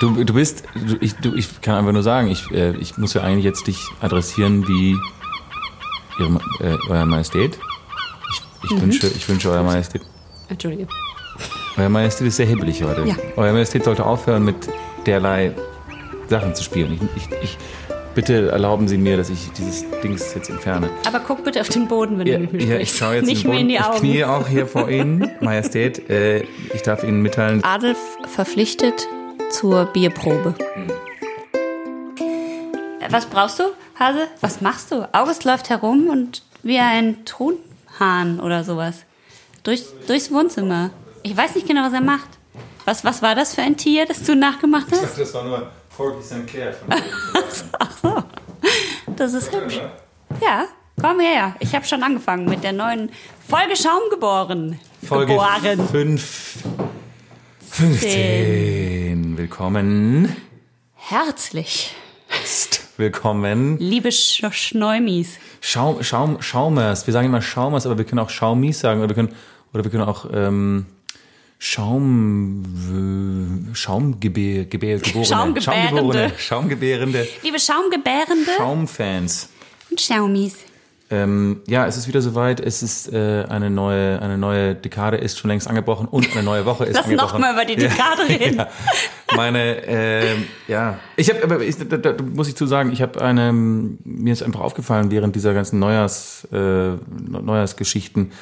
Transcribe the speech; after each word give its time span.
Du, 0.00 0.24
du 0.24 0.34
bist, 0.34 0.64
du, 0.74 0.96
ich, 1.00 1.14
du, 1.14 1.34
ich 1.34 1.60
kann 1.60 1.76
einfach 1.76 1.92
nur 1.92 2.02
sagen, 2.02 2.28
ich, 2.28 2.50
äh, 2.50 2.76
ich 2.76 2.96
muss 2.98 3.14
ja 3.14 3.22
eigentlich 3.22 3.44
jetzt 3.44 3.66
dich 3.66 3.78
adressieren 4.00 4.66
wie 4.68 4.96
Ihre, 6.18 6.40
äh, 6.60 6.76
Euer 6.88 7.06
Majestät. 7.06 7.58
Ich, 8.62 8.70
ich, 8.70 8.80
wünsche, 8.80 9.06
ich 9.08 9.28
wünsche 9.28 9.50
Euer 9.50 9.62
Majestät. 9.62 10.02
Entschuldige. 10.48 10.86
Euer 11.76 11.88
Majestät 11.88 12.26
ist 12.28 12.36
sehr 12.36 12.46
hibbelig 12.46 12.82
heute. 12.82 13.04
Ja. 13.06 13.14
Euer 13.36 13.52
Majestät 13.52 13.84
sollte 13.84 14.04
aufhören 14.06 14.44
mit 14.44 14.56
derlei 15.04 15.52
Sachen 16.28 16.54
zu 16.54 16.62
spielen. 16.64 16.98
Ich, 17.16 17.22
ich, 17.22 17.42
ich 17.42 17.58
bitte 18.14 18.48
erlauben 18.50 18.88
Sie 18.88 18.96
mir, 18.96 19.18
dass 19.18 19.28
ich 19.28 19.50
dieses 19.52 19.84
Dings 20.02 20.34
jetzt 20.34 20.48
entferne. 20.48 20.88
Aber 21.06 21.20
guck 21.20 21.44
bitte 21.44 21.60
auf 21.60 21.68
den 21.68 21.86
Boden, 21.86 22.18
wenn 22.18 22.26
Ja, 22.26 22.38
du 22.38 22.44
mit 22.44 22.52
mir 22.54 22.64
ja, 22.64 22.76
ich 22.78 22.96
schaue 22.96 23.16
jetzt 23.16 23.26
Nicht 23.26 23.44
mehr 23.44 23.58
in 23.58 23.68
die. 23.68 23.78
Augen. 23.78 23.94
Ich 23.96 24.00
knie 24.00 24.24
auch 24.24 24.48
hier 24.48 24.66
vor 24.66 24.88
Ihnen, 24.88 25.30
Majestät. 25.42 26.08
Äh, 26.08 26.44
ich 26.74 26.80
darf 26.82 27.04
Ihnen 27.04 27.20
mitteilen, 27.20 27.62
Adolf 27.62 27.98
verpflichtet 28.34 29.06
zur 29.56 29.86
Bierprobe. 29.86 30.54
Äh, 33.00 33.10
Was 33.10 33.24
brauchst 33.24 33.58
du, 33.58 33.64
Hase? 33.98 34.28
Was 34.42 34.60
machst 34.60 34.92
du? 34.92 35.08
August 35.12 35.44
läuft 35.44 35.70
herum 35.70 36.08
und 36.08 36.42
wie 36.62 36.78
ein 36.78 37.24
Thronhahn 37.24 38.38
oder 38.40 38.64
sowas. 38.64 39.04
Durch, 39.62 39.84
durchs 40.06 40.30
Wohnzimmer. 40.30 40.90
Ich 41.22 41.34
weiß 41.34 41.54
nicht 41.54 41.66
genau, 41.66 41.84
was 41.84 41.94
er 41.94 42.02
macht. 42.02 42.28
Was, 42.84 43.02
was 43.04 43.22
war 43.22 43.34
das 43.34 43.54
für 43.54 43.62
ein 43.62 43.76
Tier, 43.78 44.04
das 44.04 44.22
du 44.22 44.36
nachgemacht 44.36 44.88
hast? 44.92 45.18
das 45.18 45.32
war 45.34 45.44
nur 45.44 45.70
Forky 45.88 46.22
St. 46.22 46.46
Clair. 46.46 46.76
Ach 47.78 47.90
so. 48.02 48.22
Das 49.16 49.32
ist 49.32 49.50
hübsch. 49.52 49.80
Ja, 50.42 50.66
komm 51.00 51.20
her. 51.20 51.56
Ich 51.60 51.74
habe 51.74 51.86
schon 51.86 52.02
angefangen 52.02 52.44
mit 52.44 52.62
der 52.62 52.72
neuen 52.72 53.10
Folge 53.48 53.74
Schaum 53.74 54.02
geboren. 54.10 54.78
Folge 55.02 55.32
Geboren. 55.32 55.88
5. 55.88 56.64
15. 57.70 58.85
Willkommen. 59.36 60.34
Herzlich, 60.94 61.94
Willkommen. 62.96 63.76
liebe 63.78 64.10
Sch 64.10 64.42
Schneumis. 64.50 65.38
Schaum, 65.60 66.02
Schaum, 66.02 66.40
Schaumers. 66.40 67.06
Wir 67.06 67.12
sagen 67.12 67.26
immer 67.26 67.42
Schaumers, 67.42 67.84
aber 67.84 67.98
wir 67.98 68.06
können 68.06 68.20
auch 68.20 68.30
Schaumis 68.30 68.80
sagen. 68.80 69.00
Oder 69.00 69.10
wir 69.10 69.14
können, 69.14 69.34
oder 69.74 69.84
wir 69.84 69.90
können 69.90 70.04
auch 70.04 70.24
ähm, 70.32 70.86
Schaum, 71.58 72.64
Schaumgebär, 73.74 74.64
Gebär, 74.64 75.00
geborene, 75.00 75.26
Schaumgebärende. 75.26 76.32
Schaumgebärende, 76.38 77.28
Liebe 77.42 77.58
Schaumgebärende 77.58 78.52
Schaumfans. 78.56 79.50
und 79.90 80.00
Schaumis. 80.00 80.54
Ähm, 81.08 81.60
ja, 81.68 81.86
es 81.86 81.96
ist 81.96 82.08
wieder 82.08 82.20
soweit. 82.20 82.58
Es 82.58 82.82
ist 82.82 83.12
äh, 83.12 83.44
eine 83.48 83.70
neue, 83.70 84.20
eine 84.20 84.36
neue 84.36 84.74
Dekade 84.74 85.16
ist 85.18 85.38
schon 85.38 85.48
längst 85.48 85.68
angebrochen 85.68 86.08
und 86.08 86.32
eine 86.32 86.42
neue 86.42 86.66
Woche 86.66 86.84
ist 86.84 86.94
Lass 86.96 87.04
angebrochen. 87.04 87.40
noch 87.40 87.46
mal 87.46 87.52
über 87.54 87.64
die 87.64 87.76
Dekade 87.76 88.22
reden. 88.28 88.56
Ja, 88.56 88.68
meine, 89.36 89.86
ähm, 89.86 90.44
ja, 90.66 90.98
ich 91.16 91.30
habe, 91.30 91.44
aber 91.44 91.60
ich, 91.60 91.76
da, 91.76 91.96
da 91.96 92.14
muss 92.34 92.48
ich 92.48 92.56
zu 92.56 92.66
sagen, 92.66 92.90
ich 92.92 93.02
habe 93.02 93.22
eine, 93.22 93.52
mir 93.52 94.32
ist 94.32 94.42
einfach 94.42 94.60
aufgefallen 94.60 95.12
während 95.12 95.36
dieser 95.36 95.54
ganzen 95.54 95.78
Neujahrs, 95.78 96.48
äh, 96.52 96.94
Neujahrsgeschichten, 97.20 98.32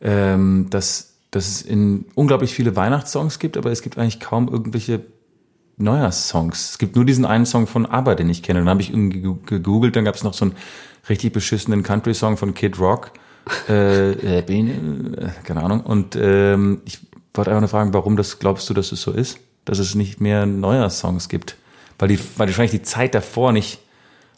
ähm, 0.00 0.66
dass, 0.70 1.14
dass 1.30 1.46
es 1.46 1.62
in 1.62 2.06
unglaublich 2.16 2.52
viele 2.52 2.74
Weihnachtssongs 2.74 3.38
gibt, 3.38 3.56
aber 3.56 3.70
es 3.70 3.80
gibt 3.80 3.96
eigentlich 3.96 4.18
kaum 4.18 4.48
irgendwelche 4.48 5.02
Neujahrssongs. 5.76 6.70
Es 6.70 6.78
gibt 6.78 6.96
nur 6.96 7.04
diesen 7.04 7.24
einen 7.24 7.46
Song 7.46 7.68
von 7.68 7.86
ABBA, 7.86 8.16
den 8.16 8.28
ich 8.28 8.42
kenne. 8.42 8.58
Und 8.58 8.66
dann 8.66 8.72
habe 8.72 8.82
ich 8.82 8.90
irgendwie 8.90 9.22
gegoogelt, 9.46 9.94
dann 9.94 10.04
gab 10.04 10.16
es 10.16 10.24
noch 10.24 10.34
so 10.34 10.46
einen 10.46 10.56
richtig 11.08 11.32
beschissenen 11.32 11.82
Country-Song 11.82 12.36
von 12.36 12.54
Kid 12.54 12.78
Rock. 12.78 13.12
Äh, 13.68 14.12
äh, 14.12 14.38
äh, 14.38 15.28
keine 15.44 15.62
Ahnung. 15.62 15.80
Und 15.80 16.16
ähm, 16.16 16.82
ich 16.84 17.00
wollte 17.34 17.50
einfach 17.50 17.60
nur 17.60 17.68
fragen, 17.68 17.94
warum 17.94 18.16
das 18.16 18.38
glaubst 18.38 18.68
du, 18.68 18.74
dass 18.74 18.92
es 18.92 19.02
so 19.02 19.12
ist? 19.12 19.38
Dass 19.64 19.78
es 19.78 19.94
nicht 19.94 20.20
mehr 20.20 20.46
Neujahrssongs 20.46 21.28
gibt? 21.28 21.56
Weil 21.98 22.08
die, 22.08 22.18
weil 22.36 22.48
wahrscheinlich 22.48 22.72
die 22.72 22.82
Zeit 22.82 23.14
davor 23.14 23.52
nicht 23.52 23.80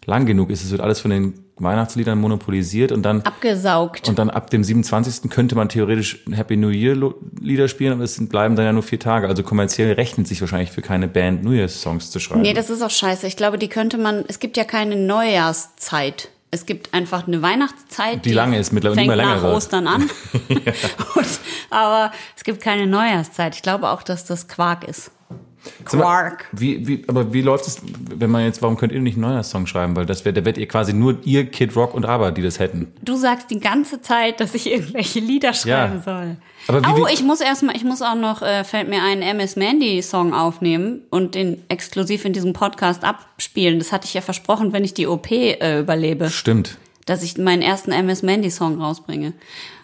lang 0.07 0.27
genug 0.27 0.51
ist. 0.51 0.65
Es 0.65 0.71
wird 0.71 0.81
alles 0.81 1.01
von 1.01 1.11
den 1.11 1.35
Weihnachtsliedern 1.57 2.19
monopolisiert 2.19 2.91
und 2.91 3.03
dann 3.03 3.21
Abgesaugt. 3.23 4.09
und 4.09 4.19
dann 4.19 4.31
ab 4.31 4.51
dem 4.51 4.65
27. 4.65 5.31
könnte 5.31 5.55
man 5.55 5.69
theoretisch 5.69 6.25
Happy 6.33 6.57
New 6.57 6.71
Year 6.71 6.97
Lieder 7.41 7.69
spielen, 7.69 7.93
aber 7.93 8.05
es 8.05 8.15
sind, 8.15 8.31
bleiben 8.31 8.57
dann 8.57 8.65
ja 8.65 8.73
nur 8.73 8.83
vier 8.83 8.99
Tage. 8.99 9.29
Also 9.29 9.43
kommerziell 9.43 9.93
rechnet 9.93 10.27
sich 10.27 10.41
wahrscheinlich 10.41 10.71
für 10.71 10.83
keine 10.83 11.07
Band 11.07 11.45
New 11.45 11.53
Year's 11.53 11.81
Songs 11.81 12.11
zu 12.11 12.19
schreiben. 12.19 12.43
nee, 12.43 12.55
das 12.55 12.71
ist 12.71 12.83
auch 12.83 12.91
scheiße. 12.91 13.27
Ich 13.27 13.37
glaube, 13.37 13.59
die 13.59 13.69
könnte 13.69 13.99
man. 13.99 14.25
Es 14.27 14.39
gibt 14.39 14.57
ja 14.57 14.65
keine 14.65 14.97
Neujahrszeit. 14.97 16.31
Es 16.53 16.67
gibt 16.67 16.93
einfach 16.93 17.27
eine 17.29 17.43
Weihnachtszeit, 17.43 18.25
Die 18.25 18.33
lange 18.33 18.59
ist, 18.59 18.73
mittlerweile 18.73 18.97
fängt 18.97 19.07
immer 19.07 19.17
länger 19.17 19.37
nach 19.37 19.43
wird. 19.43 19.55
Ostern 19.55 19.87
an. 19.87 20.03
Und, 21.15 21.27
aber 21.71 22.11
es 22.37 22.43
gibt 22.43 22.61
keine 22.61 22.87
Neujahrszeit. 22.87 23.55
Ich 23.55 23.63
glaube 23.63 23.89
auch, 23.89 24.03
dass 24.03 24.25
das 24.25 24.49
Quark 24.49 24.83
ist. 24.85 25.13
Sag 25.85 25.93
mal, 25.95 26.01
Quark. 26.01 26.47
Wie, 26.53 26.87
wie, 26.89 27.05
aber 27.07 27.33
wie 27.35 27.43
läuft 27.43 27.67
es, 27.67 27.83
wenn 28.17 28.31
man 28.31 28.45
jetzt, 28.45 28.63
warum 28.63 28.77
könnt 28.79 28.93
ihr 28.93 29.01
nicht 29.01 29.15
einen 29.15 29.23
Neujahrssong 29.23 29.67
schreiben? 29.67 29.95
Weil 29.95 30.07
das 30.07 30.25
wäre, 30.25 30.33
da 30.33 30.45
wärt 30.45 30.57
ihr 30.59 30.67
quasi 30.67 30.93
nur 30.95 31.19
ihr 31.25 31.47
Kid 31.47 31.77
Rock 31.77 31.95
und 31.95 32.07
Aber, 32.07 32.33
die 32.33 32.43
das 32.43 32.59
hätten. 32.59 32.93
Du 33.03 33.15
sagst 33.17 33.51
die 33.51 33.61
ganze 33.61 34.01
Zeit, 34.01 34.41
dass 34.41 34.55
ich 34.55 34.71
irgendwelche 34.71 35.21
Lieder 35.21 35.53
schreiben 35.53 35.97
Ja. 35.97 36.03
soll. 36.03 36.37
Aber 36.79 36.97
wie- 36.97 37.01
oh, 37.03 37.07
ich 37.13 37.23
muss 37.23 37.41
erstmal, 37.41 37.77
ich 37.77 37.85
muss 37.85 38.03
auch 38.03 38.15
noch, 38.15 38.43
äh, 38.43 38.65
fällt 38.65 38.89
mir 38.89 39.03
ein 39.03 39.23
MS 39.23 39.57
Mandy 39.57 40.03
Song 40.03 40.33
aufnehmen 40.35 41.03
und 41.11 41.35
den 41.35 41.63
exklusiv 41.69 42.25
in 42.25 42.33
diesem 42.33 42.53
Podcast 42.53 43.05
abspielen. 43.05 43.79
Das 43.79 43.93
hatte 43.93 44.07
ich 44.07 44.15
ja 44.15 44.21
versprochen, 44.21 44.73
wenn 44.73 44.85
ich 44.85 44.95
die 44.95 45.07
OP 45.07 45.31
äh, 45.31 45.81
überlebe, 45.81 46.31
Stimmt. 46.31 46.79
dass 47.07 47.23
ich 47.23 47.37
meinen 47.39 47.63
ersten 47.63 47.93
MS 47.93 48.23
Mandy 48.23 48.51
Song 48.51 48.81
rausbringe. 48.81 49.33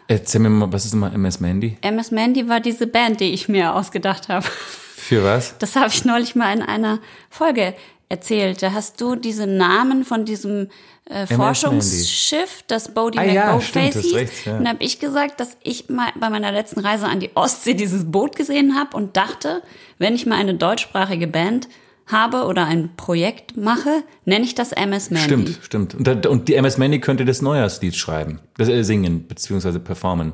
Erzähl 0.09 0.41
mir 0.41 0.51
mal, 0.51 0.73
was 0.73 0.85
ist 0.85 0.95
immer 0.95 1.13
MS 1.13 1.41
Mandy? 1.41 1.79
MS 1.81 2.11
Mandy 2.13 2.49
war 2.49 2.61
diese 2.61 2.87
Band, 2.87 3.21
die 3.21 3.33
ich 3.33 3.49
mir 3.49 3.75
ausgedacht 3.75 4.29
habe. 4.29 4.47
Für 4.47 5.25
was? 5.25 5.57
Das 5.59 5.75
habe 5.77 5.89
ich 5.89 6.05
neulich 6.05 6.35
mal 6.37 6.53
in 6.55 6.63
einer 6.63 7.01
Folge 7.31 7.75
erzählt. 8.09 8.63
Da 8.63 8.73
hast 8.73 9.01
du 9.01 9.17
diese 9.17 9.47
Namen 9.49 10.05
von 10.05 10.25
diesem 10.25 10.69
äh, 11.09 11.27
Forschungsschiff, 11.27 12.65
das 12.67 12.93
Bodie 12.93 13.19
Ah 13.19 13.25
ja, 13.25 13.45
McBoatface 13.47 13.97
hast 13.97 14.03
hieß. 14.03 14.15
recht, 14.15 14.47
ja. 14.47 14.59
Und 14.59 14.69
habe 14.69 14.83
ich 14.83 14.99
gesagt, 14.99 15.41
dass 15.41 15.57
ich 15.63 15.89
mal 15.89 16.09
bei 16.19 16.31
meiner 16.31 16.53
letzten 16.53 16.81
Reise 16.81 17.07
an 17.07 17.21
die 17.21 17.31
Ostsee 17.35 17.75
dieses 17.75 18.11
Boot 18.11 18.37
gesehen 18.37 18.77
habe 18.79 18.97
und 18.97 19.17
dachte, 19.17 19.63
wenn 19.99 20.15
ich 20.15 20.27
mal 20.27 20.37
eine 20.37 20.55
deutschsprachige 20.55 21.27
Band 21.27 21.69
habe 22.07 22.45
oder 22.45 22.67
ein 22.67 22.91
Projekt 22.97 23.57
mache, 23.57 24.03
nenne 24.25 24.45
ich 24.45 24.55
das 24.55 24.73
MS 24.73 25.11
Mandy. 25.11 25.27
Stimmt, 25.27 25.59
stimmt. 25.63 25.95
Und, 25.95 26.27
und 26.27 26.49
die 26.49 26.55
MS 26.55 26.79
Mandy 26.79 27.01
könnte 27.01 27.25
das 27.25 27.43
Neujahrslied 27.43 27.97
schreiben, 27.97 28.41
das 28.57 28.69
äh, 28.69 28.83
singen 28.85 29.27
beziehungsweise 29.27 29.81
performen. 29.81 30.33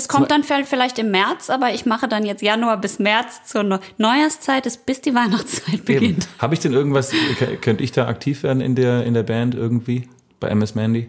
Das 0.00 0.08
kommt 0.08 0.30
dann 0.30 0.44
vielleicht 0.44 0.98
im 0.98 1.10
März, 1.10 1.50
aber 1.50 1.74
ich 1.74 1.84
mache 1.84 2.08
dann 2.08 2.24
jetzt 2.24 2.40
Januar 2.40 2.80
bis 2.80 2.98
März 2.98 3.44
zur 3.44 3.64
Neu 3.64 3.78
Neujahrszeit, 3.98 4.64
ist 4.64 4.86
bis 4.86 5.02
die 5.02 5.14
Weihnachtszeit 5.14 5.84
beginnt. 5.84 6.26
Habe 6.38 6.54
ich 6.54 6.60
denn 6.60 6.72
irgendwas, 6.72 7.12
könnte 7.60 7.84
ich 7.84 7.92
da 7.92 8.06
aktiv 8.06 8.42
werden 8.42 8.62
in 8.62 8.74
der, 8.74 9.04
in 9.04 9.12
der 9.12 9.24
Band 9.24 9.54
irgendwie? 9.54 10.08
Bei 10.40 10.48
MS 10.48 10.74
Mandy? 10.74 11.08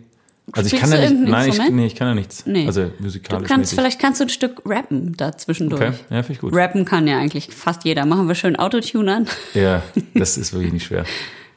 Also 0.52 0.76
ich 0.76 0.82
kann 0.82 0.92
du 0.92 1.02
ja 1.02 1.10
nicht, 1.10 1.30
nein, 1.30 1.50
ich, 1.50 1.70
nee, 1.70 1.86
ich 1.86 1.96
kann 1.96 2.10
ja 2.10 2.16
nichts. 2.16 2.46
Nee. 2.46 2.66
Also 2.66 2.86
Du 2.86 3.04
musikalisch 3.04 3.48
kannst, 3.48 3.72
mäßig. 3.72 3.80
vielleicht 3.80 4.00
kannst 4.00 4.20
du 4.20 4.26
ein 4.26 4.30
Stück 4.30 4.62
rappen 4.66 5.16
da 5.16 5.38
zwischendurch. 5.38 5.82
Okay, 5.82 5.94
ja, 6.10 6.24
finde 6.24 6.34
ich 6.34 6.40
gut. 6.40 6.54
Rappen 6.54 6.84
kann 6.84 7.08
ja 7.08 7.18
eigentlich 7.18 7.48
fast 7.48 7.86
jeder. 7.86 8.06
Machen 8.06 8.28
wir 8.28 8.36
schön 8.36 8.58
Autotune 8.58 9.16
an. 9.16 9.28
Ja, 9.54 9.84
das 10.14 10.38
ist 10.38 10.52
wirklich 10.52 10.74
nicht 10.74 10.86
schwer. 10.88 11.06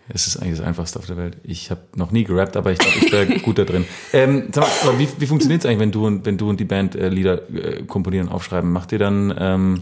Es 0.09 0.27
ist 0.27 0.37
eigentlich 0.37 0.59
das 0.59 0.67
Einfachste 0.67 0.99
auf 0.99 1.07
der 1.07 1.17
Welt. 1.17 1.39
Ich 1.45 1.71
habe 1.71 1.81
noch 1.97 2.11
nie 2.11 2.25
gerappt, 2.25 2.57
aber 2.59 2.73
ich 2.73 2.79
glaube, 2.79 2.97
ich 3.07 3.11
wäre 3.13 3.27
gut 3.41 3.59
da 3.59 3.65
drin. 3.65 3.85
Ähm, 4.13 4.49
sag 4.53 4.67
mal, 4.85 4.99
wie, 4.99 5.09
wie 5.19 5.27
funktioniert 5.27 5.61
es 5.63 5.67
eigentlich, 5.67 5.81
wenn 5.81 5.93
du 5.93 6.07
und 6.07 6.27
wenn 6.27 6.37
du 6.37 6.49
und 6.51 6.61
die 6.61 6.65
Band 6.65 6.95
äh, 6.95 7.09
Lieder 7.09 7.41
äh, 7.51 7.83
komponieren 7.85 8.29
aufschreiben? 8.29 8.71
Macht 8.71 8.93
ihr 8.93 8.99
dann 8.99 9.35
ähm, 9.39 9.81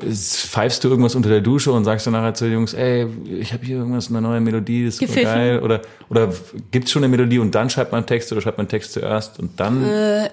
es- 0.00 0.36
pfeifst 0.46 0.82
du 0.82 0.88
irgendwas 0.88 1.14
unter 1.14 1.28
der 1.28 1.40
Dusche 1.42 1.70
und 1.72 1.84
sagst 1.84 2.06
dann 2.06 2.12
nachher 2.14 2.34
zu 2.34 2.44
den 2.44 2.54
Jungs, 2.54 2.74
ey, 2.74 3.06
ich 3.40 3.52
habe 3.52 3.64
hier 3.64 3.76
irgendwas, 3.76 4.08
eine 4.08 4.20
neue 4.20 4.40
Melodie, 4.40 4.86
das 4.86 5.00
ist 5.00 5.14
geil. 5.14 5.60
Oder, 5.60 5.80
oder 6.08 6.32
gibt's 6.70 6.90
schon 6.90 7.04
eine 7.04 7.10
Melodie 7.10 7.38
und 7.38 7.54
dann 7.54 7.70
schreibt 7.70 7.92
man 7.92 8.04
Text 8.06 8.32
oder 8.32 8.40
schreibt 8.40 8.58
man 8.58 8.66
Text 8.68 8.92
zuerst 8.94 9.38
und 9.38 9.58
dann 9.60 9.84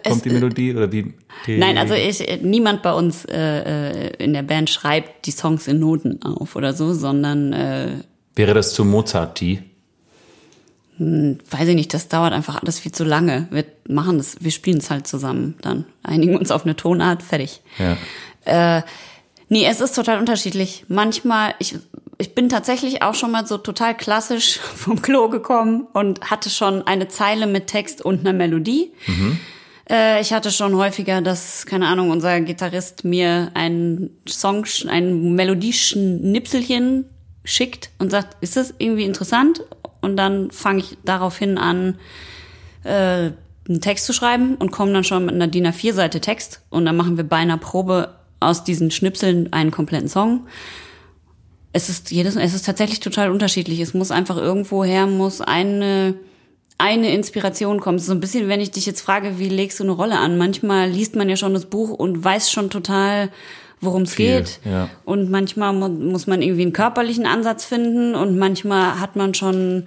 kommt 0.08 0.26
die 0.26 0.30
Melodie? 0.32 0.76
Oder 0.76 0.92
wie? 0.92 1.14
Äh, 1.48 1.58
Nein, 1.58 1.78
also 1.78 1.94
ich, 1.94 2.28
äh, 2.28 2.40
niemand 2.42 2.82
bei 2.82 2.94
uns 2.94 3.26
äh, 3.26 4.08
äh, 4.10 4.24
in 4.24 4.34
der 4.34 4.44
Band 4.44 4.70
schreibt 4.70 5.26
die 5.28 5.32
Songs 5.32 5.68
in 5.68 5.80
Noten 5.80 6.22
auf 6.24 6.56
oder 6.56 6.74
so, 6.74 6.94
sondern 6.94 7.54
äh, 7.54 7.88
Wäre 8.38 8.54
das 8.54 8.74
zu 8.74 8.86
Mozart-T? 8.86 9.64
weiß 11.00 11.68
ich 11.68 11.76
nicht, 11.76 11.94
das 11.94 12.08
dauert 12.08 12.34
einfach 12.34 12.62
alles 12.62 12.80
viel 12.80 12.92
zu 12.92 13.04
lange. 13.04 13.48
Wir 13.52 13.66
machen 13.88 14.20
es, 14.20 14.38
wir 14.40 14.52
spielen 14.52 14.80
es 14.80 14.90
halt 14.90 15.06
zusammen 15.06 15.56
dann. 15.62 15.86
Einigen 16.02 16.36
uns 16.36 16.50
auf 16.50 16.64
eine 16.64 16.76
Tonart, 16.76 17.22
fertig. 17.22 17.62
Ja. 17.78 18.78
Äh, 18.78 18.82
nee, 19.48 19.66
es 19.66 19.80
ist 19.80 19.94
total 19.94 20.20
unterschiedlich. 20.20 20.86
Manchmal, 20.88 21.54
ich, 21.60 21.76
ich 22.18 22.34
bin 22.34 22.50
tatsächlich 22.50 23.04
auch 23.04 23.14
schon 23.14 23.30
mal 23.32 23.46
so 23.46 23.60
total 23.60 23.96
klassisch 23.96 24.58
vom 24.76 25.02
Klo 25.02 25.30
gekommen 25.30 25.88
und 25.94 26.22
hatte 26.32 26.50
schon 26.50 26.86
eine 26.88 27.08
Zeile 27.08 27.46
mit 27.46 27.68
Text 27.68 28.04
und 28.04 28.22
einer 28.22 28.34
Melodie. 28.34 28.92
Äh, 29.88 30.20
ich 30.22 30.34
hatte 30.34 30.50
schon 30.50 30.76
häufiger, 30.76 31.22
dass, 31.22 31.68
keine 31.68 31.88
Ahnung, 31.88 32.10
unser 32.10 32.42
Gitarrist 32.42 33.04
mir 33.04 33.52
einen 33.54 34.10
Song, 34.28 34.66
ein 34.88 35.34
Melodieschnipselchen 35.36 37.06
schickt 37.48 37.90
und 37.98 38.12
sagt, 38.12 38.38
ist 38.42 38.58
das 38.58 38.74
irgendwie 38.78 39.06
interessant? 39.06 39.64
Und 40.02 40.18
dann 40.18 40.52
fange 40.52 40.80
ich 40.80 40.98
daraufhin 41.04 41.58
an, 41.58 41.98
äh, 42.84 43.32
einen 43.68 43.82
Text 43.82 44.06
zu 44.06 44.14
schreiben 44.14 44.56
und 44.56 44.72
komme 44.72 44.94
dann 44.94 45.04
schon 45.04 45.26
mit 45.26 45.36
einer 45.36 45.48
DIN 45.48 45.68
A4-Seite 45.68 46.22
Text 46.22 46.62
und 46.70 46.86
dann 46.86 46.96
machen 46.96 47.18
wir 47.18 47.24
bei 47.24 47.38
einer 47.38 47.58
Probe 47.58 48.14
aus 48.40 48.64
diesen 48.64 48.92
Schnipseln 48.92 49.52
einen 49.52 49.72
kompletten 49.72 50.10
Song. 50.10 50.48
es 51.74 51.90
ist 51.90 52.12
jedes, 52.12 52.36
es 52.36 52.54
ist 52.54 52.66
tatsächlich 52.66 53.00
total 53.00 53.32
unterschiedlich. 53.32 53.80
Es 53.80 53.94
muss 53.94 54.12
einfach 54.12 54.38
irgendwoher 54.38 55.06
muss 55.08 55.42
eine 55.42 56.16
eine 56.78 57.12
Inspiration 57.12 57.80
kommt. 57.80 58.02
So 58.02 58.12
ein 58.12 58.20
bisschen, 58.20 58.48
wenn 58.48 58.62
ich 58.62 58.72
dich 58.72 58.86
jetzt 58.86 59.02
frage, 59.02 59.40
wie 59.40 59.50
legst 59.50 59.80
du 59.80 59.84
eine 59.84 59.94
Rolle 59.94 60.20
an? 60.20 60.38
Manchmal 60.38 60.90
liest 60.90 61.16
man 61.16 61.30
ja 61.30 61.36
schon 61.36 61.54
das 61.54 61.66
Buch 61.66 61.90
und 61.90 62.24
weiß 62.24 62.52
schon 62.52 62.70
total, 62.70 63.30
worum 63.82 64.04
es 64.04 64.16
geht. 64.16 64.60
ja. 64.66 64.90
Und 65.06 65.30
manchmal 65.30 65.74
mu- 65.74 65.88
muss 65.90 66.28
man 66.28 66.42
irgendwie 66.42 66.64
einen 66.64 66.74
körperlichen 66.74 67.26
Ansatz 67.26 67.66
finden 67.66 68.16
und 68.16 68.38
manchmal 68.38 69.00
hat 69.00 69.16
man 69.16 69.34
schon, 69.34 69.84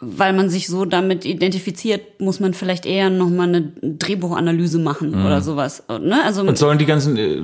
weil 0.00 0.32
man 0.32 0.48
sich 0.48 0.68
so 0.68 0.84
damit 0.84 1.24
identifiziert, 1.24 2.20
muss 2.20 2.38
man 2.38 2.54
vielleicht 2.54 2.86
eher 2.86 3.10
nochmal 3.10 3.48
eine 3.48 3.72
Drehbuchanalyse 3.82 4.78
machen 4.78 5.14
oder 5.26 5.40
sowas. 5.40 5.82
Ne? 5.88 6.22
Also 6.24 6.42
Und 6.42 6.56
sollen 6.56 6.78
die 6.78 6.86
ganzen, 6.86 7.16
äh, 7.16 7.40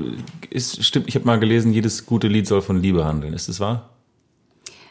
ist, 0.50 0.84
stimmt, 0.84 1.08
ich 1.08 1.16
habe 1.16 1.26
mal 1.26 1.40
gelesen, 1.40 1.72
jedes 1.72 2.06
gute 2.06 2.28
Lied 2.28 2.46
soll 2.46 2.62
von 2.62 2.80
Liebe 2.80 3.04
handeln. 3.04 3.32
Ist 3.34 3.48
das 3.48 3.58
wahr? 3.60 3.90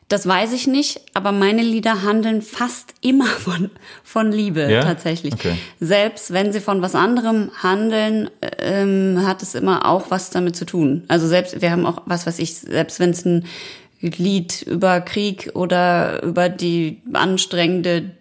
Das 0.09 0.27
weiß 0.27 0.53
ich 0.53 0.67
nicht, 0.67 1.01
aber 1.13 1.31
meine 1.31 1.61
Lieder 1.63 2.03
handeln 2.03 2.41
fast 2.41 2.93
immer 3.01 3.25
von, 3.45 3.71
von 4.03 4.31
Liebe 4.31 4.69
Ja? 4.71 4.81
tatsächlich. 4.83 5.33
Okay. 5.33 5.57
Selbst 5.79 6.31
wenn 6.33 6.51
sie 6.53 6.59
von 6.59 6.81
was 6.81 6.93
anderem 6.95 7.49
handeln, 7.61 8.29
ähm, 8.59 9.21
hat 9.25 9.41
es 9.41 9.55
immer 9.55 9.85
auch 9.87 10.11
was 10.11 10.29
damit 10.29 10.55
zu 10.55 10.65
tun. 10.65 11.03
Also 11.07 11.27
selbst, 11.27 11.61
wir 11.61 11.71
haben 11.71 11.85
auch, 11.85 12.01
was 12.05 12.27
weiß 12.27 12.39
ich, 12.39 12.55
selbst 12.55 12.99
wenn 12.99 13.11
es 13.11 13.25
ein 13.25 13.45
Lied 14.01 14.61
über 14.63 14.99
Krieg 15.01 15.51
oder 15.53 16.21
über 16.23 16.49
die 16.49 17.01
anstrengende 17.13 18.11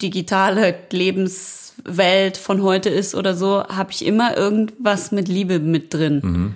digitale 0.00 0.74
Lebenswelt 0.92 2.36
von 2.36 2.62
heute 2.62 2.88
ist 2.90 3.14
oder 3.14 3.34
so, 3.34 3.64
habe 3.64 3.90
ich 3.92 4.04
immer 4.06 4.36
irgendwas 4.36 5.12
mit 5.12 5.28
Liebe 5.28 5.58
mit 5.58 5.92
drin. 5.92 6.54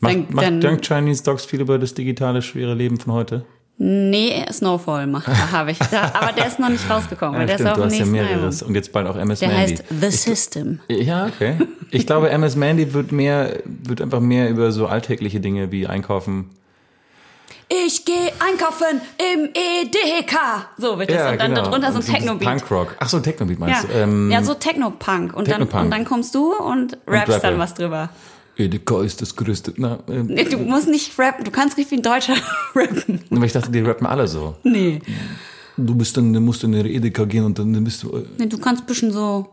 Macht, 0.00 0.14
Dann- 0.14 0.26
macht 0.30 0.64
dann- 0.64 0.80
Chinese 0.80 1.24
Dogs 1.24 1.44
viel 1.44 1.60
über 1.60 1.78
das 1.78 1.94
digitale, 1.94 2.42
schwere 2.42 2.74
Leben 2.74 2.98
von 2.98 3.12
heute? 3.12 3.44
Nee, 3.78 4.42
Snowfall 4.50 5.06
macht, 5.06 5.28
habe 5.52 5.72
ich. 5.72 5.78
Da, 5.78 6.10
aber 6.14 6.32
der 6.32 6.46
ist 6.46 6.58
noch 6.58 6.70
nicht 6.70 6.88
rausgekommen, 6.88 7.38
weil 7.38 7.46
der 7.46 7.54
stimmt, 7.54 7.70
ist 7.70 7.76
du 7.76 7.82
auf 7.82 7.88
dem 7.88 7.92
hast 7.92 7.98
ja 7.98 8.06
mehreres. 8.06 8.54
Album. 8.62 8.68
Und 8.68 8.74
jetzt 8.74 8.92
bald 8.92 9.06
auch 9.06 9.16
MS 9.16 9.40
Der 9.40 9.48
Mandy. 9.50 9.72
heißt 9.76 9.84
The 10.00 10.10
System. 10.10 10.80
Ja, 10.88 11.26
okay. 11.26 11.58
Ich 11.90 12.06
glaube, 12.06 12.30
MS 12.30 12.56
Mandy 12.56 12.94
wird 12.94 13.12
mehr, 13.12 13.58
wird 13.64 14.00
einfach 14.00 14.20
mehr 14.20 14.48
über 14.48 14.72
so 14.72 14.86
alltägliche 14.86 15.40
Dinge 15.40 15.70
wie 15.72 15.86
Einkaufen. 15.86 16.48
Ich 17.68 18.04
gehe 18.04 18.14
einkaufen 18.38 19.00
im 19.34 19.46
EDK. 19.52 20.36
So 20.78 20.98
wird 21.00 21.10
das. 21.10 21.32
und 21.32 21.40
dann 21.40 21.54
darunter 21.54 21.88
so 21.92 21.98
ein 21.98 22.04
Und 22.04 22.06
Techno-Beat. 22.06 22.48
Punkrock. 22.48 22.96
Ach 23.00 23.08
so, 23.08 23.18
Techno-Beat 23.18 23.58
Ja. 23.58 23.66
meinst 23.66 23.84
du? 23.84 23.88
Ähm, 23.92 24.30
ja, 24.30 24.42
so 24.42 24.54
Techno-Punk. 24.54 25.34
Und, 25.34 25.48
dann, 25.48 25.58
Techno-Punk. 25.62 25.84
und 25.84 25.90
dann 25.90 26.04
kommst 26.04 26.34
du 26.36 26.54
und 26.54 26.96
rappst 27.08 27.28
rappe. 27.34 27.40
dann 27.42 27.58
was 27.58 27.74
drüber. 27.74 28.08
Edeka 28.56 29.02
ist 29.02 29.20
das 29.20 29.34
größte. 29.36 29.74
Na, 29.76 29.98
Nee, 30.06 30.44
Du 30.44 30.58
musst 30.58 30.88
nicht 30.88 31.18
rappen, 31.18 31.44
du 31.44 31.50
kannst 31.50 31.76
richtig 31.76 31.90
wie 31.92 31.96
ein 31.96 32.02
Deutscher 32.02 32.34
rappen. 32.74 33.20
aber 33.30 33.44
ich 33.44 33.52
dachte, 33.52 33.70
die 33.70 33.80
rappen 33.80 34.06
alle 34.06 34.26
so. 34.26 34.56
Nee. 34.64 35.00
Du 35.76 35.94
bist 35.94 36.16
dann, 36.16 36.32
musst 36.42 36.62
du 36.62 36.66
in 36.68 36.72
der 36.72 36.86
Edeka 36.86 37.24
gehen 37.24 37.44
und 37.44 37.58
dann 37.58 37.84
bist 37.84 38.02
du. 38.02 38.16
äh, 38.16 38.24
nee 38.38 38.46
du 38.46 38.56
kannst 38.58 38.82
ein 38.84 38.86
bisschen 38.86 39.12
so, 39.12 39.46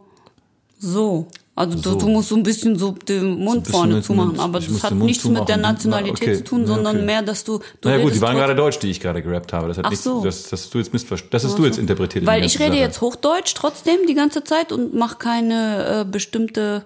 so. 0.80 1.28
Also 1.56 1.78
So. 1.78 1.92
Du, 1.92 1.98
du 2.00 2.08
musst 2.08 2.30
so 2.30 2.36
ein 2.36 2.42
bisschen 2.42 2.80
so 2.80 2.92
den 2.94 3.38
Mund 3.44 3.64
bisschen 3.66 3.74
vorne 3.80 4.02
zumachen, 4.02 4.32
mit- 4.32 4.40
aber 4.40 4.60
das 4.60 4.82
hat 4.84 4.90
den 4.92 4.98
Mund 4.98 5.08
nichts 5.10 5.24
mit 5.26 5.38
der 5.38 5.46
zumachen. 5.46 5.62
Nationalität 5.62 6.20
Na, 6.22 6.32
okay. 6.32 6.38
zu 6.38 6.44
tun, 6.46 6.66
sondern 6.66 6.96
okay. 6.96 7.06
mehr, 7.06 7.22
dass 7.22 7.44
du, 7.44 7.60
du 7.80 7.90
Naja 7.90 8.04
gut, 8.04 8.16
die 8.16 8.22
waren 8.22 8.36
gerade 8.38 8.56
deutsch, 8.56 8.80
die 8.80 8.88
ich 8.90 9.00
gerade 9.00 9.22
gerappt 9.22 9.54
habe. 9.54 9.68
Das 9.68 9.78
hat 9.78 9.86
Ach 9.86 9.90
nichts, 9.92 10.04
so. 10.04 10.24
das, 10.24 10.44
das 10.50 10.64
hast 10.64 10.74
du 10.74 10.80
jetzt 10.80 10.92
missverstanden. 10.94 11.32
Das 11.32 11.44
hast 11.44 11.56
du 11.60 11.66
jetzt 11.66 11.78
interpretiert. 11.78 12.24
in 12.24 12.28
Weil 12.28 12.44
ich 12.44 12.58
rede 12.60 12.72
Sache. 12.72 12.80
jetzt 12.82 13.02
Hochdeutsch 13.02 13.54
trotzdem 13.54 13.98
die 14.08 14.16
ganze 14.16 14.44
Zeit 14.44 14.72
und 14.72 14.96
mache 14.96 15.18
keine 15.18 16.02
äh, 16.02 16.06
bestimmte, 16.12 16.86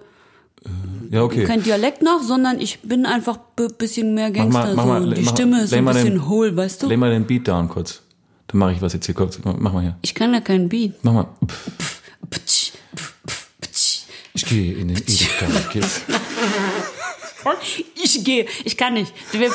Ja, 1.10 1.22
okay. 1.22 1.44
kein 1.44 1.62
Dialekt 1.62 2.02
nach, 2.02 2.22
sondern 2.22 2.60
ich 2.60 2.80
bin 2.82 3.06
einfach 3.06 3.38
ein 3.58 3.68
bisschen 3.78 4.14
mehr 4.14 4.30
Mach 4.30 4.36
mal- 4.48 4.52
Gangster. 4.52 4.74
mach 4.76 4.84
mal- 4.86 5.02
so. 5.04 5.10
Die 5.12 5.22
mach- 5.22 5.32
Stimme 5.32 5.62
ist 5.62 5.70
lay 5.70 5.78
ein 5.78 5.84
mal 5.84 5.94
den- 5.94 6.04
bisschen 6.04 6.28
hohl, 6.28 6.56
weißt 6.56 6.82
Lay 6.82 6.88
du? 6.90 6.96
mal 6.98 7.10
den 7.10 7.26
Beat 7.26 7.48
down 7.48 7.68
kurz. 7.68 8.02
Dann 8.48 8.58
mache 8.58 8.72
ich 8.72 8.82
was 8.82 8.92
jetzt 8.92 9.06
hier 9.06 9.14
kurz. 9.14 9.38
Mach 9.44 9.72
mal 9.72 9.80
hier. 9.82 9.96
Ich 10.02 10.14
kann 10.14 10.32
ja 10.34 10.40
keinen 10.40 10.68
Beat. 10.68 10.92
Mach 11.02 11.12
mal. 11.12 11.28
Ptsch, 12.30 12.72
pf, 12.96 13.14
pf, 13.26 13.46
ptsch. 13.60 14.02
Ich 14.34 14.44
gehe 14.46 14.74
in 14.74 14.88
den 14.88 14.96
Edeka. 14.98 15.46
Gehe- 15.72 15.82
Ich 18.02 18.24
gehe, 18.24 18.46
ich 18.64 18.76
kann 18.76 18.94
nicht. 18.94 19.12
Wir, 19.32 19.48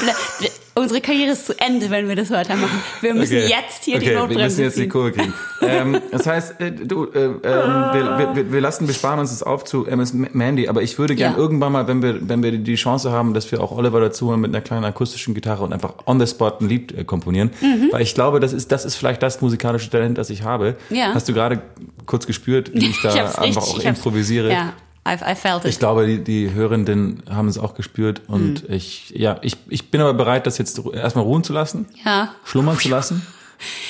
unsere 0.75 1.01
Karriere 1.01 1.31
ist 1.33 1.47
zu 1.47 1.59
Ende, 1.59 1.89
wenn 1.89 2.07
wir 2.07 2.15
das 2.15 2.31
weitermachen. 2.31 2.81
Wir 3.01 3.13
müssen 3.13 3.35
Okay. 3.37 3.47
jetzt 3.47 3.83
hier 3.83 3.95
okay, 3.97 4.05
die 4.05 4.11
wir 4.11 4.19
müssen 4.21 4.29
Notbremse 4.29 4.63
jetzt 4.63 4.77
die. 4.77 4.87
Kurve 4.87 5.11
kriegen. 5.11 5.33
ähm, 5.61 6.01
das 6.11 6.25
heißt, 6.25 6.61
äh, 6.61 6.71
du, 6.71 7.05
äh, 7.05 7.25
ähm, 7.25 7.41
wir, 7.43 8.31
wir, 8.35 8.51
wir 8.53 8.61
lassen, 8.61 8.87
wir 8.87 8.93
sparen 8.93 9.19
uns 9.19 9.31
das 9.31 9.43
auf 9.43 9.63
zu 9.65 9.85
MS 9.85 10.13
Mandy, 10.13 10.67
aber 10.67 10.81
ich 10.81 10.97
würde 10.97 11.15
gern 11.15 11.33
Ja. 11.33 11.37
irgendwann 11.37 11.71
mal, 11.73 11.87
wenn 11.87 12.01
wir, 12.01 12.27
wenn 12.27 12.41
wir 12.41 12.51
die 12.57 12.75
Chance 12.75 13.11
haben, 13.11 13.33
dass 13.33 13.51
wir 13.51 13.61
auch 13.61 13.71
Oliver 13.71 13.99
dazu 13.99 14.27
holen 14.29 14.39
mit 14.39 14.51
einer 14.51 14.61
kleinen 14.61 14.85
akustischen 14.85 15.33
Gitarre 15.33 15.63
und 15.63 15.73
einfach 15.73 15.93
on 16.05 16.19
the 16.19 16.27
spot 16.27 16.57
ein 16.61 16.69
Lied 16.69 16.91
äh, 16.97 17.03
komponieren, 17.03 17.51
weil 17.91 18.01
ich 18.01 18.13
glaube, 18.15 18.39
das 18.39 18.53
ist, 18.53 18.71
das 18.71 18.85
ist 18.85 18.95
vielleicht 18.95 19.21
das 19.23 19.41
musikalische 19.41 19.89
Talent, 19.89 20.17
das 20.17 20.29
ich 20.29 20.43
habe. 20.43 20.77
Mhm. 20.89 20.95
Ja. 20.95 21.13
Hast 21.13 21.27
du 21.27 21.33
gerade 21.33 21.61
kurz 22.05 22.25
gespürt, 22.27 22.71
wie 22.73 22.89
ich 22.89 23.01
da 23.03 23.09
Ich 23.09 23.19
einfach 23.21 23.41
richtig- 23.41 23.57
auch 23.57 23.79
improvisiere? 23.83 24.51
Ja, 24.51 24.73
I, 25.07 25.13
I 25.31 25.35
felt 25.35 25.65
it. 25.65 25.71
Ich 25.71 25.79
glaube, 25.79 26.05
die, 26.07 26.23
die 26.23 26.53
Hörenden 26.53 27.23
haben 27.29 27.47
es 27.49 27.57
auch 27.57 27.73
gespürt 27.75 28.21
und 28.27 28.67
Mhm. 28.67 28.73
ich, 28.75 29.09
ja, 29.15 29.37
ich, 29.41 29.57
ich 29.67 29.91
bin 29.91 29.99
aber 30.01 30.13
bereit, 30.13 30.47
das 30.47 30.57
jetzt 30.57 30.79
erstmal 30.93 31.25
ruhen 31.25 31.43
zu 31.43 31.51
lassen, 31.53 31.85
ja. 32.05 32.33
schlummern 32.45 32.77
zu 32.77 32.89
lassen. 32.89 33.25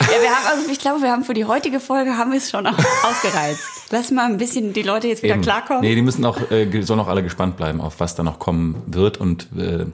Ja, 0.02 0.22
wir 0.22 0.30
haben, 0.30 0.46
also 0.60 0.72
ich 0.72 0.78
glaube, 0.78 1.02
wir 1.02 1.10
haben 1.12 1.24
für 1.24 1.34
die 1.34 1.46
heutige 1.46 1.80
Folge 1.80 2.16
haben 2.16 2.30
wir 2.32 2.38
es 2.38 2.52
schon 2.52 2.68
ausgereizt. 3.04 3.64
Lass 3.90 4.12
mal 4.12 4.26
ein 4.30 4.38
bisschen 4.38 4.72
die 4.72 4.84
Leute 4.84 5.08
jetzt 5.08 5.24
wieder 5.24 5.34
Eben. 5.34 5.42
klarkommen. 5.42 5.82
Nee, 5.82 5.96
die 5.96 6.04
müssen 6.04 6.24
auch, 6.26 6.38
äh, 6.52 6.70
sollen 6.84 7.00
auch 7.00 7.08
alle 7.08 7.24
gespannt 7.24 7.58
bleiben, 7.58 7.82
auf 7.82 8.00
was 8.00 8.14
da 8.14 8.22
noch 8.22 8.38
kommen 8.38 8.76
wird 8.86 9.18
und 9.18 9.48
äh, 9.58 9.88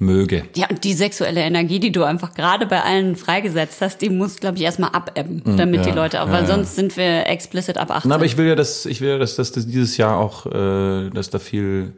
möge. 0.00 0.44
Ja, 0.56 0.66
und 0.68 0.82
die 0.82 0.94
sexuelle 0.94 1.42
Energie, 1.42 1.78
die 1.78 1.92
du 1.92 2.02
einfach 2.02 2.34
gerade 2.34 2.66
bei 2.66 2.82
allen 2.82 3.16
freigesetzt 3.16 3.80
hast, 3.80 3.98
die 3.98 4.08
muss, 4.08 4.40
glaube 4.40 4.56
ich, 4.56 4.64
erstmal 4.64 4.90
abebben, 4.90 5.42
damit 5.56 5.80
Mm, 5.80 5.84
ja, 5.84 5.90
die 5.90 5.96
Leute 5.96 6.22
auch, 6.22 6.26
ja, 6.26 6.32
weil 6.32 6.42
ja. 6.42 6.48
sonst 6.48 6.74
sind 6.74 6.96
wir 6.96 7.26
explicit 7.26 7.76
ab 7.76 7.90
18. 7.90 8.08
Na, 8.08 8.14
aber 8.14 8.24
ich 8.24 8.36
will 8.36 8.46
ja, 8.46 8.54
dass 8.54 8.86
ich 8.86 9.00
will, 9.00 9.10
ja, 9.10 9.18
dass, 9.18 9.36
dass 9.36 9.52
das 9.52 9.66
dieses 9.66 9.96
Jahr 9.98 10.18
auch, 10.18 10.46
äh, 10.46 11.10
dass 11.10 11.30
da 11.30 11.38
viel 11.38 11.92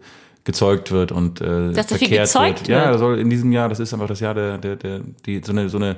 gezeugt 0.44 0.90
wird 0.90 1.12
und 1.12 1.40
äh, 1.40 1.72
Dass 1.72 1.86
da 1.86 1.96
viel 1.96 2.08
verkehrt 2.08 2.26
gezeugt 2.26 2.60
wird. 2.60 2.68
Ja, 2.68 2.90
wird? 2.90 2.98
soll 2.98 3.18
in 3.20 3.30
diesem 3.30 3.52
Jahr, 3.52 3.68
das 3.68 3.78
ist 3.78 3.92
einfach 3.94 4.08
das 4.08 4.18
Jahr 4.18 4.34
der, 4.34 4.58
der, 4.58 4.74
der 4.74 5.00
die 5.24 5.40
so 5.44 5.52
eine 5.52 5.68
so 5.68 5.76
eine 5.76 5.96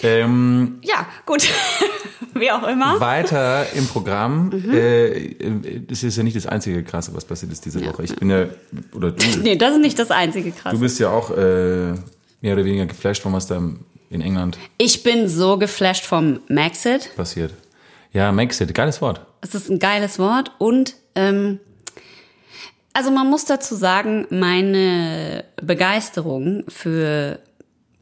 ähm, 0.00 0.78
ja, 0.82 1.06
gut. 1.26 1.46
Wie 2.34 2.50
auch 2.50 2.66
immer. 2.66 2.98
Weiter 2.98 3.66
im 3.74 3.86
Programm. 3.86 4.48
Mhm. 4.48 4.74
Äh, 4.74 5.80
das 5.86 6.02
ist 6.02 6.16
ja 6.16 6.22
nicht 6.22 6.36
das 6.36 6.46
einzige 6.46 6.82
Krasse, 6.82 7.14
was 7.14 7.24
passiert 7.24 7.52
ist 7.52 7.64
diese 7.64 7.84
Woche. 7.86 8.04
Ich 8.04 8.16
bin 8.16 8.30
ja, 8.30 8.46
oder 8.94 9.10
du, 9.10 9.24
Nee, 9.42 9.56
das 9.56 9.72
ist 9.74 9.80
nicht 9.80 9.98
das 9.98 10.10
einzige 10.10 10.50
krass. 10.50 10.72
du 10.72 10.80
bist 10.80 10.98
ja 10.98 11.10
auch 11.10 11.30
äh, 11.30 11.92
mehr 12.40 12.54
oder 12.54 12.64
weniger 12.64 12.86
geflasht 12.86 13.22
von 13.22 13.32
was 13.34 13.46
da 13.46 13.60
in 14.10 14.20
England 14.20 14.58
Ich 14.78 15.02
bin 15.02 15.28
so 15.28 15.58
geflasht 15.58 16.04
vom 16.04 16.40
Maxit. 16.48 17.14
passiert. 17.16 17.52
Ja, 18.12 18.32
Maxit, 18.32 18.74
geiles 18.74 19.00
Wort. 19.02 19.20
Es 19.42 19.54
ist 19.54 19.70
ein 19.70 19.78
geiles 19.78 20.18
Wort 20.18 20.52
und 20.58 20.94
ähm, 21.14 21.60
also 22.94 23.10
man 23.10 23.28
muss 23.28 23.44
dazu 23.44 23.74
sagen, 23.74 24.26
meine 24.30 25.44
Begeisterung 25.62 26.64
für 26.68 27.38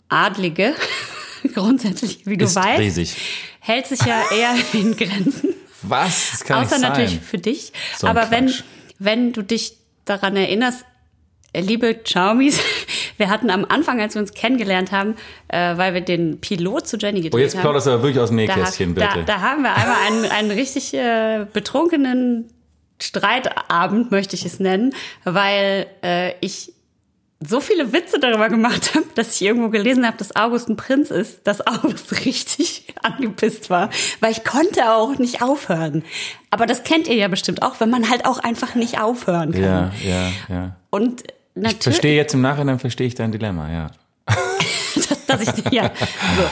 Adlige 0.09 0.75
grundsätzlich, 1.55 2.27
wie 2.27 2.37
du 2.37 2.45
Ist 2.45 2.57
weißt, 2.57 2.81
riesig. 2.81 3.17
hält 3.61 3.87
sich 3.87 4.01
ja 4.03 4.23
eher 4.37 4.55
in 4.73 4.97
Grenzen. 4.97 5.51
Was? 5.83 6.31
Das 6.33 6.45
kann 6.45 6.63
Außer 6.65 6.77
nicht 6.77 6.81
sein. 6.83 6.91
natürlich 6.91 7.21
für 7.21 7.39
dich. 7.39 7.73
So 7.97 8.07
Aber 8.07 8.31
wenn, 8.31 8.47
Quatsch. 8.47 8.63
wenn 8.99 9.33
du 9.33 9.43
dich 9.43 9.77
daran 10.05 10.37
erinnerst, 10.37 10.85
äh, 11.53 11.61
liebe 11.63 11.95
Xiaomis, 11.95 12.61
wir 13.17 13.29
hatten 13.31 13.51
am 13.51 13.65
Anfang, 13.65 14.01
als 14.01 14.15
wir 14.15 14.21
uns 14.23 14.33
kennengelernt 14.35 14.93
haben, 14.93 15.15
äh, 15.49 15.77
weil 15.77 15.95
wir 15.95 16.01
den 16.03 16.41
Pilot 16.41 16.87
zu 16.87 16.97
Jenny 16.99 17.23
gedreht 17.23 17.35
Oh, 17.35 17.39
jetzt 17.39 17.55
haben. 17.55 17.63
plauderst 17.63 17.87
du 17.87 17.91
aber 17.93 18.03
wirklich 18.03 18.21
aus 18.21 18.29
dem 18.29 18.37
da, 18.39 18.43
Nähkästchen, 18.57 18.95
da, 18.95 19.07
bitte. 19.15 19.25
da 19.25 19.41
haben 19.41 19.63
wir 19.63 19.75
einmal 19.75 19.97
einen, 20.07 20.25
einen 20.27 20.51
richtig 20.51 20.93
äh, 20.95 21.47
betrunkenen 21.53 22.49
Streitabend, 23.03 24.11
möchte 24.11 24.37
ich 24.37 24.45
es 24.45 24.61
nennen, 24.61 24.95
weil 25.25 25.87
äh, 26.05 26.35
ich 26.41 26.73
so 27.43 27.61
viele 27.61 27.93
Witze 27.93 28.19
darüber 28.19 28.49
gemacht 28.49 28.95
habe, 28.95 29.07
dass 29.15 29.35
ich 29.37 29.43
irgendwo 29.43 29.71
gelesen 29.71 30.07
habe, 30.07 30.17
dass 30.17 30.37
August 30.37 30.69
ein 30.69 30.77
Prinz 30.77 31.11
ist, 31.11 31.47
dass 31.47 31.67
August 31.67 32.13
richtig 32.25 32.95
angepisst 33.03 33.71
war, 33.71 33.91
weil 34.21 34.33
ich 34.33 34.45
konnte 34.45 34.93
auch 34.93 35.19
nicht 35.19 35.43
aufhören. 35.43 36.05
Aber 36.51 36.67
das 36.67 36.85
kennt 36.85 37.09
ihr 37.09 37.15
ja 37.15 37.29
bestimmt 37.29 37.63
auch, 37.63 37.81
wenn 37.81 37.91
man 37.91 38.11
halt 38.11 38.27
auch 38.27 38.39
einfach 38.39 38.75
nicht 38.75 39.01
aufhören 39.01 39.53
kann. 39.53 39.63
ja, 39.63 39.93
ja, 40.05 40.31
ja. 40.49 40.77
Und 40.91 41.23
Ich 41.23 41.63
natürlich, 41.63 41.83
verstehe 41.83 42.17
jetzt 42.17 42.35
im 42.35 42.43
Nachhinein, 42.43 42.79
verstehe 42.79 43.07
ich 43.07 43.15
dein 43.15 43.33
Dilemma, 43.33 43.71
ja. 43.73 43.91
dass, 44.95 45.27
dass 45.27 45.41
ich 45.43 45.73
ja 45.73 45.91
so 46.37 46.43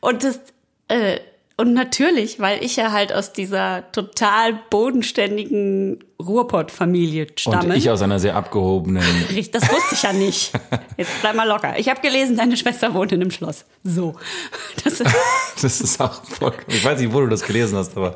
und 0.00 0.22
das 0.22 0.40
äh, 0.88 1.18
und 1.60 1.74
natürlich, 1.74 2.38
weil 2.38 2.62
ich 2.62 2.76
ja 2.76 2.92
halt 2.92 3.12
aus 3.12 3.32
dieser 3.32 3.90
total 3.90 4.60
bodenständigen 4.70 5.98
Ruhrpott-Familie 6.22 7.26
stamme. 7.34 7.74
Und 7.74 7.76
ich 7.76 7.90
aus 7.90 8.00
einer 8.00 8.20
sehr 8.20 8.36
abgehobenen. 8.36 9.02
Das 9.52 9.64
wusste 9.64 9.96
ich 9.96 10.02
ja 10.04 10.12
nicht. 10.12 10.52
Jetzt 10.96 11.10
bleib 11.20 11.34
mal 11.34 11.48
locker. 11.48 11.76
Ich 11.76 11.88
habe 11.88 12.00
gelesen, 12.00 12.36
deine 12.36 12.56
Schwester 12.56 12.94
wohnt 12.94 13.10
in 13.10 13.20
einem 13.20 13.32
Schloss. 13.32 13.64
So. 13.82 14.14
Das 14.84 15.00
ist 15.00 15.12
Das 15.62 15.80
ist 15.80 16.00
auch 16.00 16.22
vollkommen. 16.24 16.64
Ich 16.68 16.84
weiß 16.84 17.00
nicht, 17.00 17.12
wo 17.12 17.22
du 17.22 17.26
das 17.26 17.42
gelesen 17.42 17.76
hast, 17.76 17.96
aber 17.96 18.14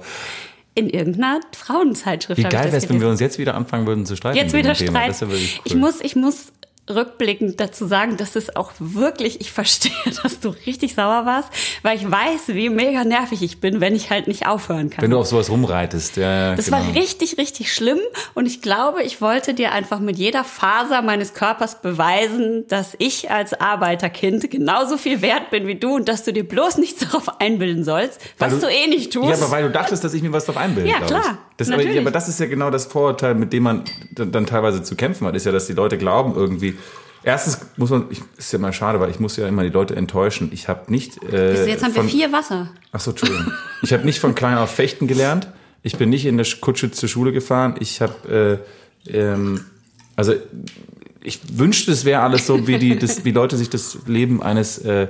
in 0.74 0.88
irgendeiner 0.88 1.40
Frauenzeitschrift. 1.52 2.38
wie 2.38 2.44
geil 2.44 2.66
wäre 2.66 2.76
es, 2.76 2.88
wenn 2.88 3.00
wir 3.00 3.08
uns 3.08 3.18
jetzt 3.18 3.38
wieder 3.38 3.56
anfangen 3.56 3.88
würden 3.88 4.06
zu 4.06 4.14
streiten. 4.14 4.38
Jetzt 4.38 4.54
wieder 4.54 4.76
streiten. 4.76 5.28
Cool. 5.28 5.38
Ich 5.64 5.74
muss, 5.74 6.00
ich 6.00 6.14
muss 6.14 6.52
rückblickend 6.90 7.60
dazu 7.60 7.86
sagen, 7.86 8.16
dass 8.16 8.34
es 8.34 8.56
auch 8.56 8.72
wirklich, 8.78 9.40
ich 9.40 9.52
verstehe, 9.52 9.92
dass 10.22 10.40
du 10.40 10.48
richtig 10.66 10.94
sauer 10.94 11.24
warst, 11.26 11.48
weil 11.82 11.96
ich 11.96 12.10
weiß, 12.10 12.48
wie 12.48 12.68
mega 12.68 13.04
nervig 13.04 13.42
ich 13.42 13.60
bin, 13.60 13.80
wenn 13.80 13.94
ich 13.94 14.10
halt 14.10 14.26
nicht 14.26 14.46
aufhören 14.46 14.90
kann. 14.90 15.02
Wenn 15.02 15.12
du 15.12 15.18
auf 15.18 15.26
sowas 15.26 15.48
rumreitest, 15.48 16.16
ja. 16.16 16.56
Das 16.56 16.66
genau. 16.66 16.78
war 16.78 16.94
richtig, 16.94 17.38
richtig 17.38 17.72
schlimm 17.72 18.00
und 18.34 18.46
ich 18.46 18.62
glaube, 18.62 19.02
ich 19.02 19.20
wollte 19.20 19.54
dir 19.54 19.72
einfach 19.72 20.00
mit 20.00 20.18
jeder 20.18 20.42
Faser 20.42 21.02
meines 21.02 21.34
Körpers 21.34 21.80
beweisen, 21.80 22.64
dass 22.68 22.94
ich 22.98 23.30
als 23.30 23.54
Arbeiterkind 23.54 24.50
genauso 24.50 24.96
viel 24.96 25.22
wert 25.22 25.50
bin 25.50 25.66
wie 25.66 25.76
du 25.76 25.94
und 25.94 26.08
dass 26.08 26.24
du 26.24 26.32
dir 26.32 26.46
bloß 26.46 26.78
nichts 26.78 27.08
darauf 27.08 27.40
einbilden 27.40 27.84
sollst, 27.84 28.20
was 28.38 28.54
du, 28.54 28.66
du, 28.66 28.66
eh 28.66 28.88
nicht 28.88 29.12
tust. 29.12 29.28
Ja, 29.28 29.36
aber 29.36 29.50
weil 29.52 29.62
du 29.64 29.70
dachtest, 29.70 30.02
dass 30.02 30.14
ich 30.14 30.22
mir 30.22 30.32
was 30.32 30.46
darauf 30.46 30.60
einbilde. 30.60 30.90
Ja, 30.90 31.00
klar. 31.00 31.38
Das, 31.58 31.70
aber, 31.70 31.82
aber 31.82 32.10
das 32.10 32.28
ist 32.28 32.40
ja 32.40 32.46
genau 32.46 32.70
das 32.70 32.86
Vorurteil, 32.86 33.34
mit 33.34 33.52
dem 33.52 33.62
man 33.62 33.84
dann 34.10 34.46
teilweise 34.46 34.82
zu 34.82 34.96
kämpfen 34.96 35.26
hat, 35.26 35.36
ist 35.36 35.46
ja, 35.46 35.52
dass 35.52 35.66
die 35.66 35.74
Leute 35.74 35.96
glauben 35.96 36.34
irgendwie, 36.34 36.71
Erstens 37.24 37.60
muss 37.76 37.90
man, 37.90 38.06
ich, 38.10 38.20
ist 38.36 38.52
ja 38.52 38.58
mal 38.58 38.72
schade, 38.72 38.98
weil 38.98 39.10
ich 39.10 39.20
muss 39.20 39.36
ja 39.36 39.46
immer 39.46 39.62
die 39.62 39.68
Leute 39.68 39.94
enttäuschen. 39.94 40.50
Ich 40.52 40.68
habe 40.68 40.90
nicht. 40.90 41.22
Äh, 41.22 41.66
jetzt 41.68 41.84
haben 41.84 41.92
von, 41.92 42.04
wir 42.04 42.10
vier 42.10 42.32
Wasser. 42.32 42.70
Ach 42.90 43.00
so, 43.00 43.10
Entschuldigung. 43.10 43.52
Ich 43.82 43.92
habe 43.92 44.04
nicht 44.04 44.18
von 44.18 44.34
klein 44.34 44.58
auf 44.58 44.70
Fechten 44.70 45.06
gelernt. 45.06 45.48
Ich 45.82 45.96
bin 45.96 46.10
nicht 46.10 46.26
in 46.26 46.36
der 46.36 46.46
Kutsche 46.60 46.90
zur 46.90 47.08
Schule 47.08 47.32
gefahren. 47.32 47.76
Ich 47.78 48.00
habe, 48.00 48.62
äh, 49.06 49.16
ähm, 49.16 49.64
also 50.16 50.34
ich 51.22 51.40
wünschte, 51.52 51.92
es 51.92 52.04
wäre 52.04 52.22
alles 52.22 52.46
so, 52.46 52.66
wie 52.66 52.78
die, 52.78 52.98
das, 52.98 53.24
wie 53.24 53.30
Leute 53.30 53.56
sich 53.56 53.70
das 53.70 53.98
Leben 54.06 54.42
eines 54.42 54.78
äh, 54.78 55.08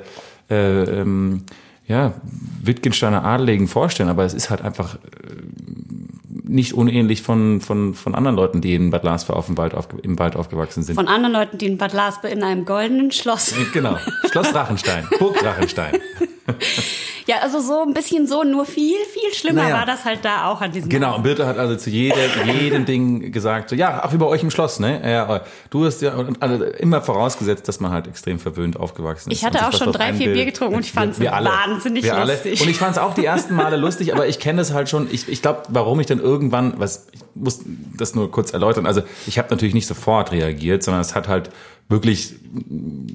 äh, 0.51 1.01
ähm, 1.01 1.45
ja, 1.87 2.15
Wittgensteiner 2.63 3.25
Adeligen 3.25 3.69
vorstellen, 3.69 4.09
aber 4.09 4.25
es 4.25 4.35
ist 4.35 4.51
halt 4.51 4.63
einfach 4.63 4.95
äh, 4.95 4.99
nicht 6.53 6.75
unähnlich 6.75 7.23
von, 7.23 7.61
von, 7.61 7.95
von 7.95 8.15
anderen 8.15 8.37
Leuten, 8.37 8.61
die 8.61 8.75
in 8.75 8.91
Bad 8.91 9.05
Larsvor 9.05 9.37
auf 9.37 9.47
dem 9.47 9.57
Wald 9.57 9.75
auf, 9.75 9.89
im 10.03 10.19
Wald 10.19 10.37
aufgewachsen 10.37 10.83
sind. 10.83 10.95
Von 10.95 11.09
anderen 11.09 11.33
Leuten, 11.33 11.59
die 11.59 11.67
in 11.67 11.79
Bad 11.79 11.93
Larsbe 11.93 12.29
in 12.29 12.43
einem 12.43 12.65
goldenen 12.65 13.11
Schloss. 13.11 13.55
Genau. 13.73 13.97
Schloss 14.31 14.53
Drachenstein. 14.53 15.09
Burg 15.19 15.39
Drachenstein. 15.39 15.99
Ja, 17.27 17.37
also 17.39 17.61
so 17.61 17.83
ein 17.83 17.95
bisschen 17.95 18.27
so, 18.27 18.43
nur 18.43 18.65
viel, 18.65 18.97
viel 19.13 19.33
schlimmer 19.33 19.63
Naja. 19.63 19.77
war 19.77 19.87
das 19.87 20.05
halt 20.05 20.25
da 20.25 20.49
auch 20.51 20.61
an 20.61 20.73
diesem 20.73 20.89
Genau, 20.89 21.15
und 21.17 21.23
Birte 21.23 21.47
hat 21.47 21.57
also 21.57 21.77
zu 21.77 21.89
jedem, 21.89 22.19
jedem 22.61 22.85
Ding 22.85 23.31
gesagt, 23.31 23.71
so, 23.71 23.77
ja, 23.77 24.01
ach, 24.03 24.13
wie 24.13 24.17
bei 24.17 24.27
euch 24.27 24.43
im 24.43 24.51
Schloss, 24.51 24.81
ne? 24.81 25.01
Ja, 25.09 25.43
du 25.71 25.85
hast 25.85 26.03
ja, 26.03 26.15
also 26.41 26.65
immer 26.65 27.01
vorausgesetzt, 27.01 27.69
dass 27.69 27.79
man 27.79 27.93
halt 27.93 28.09
extrem 28.09 28.41
verwöhnt 28.41 28.77
aufgewachsen 28.77 29.31
ist. 29.31 29.39
Ich 29.39 29.45
hatte 29.45 29.67
auch 29.67 29.73
schon 29.73 29.93
drei, 29.93 30.13
vier. 30.13 30.33
Bier 30.33 30.47
getrunken 30.47 30.75
und 30.77 30.85
ich 30.85 30.95
Wir 31.21 31.35
alle. 31.35 31.49
wahnsinnig 31.49 32.03
wir 32.03 32.17
alle. 32.17 32.33
lustig. 32.33 32.61
Und 32.61 32.69
ich 32.69 32.79
fand 32.79 32.93
es 32.97 32.99
auch 32.99 33.15
die 33.15 33.25
ersten 33.25 33.55
Male 33.55 33.77
lustig, 33.77 34.13
aber 34.13 34.27
ich 34.27 34.39
kenne 34.39 34.59
das 34.59 34.73
halt 34.73 34.89
schon. 34.89 35.09
Ich, 35.13 35.29
ich 35.29 35.43
glaube, 35.43 35.63
warum 35.69 36.01
ich 36.01 36.07
dann 36.07 36.19
irgendwann, 36.21 36.75
was 36.79 37.07
ich 37.13 37.21
muss 37.35 37.61
das 37.97 38.15
nur 38.15 38.31
kurz 38.31 38.53
erläutern. 38.53 38.87
Also 38.87 39.03
ich 39.27 39.39
habe 39.39 39.49
natürlich 39.51 39.75
nicht 39.75 39.87
sofort 39.87 40.33
reagiert, 40.33 40.83
sondern 40.83 41.01
es 41.01 41.15
hat 41.15 41.29
halt 41.29 41.51
wirklich, 41.93 42.35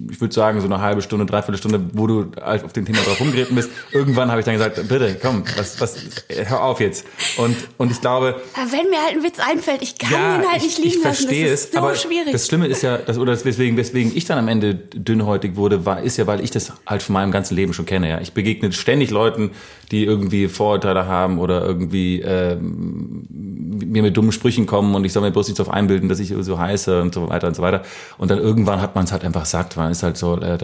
ich 0.10 0.22
würde 0.22 0.34
sagen, 0.34 0.62
so 0.62 0.66
eine 0.68 0.80
halbe 0.82 1.02
Stunde, 1.02 1.26
dreiviertel 1.26 1.58
Stunde, 1.58 1.82
wo 1.94 2.08
du 2.08 2.32
halt 2.42 2.64
auf 2.64 2.74
dem 2.74 2.86
Thema 2.86 3.00
drauf 3.00 3.20
rumgeritten 3.20 3.56
bist. 3.56 3.70
Irgendwann 3.92 4.30
habe 4.30 4.40
ich 4.40 4.46
dann 4.46 4.54
gesagt, 4.56 4.76
bitte, 4.88 5.18
komm, 5.22 5.44
was, 5.58 5.82
was, 5.82 5.98
hör 6.30 6.64
auf 6.64 6.80
jetzt. 6.80 7.06
Und, 7.38 7.56
und 7.78 7.92
ich 7.92 8.00
glaube, 8.00 8.42
Aber 8.54 8.72
wenn 8.72 8.90
mir 8.90 9.02
halt 9.04 9.18
ein 9.18 9.24
Witz 9.24 9.40
einfällt, 9.40 9.82
ich 9.82 9.98
kann 9.98 10.12
ihn 10.42 10.50
halt 10.50 10.62
nicht 10.62 10.78
ich, 10.80 10.84
liegen 10.86 10.98
ich 11.00 11.04
lassen. 11.04 11.26
verstehe 11.28 11.44
Das 11.46 11.54
es, 11.54 11.66
ist 11.66 11.74
so 11.74 11.80
aber 11.80 11.96
schwierig. 11.96 12.32
das 12.32 12.48
Schlimme 12.48 12.68
ist 12.68 12.82
ja, 12.84 12.98
dass, 12.98 13.18
oder 13.18 13.34
weswegen, 13.44 13.76
weswegen 13.78 14.16
ich 14.16 14.26
dann 14.26 14.38
am 14.38 14.48
Ende 14.48 14.76
dünnhäutig 14.76 15.56
wurde, 15.56 15.86
war, 15.86 16.02
ist 16.02 16.18
ja, 16.18 16.26
weil 16.28 16.44
ich 16.44 16.52
das 16.52 16.74
halt 16.86 17.04
von 17.04 17.14
meinem 17.14 17.32
ganzen 17.32 17.56
Leben 17.56 17.74
schon 17.74 17.86
kenne. 17.86 18.10
Ja, 18.10 18.22
ich 18.22 18.34
begegne 18.34 18.72
ständig 18.72 19.10
Leuten, 19.10 19.52
die 19.92 20.06
irgendwie 20.06 20.48
Vorurteile 20.48 21.08
haben 21.08 21.40
oder 21.40 21.66
irgendwie 21.66 22.22
ähm, 22.22 23.26
mir 23.30 24.02
mit 24.02 24.18
dummen 24.18 24.32
Sprüchen 24.32 24.66
kommen 24.66 24.96
und 24.96 25.06
ich 25.06 25.14
soll 25.14 25.24
mir 25.24 25.32
bloß 25.32 25.48
nicht 25.48 25.60
darauf 25.60 25.74
einbilden, 25.74 26.10
dass 26.10 26.20
ich 26.20 26.34
so 26.40 26.60
heiße 26.60 27.02
und 27.02 27.14
so 27.14 27.30
weiter 27.30 27.48
und 27.48 27.56
so 27.56 27.62
weiter. 27.62 27.84
Und 28.18 28.30
dann 28.32 28.40
irgendwann 28.40 28.67
hat 28.68 28.96
man 28.96 29.06
es 29.06 29.12
halt 29.12 29.24
einfach 29.24 29.46
satt. 29.46 29.78
Man 29.78 29.92
ist 29.92 30.04
halt 30.04 30.18
so, 30.18 30.36
äh, 30.40 30.58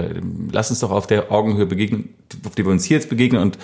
lass 0.51 0.69
uns 0.69 0.81
doch 0.81 0.91
auf 0.91 1.07
der 1.07 1.31
Augenhöhe 1.31 1.65
begegnen, 1.65 2.13
auf 2.45 2.55
die 2.55 2.65
wir 2.65 2.71
uns 2.71 2.83
hier 2.83 2.97
jetzt 2.97 3.09
begegnen 3.09 3.41
und 3.41 3.57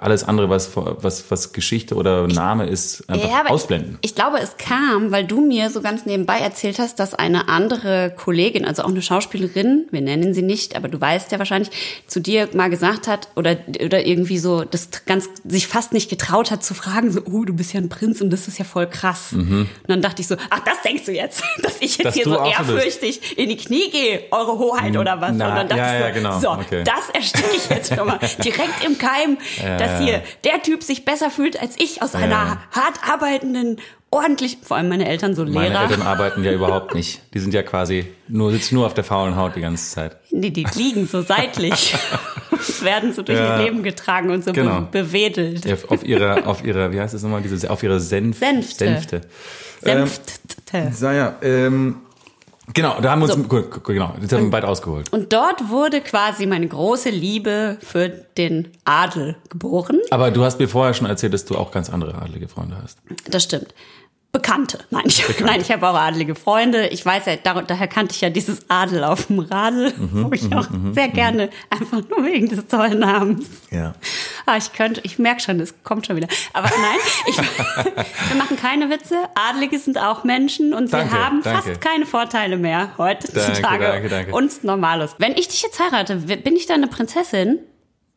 alles 0.00 0.24
andere, 0.24 0.50
was 0.50 0.70
was 0.74 1.30
was 1.30 1.52
Geschichte 1.52 1.94
oder 1.94 2.26
Name 2.26 2.66
ist, 2.66 3.08
einfach 3.08 3.28
Ja, 3.28 3.46
ausblenden. 3.46 3.98
Ich, 4.00 4.10
ich 4.10 4.14
glaube, 4.16 4.38
es 4.40 4.56
kam, 4.56 5.12
weil 5.12 5.24
du 5.24 5.40
mir 5.40 5.70
so 5.70 5.82
ganz 5.82 6.06
nebenbei 6.06 6.38
erzählt 6.38 6.78
hast, 6.78 6.98
dass 6.98 7.14
eine 7.14 7.48
andere 7.48 8.12
Kollegin, 8.16 8.64
also 8.64 8.82
auch 8.82 8.88
eine 8.88 9.02
Schauspielerin, 9.02 9.86
wir 9.90 10.00
nennen 10.00 10.34
sie 10.34 10.42
nicht, 10.42 10.74
aber 10.74 10.88
du 10.88 11.00
weißt 11.00 11.30
ja 11.30 11.38
wahrscheinlich, 11.38 11.70
zu 12.06 12.20
dir 12.20 12.48
mal 12.54 12.70
gesagt 12.70 13.06
hat 13.06 13.28
oder 13.36 13.56
oder 13.84 14.04
irgendwie 14.04 14.38
so 14.38 14.64
das 14.64 14.88
ganz 15.04 15.28
sich 15.46 15.68
fast 15.68 15.92
nicht 15.92 16.08
getraut 16.10 16.50
hat 16.50 16.64
zu 16.64 16.74
fragen, 16.74 17.12
so, 17.12 17.20
oh, 17.30 17.44
du 17.44 17.52
bist 17.52 17.72
ja 17.72 17.80
ein 17.80 17.88
Prinz 17.90 18.20
und 18.20 18.30
das 18.30 18.48
ist 18.48 18.58
ja 18.58 18.64
voll 18.64 18.88
krass. 18.88 19.32
Und 19.32 19.68
dann 19.86 20.00
dachte 20.02 20.22
ich 20.22 20.28
so, 20.28 20.36
ach, 20.50 20.60
das 20.60 20.82
denkst 20.82 21.04
du 21.04 21.12
jetzt, 21.12 21.42
dass 21.62 21.76
ich 21.80 21.98
jetzt 21.98 22.06
Mhm. 22.06 22.06
Dass 22.06 22.14
hier 22.14 22.24
so 22.24 22.36
ehrfürchtig 22.38 23.38
in 23.38 23.48
die 23.48 23.56
Knie 23.66 23.90
gehe, 23.90 24.20
eure 24.30 24.58
Hoheit 24.58 24.96
oder 24.96 25.20
was? 25.20 25.32
Na, 25.34 25.48
und 25.48 25.56
dann 25.56 25.68
dachte 25.68 25.80
ja, 25.82 25.92
ich 25.94 25.98
so, 26.00 26.04
ja, 26.06 26.10
genau, 26.10 26.38
so, 26.40 26.50
okay. 26.50 26.84
das 26.84 27.10
ersticke 27.12 27.56
ich 27.56 27.68
jetzt 27.68 27.94
schon 27.94 28.06
mal 28.06 28.18
direkt 28.44 28.84
im 28.84 28.96
Keim, 28.98 29.38
dass 29.78 30.00
hier 30.00 30.22
der 30.44 30.62
Typ 30.62 30.82
sich 30.82 31.04
besser 31.04 31.30
fühlt 31.30 31.60
als 31.60 31.74
ich 31.78 32.02
aus 32.02 32.14
einer 32.14 32.30
ja. 32.30 32.58
hart 32.70 33.00
arbeitenden, 33.08 33.78
ordentlich, 34.10 34.58
vor 34.62 34.76
allem 34.76 34.88
meine 34.88 35.08
Eltern 35.08 35.34
so 35.34 35.44
Meine 35.44 35.68
Lehrer, 35.70 35.82
Eltern 35.82 36.02
arbeiten 36.06 36.44
ja 36.44 36.52
überhaupt 36.52 36.94
nicht. 36.94 37.22
Die 37.34 37.38
sind 37.38 37.52
ja 37.52 37.62
quasi 37.62 38.06
nur, 38.28 38.50
sitzen 38.52 38.76
nur 38.76 38.86
auf 38.86 38.94
der 38.94 39.04
faulen 39.04 39.36
Haut 39.36 39.56
die 39.56 39.60
ganze 39.60 39.90
Zeit. 39.92 40.16
die, 40.30 40.52
die 40.52 40.66
liegen 40.74 41.06
so 41.06 41.22
seitlich, 41.22 41.94
werden 42.82 43.12
so 43.12 43.22
durch 43.22 43.38
Ja. 43.38 43.58
ihr 43.58 43.64
Leben 43.64 43.82
getragen 43.82 44.30
und 44.30 44.44
so 44.44 44.52
Genau. 44.52 44.82
be 44.82 45.02
bewedelt. 45.02 45.64
Ja, 45.64 45.76
auf 45.88 46.04
ihrer, 46.04 46.46
auf 46.46 46.64
ihrer, 46.64 46.92
wie 46.92 47.00
heißt 47.00 47.14
das 47.14 47.22
nochmal, 47.22 47.42
diese, 47.42 47.70
auf 47.70 47.82
ihrer 47.82 48.00
Senf, 48.00 48.38
Senfte. 48.38 48.84
Senfte. 48.84 49.20
Ähm, 49.84 50.06
Senfte. 50.06 50.92
so, 50.92 51.10
ja, 51.10 51.34
ähm, 51.42 51.96
genau, 52.74 53.00
da 53.00 53.10
haben 53.10 53.20
wir 53.20 53.24
uns, 53.24 53.34
So. 53.34 53.42
gut, 53.42 53.84
genau, 53.84 54.14
jetzt 54.20 54.32
haben 54.32 54.46
wir 54.46 54.52
weit 54.52 54.64
ausgeholt. 54.64 55.12
Und 55.12 55.32
dort 55.32 55.68
wurde 55.70 56.00
quasi 56.00 56.46
meine 56.46 56.66
große 56.66 57.10
Liebe 57.10 57.78
für 57.80 58.08
den 58.08 58.68
Adel 58.84 59.36
geboren. 59.48 60.00
Aber 60.10 60.30
du 60.30 60.44
hast 60.44 60.58
mir 60.58 60.68
vorher 60.68 60.94
schon 60.94 61.06
erzählt, 61.06 61.34
dass 61.34 61.44
du 61.44 61.56
auch 61.56 61.70
ganz 61.70 61.90
andere 61.90 62.14
adlige 62.20 62.48
Freunde 62.48 62.76
hast. 62.82 62.98
Das 63.30 63.44
stimmt. 63.44 63.74
Bekannte. 64.36 64.78
Nein, 64.90 65.04
ich, 65.06 65.24
nein, 65.40 65.62
ich 65.62 65.70
habe 65.72 65.88
auch 65.88 65.94
adlige 65.94 66.34
Freunde. 66.34 66.88
Ich 66.88 67.06
weiß 67.06 67.24
ja, 67.24 67.36
dar 67.36 67.62
daher 67.62 67.88
kannte 67.88 68.14
ich 68.14 68.20
ja 68.20 68.28
dieses 68.28 68.68
Adel 68.68 69.02
auf 69.02 69.28
dem 69.28 69.38
Radl, 69.38 69.94
Mhm, 69.96 70.24
wo 70.28 70.32
ich 70.32 70.54
auch 70.54 70.66
sehr 70.92 71.08
gerne, 71.08 71.48
einfach 71.70 72.02
nur 72.08 72.22
wegen 72.26 72.48
des 72.50 72.66
tollen 72.66 72.98
Namens. 72.98 73.46
Ja. 73.70 73.94
Ah, 74.44 74.58
ich 74.58 74.74
könnte, 74.74 75.00
ich 75.04 75.18
merke 75.18 75.40
schon, 75.40 75.58
es 75.60 75.74
kommt 75.84 76.06
schon 76.06 76.16
wieder. 76.16 76.28
Aber 76.52 76.68
nein, 76.68 76.98
ich, 77.28 77.38
wir 78.28 78.36
machen 78.36 78.58
keine 78.60 78.90
Witze. 78.90 79.14
Adlige 79.34 79.78
sind 79.78 79.96
auch 79.98 80.22
Menschen 80.24 80.74
und 80.74 80.88
sie 80.88 80.92
Danke, 80.92 81.12
haben 81.18 81.40
danke. 81.42 81.62
fast 81.62 81.80
keine 81.80 82.04
Vorteile 82.04 82.58
mehr 82.58 82.90
heutzutage. 82.98 83.62
danke, 83.62 84.08
danke. 84.10 84.32
Uns 84.34 84.62
Normales. 84.62 85.14
Wenn 85.18 85.32
ich 85.32 85.48
dich 85.48 85.62
jetzt 85.62 85.80
heirate, 85.80 86.16
bin 86.16 86.56
ich 86.56 86.66
dann 86.66 86.76
eine 86.82 86.88
Prinzessin? 86.88 87.60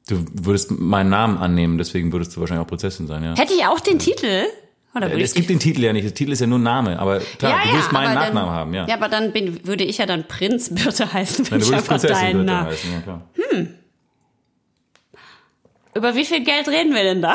Du 0.09 0.25
würdest 0.33 0.71
meinen 0.71 1.09
Namen 1.11 1.37
annehmen, 1.37 1.77
deswegen 1.77 2.11
würdest 2.11 2.35
du 2.35 2.41
wahrscheinlich 2.41 2.65
auch 2.65 2.69
Prinzessin 2.69 3.07
sein, 3.07 3.23
ja. 3.23 3.37
Hätte 3.37 3.53
ich 3.53 3.65
auch 3.65 3.79
den 3.79 3.99
Titel? 3.99 4.43
Oder 4.95 5.09
würde 5.11 5.23
Es 5.23 5.31
ich 5.31 5.35
gibt 5.35 5.49
den 5.49 5.59
Titel 5.59 5.83
ja 5.83 5.93
nicht, 5.93 6.03
der 6.05 6.13
Titel 6.13 6.31
ist 6.31 6.39
ja 6.41 6.47
nur 6.47 6.57
Name, 6.59 6.97
aber 6.99 7.19
klar, 7.19 7.61
du 7.63 7.71
würdest 7.71 7.91
meinen 7.91 8.07
aber 8.17 8.19
Nachnamen 8.21 8.45
dann, 8.49 8.55
haben, 8.55 8.73
ja. 8.73 8.87
Ja, 8.87 8.95
aber 8.95 9.07
dann 9.07 9.31
bin, 9.31 9.65
würde 9.67 9.83
ich 9.83 9.99
ja 9.99 10.05
dann 10.07 10.27
Prinz 10.27 10.73
Birte 10.73 11.13
heißen, 11.13 11.49
wenn 11.51 11.59
Nein, 11.59 11.59
du 11.59 11.65
ich 11.65 11.71
würdest 11.71 11.87
Prinzessin 11.87 12.15
deinen 12.15 12.33
Birte 12.37 12.45
Namen. 12.51 12.67
heißen, 12.69 12.91
ja 12.93 12.99
klar. 13.01 13.21
Über 15.95 16.15
wie 16.15 16.25
viel 16.25 16.43
Geld 16.43 16.67
reden 16.67 16.93
wir 16.93 17.03
denn 17.03 17.21
da? 17.21 17.33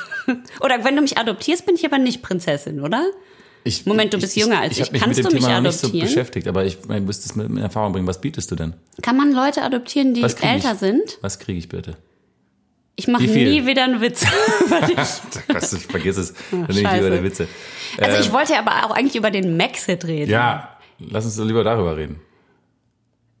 oder 0.60 0.84
wenn 0.84 0.96
du 0.96 1.02
mich 1.02 1.18
adoptierst, 1.18 1.66
bin 1.66 1.74
ich 1.76 1.84
aber 1.84 1.98
nicht 1.98 2.22
Prinzessin, 2.22 2.80
oder? 2.80 3.04
Ich, 3.64 3.84
Moment, 3.84 4.14
du 4.14 4.18
bist 4.20 4.36
jünger 4.36 4.60
als 4.60 4.74
ich. 4.74 4.80
Ich 4.80 4.86
ich. 4.86 4.92
mich 4.92 5.02
Kannst 5.02 5.16
mit 5.16 5.26
dem 5.26 5.30
du 5.30 5.34
mich 5.36 5.44
Thema 5.44 5.56
noch 5.56 5.62
nicht 5.68 5.78
so 5.78 5.86
adoptieren? 5.88 6.06
beschäftigt, 6.08 6.46
aber 6.46 6.64
ich, 6.64 6.78
ich 6.88 7.00
müsste 7.02 7.28
es 7.28 7.34
mit, 7.34 7.48
mit 7.48 7.62
Erfahrung 7.62 7.92
bringen. 7.92 8.06
Was 8.06 8.20
bietest 8.20 8.50
du 8.50 8.54
denn? 8.54 8.74
Kann 9.02 9.16
man 9.16 9.32
Leute 9.32 9.62
adoptieren, 9.62 10.14
die 10.14 10.22
älter 10.22 10.72
ich? 10.72 10.78
sind? 10.78 11.18
Was 11.20 11.38
kriege 11.40 11.58
ich 11.58 11.68
bitte? 11.68 11.96
Ich 12.98 13.08
mache 13.08 13.24
nie 13.24 13.66
wieder 13.66 13.84
einen 13.84 14.00
Witz 14.00 14.24
über 14.66 14.80
dich. 14.80 14.96
Vergiss 15.88 16.16
es. 16.16 16.34
Dann 16.50 16.60
nehme 16.62 16.70
ich 16.70 16.76
lieber 16.92 17.10
der 17.10 17.22
Witze. 17.22 17.46
Also 18.00 18.16
Ähm, 18.16 18.22
ich 18.22 18.32
wollte 18.32 18.58
aber 18.58 18.86
auch 18.86 18.90
eigentlich 18.90 19.16
über 19.16 19.30
den 19.30 19.56
Maxit 19.56 20.04
reden. 20.06 20.30
Ja, 20.30 20.76
lass 20.98 21.24
uns 21.26 21.36
doch 21.36 21.44
lieber 21.44 21.62
darüber 21.62 21.96
reden. 21.96 22.20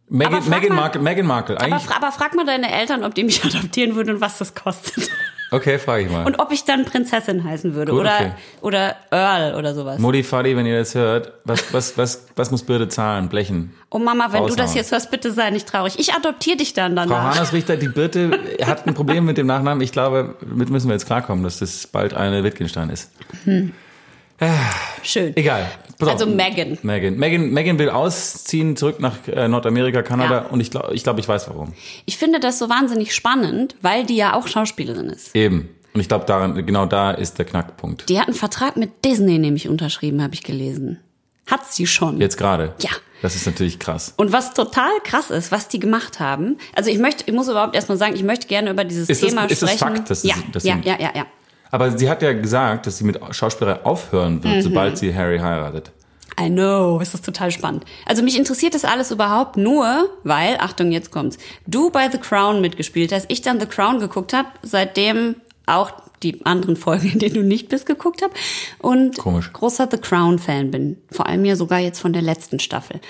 Meghan, 0.08 0.48
Meghan 0.48 0.68
mal- 0.68 0.76
Markle, 0.82 1.00
Meghan 1.00 1.26
Markle, 1.26 1.60
Aber, 1.60 1.80
aber 1.96 2.12
frag 2.12 2.34
mal 2.36 2.44
deine 2.46 2.70
Eltern, 2.70 3.02
ob 3.02 3.14
die 3.14 3.24
mich 3.24 3.42
adoptieren 3.44 3.96
würden 3.96 4.16
und 4.16 4.20
was 4.20 4.38
das 4.38 4.54
kostet. 4.54 5.10
Okay, 5.56 5.78
frage 5.78 6.04
ich 6.04 6.10
mal. 6.10 6.26
Und 6.26 6.38
ob 6.38 6.52
ich 6.52 6.64
dann 6.64 6.84
Prinzessin 6.84 7.44
heißen 7.44 7.74
würde 7.74 7.92
Gut, 7.92 8.02
oder, 8.02 8.16
okay. 8.16 8.32
oder 8.60 8.96
Earl 9.10 9.54
oder 9.54 9.74
sowas. 9.74 9.98
Mutti, 9.98 10.22
Fadi, 10.22 10.56
wenn 10.56 10.66
ihr 10.66 10.78
das 10.78 10.94
hört, 10.94 11.32
was, 11.44 11.72
was, 11.72 11.96
was, 11.96 12.26
was 12.36 12.50
muss 12.50 12.62
Birte 12.62 12.88
zahlen? 12.88 13.28
Blechen. 13.28 13.72
Oh 13.90 13.98
Mama, 13.98 14.32
wenn 14.32 14.46
du 14.46 14.54
das 14.54 14.74
jetzt 14.74 14.92
hörst, 14.92 15.10
bitte 15.10 15.32
sei 15.32 15.50
nicht 15.50 15.66
traurig. 15.68 15.98
Ich 15.98 16.12
adoptiere 16.12 16.58
dich 16.58 16.74
dann 16.74 16.94
Frau 16.96 17.04
danach. 17.06 17.34
Hanersrichter, 17.34 17.76
die 17.76 17.88
Birte 17.88 18.38
hat 18.64 18.86
ein 18.86 18.94
Problem 18.94 19.24
mit 19.24 19.38
dem 19.38 19.46
Nachnamen. 19.46 19.82
Ich 19.82 19.92
glaube, 19.92 20.36
damit 20.40 20.70
müssen 20.70 20.88
wir 20.88 20.94
jetzt 20.94 21.06
klarkommen, 21.06 21.44
dass 21.44 21.60
das 21.60 21.86
bald 21.86 22.14
eine 22.14 22.44
Wittgenstein 22.44 22.90
ist. 22.90 23.10
Schön. 25.02 25.36
Egal. 25.36 25.70
Also 26.00 26.26
Meghan. 26.26 26.78
Meghan. 26.82 27.16
Meghan, 27.16 27.50
Meghan 27.50 27.78
will 27.78 27.88
ausziehen, 27.88 28.76
zurück 28.76 29.00
nach 29.00 29.16
äh, 29.28 29.48
Nordamerika, 29.48 30.02
Kanada. 30.02 30.42
Ja. 30.42 30.46
Und 30.46 30.60
ich 30.60 30.70
glaube, 30.70 30.94
ich, 30.94 31.02
glaub, 31.04 31.18
ich 31.18 31.26
weiß 31.26 31.48
warum. 31.48 31.72
Ich 32.04 32.18
finde 32.18 32.38
das 32.40 32.58
so 32.58 32.68
wahnsinnig 32.68 33.14
spannend, 33.14 33.76
weil 33.80 34.04
die 34.04 34.16
ja 34.16 34.34
auch 34.34 34.46
Schauspielerin 34.46 35.06
ist. 35.06 35.34
Eben. 35.34 35.70
Und 35.94 36.00
ich 36.00 36.08
glaube, 36.08 36.26
daran, 36.26 36.66
genau 36.66 36.84
da 36.84 37.12
ist 37.12 37.38
der 37.38 37.46
Knackpunkt. 37.46 38.08
Die 38.10 38.20
hat 38.20 38.26
einen 38.26 38.36
Vertrag 38.36 38.76
mit 38.76 39.04
Disney 39.06 39.38
nämlich 39.38 39.68
unterschrieben, 39.68 40.22
habe 40.22 40.34
ich 40.34 40.42
gelesen. 40.42 41.00
Hat 41.50 41.72
sie 41.72 41.86
schon. 41.86 42.20
Jetzt 42.20 42.36
gerade. 42.36 42.74
Ja. 42.80 42.90
Das 43.22 43.34
ist 43.34 43.46
natürlich 43.46 43.78
krass. 43.78 44.12
Und 44.18 44.32
was 44.32 44.52
total 44.52 44.90
krass 45.02 45.30
ist, 45.30 45.50
was 45.50 45.68
die 45.68 45.78
gemacht 45.78 46.20
haben, 46.20 46.58
also 46.74 46.90
ich 46.90 46.98
möchte, 46.98 47.24
ich 47.26 47.32
muss 47.32 47.48
überhaupt 47.48 47.74
erstmal 47.74 47.96
sagen, 47.96 48.14
ich 48.14 48.22
möchte 48.22 48.46
gerne 48.46 48.68
über 48.70 48.84
dieses 48.84 49.08
Ist 49.08 49.22
das- 49.22 49.30
Thema 49.30 49.44
ist 49.46 49.62
das 49.62 49.70
sprechen. 49.72 49.96
Fakt, 49.96 50.10
dass 50.10 50.22
ja, 50.22 50.34
dass 50.52 50.64
ja, 50.64 50.76
ja, 50.84 51.00
ja, 51.00 51.12
ja. 51.14 51.26
Aber 51.70 51.96
sie 51.96 52.08
hat 52.08 52.22
ja 52.22 52.32
gesagt, 52.32 52.86
dass 52.86 52.98
sie 52.98 53.04
mit 53.04 53.18
Schauspielerei 53.30 53.84
aufhören 53.84 54.36
Mhm. 54.36 54.44
wird, 54.44 54.62
sobald 54.62 54.98
sie 54.98 55.14
Harry 55.14 55.38
heiratet. 55.38 55.90
I 56.38 56.50
know, 56.50 56.98
ist 57.00 57.14
das 57.14 57.22
total 57.22 57.50
spannend. 57.50 57.84
Also 58.04 58.22
mich 58.22 58.36
interessiert 58.38 58.74
das 58.74 58.84
alles 58.84 59.10
überhaupt 59.10 59.56
nur, 59.56 60.10
weil, 60.22 60.58
Achtung, 60.58 60.92
jetzt 60.92 61.10
kommt's, 61.10 61.38
du 61.66 61.88
bei 61.90 62.10
The 62.10 62.18
Crown 62.18 62.60
mitgespielt 62.60 63.10
hast, 63.12 63.26
ich 63.30 63.40
dann 63.40 63.58
The 63.58 63.64
Crown 63.66 64.00
geguckt 64.00 64.34
habe, 64.34 64.48
seitdem 64.62 65.36
auch 65.64 65.92
die 66.22 66.44
anderen 66.44 66.76
Folgen, 66.76 67.10
in 67.12 67.18
denen 67.20 67.34
du 67.36 67.42
nicht 67.42 67.68
bist, 67.70 67.86
geguckt 67.86 68.22
habe 68.22 68.32
und 68.78 69.16
Komisch. 69.16 69.50
großer 69.52 69.88
The 69.90 69.96
Crown-Fan 69.98 70.70
bin. 70.70 70.98
Vor 71.10 71.26
allem 71.26 71.44
ja 71.44 71.56
sogar 71.56 71.78
jetzt 71.78 72.00
von 72.00 72.12
der 72.12 72.22
letzten 72.22 72.58
Staffel. 72.60 73.00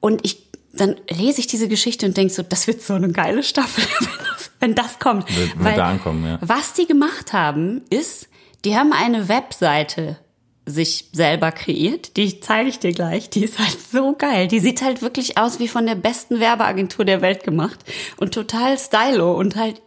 Und 0.00 0.24
ich 0.24 0.49
dann 0.80 0.96
lese 1.10 1.40
ich 1.40 1.46
diese 1.46 1.68
Geschichte 1.68 2.06
und 2.06 2.16
denke 2.16 2.32
so, 2.32 2.42
das 2.42 2.66
wird 2.66 2.82
so 2.82 2.94
eine 2.94 3.10
geile 3.10 3.42
Staffel, 3.42 3.84
wenn 4.00 4.18
das, 4.18 4.50
wenn 4.60 4.74
das 4.74 4.98
kommt. 4.98 5.28
Wird- 5.36 5.58
wird 5.62 5.76
da 5.78 5.88
ankommen, 5.88 6.24
ja. 6.26 6.38
Was 6.40 6.72
die 6.72 6.86
gemacht 6.86 7.32
haben, 7.32 7.82
ist, 7.90 8.28
die 8.64 8.76
haben 8.76 8.92
eine 8.92 9.28
Webseite 9.28 10.18
sich 10.66 11.08
selber 11.12 11.50
kreiert. 11.50 12.16
Die 12.16 12.38
zeige 12.40 12.68
ich 12.68 12.78
dir 12.78 12.92
gleich. 12.92 13.28
Die 13.30 13.42
ist 13.44 13.58
halt 13.58 13.76
so 13.90 14.12
geil. 14.16 14.46
Die 14.46 14.60
sieht 14.60 14.82
halt 14.82 15.02
wirklich 15.02 15.36
aus 15.38 15.58
wie 15.58 15.66
von 15.68 15.86
der 15.86 15.94
besten 15.96 16.38
Werbeagentur 16.38 17.04
der 17.04 17.22
Welt 17.22 17.42
gemacht. 17.42 17.78
Und 18.18 18.34
total 18.34 18.78
stylo 18.78 19.32
und 19.36 19.56
halt 19.56 19.80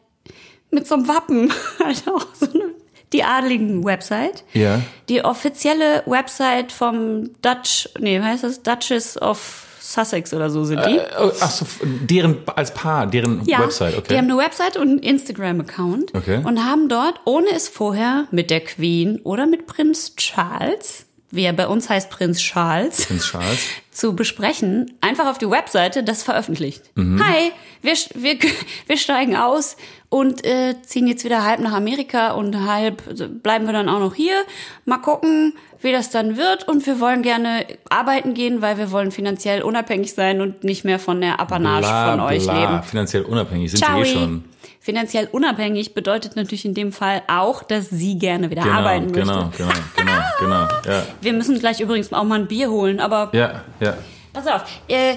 mit 0.71 0.87
so 0.87 0.95
einem 0.95 1.07
Wappen. 1.07 1.53
Halt 1.83 2.03
auch 2.07 2.25
so 2.33 2.47
eine, 2.51 2.71
die 3.13 3.23
adligen 3.23 3.85
Website. 3.85 4.43
Ja. 4.53 4.81
Die 5.07 5.23
offizielle 5.23 6.01
Website 6.07 6.71
vom 6.71 7.29
Dutch, 7.43 7.87
nee, 7.99 8.19
wie 8.19 8.23
heißt 8.23 8.43
das? 8.43 8.63
Duchess 8.63 9.21
of 9.21 9.67
Sussex 9.85 10.33
oder 10.33 10.49
so 10.49 10.63
sind 10.63 10.79
die. 10.85 10.97
Äh, 10.97 11.05
oh, 11.19 11.31
ach 11.41 11.51
so, 11.51 11.65
deren, 11.83 12.37
als 12.55 12.73
Paar, 12.73 13.05
deren 13.05 13.43
Ja, 13.45 13.59
Website, 13.59 13.97
okay. 13.97 14.07
die 14.13 14.17
haben 14.17 14.31
eine 14.31 14.37
Website 14.37 14.77
und 14.77 14.87
einen 14.87 14.99
Instagram-Account 14.99 16.15
Okay. 16.15 16.41
und 16.41 16.63
haben 16.63 16.87
dort, 16.87 17.19
ohne 17.25 17.47
es 17.53 17.67
vorher 17.67 18.25
mit 18.31 18.49
der 18.49 18.61
Queen 18.61 19.19
oder 19.23 19.45
mit 19.45 19.67
Prinz 19.67 20.15
Charles, 20.15 21.05
wie 21.33 21.43
er 21.45 21.53
bei 21.53 21.67
uns 21.67 21.89
heißt 21.89 22.11
Prinz 22.11 22.39
Charles, 22.39 23.07
Prinz 23.07 23.25
Charles. 23.25 23.59
zu 23.91 24.15
besprechen, 24.15 24.91
einfach 25.01 25.27
auf 25.27 25.39
die 25.39 25.49
Webseite 25.49 26.03
das 26.03 26.21
veröffentlicht. 26.21 26.83
Mhm. 26.95 27.23
Hi, 27.25 27.51
wir, 27.81 27.93
wir, 28.13 28.37
wir 28.87 28.97
steigen 28.97 29.35
aus 29.35 29.75
und 30.09 30.45
äh, 30.45 30.75
ziehen 30.83 31.07
jetzt 31.07 31.25
wieder 31.25 31.43
halb 31.43 31.59
nach 31.59 31.73
Amerika 31.73 32.33
und 32.33 32.67
halb 32.67 33.01
also 33.07 33.27
bleiben 33.27 33.65
wir 33.65 33.73
dann 33.73 33.89
auch 33.89 33.99
noch 33.99 34.13
hier. 34.13 34.43
Mal 34.85 34.99
gucken, 34.99 35.53
wie 35.81 35.91
das 35.91 36.11
dann 36.11 36.37
wird 36.37 36.67
und 36.67 36.85
wir 36.85 36.99
wollen 36.99 37.23
gerne 37.23 37.65
arbeiten 37.89 38.35
gehen, 38.35 38.61
weil 38.61 38.77
wir 38.77 38.91
wollen 38.91 39.11
finanziell 39.11 39.63
unabhängig 39.63 40.13
sein 40.13 40.39
und 40.39 40.63
nicht 40.63 40.85
mehr 40.85 40.99
von 40.99 41.19
der 41.19 41.39
Apanage 41.39 41.87
Bla, 41.87 42.11
von 42.11 42.19
euch 42.21 42.43
bla. 42.43 42.59
leben. 42.59 42.83
Finanziell 42.83 43.23
unabhängig 43.23 43.71
sind 43.71 43.79
Ciao. 43.79 44.03
sie 44.03 44.11
eh 44.11 44.13
schon. 44.13 44.43
Finanziell 44.83 45.29
unabhängig 45.31 45.93
bedeutet 45.93 46.35
natürlich 46.35 46.65
in 46.65 46.73
dem 46.73 46.91
Fall 46.91 47.21
auch, 47.29 47.63
dass 47.63 47.89
sie 47.89 48.17
gerne 48.19 48.49
wieder 48.49 48.63
Genau, 48.63 48.75
arbeiten 48.79 49.05
möchte. 49.05 49.21
genau, 49.21 49.49
genau, 49.57 49.71
genau, 49.95 50.19
genau. 50.39 50.67
Ja, 50.85 51.03
Wir 51.21 51.31
müssen 51.31 51.57
gleich 51.57 51.79
übrigens 51.79 52.11
auch 52.11 52.25
mal 52.25 52.39
ein 52.41 52.47
Bier 52.47 52.69
holen, 52.69 52.99
aber 52.99 53.29
ja, 53.31 53.61
ja. 53.79 53.93
pass 54.33 54.45
auf. 54.45 54.63
Äh, 54.89 55.15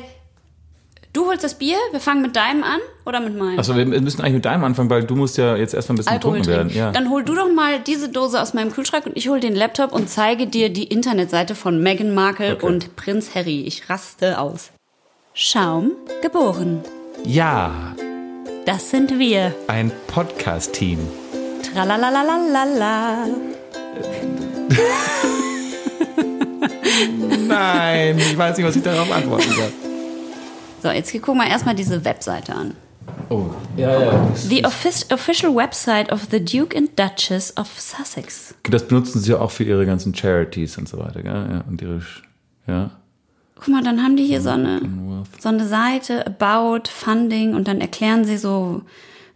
du 1.12 1.26
holst 1.26 1.42
das 1.42 1.54
Bier, 1.58 1.76
wir 1.90 1.98
fangen 1.98 2.22
mit 2.22 2.36
deinem 2.36 2.62
an 2.62 2.78
oder 3.06 3.18
mit 3.18 3.36
meinem? 3.36 3.58
Also 3.58 3.74
wir 3.74 3.84
müssen 3.86 4.20
eigentlich 4.20 4.34
mit 4.34 4.44
deinem 4.44 4.62
anfangen, 4.62 4.88
weil 4.88 5.02
du 5.02 5.16
musst 5.16 5.36
ja 5.36 5.56
jetzt 5.56 5.74
erstmal 5.74 5.94
ein 5.94 5.98
bisschen 5.98 6.12
Alkohol 6.12 6.38
betrunken 6.38 6.68
trinken. 6.68 6.74
werden. 6.76 6.86
Ja. 6.86 6.92
Dann 6.92 7.10
hol 7.10 7.24
du 7.24 7.34
doch 7.34 7.52
mal 7.52 7.80
diese 7.80 8.08
Dose 8.08 8.40
aus 8.40 8.54
meinem 8.54 8.70
Kühlschrank 8.70 9.06
und 9.06 9.16
ich 9.16 9.28
hol 9.28 9.40
den 9.40 9.56
Laptop 9.56 9.90
und 9.92 10.08
zeige 10.08 10.46
dir 10.46 10.68
die 10.70 10.84
Internetseite 10.84 11.56
von 11.56 11.82
Meghan 11.82 12.14
Markle 12.14 12.52
Okay. 12.54 12.66
und 12.66 12.94
Prinz 12.94 13.34
Harry. 13.34 13.62
Ich 13.62 13.90
raste 13.90 14.38
aus. 14.38 14.70
Schaum 15.34 15.90
geboren. 16.22 16.82
ja, 17.24 17.96
Das 18.66 18.90
sind 18.90 19.18
wir. 19.18 19.54
ein 19.68 19.90
Podcast-Team. 20.08 20.98
Tralalalalala. 21.72 23.26
Nein, 27.48 28.18
ich 28.18 28.36
weiß 28.36 28.56
nicht, 28.56 28.66
was 28.66 28.76
ich 28.76 28.82
darauf 28.82 29.10
antworten 29.12 29.50
soll. 29.52 29.72
So, 30.82 30.90
jetzt 30.90 31.12
guck 31.22 31.34
mal 31.36 31.48
erstmal 31.48 31.74
diese 31.74 32.04
Webseite 32.04 32.54
an. 32.54 32.74
Oh, 33.28 33.46
ja, 33.76 34.00
ja. 34.00 34.30
The 34.34 34.64
offic 34.64 35.12
official 35.12 35.54
website 35.54 36.10
of 36.12 36.26
the 36.30 36.44
Duke 36.44 36.76
and 36.76 36.90
Duchess 36.98 37.56
of 37.56 37.68
Sussex. 37.78 38.54
Das 38.64 38.86
benutzen 38.86 39.20
sie 39.20 39.30
ja 39.32 39.38
auch 39.40 39.50
für 39.50 39.64
ihre 39.64 39.86
ganzen 39.86 40.14
Charities 40.14 40.76
und 40.78 40.88
so 40.88 40.98
weiter, 40.98 41.22
gell? 41.22 41.32
Ja, 41.50 41.64
und 41.68 41.80
ihre, 41.82 41.98
Sch- 41.98 42.22
ja. 42.66 42.90
Guck 43.56 43.68
mal, 43.68 43.82
dann 43.82 44.02
haben 44.02 44.16
die 44.16 44.24
hier 44.24 44.40
so 44.40 44.50
eine, 44.50 44.80
so 45.40 45.48
eine 45.48 45.66
Seite, 45.66 46.26
About, 46.26 46.90
Funding, 46.90 47.54
und 47.54 47.66
dann 47.68 47.80
erklären 47.80 48.24
sie 48.24 48.36
so, 48.36 48.82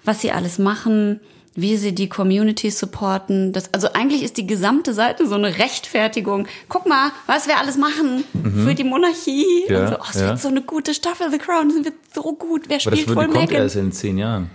was 0.05 0.21
sie 0.21 0.31
alles 0.31 0.59
machen, 0.59 1.21
wie 1.55 1.77
sie 1.77 1.95
die 1.95 2.09
Community 2.09 2.71
supporten. 2.71 3.53
Das, 3.53 3.73
also 3.75 3.89
eigentlich 3.93 4.23
ist 4.23 4.37
die 4.37 4.47
gesamte 4.47 4.95
Seite 4.95 5.27
so 5.27 5.35
eine 5.35 5.59
Rechtfertigung. 5.59 6.47
Guck 6.69 6.87
mal, 6.87 7.11
was 7.27 7.49
wir 7.49 7.59
alles 7.59 7.77
machen 7.77 8.25
für 8.65 8.75
die 8.75 8.85
Monarchie. 8.85 9.65
Mhm. 9.69 9.75
Ja, 9.75 9.81
und 9.81 9.89
so, 9.89 9.97
oh, 9.97 10.05
es 10.11 10.21
ja. 10.21 10.29
wird 10.29 10.41
so 10.41 10.49
eine 10.49 10.63
gute 10.63 10.95
Staffel, 10.95 11.31
The 11.31 11.39
Crown, 11.39 11.69
das 11.69 11.85
wird 11.85 11.95
so 12.15 12.23
gut. 12.35 12.69
Wer 12.69 12.77
Aber 12.77 12.91
das 12.91 13.01
spielt 13.01 13.17
wohl 13.17 13.29
kommt 13.29 13.53
erst 13.53 13.77
in 13.77 13.91
zehn 13.91 14.19
Jahren. 14.19 14.51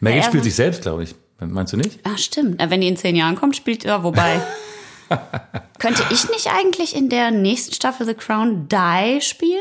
Megan 0.00 0.18
Ja, 0.18 0.24
spielt 0.24 0.44
sich 0.44 0.54
selbst, 0.54 0.82
glaube 0.82 1.02
ich. 1.02 1.14
Meinst 1.40 1.72
du 1.72 1.76
nicht? 1.76 2.00
Ja, 2.06 2.16
stimmt. 2.16 2.60
Wenn 2.64 2.80
die 2.80 2.88
in 2.88 2.96
zehn 2.96 3.16
Jahren 3.16 3.36
kommt, 3.36 3.56
spielt 3.56 3.84
ja, 3.84 4.02
wobei. 4.02 4.40
Könnte 5.78 6.02
ich 6.10 6.28
nicht 6.30 6.48
eigentlich 6.48 6.94
in 6.94 7.08
der 7.08 7.30
nächsten 7.30 7.74
Staffel 7.74 8.06
The 8.06 8.14
Crown 8.14 8.68
Die 8.68 9.20
spielen? 9.20 9.60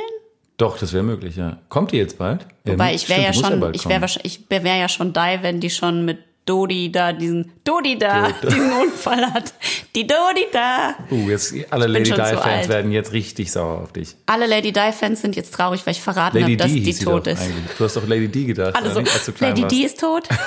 Doch, 0.57 0.77
das 0.77 0.91
wäre 0.91 1.03
möglich, 1.03 1.37
ja. 1.37 1.57
Kommt 1.69 1.91
die 1.93 1.97
jetzt 1.97 2.17
bald? 2.17 2.45
Wobei 2.65 2.89
Ähm, 2.89 2.95
ich 2.95 3.07
wäre 3.07 3.21
ja 3.21 3.33
schon, 3.33 3.59
bald 3.59 3.75
ich 3.75 3.83
wäre 3.85 3.93
kommen. 3.93 4.01
wahrscheinlich, 4.01 4.39
ich 4.41 4.49
wäre 4.49 4.77
ja 4.79 4.89
schon 4.89 5.13
Die, 5.13 5.37
wenn 5.41 5.59
die 5.61 5.69
schon 5.69 6.03
mit 6.03 6.19
Dodi 6.45 6.91
da 6.91 7.13
diesen 7.13 7.51
Dodi 7.63 7.97
da 7.97 8.29
diesen 8.41 8.71
Unfall 8.73 9.31
hat. 9.33 9.53
Die 9.95 10.07
Dodi 10.07 10.47
da. 10.51 10.95
Uh, 11.11 11.29
jetzt 11.29 11.53
alle 11.69 11.85
Lady 11.85 12.11
alt. 12.11 12.67
werden 12.67 12.91
jetzt 12.91 13.13
richtig 13.13 13.51
sauer 13.51 13.81
auf 13.83 13.93
dich. 13.93 14.15
Alle 14.25 14.47
Lady 14.47 14.71
Di 14.73 14.91
Fans 14.91 15.21
sind 15.21 15.35
jetzt 15.35 15.53
traurig, 15.53 15.85
weil 15.85 15.91
ich 15.91 16.01
verraten 16.01 16.41
habe, 16.41 16.57
dass 16.57 16.71
die 16.71 16.93
tot 16.93 17.27
ist. 17.27 17.39
eigentlich. 17.41 17.77
Du 17.77 17.83
hast 17.85 17.95
doch 17.95 18.07
Lady 18.07 18.27
D 18.27 18.45
gedacht, 18.45 18.75
Alle 18.75 18.85
oder 18.85 18.93
so, 18.95 19.01
nicht, 19.01 19.13
als 19.13 19.31
Lady 19.39 19.61
warst. 19.61 19.75
D 19.75 19.81
ist 19.83 19.99
tot. 19.99 20.27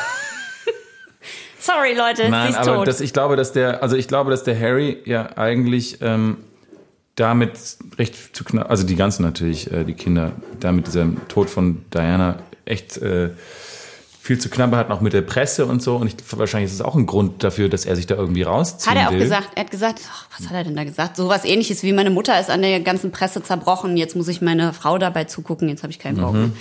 Sorry 1.63 1.95
Leute, 1.95 2.25
sie 2.25 2.31
Nein, 2.31 2.51
ist 2.51 2.57
aber 2.57 2.77
tot. 2.77 2.89
das, 2.89 3.01
ich 3.01 3.13
glaube, 3.13 3.37
dass 3.37 3.53
der, 3.53 3.83
also 3.83 3.97
ich 3.97 4.09
glaube, 4.09 4.31
dass 4.31 4.43
der 4.43 4.59
Harry 4.59 4.99
ja 5.05 5.37
eigentlich 5.37 5.99
ähm, 6.03 6.39
damit 7.15 7.53
recht 7.99 8.35
zu 8.35 8.45
knapp, 8.45 8.69
also 8.71 8.85
die 8.85 8.97
ganzen 8.97 9.23
natürlich, 9.23 9.71
äh, 9.71 9.85
die 9.85 9.95
Kinder, 9.95 10.33
da 10.61 10.73
mit 10.73 10.87
diesem 10.87 11.27
Tod 11.29 11.51
von 11.51 11.85
Diana 11.93 12.39
echt 12.65 12.97
äh, 12.99 13.31
viel 14.21 14.39
zu 14.39 14.49
knabbern 14.49 14.79
hatten, 14.79 14.93
auch 14.93 15.01
mit 15.01 15.13
der 15.13 15.23
Presse 15.23 15.67
und 15.67 15.83
so. 15.83 15.97
Und 15.97 16.07
ich, 16.07 16.15
wahrscheinlich 16.39 16.71
ist 16.71 16.75
es 16.77 16.83
auch 16.83 16.95
ein 16.95 17.07
Grund 17.07 17.43
dafür, 17.43 17.69
dass 17.69 17.85
er 17.85 17.97
sich 17.97 18.07
da 18.07 18.15
irgendwie 18.15 18.43
rausziehen 18.43 18.95
Hat 18.95 19.03
er 19.03 19.09
auch 19.09 19.13
will. 19.13 19.19
gesagt. 19.19 19.49
Er 19.57 19.65
hat 19.65 19.71
gesagt, 19.73 20.01
ach, 20.13 20.27
was 20.39 20.49
hat 20.49 20.55
er 20.57 20.63
denn 20.63 20.77
da 20.77 20.85
gesagt? 20.85 21.17
So 21.17 21.29
was 21.29 21.45
ähnliches 21.45 21.83
wie 21.83 21.93
meine 21.93 22.11
Mutter 22.11 22.39
ist 22.39 22.49
an 22.49 22.63
der 22.63 22.79
ganzen 22.81 23.11
Presse 23.11 23.43
zerbrochen. 23.43 23.97
Jetzt 23.97 24.15
muss 24.15 24.29
ich 24.29 24.41
meine 24.41 24.73
Frau 24.73 24.97
dabei 24.99 25.25
zugucken. 25.25 25.69
Jetzt 25.69 25.83
habe 25.83 25.91
ich 25.91 25.99
keinen 25.99 26.19
Bock. 26.19 26.35
Mhm. 26.35 26.53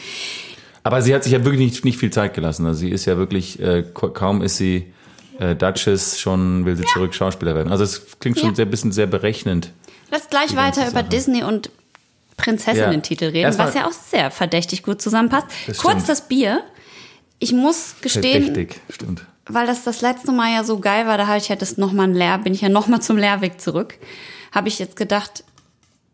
Aber 0.83 1.01
sie 1.01 1.13
hat 1.13 1.23
sich 1.23 1.33
ja 1.33 1.43
wirklich 1.43 1.59
nicht, 1.61 1.85
nicht 1.85 1.97
viel 1.97 2.09
Zeit 2.11 2.33
gelassen. 2.33 2.65
Also 2.65 2.79
sie 2.79 2.89
ist 2.89 3.05
ja 3.05 3.17
wirklich, 3.17 3.59
äh, 3.59 3.83
ka- 3.93 4.09
kaum 4.09 4.41
ist 4.41 4.57
sie 4.57 4.91
äh, 5.39 5.55
Duchess, 5.55 6.19
schon 6.19 6.65
will 6.65 6.75
sie 6.75 6.83
zurück 6.93 7.13
Schauspieler 7.15 7.55
werden. 7.55 7.71
Also 7.71 7.83
es 7.83 8.19
klingt 8.19 8.37
schon 8.39 8.49
Ja. 8.49 8.55
sehr 8.55 8.65
bisschen 8.65 8.91
sehr 8.91 9.07
berechnend. 9.07 9.71
Lass 10.11 10.29
gleich 10.29 10.55
weiter 10.55 10.83
über 10.83 10.99
Sache. 11.01 11.09
Disney 11.09 11.43
und 11.43 11.69
Prinzessinnen-Titel 12.37 13.25
reden, 13.25 13.37
Erstmal- 13.45 13.67
was 13.67 13.75
ja 13.75 13.87
auch 13.87 13.91
sehr 13.91 14.31
verdächtig 14.31 14.83
gut 14.83 15.01
zusammenpasst. 15.01 15.47
Das 15.67 15.77
Kurz 15.77 15.93
stimmt. 15.93 16.09
das 16.09 16.27
Bier. 16.27 16.63
Ich 17.39 17.53
muss 17.53 17.95
gestehen, 18.01 18.43
Verdächtig, 18.45 18.81
stimmt. 18.89 19.25
weil 19.47 19.65
das 19.65 19.83
das 19.83 20.01
letzte 20.01 20.31
Mal 20.31 20.53
ja 20.53 20.63
so 20.63 20.79
geil 20.79 21.07
war, 21.07 21.17
da 21.17 21.27
hatte 21.27 21.37
ich 21.39 21.49
ja 21.49 21.55
das 21.55 21.77
noch 21.77 21.91
mal 21.91 22.03
ein 22.03 22.13
Leer, 22.13 22.37
bin 22.37 22.53
ich 22.53 22.61
ja 22.61 22.69
noch 22.69 22.87
mal 22.87 22.99
zum 23.01 23.17
Leerweg 23.17 23.59
zurück. 23.59 23.95
Habe 24.51 24.67
ich 24.67 24.77
jetzt 24.79 24.95
gedacht, 24.95 25.43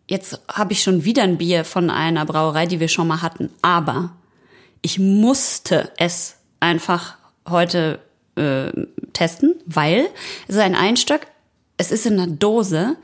jetzt 0.07 0.39
habe 0.49 0.71
ich 0.73 0.83
schon 0.83 1.03
wieder 1.03 1.23
ein 1.23 1.37
Bier 1.37 1.65
von 1.65 1.89
einer 1.89 2.25
Brauerei, 2.25 2.65
die 2.65 2.79
wir 2.79 2.87
schon 2.87 3.07
mal 3.07 3.21
hatten. 3.21 3.49
Aber 3.61 4.11
ich 4.81 4.99
musste 4.99 5.91
es 5.97 6.35
einfach 6.59 7.15
heute 7.47 7.99
äh, 8.35 8.71
testen, 9.13 9.55
weil 9.65 10.07
es 10.47 10.55
ist 10.55 10.61
ein 10.61 10.75
Einstock, 10.75 11.21
es 11.77 11.91
ist 11.91 12.05
in 12.05 12.19
einer 12.19 12.27
Dose 12.31 12.97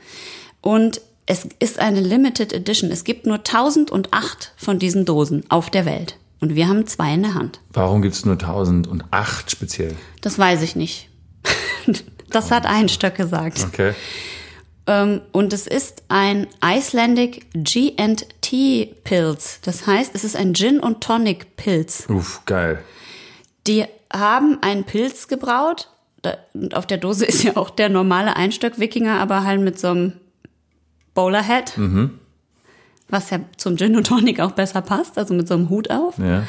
und 0.60 1.00
es 1.26 1.46
ist 1.58 1.78
eine 1.78 2.00
Limited 2.00 2.52
Edition. 2.52 2.90
Es 2.90 3.04
gibt 3.04 3.26
nur 3.26 3.38
1008 3.38 4.52
von 4.56 4.78
diesen 4.78 5.04
Dosen 5.04 5.44
auf 5.48 5.70
der 5.70 5.86
Welt. 5.86 6.18
Und 6.40 6.54
wir 6.54 6.68
haben 6.68 6.86
zwei 6.86 7.14
in 7.14 7.22
der 7.22 7.34
Hand. 7.34 7.60
Warum 7.72 8.02
gibt 8.02 8.14
es 8.14 8.26
nur 8.26 8.34
1008 8.34 9.50
speziell? 9.50 9.94
Das 10.20 10.38
weiß 10.38 10.62
ich 10.62 10.76
nicht. 10.76 11.08
Das 12.30 12.50
hat 12.50 12.66
Einstöck 12.66 13.14
gesagt. 13.14 13.64
Okay. 13.64 13.94
Ähm, 14.86 15.22
und 15.32 15.52
es 15.52 15.66
ist 15.66 16.02
ein 16.08 16.46
Icelandic 16.62 17.46
G&T 17.54 18.94
Pilz. 19.04 19.60
Das 19.62 19.86
heißt, 19.86 20.14
es 20.14 20.24
ist 20.24 20.36
ein 20.36 20.54
Gin 20.54 20.80
und 20.80 21.02
Tonic 21.02 21.56
Pilz. 21.56 22.06
Uff, 22.08 22.42
geil. 22.44 22.80
Die 23.66 23.86
haben 24.12 24.58
einen 24.62 24.84
Pilz 24.84 25.28
gebraut. 25.28 25.88
Und 26.52 26.74
auf 26.74 26.86
der 26.86 26.98
Dose 26.98 27.24
ist 27.26 27.42
ja 27.42 27.56
auch 27.56 27.70
der 27.70 27.88
normale 27.88 28.36
Einstöck-Wikinger, 28.36 29.18
aber 29.20 29.44
halt 29.44 29.60
mit 29.60 29.78
so 29.78 29.88
einem 29.88 30.12
Bowlerhead. 31.14 31.72
was 33.08 33.30
ja 33.30 33.40
zum 33.56 33.76
Gin 33.76 33.96
und 33.96 34.06
Tonic 34.06 34.40
auch 34.40 34.52
besser 34.52 34.82
passt, 34.82 35.18
also 35.18 35.34
mit 35.34 35.46
so 35.46 35.54
einem 35.54 35.68
Hut 35.68 35.90
auf. 35.90 36.18
Ja. 36.18 36.44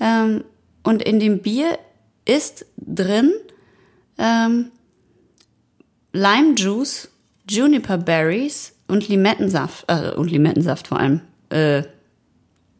Ähm, 0.00 0.44
und 0.82 1.02
in 1.02 1.20
dem 1.20 1.40
Bier 1.40 1.78
ist 2.24 2.64
drin 2.78 3.32
ähm, 4.18 4.70
Lime 6.12 6.54
Juice, 6.56 7.08
Juniper 7.48 7.98
Berries 7.98 8.74
und 8.88 9.08
Limettensaft. 9.08 9.84
Äh, 9.88 10.10
und 10.12 10.30
Limettensaft 10.30 10.88
vor 10.88 10.98
allem. 10.98 11.20
Äh, 11.50 11.82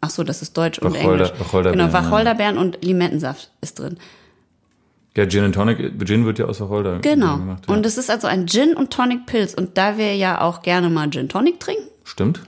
ach 0.00 0.10
so, 0.10 0.22
das 0.24 0.42
ist 0.42 0.56
Deutsch 0.56 0.78
und 0.78 0.94
Wacholder- 0.94 1.24
Englisch. 1.26 1.40
Wacholderbeeren, 1.40 1.78
genau, 1.90 1.92
Wacholderbeeren 1.92 2.58
und 2.58 2.84
Limettensaft 2.84 3.50
ist 3.60 3.78
drin. 3.78 3.98
Ja, 5.16 5.26
Gin 5.28 5.42
and 5.44 5.54
Tonic, 5.54 5.78
Gin 6.06 6.24
wird 6.24 6.38
ja 6.38 6.44
aus 6.46 6.60
Wacholder 6.60 7.00
Genau. 7.00 7.36
gemacht. 7.38 7.64
Ja. 7.68 7.74
Und 7.74 7.84
es 7.84 7.98
ist 7.98 8.10
also 8.10 8.26
ein 8.28 8.46
Gin 8.46 8.74
und 8.74 8.92
Tonic 8.92 9.26
Pilz. 9.26 9.54
Und 9.54 9.76
da 9.76 9.98
wir 9.98 10.14
ja 10.14 10.40
auch 10.40 10.62
gerne 10.62 10.88
mal 10.88 11.10
Gin 11.10 11.28
Tonic 11.28 11.58
trinken. 11.58 11.88
Stimmt. 12.04 12.42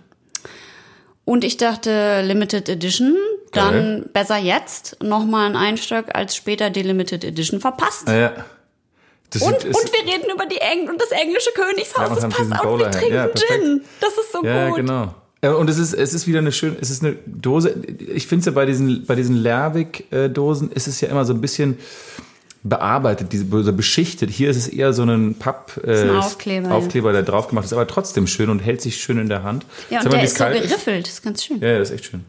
Und 1.25 1.44
ich 1.44 1.57
dachte, 1.57 2.22
Limited 2.22 2.68
Edition, 2.68 3.16
dann 3.53 3.72
Geil. 3.75 4.11
besser 4.12 4.38
jetzt 4.38 5.03
nochmal 5.03 5.46
ein 5.51 5.57
Einstück 5.57 6.14
als 6.14 6.35
später 6.35 6.70
die 6.70 6.83
Limited 6.83 7.25
Edition 7.25 7.61
verpasst. 7.61 8.09
Ah, 8.09 8.16
ja. 8.16 8.33
Das 9.33 9.42
Und, 9.42 9.61
sieht- 9.61 9.64
und 9.66 9.71
ist- 9.85 9.92
wir 9.92 10.12
reden 10.12 10.31
über 10.35 10.47
die 10.47 10.59
Eng 10.59 10.88
und 10.90 11.01
das 11.01 11.11
englische 11.11 11.51
Königshaus. 11.55 12.09
Ja, 12.09 12.29
das 12.29 12.35
passt 12.37 12.64
auch. 12.64 12.79
Wir 12.79 12.90
trinken 12.90 13.14
Ja. 13.14 13.29
Gin. 13.29 13.81
Das 14.01 14.11
ist 14.11 14.33
so 14.33 14.45
Ja, 14.45 14.68
gut. 14.68 14.77
genau. 14.77 15.14
Äh, 15.40 15.49
Und 15.49 15.68
es 15.71 15.79
ist, 15.79 15.92
es 15.95 16.14
ist 16.14 16.27
wieder 16.29 16.38
eine 16.38 16.53
schöne, 16.53 16.77
es 16.81 16.90
ist 16.90 17.03
eine 17.03 17.16
Dose. 17.27 17.75
Ich 18.14 18.27
finde 18.29 18.40
es 18.40 18.47
ja 18.47 18.53
bei 18.53 18.64
diesen, 18.66 19.07
bei 19.07 19.14
diesen 19.16 19.37
Lerwick-Dosen 19.37 20.71
ist 20.71 20.87
es 20.87 21.01
ja 21.01 21.09
immer 21.09 21.25
so 21.25 21.33
ein 21.33 21.40
bisschen 21.40 21.79
bearbeitet, 22.64 23.33
diese 23.33 23.47
so 23.64 23.73
beschichtet. 23.73 24.31
Hier 24.31 24.49
ist 24.51 24.57
es 24.57 24.68
eher 24.68 24.92
so 24.92 25.03
ein 25.03 25.35
Papp, 25.35 25.81
äh, 25.85 26.03
ein 26.03 26.11
Aufkleber, 26.11 26.68
ja. 26.68 26.75
Aufkleber, 26.75 27.12
der 27.12 27.23
drauf 27.25 27.49
gemacht 27.49 27.64
ist, 27.64 27.73
aber 27.73 27.88
trotzdem 27.88 28.29
schön 28.29 28.51
und 28.51 28.61
hält 28.61 28.81
sich 28.81 28.97
schön 29.03 29.18
in 29.18 29.29
der 29.29 29.42
Hand. 29.42 29.66
Ja, 29.90 29.99
Sag 30.03 30.12
und 30.12 30.12
der 30.18 30.23
ist 30.25 30.38
so 30.38 30.45
geriffelt. 30.45 31.07
Das 31.07 31.14
ist 31.14 31.23
ganz 31.25 31.45
schön. 31.45 31.61
Ja, 31.61 31.68
ja, 31.71 31.79
das 31.81 31.90
ist 31.90 31.97
echt 31.97 32.05
schön. 32.07 32.25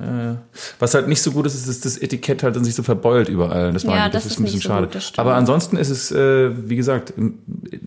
Ja, 0.00 0.22
ja. 0.22 0.36
Was 0.78 0.94
halt 0.94 1.06
nicht 1.08 1.20
so 1.20 1.32
gut 1.32 1.44
ist, 1.46 1.54
ist, 1.54 1.68
dass 1.68 1.80
das 1.80 1.98
Etikett 1.98 2.42
halt 2.42 2.56
dann 2.56 2.64
sich 2.64 2.74
so 2.74 2.82
verbeult 2.82 3.28
überall. 3.28 3.72
Das, 3.72 3.84
mag 3.84 3.94
Ja, 3.96 4.04
das, 4.08 4.24
das 4.24 4.26
ist 4.26 4.32
ist 4.32 4.38
ein 4.38 4.44
bisschen 4.44 4.60
so 4.60 4.68
schade. 4.68 4.86
gut. 4.86 5.12
Aber 5.18 5.34
ansonsten 5.34 5.76
ist 5.76 5.90
es, 5.90 6.10
äh, 6.10 6.50
wie 6.68 6.76
gesagt, 6.76 7.12
im- 7.16 7.38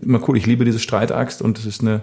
immer 0.02 0.20
cool. 0.28 0.36
Ich 0.36 0.46
liebe 0.46 0.64
diese 0.64 0.78
Streitaxt 0.78 1.42
und 1.42 1.58
es 1.58 1.66
ist 1.66 1.80
eine 1.80 2.02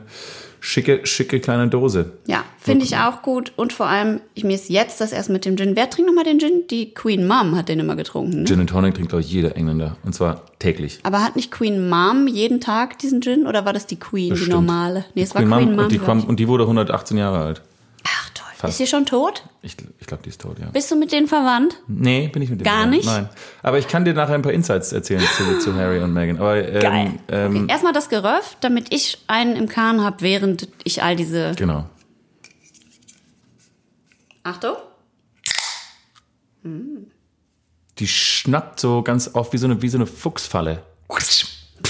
schicke, 0.60 1.06
schicke 1.06 1.40
kleine 1.40 1.70
Dose. 1.70 2.12
Ja, 2.28 2.44
finde 2.60 2.84
ich 2.86 2.98
auch 2.98 3.22
gut. 3.22 3.54
Und 3.56 3.72
vor 3.72 3.86
allem, 3.88 4.20
ich, 4.34 4.44
mir 4.44 4.56
ist 4.56 4.70
jetzt 4.70 5.00
das 5.00 5.14
erst 5.14 5.30
mit 5.30 5.46
dem 5.46 5.56
Gin. 5.58 5.76
Wer 5.78 5.90
trinkt 5.90 6.10
nochmal 6.10 6.26
den 6.26 6.40
Gin? 6.40 6.64
Die 6.70 6.94
Queen 6.94 7.26
Mom 7.26 7.56
hat 7.56 7.70
den 7.70 7.80
immer 7.80 7.96
getrunken. 7.96 8.40
Ne? 8.42 8.46
Gin 8.46 8.60
and 8.60 8.70
Tonic 8.70 8.96
trinkt, 8.96 9.10
glaube 9.10 9.22
ich, 9.22 9.32
jeder 9.32 9.56
Engländer. 9.56 9.96
Und 10.04 10.14
zwar 10.14 10.42
täglich. 10.60 11.00
Aber 11.04 11.24
hat 11.24 11.38
nicht 11.38 11.50
Queen 11.52 11.88
Mom 11.90 12.28
jeden 12.28 12.60
Tag 12.60 13.00
diesen 13.00 13.22
Gin? 13.22 13.48
Oder 13.48 13.64
war 13.66 13.72
das 13.72 13.86
die 13.88 13.98
Queen, 13.98 14.26
die 14.26 14.30
Bestimmt. 14.32 14.52
normale? 14.54 15.06
Nee, 15.16 15.24
es 15.24 15.34
war 15.34 15.42
Queen 15.44 15.50
Mom, 15.50 15.76
Mom. 15.76 15.86
und, 15.86 15.92
die 15.94 16.00
und 16.00 16.40
die 16.42 16.48
wurde 16.50 16.64
118 16.64 17.16
Jahre 17.18 17.40
alt. 17.40 17.62
Fast. 18.64 18.72
Ist 18.72 18.78
sie 18.78 18.88
schon 18.88 19.06
tot? 19.06 19.44
Ich, 19.62 19.76
ich 20.00 20.08
glaube, 20.08 20.24
die 20.24 20.30
ist 20.30 20.40
tot, 20.40 20.58
ja. 20.58 20.68
Bist 20.70 20.90
du 20.90 20.96
mit 20.96 21.12
denen 21.12 21.28
verwandt? 21.28 21.76
Nee, 21.90 22.30
bin 22.30 22.42
ich 22.42 22.50
mit 22.50 22.62
dem 22.62 22.64
Gar 22.64 22.74
verwandt. 22.76 22.92
nicht? 22.96 23.06
Nein. 23.06 23.28
Aber 23.62 23.78
ich 23.78 23.90
kann 23.90 24.06
dir 24.06 24.14
nachher 24.14 24.36
ein 24.36 24.42
paar 24.42 24.54
Insights 24.54 24.94
erzählen 24.94 25.22
zu, 25.36 25.60
zu 25.60 25.76
Harry 25.76 26.00
und 26.00 26.14
Meghan. 26.14 26.38
Aber, 26.38 26.66
ähm, 26.66 26.80
Geil. 26.82 27.12
Ähm, 27.28 27.56
Okay. 27.58 27.66
Erstmal 27.68 27.92
das 27.92 28.08
Geröff, 28.08 28.56
damit 28.62 28.94
ich 28.94 29.18
einen 29.28 29.58
im 29.58 29.68
Kahn 29.68 30.02
habe, 30.02 30.22
während 30.22 30.70
ich 30.86 31.04
all 31.04 31.18
diese. 31.18 31.52
Genau. 31.58 31.90
Achtung. 34.44 34.76
Die 38.00 38.08
schnappt 38.08 38.80
so 38.80 39.02
ganz 39.02 39.28
auf 39.30 39.52
wie 39.52 39.58
so 39.58 39.68
eine, 39.68 39.82
wie 39.82 39.90
so 39.90 39.98
eine 39.98 40.06
Fuchsfalle. 40.06 40.84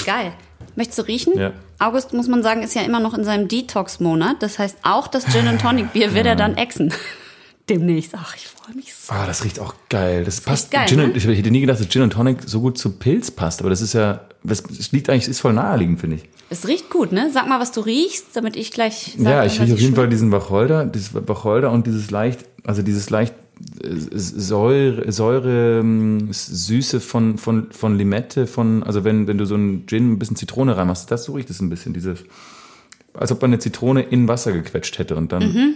Geil. 0.06 0.34
Möchtest 0.76 1.00
du 1.00 1.04
riechen? 1.04 1.38
Ja. 1.38 1.52
August, 1.80 2.14
muss 2.14 2.28
man 2.28 2.44
sagen, 2.44 2.64
ist 2.64 2.76
ja 2.76 2.82
immer 2.82 3.00
noch 3.00 3.14
in 3.14 3.24
seinem 3.24 3.48
Detox-Monat. 3.48 4.42
Das 4.42 4.60
heißt, 4.60 4.78
auch 4.84 5.08
das 5.08 5.26
Gin 5.26 5.48
and 5.48 5.62
Tonic 5.62 5.94
Bier 5.94 6.14
wird 6.14 6.26
er 6.26 6.36
dann 6.36 6.58
exen. 6.58 6.94
Demnächst. 7.70 8.14
Ach, 8.16 8.36
ich 8.36 8.48
freue 8.48 8.76
mich 8.76 8.94
so. 8.94 9.14
Ah, 9.14 9.26
das 9.26 9.44
riecht 9.46 9.60
auch 9.60 9.76
geil. 9.90 10.26
Das, 10.26 10.42
passt. 10.42 10.72
geil, 10.72 10.88
Gin 10.88 11.00
ne? 11.00 11.06
und, 11.06 11.18
Ich 11.18 11.26
hätte 11.26 11.52
nie 11.52 11.62
gedacht, 11.62 11.80
dass 11.80 11.88
Gin 11.88 12.02
und 12.02 12.12
Tonic 12.12 12.40
so 12.46 12.60
gut 12.60 12.78
zu 12.78 12.92
Pilz 12.92 13.32
passt. 13.32 13.62
Aber 13.62 13.70
das 13.70 13.82
ist 13.82 13.94
ja, 13.94 14.22
das, 14.44 14.64
das 14.64 14.92
liegt 14.92 15.10
eigentlich, 15.10 15.28
ist 15.30 15.40
voll 15.40 15.54
naheliegend, 15.54 16.00
finde 16.00 16.18
ich. 16.18 16.24
Es 16.50 16.68
riecht 16.68 16.90
gut, 16.90 17.12
ne? 17.12 17.30
Sag 17.34 17.48
mal, 17.48 17.60
was 17.60 17.72
du 17.72 17.82
riechst, 17.82 18.28
damit 18.34 18.56
ich 18.56 18.72
gleich 18.72 19.16
sag, 19.18 19.32
ja, 19.32 19.46
ich 19.46 19.60
rieche 19.60 19.74
auf 19.74 19.80
jeden 19.80 19.96
Fall 19.96 20.10
diesen 20.10 20.32
Wacholder, 20.32 20.86
dieses 20.86 21.14
Wacholder 21.14 21.72
und 21.72 21.88
dieses 21.88 22.12
leicht, 22.12 22.46
also 22.66 22.82
dieses 22.82 23.10
leicht 23.10 23.34
Säure, 23.86 25.12
Säure 25.12 25.80
ähm, 25.80 26.30
Süße 26.32 27.00
von, 27.00 27.38
von, 27.38 27.72
von 27.72 27.98
Limette, 27.98 28.48
von, 28.48 28.84
also 28.84 29.04
wenn, 29.04 29.28
wenn 29.28 29.38
du 29.38 29.46
so 29.46 29.56
einen 29.56 29.86
Gin 29.88 30.14
ein 30.14 30.20
bisschen 30.20 30.36
Zitrone 30.36 30.76
reinmachst, 30.78 31.10
das 31.12 31.26
so 31.26 31.34
riecht 31.34 31.50
es 31.50 31.62
ein 31.62 31.70
bisschen, 31.70 31.94
dieses, 31.94 32.20
als 33.14 33.32
ob 33.32 33.42
man 33.42 33.52
eine 33.52 33.60
Zitrone 33.60 34.02
in 34.02 34.28
Wasser 34.28 34.52
gequetscht 34.52 34.98
hätte 35.00 35.16
und 35.16 35.32
dann. 35.32 35.44
Mhm. 35.44 35.74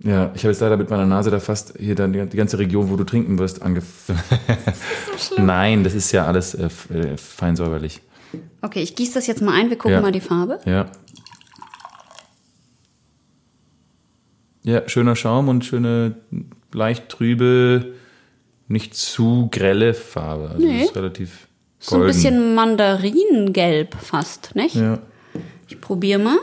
Ja, 0.00 0.30
ich 0.34 0.42
habe 0.44 0.52
jetzt 0.52 0.60
leider 0.60 0.76
mit 0.76 0.90
meiner 0.90 1.06
Nase 1.06 1.30
da 1.30 1.40
fast 1.40 1.74
hier 1.76 1.96
dann 1.96 2.12
die 2.12 2.36
ganze 2.36 2.58
Region, 2.60 2.88
wo 2.88 2.96
du 2.96 3.02
trinken 3.02 3.36
wirst, 3.38 3.62
angefangen. 3.62 4.20
Nein, 5.38 5.82
das 5.82 5.94
ist 5.94 6.12
ja 6.12 6.24
alles 6.24 6.54
äh, 6.54 6.68
äh, 6.94 7.16
fein 7.16 7.56
säuberlich. 7.56 8.00
Okay, 8.62 8.80
ich 8.80 8.94
gieße 8.94 9.14
das 9.14 9.26
jetzt 9.26 9.42
mal 9.42 9.54
ein. 9.54 9.70
Wir 9.70 9.76
gucken 9.78 9.94
Ja. 9.96 10.00
mal 10.00 10.12
die 10.12 10.20
Farbe. 10.20 10.60
Ja. 10.66 10.86
Ja, 14.68 14.86
schöner 14.86 15.16
Schaum 15.16 15.48
und 15.48 15.64
schöne, 15.64 16.16
leicht 16.74 17.08
trübe, 17.08 17.94
nicht 18.66 18.94
zu 18.94 19.48
grelle 19.50 19.94
Farbe. 19.94 20.50
Also 20.50 20.66
Nee. 20.66 20.82
ist 20.84 20.94
relativ 20.94 21.48
So 21.78 21.94
ein 21.96 22.00
golden. 22.00 22.14
bisschen 22.14 22.54
Mandarinengelb 22.54 23.94
fast, 23.94 24.54
nicht? 24.54 24.74
Ja. 24.74 24.98
Ich 25.68 25.80
probiere 25.80 26.18
mal. 26.20 26.36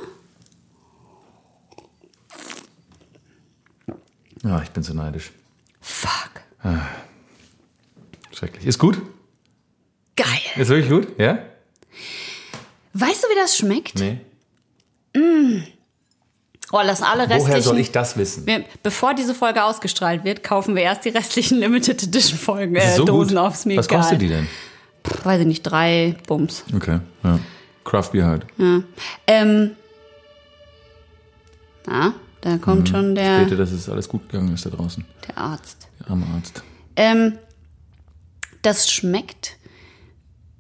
ja, 4.44 4.62
ich 4.64 4.70
bin 4.72 4.82
so 4.82 4.94
neidisch. 4.96 5.32
Fuck. 5.82 6.32
Schrecklich. 8.32 8.66
Ist 8.66 8.80
gut? 8.80 9.00
Geil. 10.16 10.28
Ist 10.56 10.70
wirklich 10.70 10.90
gut? 10.90 11.20
Ja? 11.20 11.40
Weißt 12.94 13.24
du, 13.24 13.28
wie 13.28 13.36
das 13.36 13.56
schmeckt? 13.58 14.00
Nee. 14.00 14.20
Oh, 16.72 16.80
lass 16.84 17.02
alle 17.02 17.24
restlichen. 17.24 17.48
Woher 17.48 17.62
soll 17.62 17.78
ich 17.80 17.92
das 17.92 18.18
wissen? 18.18 18.46
Wir, 18.48 18.66
bevor 18.82 19.14
diese 19.14 19.36
Folge 19.36 19.64
ausgestrahlt 19.64 20.24
wird, 20.24 20.44
kaufen 20.44 20.76
wir 20.76 20.82
erst 20.84 21.06
die 21.06 21.10
restlichen 21.10 21.58
Limited 21.60 22.02
Edition 22.04 22.38
Folgen, 22.40 22.76
äh, 22.76 22.96
So 22.96 23.06
Dosen 23.06 23.36
gut. 23.36 23.46
aufs 23.46 23.66
mir 23.66 23.78
Was 23.78 23.88
kostet 23.88 24.22
die 24.22 24.28
denn? 24.30 24.48
Pff, 25.08 25.24
weiß 25.26 25.42
ich 25.42 25.48
nicht, 25.48 25.62
drei 25.64 26.16
Bums. 26.28 26.64
Okay, 26.76 27.00
ja. 27.24 27.40
Craft 27.84 28.10
Beer 28.14 28.26
halt. 28.26 28.46
Ähm, 29.28 29.72
na, 31.86 32.14
da 32.42 32.58
kommt 32.58 32.90
schon 32.90 33.10
Ich 33.10 33.16
der, 33.24 33.40
bete, 33.44 33.56
dass 33.58 33.72
es 33.72 33.88
alles 33.90 34.10
gut 34.10 34.28
gegangen 34.30 34.54
ist 34.54 34.66
da 34.66 34.72
draußen. 34.72 35.06
der 35.28 35.38
Arzt. 35.38 35.88
Der 36.00 36.10
arme 36.10 36.26
Arzt. 36.36 36.64
Ähm, 36.96 37.38
das 38.64 38.90
schmeckt 38.92 39.58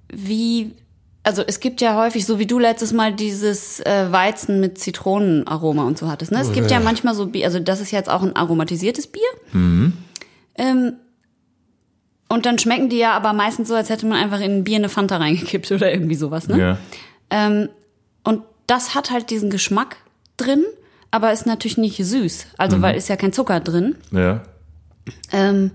wie, 0.09 0.73
also 1.25 1.43
es 1.45 1.59
gibt 1.59 1.81
ja 1.81 1.97
häufig, 1.97 2.25
so 2.25 2.37
wie 2.37 2.45
du 2.45 2.59
letztes 2.59 2.93
Mal 2.93 3.11
dieses 3.11 3.79
äh, 3.79 4.11
Weizen 4.11 4.59
mit 4.59 4.77
Zitronenaroma 4.77 5.83
und 5.83 5.97
so 5.97 6.07
hattest. 6.07 6.31
Ne? 6.31 6.39
Es 6.39 6.51
gibt 6.53 6.69
ja 6.69 6.79
manchmal 6.79 7.15
so 7.15 7.25
Bier, 7.25 7.45
also 7.45 7.59
das 7.59 7.81
ist 7.81 7.91
jetzt 7.91 8.09
auch 8.09 8.21
ein 8.21 8.35
aromatisiertes 8.35 9.07
Bier. 9.07 9.27
Ähm, 10.55 10.93
und 12.29 12.45
dann 12.45 12.59
schmecken 12.59 12.89
die 12.89 12.97
ja 12.97 13.13
aber 13.13 13.33
meistens 13.33 13.67
so, 13.67 13.75
als 13.75 13.89
hätte 13.89 14.05
man 14.05 14.17
einfach 14.17 14.39
in 14.39 14.57
ein 14.57 14.63
Bier 14.63 14.77
eine 14.77 14.89
Fanta 14.89 15.17
reingekippt 15.17 15.71
oder 15.71 15.91
irgendwie 15.91 16.15
sowas. 16.15 16.47
Ne? 16.47 16.59
Ja. 16.59 16.77
Ähm, 17.31 17.69
und 18.23 18.43
das 18.67 18.93
hat 18.93 19.09
halt 19.09 19.29
diesen 19.31 19.49
Geschmack 19.49 19.97
drin, 20.37 20.63
aber 21.11 21.31
ist 21.31 21.45
natürlich 21.45 21.77
nicht 21.77 21.97
süß. 21.97 22.47
Also 22.57 22.81
weil 22.81 22.95
ist 22.95 23.09
ja 23.09 23.15
kein 23.15 23.33
Zucker 23.33 23.59
drin. 23.59 23.95
Ja. 24.11 24.43
Ähm, 25.31 25.71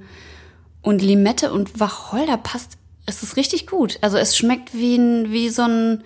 und 0.83 1.03
Limette 1.03 1.53
und 1.53 1.81
Wacholder 1.81 2.37
passt. 2.37 2.77
Es 3.07 3.23
ist 3.23 3.37
richtig 3.37 3.67
gut. 3.67 3.99
Also 4.03 4.19
es 4.19 4.37
schmeckt 4.37 4.75
wie 4.75 4.97
ein, 4.97 5.33
wie 5.33 5.49
so 5.49 5.63
ein, 5.63 6.05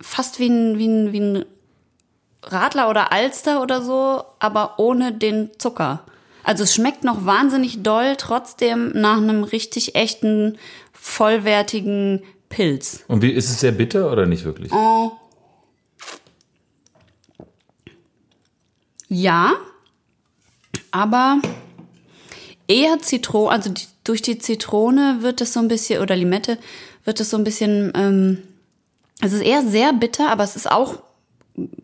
fast 0.00 0.38
wie 0.38 0.48
ein, 0.48 0.78
wie 0.78 0.88
ein, 0.88 1.12
wie 1.12 1.20
ein 1.20 1.44
Radler 2.42 2.88
oder 2.88 3.12
Alster 3.12 3.62
oder 3.62 3.82
so, 3.82 4.24
aber 4.38 4.78
ohne 4.78 5.12
den 5.12 5.50
Zucker. 5.58 6.04
Also 6.42 6.64
es 6.64 6.74
schmeckt 6.74 7.04
noch 7.04 7.26
wahnsinnig 7.26 7.82
doll, 7.82 8.14
trotzdem 8.16 8.92
nach 8.94 9.18
einem 9.18 9.44
richtig 9.44 9.94
echten, 9.94 10.58
vollwertigen 10.92 12.22
Pilz. 12.48 13.04
Und 13.08 13.22
wie, 13.22 13.30
ist 13.30 13.50
es 13.50 13.60
sehr 13.60 13.72
bitter 13.72 14.10
oder 14.10 14.26
nicht 14.26 14.44
wirklich? 14.44 14.72
Ja, 19.08 19.54
aber 20.92 21.40
eher 22.68 22.98
Zitrone, 23.00 23.50
also 23.50 23.70
die, 23.70 23.86
durch 24.10 24.22
die 24.22 24.38
Zitrone 24.38 25.18
wird 25.20 25.40
es 25.40 25.52
so 25.52 25.60
ein 25.60 25.68
bisschen, 25.68 26.02
oder 26.02 26.16
Limette, 26.16 26.58
wird 27.04 27.20
es 27.20 27.30
so 27.30 27.36
ein 27.36 27.44
bisschen, 27.44 27.92
ähm, 27.94 28.38
es 29.20 29.32
ist 29.32 29.42
eher 29.42 29.62
sehr 29.62 29.92
bitter, 29.92 30.30
aber 30.30 30.42
es 30.42 30.56
ist 30.56 30.68
auch 30.68 30.96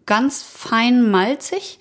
ganz 0.06 0.42
fein 0.42 1.08
malzig. 1.08 1.78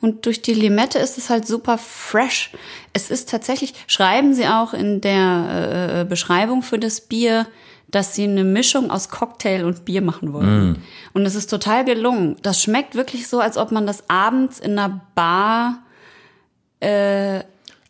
Und 0.00 0.24
durch 0.24 0.40
die 0.40 0.54
Limette 0.54 0.98
ist 0.98 1.18
es 1.18 1.28
halt 1.28 1.46
super 1.46 1.76
fresh. 1.76 2.52
Es 2.94 3.10
ist 3.10 3.28
tatsächlich, 3.28 3.74
schreiben 3.86 4.32
sie 4.32 4.46
auch 4.46 4.72
in 4.72 5.02
der 5.02 6.00
äh, 6.00 6.04
Beschreibung 6.08 6.62
für 6.62 6.78
das 6.78 7.02
Bier, 7.02 7.46
dass 7.90 8.14
sie 8.14 8.24
eine 8.24 8.44
Mischung 8.44 8.90
aus 8.90 9.10
Cocktail 9.10 9.66
und 9.66 9.84
Bier 9.84 10.00
machen 10.00 10.32
wollten. 10.32 10.70
Mm. 10.70 10.76
Und 11.12 11.26
es 11.26 11.34
ist 11.34 11.50
total 11.50 11.84
gelungen. 11.84 12.36
Das 12.40 12.62
schmeckt 12.62 12.94
wirklich 12.94 13.28
so, 13.28 13.40
als 13.40 13.58
ob 13.58 13.72
man 13.72 13.86
das 13.86 14.08
abends 14.08 14.58
in 14.58 14.78
einer 14.78 15.02
Bar 15.14 15.82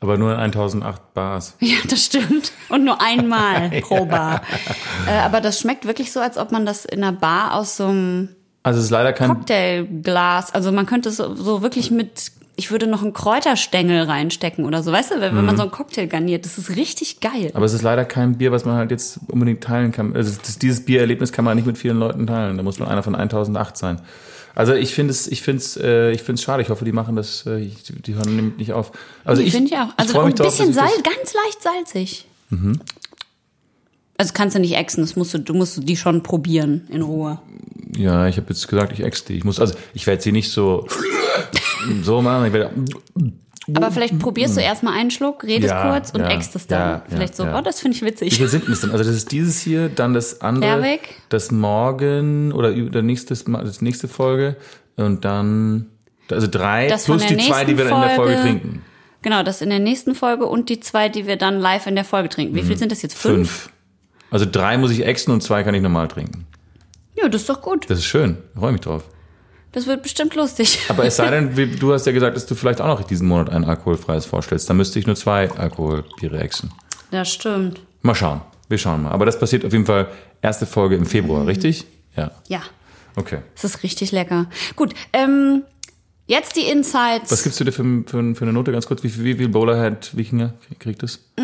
Aber 0.02 0.18
nur 0.18 0.34
in 0.34 0.38
1008 0.40 1.14
Bars. 1.14 1.56
Ja, 1.60 1.76
das 1.88 2.04
stimmt. 2.04 2.52
Und 2.68 2.84
nur 2.84 3.00
einmal 3.00 3.70
pro 3.82 4.04
Bar. 4.04 4.42
Äh, 5.06 5.18
aber 5.20 5.40
das 5.40 5.60
schmeckt 5.60 5.86
wirklich 5.86 6.12
so, 6.12 6.20
als 6.20 6.36
ob 6.36 6.52
man 6.52 6.66
das 6.66 6.84
in 6.84 7.02
einer 7.02 7.16
Bar 7.16 7.54
aus 7.54 7.76
so 7.76 7.86
einem 7.86 8.28
Also 8.64 8.80
es 8.80 8.86
ist 8.86 8.90
leider 8.90 9.12
kein 9.12 9.28
Cocktailglas, 9.28 10.52
also 10.52 10.72
man 10.72 10.86
könnte 10.86 11.08
es 11.08 11.16
so, 11.16 11.62
wirklich 11.62 11.90
mit, 11.90 12.32
ich 12.56 12.70
würde 12.72 12.88
noch 12.88 13.02
einen 13.02 13.12
Kräuterstängel 13.12 14.02
reinstecken 14.02 14.64
oder 14.64 14.82
so, 14.82 14.90
weißt 14.90 15.12
du, 15.12 15.20
wenn, 15.20 15.36
wenn 15.36 15.44
man 15.44 15.56
so 15.56 15.62
einen 15.62 15.70
Cocktail 15.70 16.06
garniert, 16.06 16.44
das 16.44 16.58
ist 16.58 16.76
richtig 16.76 17.20
geil. 17.20 17.52
Aber 17.54 17.64
es 17.64 17.72
ist 17.72 17.82
leider 17.82 18.04
kein 18.04 18.38
Bier, 18.38 18.50
was 18.50 18.64
man 18.64 18.74
halt 18.74 18.90
jetzt 18.90 19.20
unbedingt 19.28 19.62
teilen 19.62 19.92
kann. 19.92 20.14
Also 20.16 20.36
das, 20.42 20.58
dieses 20.58 20.84
Biererlebnis 20.84 21.32
kann 21.32 21.44
man 21.44 21.56
nicht 21.56 21.66
mit 21.66 21.78
vielen 21.78 21.98
Leuten 21.98 22.26
teilen. 22.26 22.56
Da 22.56 22.62
muss 22.64 22.78
man 22.80 22.88
einer 22.88 23.02
von 23.04 23.14
1008 23.14 23.76
sein. 23.76 24.00
Also 24.54 24.74
ich 24.74 24.94
finde 24.94 25.12
es, 25.12 25.26
ich 25.28 25.42
finde 25.42 25.62
es, 25.62 25.76
äh, 25.76 26.10
ich 26.12 26.20
finde 26.22 26.34
es 26.38 26.42
schade. 26.42 26.62
Ich 26.62 26.68
hoffe, 26.68 26.84
die 26.84 26.92
machen 26.92 27.16
das, 27.16 27.46
äh, 27.46 27.58
ich- 27.60 27.82
die 27.84 28.14
hören 28.14 28.36
nämlich 28.36 28.56
nicht 28.58 28.72
auf. 28.72 28.92
Also 29.24 29.42
Die 29.42 29.50
finde 29.50 29.68
ich 29.72 29.76
auch. 29.78 29.88
Also 29.96 30.20
ein 30.20 30.34
drauf, 30.34 30.48
bisschen 30.50 30.70
ich 30.70 30.74
Salz, 30.76 31.02
ganz 31.02 31.34
leicht 31.34 31.62
salzig. 31.62 32.26
Also 34.18 34.32
kannst 34.34 34.54
du 34.54 34.60
nicht 34.60 34.74
exen, 34.76 35.00
das 35.02 35.16
musst 35.16 35.32
du, 35.34 35.38
du 35.38 35.54
musst 35.54 35.88
die 35.88 35.96
schon 35.96 36.22
probieren 36.22 36.86
in 36.90 37.02
Ruhe. 37.02 37.40
Ja, 37.96 38.26
ich 38.28 38.36
habe 38.36 38.46
jetzt 38.50 38.68
gesagt, 38.68 38.92
ich 38.92 39.00
ex 39.00 39.24
die. 39.24 39.34
Ich 39.34 39.44
muss, 39.44 39.58
also 39.58 39.74
ich 39.94 40.06
werde 40.06 40.22
sie 40.22 40.32
nicht 40.32 40.50
so 40.50 40.86
so 42.02 42.20
machen. 42.22 42.46
Ich 42.46 42.52
werde, 42.52 42.70
Aber 43.74 43.92
vielleicht 43.92 44.18
probierst 44.18 44.56
du 44.56 44.60
erstmal 44.60 44.98
einen 44.98 45.10
Schluck, 45.10 45.44
redest. 45.44 45.70
Ja, 45.72 45.90
kurz 45.90 46.10
und 46.10 46.20
ja, 46.20 46.30
exst 46.30 46.56
es 46.56 46.66
dann. 46.66 46.80
ja, 46.80 47.02
vielleicht 47.08 47.36
so, 47.36 47.44
oh, 47.44 47.60
das 47.60 47.80
finde 47.80 47.96
ich 47.96 48.02
Wie 48.02 48.06
witzig. 48.06 48.36
viel 48.36 48.48
sind 48.48 48.68
das 48.68 48.80
denn? 48.80 48.90
Also 48.90 49.04
das 49.04 49.14
ist 49.14 49.30
dieses 49.30 49.60
hier, 49.60 49.88
dann 49.88 50.14
das 50.14 50.40
andere, 50.40 50.80
Lerwick. 50.80 51.14
das 51.28 51.52
morgen 51.52 52.52
oder 52.52 52.72
der 52.72 53.02
nächste, 53.02 53.34
das 53.34 53.80
nächste 53.80 54.08
Folge 54.08 54.56
und 54.96 55.24
dann 55.24 55.86
also 56.30 56.46
drei 56.50 56.88
Das 56.88 57.04
plus 57.04 57.24
die 57.26 57.36
zwei, 57.36 57.64
die 57.64 57.76
wir 57.76 57.84
dann 57.84 58.02
in 58.02 58.08
der 58.08 58.16
Folge 58.16 58.40
trinken. 58.40 58.82
Genau, 59.22 59.42
das 59.44 59.62
in 59.62 59.70
der 59.70 59.78
nächsten 59.78 60.14
Folge 60.14 60.46
und 60.46 60.68
die 60.68 60.80
zwei, 60.80 61.08
die 61.08 61.26
wir 61.26 61.36
dann 61.36 61.60
live 61.60 61.86
in 61.86 61.94
der 61.94 62.04
Folge 62.04 62.28
trinken. 62.28 62.56
Wie 62.56 62.62
viel 62.62 62.76
sind 62.76 62.90
das 62.90 63.02
jetzt? 63.02 63.16
Fünf? 63.16 63.38
Mhm. 63.38 63.44
Fünf. 63.44 63.70
Also 64.30 64.46
drei 64.50 64.78
muss 64.78 64.90
ich 64.90 65.04
exen 65.04 65.30
und 65.30 65.42
zwei 65.42 65.62
kann 65.62 65.74
ich 65.74 65.82
normal 65.82 66.08
trinken. 66.08 66.46
Ja, 67.14 67.28
das 67.28 67.42
ist 67.42 67.50
doch 67.50 67.60
gut. 67.60 67.88
Das 67.88 67.98
ist 67.98 68.06
schön. 68.06 68.38
Ich 68.54 68.60
freue 68.60 68.72
mich 68.72 68.80
drauf. 68.80 69.04
Das 69.72 69.86
wird 69.86 70.02
bestimmt 70.02 70.34
lustig. 70.34 70.78
Aber 70.88 71.04
es 71.04 71.16
sei 71.16 71.30
denn, 71.30 71.56
wie- 71.56 71.66
du 71.76 71.92
hast 71.92 72.06
ja 72.06 72.12
gesagt, 72.12 72.36
dass 72.36 72.46
du 72.46 72.54
vielleicht 72.54 72.80
auch 72.80 72.98
noch 72.98 73.02
diesen 73.06 73.26
Monat 73.26 73.50
ein 73.50 73.64
alkoholfreies 73.64 74.26
vorstellst. 74.26 74.68
Dann 74.68 74.76
müsste 74.76 74.98
ich 74.98 75.06
nur 75.06 75.16
zwei 75.16 75.50
Alkoholbiere 75.50 76.38
exen. 76.40 76.70
Das 77.10 77.30
stimmt. 77.32 77.80
Mal 78.02 78.14
schauen. 78.14 78.40
Wir 78.68 78.78
schauen 78.78 79.02
mal. 79.02 79.10
Aber 79.10 79.26
das 79.26 79.38
passiert 79.38 79.64
auf 79.64 79.72
jeden 79.72 79.86
Fall 79.86 80.08
erste 80.42 80.66
Folge 80.66 80.96
im 80.96 81.06
Februar, 81.06 81.46
richtig? 81.46 81.84
Ja. 82.16 82.30
Ja, 82.48 82.62
Okay. 83.16 83.38
es 83.54 83.64
ist 83.64 83.82
richtig 83.82 84.12
lecker. 84.12 84.46
Gut, 84.76 84.94
ähm, 85.12 85.62
jetzt 86.26 86.56
die 86.56 86.62
Insights. 86.62 87.30
Was 87.30 87.42
gibst 87.42 87.60
du 87.60 87.64
dir 87.64 87.72
für, 87.72 87.82
für, 88.06 88.34
für 88.34 88.42
eine 88.44 88.52
Note 88.52 88.72
ganz 88.72 88.86
kurz? 88.86 89.02
Wie 89.02 89.08
viel, 89.10 89.24
wie 89.24 89.34
viel 89.34 89.48
Bowlerhead 89.48 90.16
Wikinger 90.16 90.54
kriegt 90.78 91.02
es? 91.02 91.16
Äh, 91.36 91.42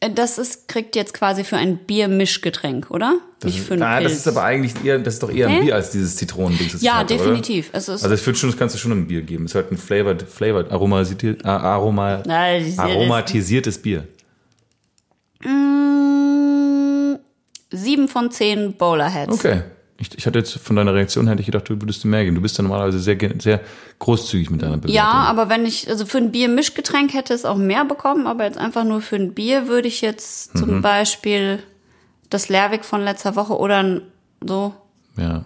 Das 0.00 0.38
ist, 0.38 0.68
kriegt 0.68 0.94
jetzt 0.94 1.12
quasi 1.12 1.42
für 1.42 1.56
ein 1.56 1.76
Biermischgetränk, 1.78 2.88
oder? 2.90 3.16
Nicht 3.42 3.58
für 3.60 3.74
einen 3.74 3.82
Ah, 3.82 4.00
das 4.00 4.12
ist 4.12 4.28
aber 4.28 4.44
eigentlich 4.44 4.84
eher, 4.84 4.98
das 5.00 5.14
ist 5.14 5.22
doch 5.24 5.30
eher 5.30 5.48
ein? 5.48 5.64
Bier 5.64 5.74
als 5.74 5.90
dieses 5.90 6.14
Zitronending. 6.16 6.68
das 6.70 6.82
ja, 6.82 6.98
hatte, 6.98 7.16
definitiv. 7.16 7.70
Ist? 7.74 7.88
Also 7.88 8.10
ich 8.12 8.20
finde 8.20 8.38
schon, 8.38 8.50
das 8.50 8.56
kannst 8.58 8.76
du 8.76 8.78
schon 8.78 8.92
im 8.92 9.08
Bier 9.08 9.22
geben. 9.22 9.46
Es 9.46 9.52
ist 9.52 9.54
halt 9.56 9.72
ein 9.72 9.76
flavored, 9.76 10.22
flavored 10.22 10.70
aromatisiert, 10.70 11.44
äh, 11.44 11.48
aroma, 11.48 12.18
das 12.18 12.66
ist- 12.68 12.78
aromatisiertes 12.78 13.78
Bier. 13.78 14.06
Mm, 15.42 17.16
sieben 17.70 18.08
von 18.08 18.30
zehn 18.30 18.74
Bowlerheads. 18.74 19.32
Okay. 19.32 19.62
Ich, 20.00 20.16
ich 20.16 20.26
hatte 20.26 20.38
jetzt 20.38 20.58
von 20.58 20.76
deiner 20.76 20.94
Reaktion 20.94 21.26
hätte 21.26 21.40
ich 21.40 21.46
gedacht, 21.46 21.68
du 21.68 21.80
würdest 21.80 22.04
mehr 22.04 22.22
geben. 22.24 22.36
Du 22.36 22.40
bist 22.42 22.56
ja 22.56 22.62
normalerweise 22.62 23.00
sehr, 23.00 23.18
sehr 23.40 23.60
großzügig 23.98 24.48
mit 24.50 24.62
deiner 24.62 24.76
Bewertung. 24.76 24.94
Ja, 24.94 25.10
aber 25.10 25.48
wenn 25.48 25.66
ich, 25.66 25.88
also 25.90 26.06
für 26.06 26.18
ein 26.18 26.30
Biermischgetränk 26.30 27.12
hätte 27.14 27.34
es 27.34 27.44
auch 27.44 27.56
mehr 27.56 27.84
bekommen, 27.84 28.28
aber 28.28 28.44
jetzt 28.44 28.58
einfach 28.58 28.84
nur 28.84 29.00
für 29.00 29.16
ein 29.16 29.34
Bier 29.34 29.66
würde 29.66 29.88
ich 29.88 30.00
jetzt 30.00 30.54
Mhm. 30.54 30.58
zum 30.60 30.82
Beispiel 30.82 31.62
das 32.30 32.48
Lerwick 32.48 32.84
von 32.84 33.02
letzter 33.02 33.34
Woche 33.34 33.58
oder 33.58 33.78
ein- 33.78 34.02
so. 34.46 34.72
Ja. 35.16 35.44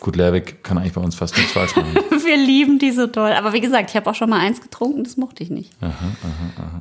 Gut, 0.00 0.16
Lerwick 0.16 0.64
kann 0.64 0.78
eigentlich 0.78 0.94
bei 0.94 1.00
uns 1.02 1.14
fast 1.14 1.36
nichts 1.36 1.52
falsch 1.52 1.76
machen. 1.76 1.94
Wir 2.24 2.36
lieben 2.36 2.78
die 2.78 2.92
so 2.92 3.06
doll. 3.06 3.32
Aber 3.32 3.52
wie 3.52 3.60
gesagt, 3.60 3.90
ich 3.90 3.96
habe 3.96 4.08
auch 4.10 4.14
schon 4.14 4.30
mal 4.30 4.40
eins 4.40 4.60
getrunken, 4.62 5.04
das 5.04 5.16
mochte 5.18 5.42
ich 5.44 5.50
nicht. 5.50 5.70
Aha, 5.80 5.90
aha, 5.90 6.62
aha. 6.64 6.80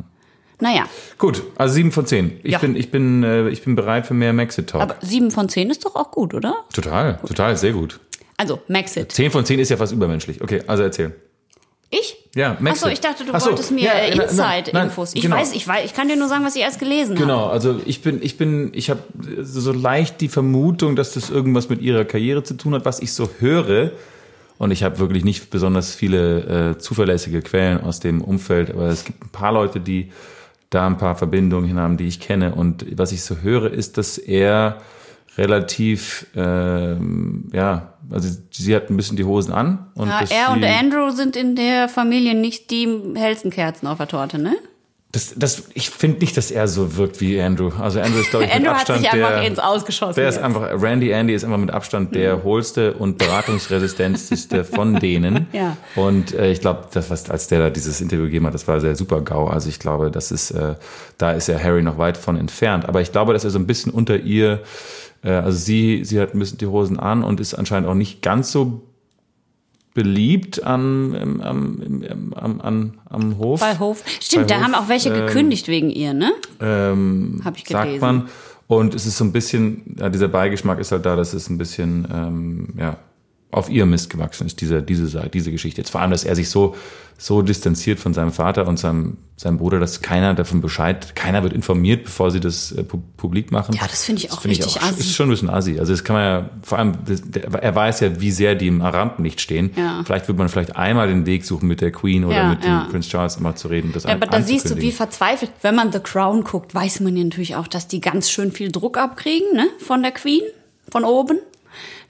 Naja, 0.62 0.86
Gut, 1.18 1.44
also 1.58 1.74
sieben 1.74 1.92
von 1.92 2.06
zehn. 2.06 2.40
Ich 2.44 2.54
Ja. 2.54 2.60
bin, 2.60 2.76
ich 2.76 2.90
bin, 2.92 3.24
äh, 3.24 3.50
ich 3.50 3.64
bin 3.64 3.76
bereit 3.76 4.06
für 4.08 4.14
mehr 4.14 4.32
Maxit 4.32 4.70
Talk. 4.70 4.82
aber 4.82 4.96
sieben 5.02 5.32
von 5.32 5.50
zehn 5.50 5.70
ist 5.70 5.84
doch 5.86 5.96
auch 5.96 6.12
gut, 6.12 6.34
oder? 6.34 6.56
total, 6.74 7.20
total, 7.28 7.58
sehr 7.58 7.74
gut. 7.74 8.00
Also, 8.38 8.60
Maxit. 8.68 9.12
Zehn 9.12 9.30
von 9.32 9.44
zehn 9.46 9.60
ist 9.60 9.70
ja 9.70 9.78
fast 9.78 9.92
übermenschlich. 9.92 10.42
Okay, 10.42 10.62
also 10.68 10.84
erzähl. 10.84 11.14
Ich? 11.90 12.18
Ja, 12.36 12.56
Maxit. 12.60 12.84
Achso, 12.84 12.88
ich 12.94 13.02
dachte, 13.02 13.26
du 13.26 13.38
so, 13.38 13.48
wolltest 13.48 13.72
mir 13.72 13.84
ja, 13.84 13.92
Inside-Infos. 14.24 15.14
Ich 15.14 15.24
genau. 15.24 15.36
weiß, 15.36 15.54
ich 15.54 15.68
weiß, 15.68 15.84
ich 15.86 15.94
kann 15.94 16.08
dir 16.08 16.16
nur 16.16 16.30
sagen, 16.30 16.46
was 16.46 16.56
ich 16.56 16.62
erst 16.62 16.80
gelesen 16.80 17.16
habe. 17.16 17.26
Genau, 17.26 17.48
also 17.48 17.80
ich 17.86 18.02
bin, 18.02 18.20
ich 18.24 18.38
bin, 18.38 18.72
ich 18.74 18.90
habe 18.90 19.02
so 19.42 19.74
leicht 19.74 20.22
die 20.22 20.30
Vermutung, 20.30 20.96
dass 20.96 21.14
das 21.14 21.30
irgendwas 21.30 21.68
mit 21.70 21.82
ihrer 21.82 22.06
Karriere 22.06 22.44
zu 22.44 22.54
tun 22.56 22.74
hat, 22.74 22.86
was 22.86 23.00
ich 23.02 23.12
so 23.14 23.30
höre. 23.40 23.92
Und 24.58 24.72
ich 24.72 24.84
habe 24.84 25.00
wirklich 25.00 25.26
nicht 25.26 25.50
besonders 25.50 25.94
viele 25.94 26.72
äh, 26.72 26.78
zuverlässige 26.78 27.42
Quellen 27.42 27.82
aus 27.82 28.00
dem 28.00 28.22
Umfeld, 28.22 28.70
aber 28.70 28.88
es 28.88 29.04
gibt 29.04 29.22
ein 29.24 29.30
paar 29.30 29.52
Leute, 29.52 29.80
die 29.80 30.12
da 30.72 30.88
ein 30.88 30.98
paar 30.98 31.16
Verbindungen 31.16 31.68
hin 31.68 31.78
haben, 31.78 31.98
die 31.98 32.08
ich 32.08 32.20
kenne. 32.20 32.56
Und 32.56 32.86
was 32.98 33.12
ich 33.12 33.22
so 33.24 33.38
höre, 33.38 33.72
ist, 33.72 33.98
dass 33.98 34.18
er 34.18 34.78
relativ, 35.38 36.26
ähm, 36.36 37.50
ja, 37.54 37.94
also 38.10 38.30
sie 38.52 38.76
hat 38.76 38.90
ein 38.90 38.98
bisschen 38.98 39.18
die 39.18 39.24
Hosen 39.24 39.54
an. 39.54 39.88
Und 39.96 40.08
Ja, 40.08 40.24
er 40.30 40.52
und 40.52 40.64
Andrew 40.64 41.12
sind 41.12 41.36
in 41.36 41.56
der 41.56 41.88
Familie 41.88 42.36
nicht 42.36 42.72
die 42.72 42.88
hellsten 43.16 43.52
Kerzen 43.52 43.88
auf 43.88 43.98
der 43.98 44.08
Torte, 44.08 44.40
ne? 44.40 44.56
Das, 45.12 45.34
das, 45.36 45.64
ich 45.74 45.90
finde 45.90 46.20
nicht, 46.20 46.38
dass 46.38 46.52
er 46.52 46.70
so 46.70 46.96
wirkt 46.96 47.20
wie 47.20 47.42
Andrew. 47.42 47.72
Also 47.78 48.00
Andrew 48.00 48.20
ist, 48.20 48.30
glaube 48.30 48.46
ich, 48.46 48.54
mit 48.54 48.60
Andrew 48.60 48.72
hat 48.72 48.80
Abstand 48.82 49.00
sich 49.02 49.12
einfach 49.12 49.30
der, 49.30 49.48
ins 49.48 49.60
Ausgeschossen. 49.60 50.16
Der 50.16 50.30
ist 50.30 50.38
einfach, 50.38 50.82
Randy 50.82 51.10
Andy 51.12 51.34
ist 51.34 51.44
einfach 51.44 51.58
mit 51.58 51.72
Abstand 51.72 52.16
der 52.16 52.44
hohlste 52.44 52.94
und 52.94 53.18
beratungsresistenteste 53.18 54.64
von 54.64 54.96
denen. 55.00 55.48
Ja. 55.52 55.76
Und 55.96 56.34
äh, 56.34 56.52
ich 56.52 56.62
glaube, 56.62 56.88
das, 56.94 57.10
was, 57.10 57.30
als 57.30 57.48
der 57.48 57.60
da 57.60 57.70
dieses 57.70 58.00
Interview 58.00 58.24
gegeben 58.26 58.48
hat, 58.48 58.54
das 58.54 58.68
war 58.70 58.80
sehr 58.80 58.96
super 58.96 59.22
GAU. 59.22 59.48
Also 59.48 59.68
ich 59.68 59.80
glaube, 59.80 60.12
das 60.12 60.32
ist, 60.32 60.52
äh, 60.52 60.76
da 61.18 61.32
ist 61.34 61.48
ja 61.48 61.60
Harry 61.60 61.84
noch 61.84 61.98
weit 61.98 62.16
von 62.16 62.38
entfernt. 62.38 62.88
Aber 62.88 63.02
ich 63.02 63.12
glaube, 63.12 63.34
dass 63.34 63.44
er 63.44 63.50
so 63.50 63.60
ein 63.60 63.68
bisschen 63.68 63.92
unter 63.92 64.16
ihr, 64.16 64.62
äh, 65.26 65.32
also 65.32 65.58
sie, 65.58 66.06
sie 66.06 66.22
hat 66.22 66.34
ein 66.34 66.40
bisschen 66.40 66.60
die 66.60 66.68
Hosen 66.68 66.98
an 66.98 67.26
und 67.26 67.42
ist 67.42 67.54
anscheinend 67.54 67.90
auch 67.90 67.96
nicht 67.96 68.22
ganz 68.22 68.54
so 68.54 68.82
beliebt 69.94 70.64
am, 70.64 71.14
am, 71.42 71.42
am, 72.36 72.62
am, 72.62 72.94
am, 73.10 73.38
Hof. 73.38 73.60
Bei 73.60 73.78
Hof. 73.78 74.04
Stimmt, 74.20 74.48
Bei 74.48 74.56
da 74.56 74.60
Hof, 74.60 74.64
haben 74.64 74.76
auch 74.76 74.90
welche 74.90 75.10
ähm, 75.10 75.28
gekündigt 75.28 75.68
wegen 75.68 75.90
ihr, 75.90 76.14
ne? 76.14 76.32
ähm, 76.62 77.42
Hab 77.44 77.58
ich 77.58 77.68
sagt 77.68 77.86
gelesen. 77.86 78.02
man. 78.02 78.30
Und 78.68 78.96
es 78.96 79.06
ist 79.06 79.18
so 79.18 79.26
ein 79.26 79.34
bisschen, 79.34 79.98
ja, 80.00 80.10
dieser 80.10 80.30
Beigeschmack 80.30 80.80
ist 80.80 80.94
halt 80.94 81.06
da, 81.06 81.18
dass 81.18 81.34
es 81.34 81.50
ein 81.50 81.58
bisschen, 81.58 82.08
ähm, 82.14 82.70
ja, 82.78 82.98
auf 83.52 83.70
ihr 83.70 83.86
Mist 83.86 84.10
gewachsen 84.10 84.48
ist, 84.48 84.62
diese, 84.62 84.82
diese, 84.82 85.30
diese 85.30 85.52
Geschichte. 85.52 85.82
Jetzt 85.82 85.90
vor 85.90 86.02
allem, 86.02 86.12
dass 86.12 86.24
er 86.24 86.36
sich 86.36 86.50
so, 86.50 86.76
so 87.18 87.42
distanziert 87.42 88.00
von 88.00 88.14
seinem 88.14 88.32
Vater 88.32 88.68
und 88.68 88.80
seinem, 88.80 89.18
seinem 89.36 89.58
Bruder, 89.58 89.80
dass 89.80 90.02
keiner 90.02 90.34
davon 90.34 90.62
Bescheid, 90.62 91.16
keiner 91.16 91.44
wird 91.44 91.54
informiert, 91.54 92.06
bevor 92.06 92.32
sie 92.32 92.40
das 92.40 92.72
äh, 92.72 92.84
pu 92.84 93.00
publik 93.18 93.52
machen. 93.52 93.76
Ja, 93.76 93.88
das 93.88 94.06
finde 94.06 94.24
ich 94.24 94.32
auch 94.32 94.42
find 94.42 94.58
richtig 94.58 94.82
assi. 94.82 95.02
Ist 95.02 95.16
schon 95.16 95.28
ein 95.28 95.32
bisschen 95.32 95.50
assi. 95.50 95.80
Also 95.80 95.92
das 95.92 96.04
kann 96.04 96.16
man 96.16 96.24
ja, 96.24 96.50
vor 96.64 96.80
allem, 96.80 96.94
das, 97.06 97.22
der, 97.24 97.44
er 97.54 97.76
weiß 97.76 98.00
ja, 98.00 98.20
wie 98.20 98.32
sehr 98.32 98.56
die 98.56 98.68
im 98.68 98.82
Rampenlicht 98.82 99.42
stehen. 99.42 99.72
Ja. 99.76 100.02
Vielleicht 100.06 100.28
wird 100.28 100.38
man 100.38 100.50
vielleicht 100.50 100.76
einmal 100.76 101.08
den 101.10 101.26
Weg 101.26 101.46
suchen, 101.46 101.68
mit 101.68 101.82
der 101.82 101.92
Queen 101.92 102.24
oder 102.24 102.36
Ja, 102.36 102.50
mit 102.50 102.64
ja. 102.64 102.84
dem 102.86 102.92
Prince 102.92 103.10
Charles 103.10 103.36
immer 103.36 103.56
zu 103.56 103.68
reden. 103.68 103.92
Das 103.94 104.04
Ja, 104.04 104.14
aber 104.14 104.28
da 104.28 104.42
siehst 104.42 104.70
du, 104.70 104.78
wie 104.78 104.92
verzweifelt. 104.92 105.52
Wenn 105.62 105.76
man 105.76 105.92
The 105.92 106.00
Crown 106.00 106.44
guckt, 106.44 106.74
weiß 106.74 107.02
man 107.02 107.16
ja 107.18 107.24
natürlich 107.24 107.56
auch, 107.56 107.68
dass 107.68 107.88
die 107.88 108.00
ganz 108.00 108.32
schön 108.32 108.52
viel 108.52 108.72
Druck 108.72 108.98
abkriegen, 108.98 109.56
ne? 109.56 109.68
Von 109.80 110.02
der 110.02 110.12
Queen, 110.12 110.42
von 110.90 111.04
oben. 111.04 111.40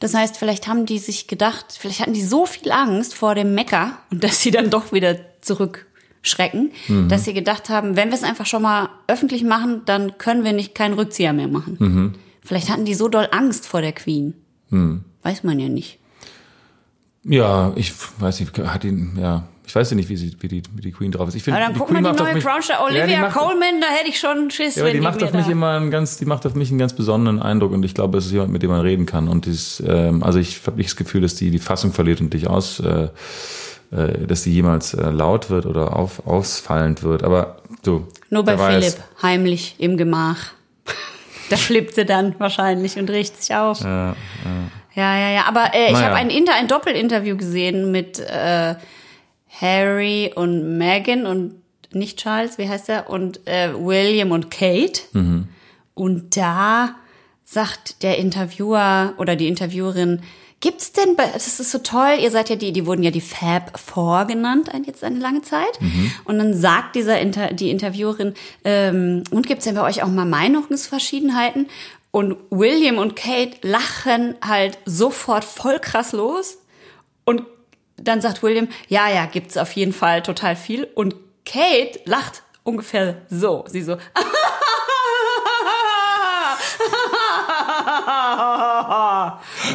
Das 0.01 0.13
heißt, 0.13 0.37
vielleicht 0.37 0.67
haben 0.67 0.85
die 0.85 0.99
sich 0.99 1.27
gedacht, 1.27 1.67
vielleicht 1.79 2.01
hatten 2.01 2.13
die 2.13 2.23
so 2.23 2.45
viel 2.45 2.71
Angst 2.71 3.13
vor 3.15 3.35
dem 3.35 3.53
Mecker 3.55 3.97
und 4.11 4.23
dass 4.23 4.41
sie 4.41 4.51
dann 4.51 4.69
doch 4.69 4.91
wieder 4.91 5.15
zurückschrecken, 5.41 6.71
Mhm. 6.87 7.07
dass 7.07 7.23
sie 7.25 7.33
gedacht 7.33 7.69
haben, 7.69 7.95
wenn 7.95 8.09
wir 8.09 8.15
es 8.15 8.23
einfach 8.23 8.45
schon 8.45 8.63
mal 8.63 8.89
öffentlich 9.07 9.43
machen, 9.43 9.83
dann 9.85 10.17
können 10.17 10.43
wir 10.43 10.53
nicht 10.53 10.75
keinen 10.75 10.95
Rückzieher 10.95 11.33
mehr 11.33 11.47
machen. 11.47 11.77
Mhm. 11.79 12.13
Vielleicht 12.43 12.69
hatten 12.69 12.85
die 12.85 12.95
so 12.95 13.07
doll 13.07 13.27
Angst 13.31 13.67
vor 13.67 13.81
der 13.81 13.93
Queen. 13.93 14.33
Weiß 15.23 15.43
man 15.43 15.59
ja 15.59 15.69
nicht. 15.69 15.99
Ja, 17.23 17.71
ich 17.75 17.93
weiß 18.19 18.39
nicht, 18.39 18.57
hat 18.57 18.83
ihn, 18.83 19.17
ja, 19.21 19.47
ich 19.65 19.75
weiß 19.75 19.89
ja 19.91 19.95
nicht, 19.95 20.09
wie, 20.09 20.17
sie, 20.17 20.35
wie, 20.39 20.47
die, 20.47 20.63
wie 20.73 20.81
die 20.81 20.91
Queen 20.91 21.11
drauf 21.11 21.27
ist. 21.29 21.35
Ich 21.35 21.43
finde, 21.43 21.59
Aber 21.59 21.67
dann 21.69 21.77
guck 21.77 21.91
mal 21.91 22.01
die 22.13 22.23
neue 22.23 22.33
mich- 22.33 22.43
Crown. 22.43 22.61
Ja, 22.67 22.77
die 22.89 22.95
Olivia 22.99 23.21
macht- 23.21 23.37
Coleman, 23.37 23.79
da 23.79 23.87
hätte 23.87 24.09
ich 24.09 24.19
schon 24.19 24.49
Schiss, 24.51 24.75
Ja, 24.75 24.81
aber 24.83 24.89
wenn 24.91 24.97
die 24.97 25.03
macht 25.03 25.23
auf 25.23 25.33
mich 25.33 25.45
da- 25.45 25.51
immer 25.51 25.77
einen 25.77 25.91
ganz, 25.91 26.17
die 26.17 26.25
macht 26.25 26.45
auf 26.45 26.55
mich 26.55 26.69
einen 26.69 26.79
ganz 26.79 26.93
besonderen 26.93 27.41
Eindruck 27.41 27.71
und 27.71 27.83
ich 27.85 27.93
glaube, 27.93 28.17
es 28.17 28.25
ist 28.25 28.31
jemand, 28.31 28.51
mit 28.51 28.63
dem 28.63 28.69
man 28.71 28.81
reden 28.81 29.05
kann. 29.05 29.27
Und 29.27 29.45
dies, 29.45 29.81
ähm, 29.87 30.23
also 30.23 30.39
ich 30.39 30.61
habe 30.65 30.77
nicht 30.77 30.89
das 30.89 30.95
Gefühl, 30.95 31.21
dass 31.21 31.35
die 31.35 31.51
die 31.51 31.59
Fassung 31.59 31.93
verliert 31.93 32.21
und 32.21 32.33
dich 32.33 32.47
aus, 32.47 32.79
äh, 32.81 33.09
äh, 33.95 34.25
dass 34.27 34.43
die 34.43 34.53
jemals 34.53 34.93
äh, 34.93 35.09
laut 35.09 35.49
wird 35.49 35.65
oder 35.65 35.95
auf, 35.95 36.25
ausfallend 36.25 37.03
wird. 37.03 37.23
Aber 37.23 37.57
du. 37.83 38.07
Nur 38.29 38.43
bei. 38.43 38.57
Philipp, 38.57 38.95
heimlich 39.21 39.75
im 39.77 39.97
Gemach. 39.97 40.37
Da 41.49 41.57
flippt 41.57 41.95
sie 41.95 42.05
dann 42.05 42.33
wahrscheinlich 42.39 42.97
und 42.97 43.09
riecht 43.09 43.43
sich 43.43 43.53
auf. 43.53 43.81
Ja, 43.81 44.07
ja. 44.07 44.15
Ja, 44.93 45.17
ja, 45.17 45.29
ja. 45.31 45.45
Aber 45.47 45.73
äh, 45.73 45.87
ich 45.87 45.91
Naja. 45.93 46.05
habe 46.07 46.15
ein, 46.15 46.29
Inter 46.29 46.53
ein 46.55 46.67
Doppelinterview 46.69 47.35
gesehen 47.35 47.91
mit 47.91 48.19
äh, 48.19 48.75
Harry 49.59 50.31
und 50.35 50.77
Meghan 50.77 51.25
und 51.25 51.55
nicht 51.93 52.19
Charles, 52.19 52.57
wie 52.57 52.69
heißt 52.69 52.89
er? 52.89 53.09
Und 53.09 53.45
äh, 53.47 53.73
William 53.75 54.31
und 54.31 54.49
Kate. 54.49 55.01
Und 55.93 56.37
da 56.37 56.95
sagt 57.43 58.01
der 58.03 58.17
Interviewer 58.17 59.13
oder 59.17 59.35
die 59.35 59.47
Interviewerin, 59.49 60.21
gibt's 60.61 60.93
denn, 60.93 61.17
das 61.17 61.59
ist 61.59 61.71
so 61.71 61.79
toll, 61.79 62.17
ihr 62.21 62.31
seid 62.31 62.49
ja 62.49 62.55
die, 62.55 62.71
die 62.71 62.85
wurden 62.85 63.03
ja 63.03 63.11
die 63.11 63.19
Fab 63.19 63.77
Four 63.77 64.25
genannt 64.25 64.69
jetzt 64.85 65.03
eine 65.03 65.19
lange 65.19 65.41
Zeit. 65.41 65.79
Und 66.23 66.37
dann 66.37 66.53
sagt 66.53 66.95
dieser 66.95 67.19
Inter, 67.19 67.51
die 67.51 67.71
Interviewerin, 67.71 68.35
ähm, 68.63 69.23
und 69.31 69.47
gibt's 69.47 69.65
denn 69.65 69.75
bei 69.75 69.83
euch 69.83 70.01
auch 70.01 70.07
mal 70.07 70.25
Meinungsverschiedenheiten? 70.25 71.67
Und 72.11 72.37
William 72.51 72.97
und 72.97 73.15
Kate 73.15 73.57
lachen 73.63 74.35
halt 74.45 74.77
sofort 74.85 75.43
voll 75.43 75.79
krass 75.79 76.11
los. 76.13 76.57
Und 77.25 77.43
dann 78.03 78.21
sagt 78.21 78.43
William, 78.43 78.67
ja, 78.87 79.09
ja, 79.09 79.25
gibt's 79.25 79.57
auf 79.57 79.71
jeden 79.73 79.93
Fall 79.93 80.21
total 80.23 80.55
viel. 80.55 80.85
Und 80.95 81.15
Kate 81.45 81.99
lacht 82.05 82.43
ungefähr 82.63 83.21
so. 83.29 83.65
Sie 83.67 83.81
so. 83.81 83.97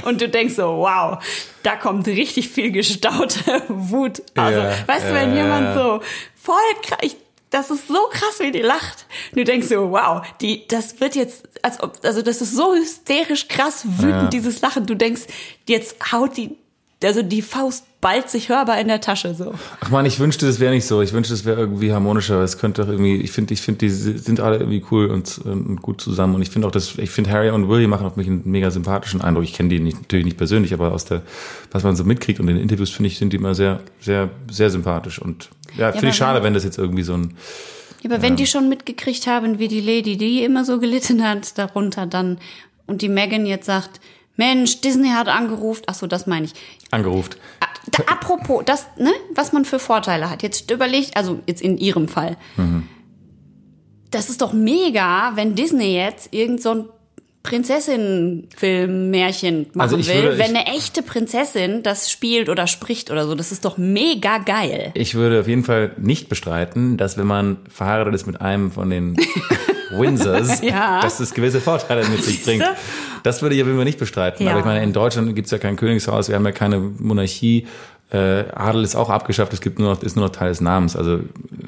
Und 0.05 0.21
du 0.21 0.29
denkst 0.29 0.55
so, 0.55 0.79
wow, 0.79 1.19
da 1.62 1.77
kommt 1.77 2.07
richtig 2.07 2.49
viel 2.49 2.71
gestaute 2.71 3.62
Wut. 3.69 4.23
Also, 4.37 4.61
Ja, 4.61 4.73
weißt 4.87 5.09
du, 5.09 5.15
wenn 5.15 5.35
jemand 5.35 5.75
so 5.75 6.01
voll 6.41 6.55
krass, 6.83 6.99
ich, 7.03 7.17
das 7.51 7.71
ist 7.71 7.89
so 7.89 7.99
krass, 8.11 8.41
wie 8.41 8.51
die 8.51 8.61
lacht. 8.62 9.07
Und 9.33 9.39
du 9.39 9.45
denkst 9.45 9.69
so, 9.69 9.91
wow, 9.91 10.23
die, 10.41 10.67
das 10.69 11.01
wird 11.01 11.17
jetzt, 11.17 11.49
als 11.62 11.83
ob, 11.83 11.99
also 12.05 12.23
das 12.23 12.41
ist 12.43 12.55
so 12.55 12.75
hysterisch 12.75 13.49
krass 13.49 13.85
wütend, 13.85 14.23
Ja. 14.25 14.29
dieses 14.29 14.61
Lachen. 14.61 14.87
Du 14.87 14.95
denkst, 14.95 15.23
jetzt 15.67 15.97
haut 16.12 16.37
die, 16.37 16.57
also 17.05 17.23
die 17.23 17.43
Faust 17.43 17.85
ballt 18.01 18.31
sich 18.31 18.49
hörbar 18.49 18.81
in 18.81 18.89
der 18.89 19.01
Tasche 19.01 19.35
so. 19.35 19.53
Ach 19.81 19.91
man, 19.91 20.07
ich 20.07 20.19
wünschte, 20.19 20.47
das 20.47 20.61
wäre 20.61 20.73
nicht 20.73 20.87
so. 20.87 21.03
Ich 21.03 21.13
wünschte, 21.13 21.35
das 21.35 21.45
wäre 21.45 21.61
irgendwie 21.61 21.93
harmonischer. 21.93 22.41
Es 22.43 22.57
könnte 22.59 22.83
doch 22.83 22.89
irgendwie, 22.89 23.17
ich 23.17 23.33
finde, 23.33 23.53
ich 23.55 23.61
finde, 23.61 23.79
die 23.81 23.91
sind 23.91 24.41
alle 24.41 24.59
irgendwie 24.59 24.83
cool 24.91 25.07
und, 25.07 25.39
und 25.39 25.83
gut 25.83 26.01
zusammen. 26.01 26.35
Und 26.37 26.43
ich 26.43 26.51
finde 26.51 26.69
auch, 26.69 26.73
dass, 26.73 26.97
ich 26.99 27.11
finde, 27.11 27.31
Harry 27.31 27.51
und 27.51 27.69
William 27.69 27.91
machen 27.91 28.07
auf 28.07 28.17
mich 28.17 28.27
einen 28.29 28.43
mega 28.45 28.71
sympathischen 28.71 29.21
Eindruck. 29.21 29.45
Ich 29.45 29.53
kenne 29.53 29.69
die 29.69 29.81
nicht, 29.81 29.99
natürlich 30.03 30.25
nicht 30.25 30.37
persönlich, 30.39 30.73
aber 30.73 30.93
aus 30.93 31.05
der, 31.05 31.23
was 31.73 31.83
man 31.83 31.97
so 31.97 32.05
mitkriegt 32.05 32.39
und 32.41 32.49
in 32.49 32.55
den 32.57 32.63
Interviews, 32.63 32.91
finde 32.91 33.09
ich, 33.09 33.19
sind 33.19 33.33
die 33.33 33.37
immer 33.37 33.55
sehr, 33.55 33.81
sehr, 34.01 34.31
sehr 34.51 34.71
sympathisch. 34.71 35.19
Und 35.21 35.51
ja, 35.77 35.89
finde 35.93 35.99
aber 35.99 36.09
ich 36.09 36.17
schade, 36.17 36.39
wenn- 36.39 36.45
wenn 36.45 36.55
das 36.55 36.65
jetzt 36.65 36.79
irgendwie 36.79 37.03
so 37.03 37.15
ein, 37.15 37.37
Ja, 38.03 38.11
aber 38.11 38.23
wenn 38.23 38.37
die 38.37 38.47
schon 38.47 38.69
mitgekriegt 38.69 39.27
haben, 39.27 39.59
wie 39.59 39.69
die 39.69 39.81
Lady, 39.81 40.17
die 40.17 40.45
immer 40.45 40.65
so 40.65 40.79
gelitten 40.79 41.23
hat, 41.27 41.59
darunter 41.59 42.07
dann, 42.07 42.39
und 42.87 43.03
die 43.03 43.09
Megan 43.09 43.45
jetzt 43.47 43.67
sagt, 43.67 44.01
Mensch, 44.37 44.81
Disney 44.83 45.09
hat 45.09 45.29
angerufen, 45.29 45.83
ach 45.87 45.94
so, 45.94 46.07
das 46.07 46.27
meine 46.27 46.46
ich. 46.46 46.53
angeruft. 46.90 47.37
Ah, 47.61 47.66
apropos, 48.12 48.62
das, 48.66 48.87
ne, 48.99 49.12
was 49.35 49.53
man 49.53 49.64
für 49.64 49.79
Vorteile 49.79 50.29
hat. 50.31 50.42
Jetzt 50.42 50.70
überlegt, 50.70 51.16
also 51.16 51.40
jetzt 51.46 51.62
in 51.62 51.79
ihrem 51.79 52.09
Fall. 52.09 52.37
Das 54.11 54.29
ist 54.31 54.40
doch 54.42 54.53
mega, 54.53 55.33
wenn 55.35 55.55
Disney 55.55 55.94
jetzt 55.96 56.33
irgend 56.33 56.61
so 56.62 56.70
ein 56.70 56.85
Prinzessinnen-Film, 57.42 59.11
Märchen 59.11 59.66
machen 59.75 59.81
Also 59.94 59.96
will, 60.09 60.22
würde- 60.25 60.38
wenn 60.38 60.57
eine 60.57 60.66
echte 60.66 61.03
Prinzessin 61.03 61.83
das 61.85 62.11
spielt 62.11 62.49
oder 62.49 62.66
spricht 62.66 63.11
oder 63.11 63.27
so. 63.27 63.35
Das 63.37 63.53
ist 63.53 63.64
doch 63.64 63.79
mega 63.79 64.38
geil. 64.38 64.90
Ich 64.94 65.14
würde 65.14 65.40
auf 65.40 65.49
jeden 65.49 65.62
Fall 65.64 65.92
nicht 65.96 66.29
bestreiten, 66.29 66.96
dass 66.96 67.16
wenn 67.18 67.27
man 67.27 67.59
verheiratet 67.68 68.14
ist 68.14 68.27
mit 68.27 68.40
einem 68.40 68.72
von 68.72 68.90
den 68.90 69.16
Windsors, 69.90 70.61
Ja. 70.62 71.01
dass 71.01 71.18
das 71.18 71.33
gewisse 71.35 71.61
Vorteile 71.61 72.07
mit 72.09 72.22
sich 72.25 72.44
bringt. 72.44 72.64
Das 73.22 73.42
würde 73.42 73.55
ich 73.55 73.59
jeden 73.59 73.75
Fall 73.77 73.85
nicht 73.85 73.99
bestreiten. 73.99 74.44
Ja. 74.44 74.53
Aber 74.53 74.61
ich 74.61 74.66
meine, 74.66 74.83
in 74.83 74.92
Deutschland 74.92 75.35
gibt 75.35 75.46
es 75.46 75.53
ja 75.53 75.59
kein 75.59 75.77
Königshaus, 75.77 76.29
wir 76.29 76.35
haben 76.37 76.44
ja 76.44 76.53
keine 76.53 76.79
Monarchie. 76.79 77.66
Äh, 78.09 78.44
Adel 78.55 78.85
ist 78.85 78.94
auch 78.94 79.11
abgeschafft, 79.11 79.53
es 79.53 79.61
gibt 79.61 79.81
nur 79.81 79.92
noch, 79.94 80.03
ist 80.05 80.14
nur 80.14 80.27
noch 80.27 80.33
Teil 80.33 80.51
des 80.51 80.61
Namens. 80.61 80.94
Also 80.94 81.18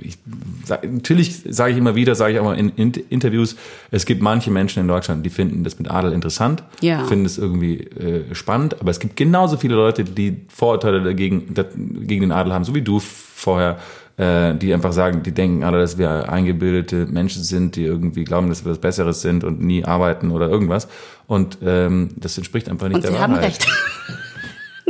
ich, 0.00 0.18
sag, 0.64 0.84
natürlich 0.88 1.42
sage 1.48 1.72
ich 1.72 1.78
immer 1.78 1.96
wieder, 1.96 2.14
sage 2.14 2.34
ich 2.34 2.38
auch 2.38 2.44
mal 2.44 2.56
in, 2.56 2.68
in 2.76 2.92
Interviews, 3.10 3.56
es 3.90 4.06
gibt 4.06 4.22
manche 4.22 4.52
Menschen 4.52 4.78
in 4.80 4.86
Deutschland, 4.86 5.26
die 5.26 5.30
finden 5.30 5.64
das 5.64 5.80
mit 5.80 5.90
Adel 5.90 6.12
interessant, 6.12 6.62
Ja. 6.80 7.04
finden 7.06 7.24
es 7.26 7.38
irgendwie 7.38 7.78
äh, 7.78 8.32
spannend, 8.36 8.80
aber 8.80 8.92
es 8.92 9.00
gibt 9.00 9.16
genauso 9.16 9.56
viele 9.56 9.74
Leute, 9.74 10.04
die 10.04 10.36
Vorurteile 10.48 11.02
dagegen, 11.02 11.54
da, 11.54 11.64
gegen 11.74 12.20
den 12.20 12.30
Adel 12.32 12.52
haben, 12.52 12.62
so 12.62 12.72
wie 12.72 12.82
du 12.82 13.00
vorher, 13.00 13.78
äh, 14.18 14.54
die 14.54 14.74
einfach 14.74 14.92
sagen, 14.92 15.22
die 15.22 15.32
denken 15.32 15.64
alle, 15.64 15.78
dass 15.78 15.96
wir 15.96 16.28
eingebildete 16.28 17.06
Menschen 17.06 17.42
sind, 17.44 17.76
die 17.76 17.84
irgendwie 17.84 18.24
glauben, 18.24 18.48
dass 18.48 18.64
wir 18.64 18.72
was 18.72 18.78
Besseres 18.80 19.22
sind 19.22 19.44
und 19.44 19.60
nie 19.62 19.84
arbeiten 19.84 20.30
oder 20.30 20.48
irgendwas. 20.48 20.88
Und 21.26 21.58
ähm, 21.64 22.10
das 22.16 22.36
entspricht 22.36 22.68
einfach 22.68 22.88
nicht 22.88 22.96
Und 22.96 23.04
der 23.04 23.12
sie 23.12 23.16
Wahrheit. 23.18 23.30
haben 23.30 23.38
recht. 23.44 23.66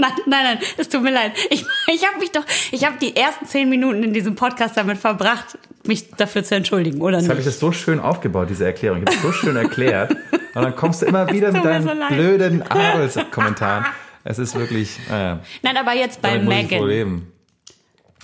Nein, 0.01 0.13
nein, 0.27 0.45
nein, 0.45 0.59
es 0.77 0.89
tut 0.89 1.03
mir 1.03 1.11
leid. 1.13 1.33
Ich, 1.51 1.65
ich 1.93 2.07
habe 2.07 2.21
mich 2.21 2.31
doch, 2.31 2.45
ich 2.71 2.87
habe 2.87 2.99
die 3.01 3.17
ersten 3.17 3.47
zehn 3.47 3.69
Minuten 3.69 4.05
in 4.05 4.13
diesem 4.13 4.37
Podcast 4.37 4.77
damit 4.77 4.97
verbracht, 4.97 5.59
mich 5.89 6.11
dafür 6.13 6.45
zu 6.45 6.55
entschuldigen, 6.55 7.01
oder 7.01 7.19
Jetzt 7.19 7.29
habe 7.29 7.41
ich 7.41 7.47
nicht? 7.47 7.57
das 7.57 7.59
so 7.59 7.73
schön 7.73 7.99
aufgebaut, 7.99 8.49
diese 8.49 8.65
Erklärung. 8.65 9.03
Ich 9.03 9.07
habe 9.07 9.17
es 9.17 9.23
so 9.23 9.33
schön 9.33 9.57
erklärt. 9.57 10.13
Und 10.55 10.63
dann 10.63 10.77
kommst 10.77 11.03
du 11.03 11.07
immer 11.07 11.29
wieder 11.33 11.51
mit 11.51 11.65
deinen 11.65 11.83
so 11.83 11.91
blöden 12.15 12.63
Adelskommentaren. 12.63 13.87
Es 14.23 14.39
ist 14.39 14.55
wirklich, 14.57 15.01
naja, 15.11 15.41
Nein, 15.63 15.77
aber 15.77 15.95
jetzt 15.95 16.23
bei 16.23 16.39
Megan. 16.39 17.23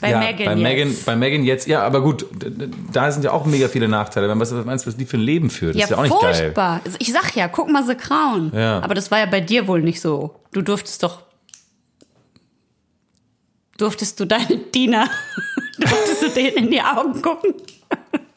Bei 0.05 0.11
ja, 0.11 0.19
Megan 0.19 0.45
bei 0.45 0.57
Megan, 0.57 0.89
jetzt. 0.89 1.07
bei 1.07 1.17
Megan 1.17 1.45
jetzt, 1.45 1.67
ja, 1.67 1.83
aber 1.83 2.03
gut, 2.03 2.27
da 2.93 3.11
sind 3.11 3.25
ja 3.25 3.33
auch 3.33 3.47
mega 3.47 3.69
viele 3.69 3.89
Nachteile. 3.89 4.29
Wenn 4.29 4.39
was 4.39 4.53
meinst 4.53 4.85
du, 4.85 4.91
was 4.91 4.99
die 4.99 5.07
für 5.07 5.17
ein 5.17 5.23
Leben 5.23 5.49
führt? 5.49 5.77
Das 5.77 5.81
ja, 5.81 5.85
ist 5.85 5.91
ja 5.93 5.97
auch 5.97 6.03
nicht 6.03 6.15
furchtbar. 6.15 6.83
Also 6.85 6.99
Ich 7.01 7.11
sag 7.11 7.35
ja, 7.35 7.49
guck 7.49 7.71
mal 7.71 7.83
The 7.87 7.95
Crown. 7.95 8.53
Ja. 8.55 8.83
Aber 8.83 8.93
das 8.95 9.11
war 9.11 9.21
ja 9.21 9.25
bei 9.25 9.41
dir 9.41 9.67
wohl 9.67 9.81
nicht 9.81 10.03
so. 10.03 10.35
Du 10.53 10.61
durftest 10.61 11.03
doch. 11.03 11.23
Durftest 13.79 14.21
du 14.21 14.27
deine 14.27 14.59
Diener, 14.75 15.09
durftest 15.79 16.23
du 16.23 16.29
denen 16.29 16.67
in 16.67 16.71
die 16.71 16.83
Augen 16.83 17.23
gucken? 17.23 17.55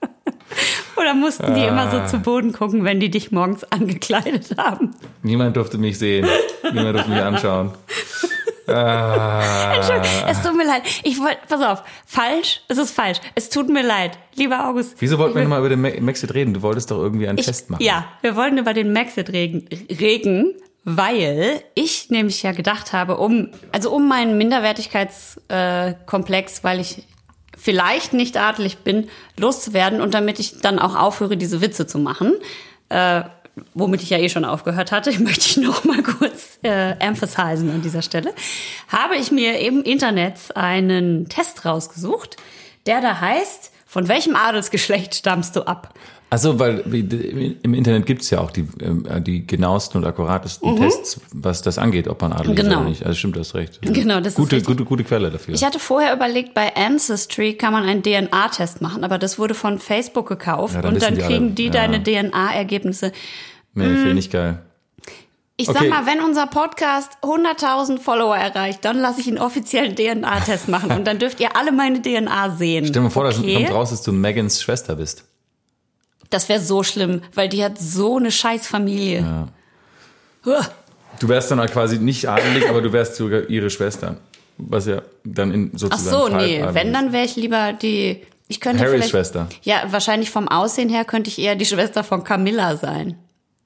Oder 0.95 1.13
mussten 1.15 1.53
die 1.53 1.65
immer 1.65 1.91
so 1.91 2.06
zu 2.10 2.23
Boden 2.23 2.53
gucken, 2.53 2.86
wenn 2.86 3.01
die 3.01 3.12
dich 3.12 3.34
morgens 3.34 3.65
angekleidet 3.65 4.56
haben? 4.58 4.95
Niemand 5.21 5.58
durfte 5.58 5.77
mich 5.77 5.99
sehen. 5.99 6.25
Niemand 6.71 6.95
durfte 6.95 7.12
mich 7.12 7.21
anschauen. 7.21 7.71
Entschuldigung, 8.67 10.30
es 10.30 10.41
tut 10.41 10.56
mir 10.56 10.65
leid. 10.65 10.84
Ich 11.03 11.19
wollte, 11.19 11.38
pass 11.47 11.62
auf, 11.62 11.84
falsch, 12.06 12.62
es 12.67 12.77
ist 12.77 12.91
falsch. 12.91 13.19
Es 13.36 13.49
tut 13.49 13.69
mir 13.69 13.84
leid, 13.84 14.17
lieber 14.36 14.67
August. 14.67 14.95
Wieso 14.99 15.17
wollten 15.17 15.36
wir 15.36 15.43
nochmal 15.43 15.60
über 15.60 15.69
den 15.69 15.82
Ma- 15.82 15.99
Maxit 15.99 16.34
reden? 16.34 16.53
Du 16.53 16.62
wolltest 16.62 16.91
doch 16.91 16.97
irgendwie 16.99 17.27
einen 17.27 17.38
ich, 17.38 17.45
Test 17.45 17.69
machen. 17.69 17.84
Ja, 17.84 18.06
wir 18.21 18.36
wollten 18.36 18.58
über 18.58 18.73
den 18.73 18.93
Maxit-Regen 18.93 19.67
regen, 19.99 20.53
weil 20.84 21.62
ich 21.75 22.10
nämlich 22.10 22.43
ja 22.43 22.51
gedacht 22.51 22.93
habe, 22.93 23.17
um, 23.17 23.49
also 23.71 23.91
um 23.91 24.08
meinen 24.08 24.38
Minderwertigkeitskomplex, 24.38 25.41
äh, 25.49 25.93
Komplex, 26.06 26.63
weil 26.63 26.80
ich 26.80 27.03
vielleicht 27.58 28.13
nicht 28.13 28.38
adelig 28.38 28.77
bin, 28.80 29.10
loszuwerden 29.38 29.99
und 30.01 30.13
damit 30.13 30.39
ich 30.39 30.60
dann 30.62 30.80
auch 30.80 30.95
aufhöre, 30.95 31.38
diese 31.38 31.60
Witze 31.62 31.88
zu 31.88 31.97
machen, 31.99 32.34
äh, 32.89 33.23
womit 33.74 34.02
ich 34.02 34.10
ja 34.10 34.17
eh 34.17 34.30
schon 34.30 34.46
aufgehört 34.46 34.91
hatte, 34.91 35.12
möchte 35.20 35.48
ich 35.48 35.58
noch 35.58 35.84
mal 35.84 36.04
kurz 36.04 36.60
äh, 36.63 36.91
emphasisen 37.00 37.70
an 37.70 37.82
dieser 37.82 38.02
Stelle, 38.02 38.34
habe 38.88 39.15
ich 39.15 39.32
mir 39.32 39.60
im 39.60 39.84
Internet 39.84 40.56
einen 40.56 41.30
Test 41.30 41.65
rausgesucht, 41.65 42.38
der 42.86 43.02
da 43.02 43.20
heißt, 43.20 43.72
von 43.98 44.08
welchem 44.08 44.36
Adelsgeschlecht 44.36 45.16
stammst 45.16 45.56
du 45.56 45.62
ab? 45.66 45.96
Also, 46.30 46.60
weil 46.60 46.82
im 47.64 47.74
Internet 47.74 48.06
gibt's 48.06 48.30
ja 48.30 48.40
auch 48.42 48.52
die, 48.52 48.68
ähm, 48.80 49.08
die 49.24 49.48
genauesten 49.48 49.98
und 50.02 50.06
akkuratesten 50.08 50.76
Tests, 50.76 51.20
was 51.34 51.64
das 51.64 51.80
angeht, 51.80 52.08
ob 52.08 52.22
man 52.22 52.32
adelig 52.32 52.60
ist 52.60 52.64
Mhm. 52.66 52.70
Genau. 52.70 52.82
oder 52.82 52.90
nicht. 52.90 53.04
Also 53.04 53.18
stimmt, 53.18 53.38
du 53.38 53.40
hast 53.40 53.56
recht. 53.56 53.80
Genau, 53.94 54.20
das 54.20 54.34
ist 54.34 54.36
gute, 54.36 54.58
richtig. 54.58 54.68
gute, 54.68 54.86
gute 54.86 55.04
Quelle 55.04 55.32
dafür. 55.32 55.56
Ich 55.56 55.64
hatte 55.64 55.80
vorher 55.80 56.14
überlegt, 56.14 56.54
bei 56.54 56.76
Ancestry 56.76 57.54
kann 57.56 57.74
man 57.74 57.86
einen 57.86 58.04
DNA-Test 58.04 58.82
machen, 58.82 59.04
aber 59.04 59.18
das 59.18 59.40
wurde 59.40 59.56
von 59.56 59.80
Facebook 59.80 60.28
gekauft 60.28 60.76
Ja, 60.76 60.82
dann 60.84 60.94
und 60.94 61.02
dann 61.02 61.16
die 61.16 61.22
kriegen 61.22 61.46
alle. 61.46 61.54
die 61.54 61.66
Ja. 61.66 61.72
deine 61.72 62.04
DNA-Ergebnisse. 62.04 63.12
nee, 63.74 63.86
finde 63.96 64.20
ich 64.20 64.30
geil. 64.30 64.60
Ich 65.60 65.67
Okay. 65.67 65.80
sag 65.80 65.89
mal, 65.89 66.06
wenn 66.06 66.22
unser 66.24 66.46
Podcast 66.46 67.13
100.000 67.24 68.00
Follower 68.00 68.36
erreicht, 68.38 68.86
dann 68.86 68.99
lasse 68.99 69.22
ich 69.22 69.28
einen 69.28 69.39
offiziellen 69.39 69.95
DNA-Test 69.95 70.68
machen 70.68 70.91
und 70.91 71.05
dann 71.05 71.18
dürft 71.18 71.39
ihr 71.39 71.55
alle 71.58 71.72
meine 71.72 71.99
DNA 71.99 72.51
sehen. 72.58 72.86
Stell 72.86 73.01
dir 73.01 73.10
vor, 73.10 73.24
dass 73.24 73.39
okay? 73.39 73.55
kommt 73.55 73.72
raus, 73.72 73.89
dass 73.89 74.03
du 74.03 74.12
Megans 74.12 74.62
Schwester 74.62 74.95
bist. 74.95 75.24
Das 76.30 76.47
wäre 76.47 76.60
so 76.60 76.84
schlimm, 76.84 77.22
weil 77.34 77.49
die 77.49 77.64
hat 77.64 77.80
so 77.80 78.18
eine 78.18 78.30
scheiß 78.32 78.68
Familie. 78.68 79.47
Huh. 80.45 80.51
Du 81.20 81.28
wärst 81.28 81.49
dann 81.49 81.60
halt 81.60 81.72
quasi 81.72 81.97
nicht 81.97 82.30
adelig, 82.30 82.70
aber 82.70 82.82
du 82.82 82.93
wärst 82.93 83.16
sogar 83.16 83.49
ihre 83.49 83.72
Schwester. 83.72 84.18
Was 84.60 84.86
ja 84.86 85.01
dann 85.24 85.51
in 85.51 85.72
Ach 85.74 85.80
sozusagen. 85.80 86.34
so, 86.34 86.38
nee, 86.38 86.60
wenn, 86.62 86.68
adelig 86.74 86.93
dann 86.93 87.14
wäre 87.14 87.26
ich 87.26 87.36
lieber 87.36 87.74
die... 87.74 88.22
Ich 88.47 88.60
könnte 88.62 88.84
Harrys 88.84 89.10
Schwester. 89.10 89.47
Ja, 89.64 89.84
wahrscheinlich 89.89 90.30
vom 90.30 90.47
Aussehen 90.47 90.89
her 90.89 91.03
könnte 91.03 91.30
ich 91.30 91.39
eher 91.39 91.55
die 91.55 91.66
Schwester 91.66 92.03
von 92.03 92.24
Camilla 92.24 92.78
sein. 92.78 93.18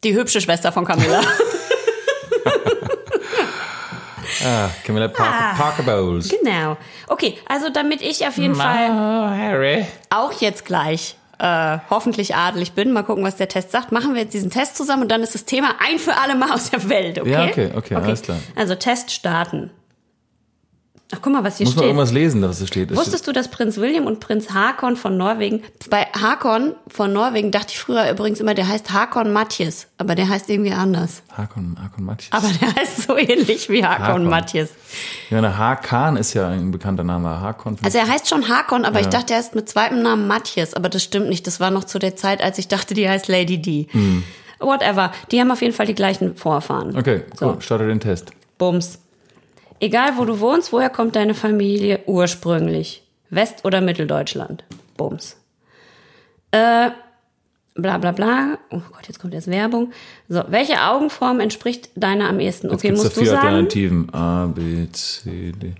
Die 0.04 0.16
hübsche 0.16 0.40
Schwester 0.40 0.72
von 0.72 0.86
Camilla. 0.86 1.22
Ah, 4.46 4.70
Camilla 4.86 5.08
Parker, 5.08 5.56
Parker 5.58 5.84
Bowles. 5.84 6.30
genau. 6.30 6.78
Okay, 7.08 7.38
also 7.48 7.70
damit 7.70 8.02
ich 8.02 8.26
auf 8.26 8.38
jeden 8.38 8.56
Fall 8.56 8.90
Oh, 8.90 9.30
Harry. 9.30 9.86
auch 10.10 10.32
jetzt 10.40 10.66
gleich 10.66 11.16
äh, 11.38 11.78
hoffentlich 11.90 12.34
adelig 12.36 12.72
bin. 12.72 12.92
Mal 12.92 13.04
gucken, 13.04 13.24
was 13.24 13.36
der 13.36 13.50
Test 13.50 13.72
sagt. 13.72 13.92
Machen 13.92 14.14
wir 14.16 14.22
jetzt 14.22 14.34
diesen 14.34 14.50
Test 14.50 14.78
zusammen 14.78 15.04
und 15.04 15.10
dann 15.12 15.22
ist 15.22 15.36
das 15.36 15.46
Thema 15.46 15.76
ein 15.86 16.00
für 16.00 16.16
alle 16.18 16.36
Mal 16.36 16.52
aus 16.52 16.70
der 16.72 16.88
Welt, 16.90 17.20
okay? 17.20 17.30
Ja, 17.32 17.46
okay, 17.46 17.72
okay, 17.76 17.96
alles 17.96 18.22
klar. 18.22 18.38
Also 18.56 18.74
Test 18.76 19.12
starten. 19.12 19.70
Ach, 21.14 21.20
guck 21.22 21.34
mal, 21.34 21.44
was 21.44 21.58
hier 21.58 21.66
Muss 21.66 21.76
man 21.76 21.82
steht. 21.84 21.90
irgendwas 21.90 22.12
lesen, 22.14 22.42
was 22.44 22.60
da 22.60 22.68
steht? 22.68 22.96
Wusstest 22.96 23.28
du, 23.28 23.34
dass 23.34 23.50
Prinz 23.50 23.78
William 23.78 24.06
und 24.06 24.20
Prinz 24.22 24.52
Hakon 24.54 24.96
von 24.96 25.18
Norwegen, 25.18 25.62
bei 25.90 26.04
Hakon 26.20 26.74
von 26.88 27.12
Norwegen 27.12 27.52
dachte 27.52 27.68
ich 27.72 27.80
früher 27.80 28.10
übrigens 28.10 28.40
immer, 28.40 28.54
der 28.54 28.68
heißt 28.68 28.94
Hakon 28.94 29.34
Matjes, 29.34 29.88
aber 29.98 30.16
der 30.16 30.30
heißt 30.30 30.50
irgendwie 30.50 30.72
anders. 30.72 31.22
Hakon, 31.36 31.78
Hakon 31.84 32.06
Matjes. 32.06 32.32
Aber 32.32 32.48
der 32.48 32.74
heißt 32.76 33.02
so 33.04 33.18
ähnlich 33.18 33.70
wie 33.70 33.84
Hakon, 33.86 34.06
Hakon. 34.06 34.26
Matjes. 34.26 34.70
Ja, 35.30 35.42
der 35.42 35.58
Hakan 35.58 36.16
ist 36.18 36.34
ja 36.34 36.48
ein 36.48 36.72
bekannter 36.72 37.04
Name. 37.04 37.42
Hakon. 37.42 37.76
Also 37.84 37.98
er 37.98 38.08
heißt 38.08 38.30
schon 38.30 38.48
Hakon, 38.48 38.86
aber 38.86 39.02
ich 39.02 39.08
dachte, 39.08 39.34
er 39.34 39.40
ist 39.42 39.54
mit 39.54 39.68
zweitem 39.68 40.02
Namen 40.02 40.28
Matjes, 40.28 40.74
aber 40.74 40.88
das 40.90 41.04
stimmt 41.04 41.28
nicht. 41.30 41.46
Das 41.46 41.60
war 41.60 41.72
noch 41.72 41.84
zu 41.84 42.00
der 42.00 42.16
Zeit, 42.16 42.42
als 42.42 42.58
ich 42.58 42.68
dachte, 42.70 42.94
die 42.94 43.10
heißt 43.10 43.28
Lady 43.28 43.62
D. 43.62 43.88
Hm. 43.92 44.24
Whatever. 44.60 45.12
Die 45.32 45.40
haben 45.42 45.52
auf 45.52 45.62
jeden 45.62 45.74
Fall 45.74 45.88
die 45.88 45.96
gleichen 45.96 46.36
Vorfahren. 46.38 46.96
okay, 46.96 47.24
So. 47.38 47.48
cool. 47.48 47.62
Starte 47.62 47.88
den 47.88 48.00
Test. 48.00 48.32
Bums. 48.58 49.00
Egal 49.82 50.12
wo 50.18 50.26
du 50.26 50.40
wohnst, 50.40 50.72
woher 50.72 50.92
kommt 50.92 51.16
deine 51.16 51.34
Familie 51.34 52.02
ursprünglich? 52.06 53.02
West- 53.32 53.66
oder 53.66 53.82
Mitteldeutschland? 53.82 54.64
Bums. 54.96 55.38
Äh, 56.52 56.92
bla 57.74 57.98
bla 57.98 58.12
bla. 58.12 58.60
Oh 58.70 58.82
Gott, 58.92 59.08
jetzt 59.08 59.20
kommt 59.20 59.34
jetzt 59.34 59.48
Werbung. 59.48 59.92
So, 60.30 60.44
welche 60.50 60.80
Augenform 60.84 61.40
entspricht 61.40 61.90
deiner 61.96 62.30
am 62.30 62.40
ehesten? 62.40 62.68
Jetzt 62.68 62.76
Okay, 62.76 62.90
da 62.90 62.94
musst 62.94 63.18
du 63.18 63.22
vier 63.22 63.32
sagen. 63.32 63.48
Alternativen. 63.48 64.14
A, 64.14 64.46
B, 64.46 64.88
C, 64.92 65.52
D. 65.54 65.74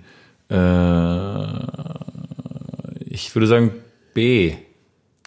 Äh, 0.50 1.44
ich 3.04 3.32
würde 3.36 3.46
sagen 3.46 3.70
B. 4.14 4.54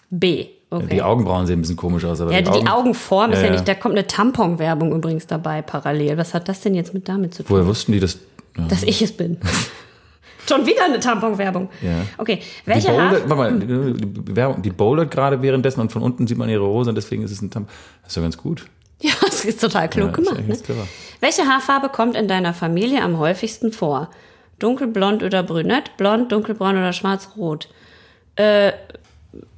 B. 0.10 0.48
Okay. 0.70 0.88
Die 0.92 1.02
Augenbrauen 1.02 1.48
sehen 1.48 1.60
ein 1.60 1.62
bisschen 1.62 1.78
komisch 1.78 2.04
aus, 2.04 2.20
aber 2.20 2.34
ja, 2.34 2.42
die, 2.42 2.50
Augen, 2.50 2.68
Augenform 2.68 3.32
ist 3.32 3.38
Ja, 3.38 3.44
ja, 3.44 3.48
ja. 3.48 3.54
nicht, 3.54 3.68
da 3.70 3.76
kommt 3.76 3.96
eine 3.96 4.06
Tampon-Werbung 4.06 4.92
übrigens 4.92 5.28
dabei 5.28 5.62
parallel. 5.62 6.18
Was 6.18 6.34
hat 6.34 6.50
das 6.50 6.60
denn 6.60 6.76
jetzt 6.76 6.94
mit 6.94 7.08
damit 7.08 7.34
zu 7.34 7.44
tun? 7.44 7.56
Woher 7.56 7.66
wussten 7.68 7.94
die 7.94 8.02
das? 8.02 8.20
Ja. 8.58 8.68
Dass 8.68 8.84
ich 8.84 9.02
es 9.02 9.16
bin. 9.16 9.38
Schon 10.48 10.66
wieder 10.66 10.86
eine 10.86 11.00
Tampon-Werbung. 11.00 11.70
Ja. 11.82 12.06
Okay, 12.18 12.40
welche 12.66 12.90
Haar... 12.90 13.10
bouldert, 13.10 13.30
warte 13.30 13.54
mal, 13.54 13.60
die, 13.60 14.36
Werbung, 14.36 14.62
die 14.62 14.70
bouldert 14.70 15.10
gerade 15.10 15.42
währenddessen 15.42 15.82
und 15.82 15.92
von 15.92 16.04
unten 16.04 16.28
sieht 16.28 16.38
man 16.38 16.50
ihre 16.50 16.66
Hose 16.66 16.90
und 16.90 16.96
deswegen 16.96 17.24
ist 17.24 17.32
es 17.32 17.42
ein 17.42 17.50
Tampon. 17.50 17.74
Das 18.04 18.12
ist 18.12 18.16
ja 18.16 18.22
ganz 18.22 18.38
gut. 18.38 18.66
Ja, 19.02 19.12
das 19.22 19.44
ist 19.44 19.60
total 19.60 19.90
klug 19.90 20.10
Ja, 20.10 20.14
gemacht. 20.14 20.48
Ne? 20.48 20.88
Welche 21.20 21.44
Haarfarbe 21.44 21.90
kommt 21.90 22.16
in 22.16 22.28
deiner 22.28 22.54
Familie 22.54 23.02
am 23.02 23.18
häufigsten 23.18 23.72
vor? 23.72 24.12
Dunkelblond 24.60 25.24
oder 25.24 25.44
brünett, 25.44 25.98
blond, 25.98 26.32
dunkelbraun 26.32 26.78
oder 26.78 26.94
schwarzrot? 26.94 27.68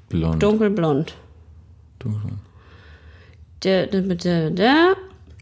Blond. 0.10 0.42
Dunkelblond. 0.42 1.16
Dunkel. 2.00 2.32
Der, 3.64 3.88
der, 3.88 4.02
der, 4.02 4.52
der. 4.52 4.96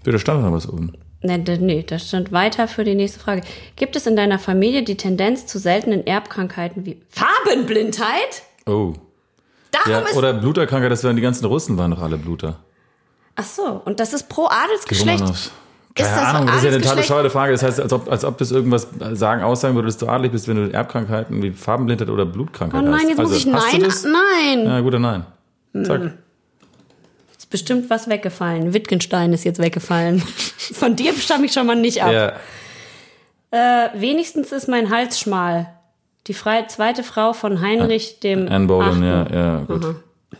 Da 0.03 0.19
stand 0.19 0.41
noch 0.41 0.51
was 0.51 0.67
oben. 0.67 0.93
Nee, 1.26 1.57
nee, 1.59 1.84
das 1.88 2.07
stand 2.07 2.32
weiter 2.32 2.67
für 2.67 2.84
die 2.84 2.95
nächste 2.95 3.19
Frage. 3.19 3.41
Gibt 3.76 3.95
es 3.95 4.05
in 4.05 4.15
deiner 4.15 4.39
Familie 4.39 4.84
die 4.84 4.95
Tendenz 4.97 5.45
zu 5.47 5.59
seltenen 5.59 6.05
Erbkrankheiten 6.05 6.86
wie 6.86 7.01
Farbenblindheit? 7.09 8.43
Oh. 8.65 8.93
Darum 9.71 9.91
Ja, 9.91 9.99
ist. 9.99 10.15
oder 10.15 10.34
Bluterkrankheit, 10.34 10.91
das 10.91 11.03
waren 11.03 11.15
die 11.15 11.21
ganzen 11.21 11.45
Russen, 11.45 11.78
waren 11.78 11.91
doch 11.91 12.01
alle 12.01 12.17
Bluter. 12.17 12.57
Ach 13.36 13.43
so, 13.43 13.82
und 13.86 13.99
das 13.99 14.13
ist 14.13 14.30
pro 14.30 14.47
Adelsgeschlecht. 14.47 15.19
Romanows. 15.21 15.51
Keine 15.95 16.09
Ist 16.09 16.17
das 16.17 16.26
Ahnung, 16.28 16.47
das 16.47 16.55
ist 16.57 16.63
ja 16.63 16.69
eine 16.71 16.82
total 16.82 16.95
bescheuerte 16.97 17.30
Frage. 17.30 17.51
Das 17.53 17.63
heißt, 17.63 17.80
als 17.80 17.93
ob, 17.93 18.11
als 18.11 18.26
ob 18.26 18.38
das 18.38 18.51
irgendwas 18.51 18.88
sagen, 19.13 19.43
aussagen 19.43 19.76
würde, 19.76 19.88
dass 19.88 19.97
du 19.97 20.07
adelig 20.07 20.34
bist, 20.34 20.47
wenn 20.49 20.57
du 20.57 20.73
Erbkrankheiten 20.73 21.41
wie 21.41 21.51
Farbenblindheit 21.51 22.09
oder 22.09 22.26
Blutkrankheit 22.26 22.82
Oh 22.82 22.86
nein, 22.86 22.95
hast. 22.95 23.09
jetzt 23.09 23.19
also, 23.19 23.49
muss 23.49 23.73
ich 23.73 23.86
hast 23.86 24.03
nein. 24.03 24.13
Nein. 24.63 24.65
Ja, 24.65 24.80
guter 24.82 24.99
Nein. 24.99 25.26
Zack. 25.84 26.17
Bestimmt 27.55 27.89
was 27.89 28.09
weggefallen. 28.09 28.73
Wittgenstein 28.73 29.31
ist 29.31 29.45
jetzt 29.45 29.59
weggefallen. 29.61 30.19
Von 30.73 30.97
dir 30.97 31.13
stamme 31.13 31.45
ich 31.45 31.53
schon 31.53 31.65
mal 31.65 31.77
nicht 31.77 32.03
ab. 32.03 32.11
Ja. 32.11 33.85
Äh, 33.85 33.91
wenigstens 33.93 34.51
ist 34.51 34.67
mein 34.67 34.89
Hals 34.89 35.21
schmal. 35.21 35.67
Die 36.27 36.33
freie 36.33 36.67
zweite 36.67 37.01
Frau 37.01 37.31
von 37.31 37.61
Heinrich 37.61 38.19
dem 38.19 38.49
Anne 38.49 38.65
Boleyn, 38.67 39.01
ja, 39.01 39.27
ja, 39.33 39.59
gut. 39.59 39.85
Aha. 39.85 39.95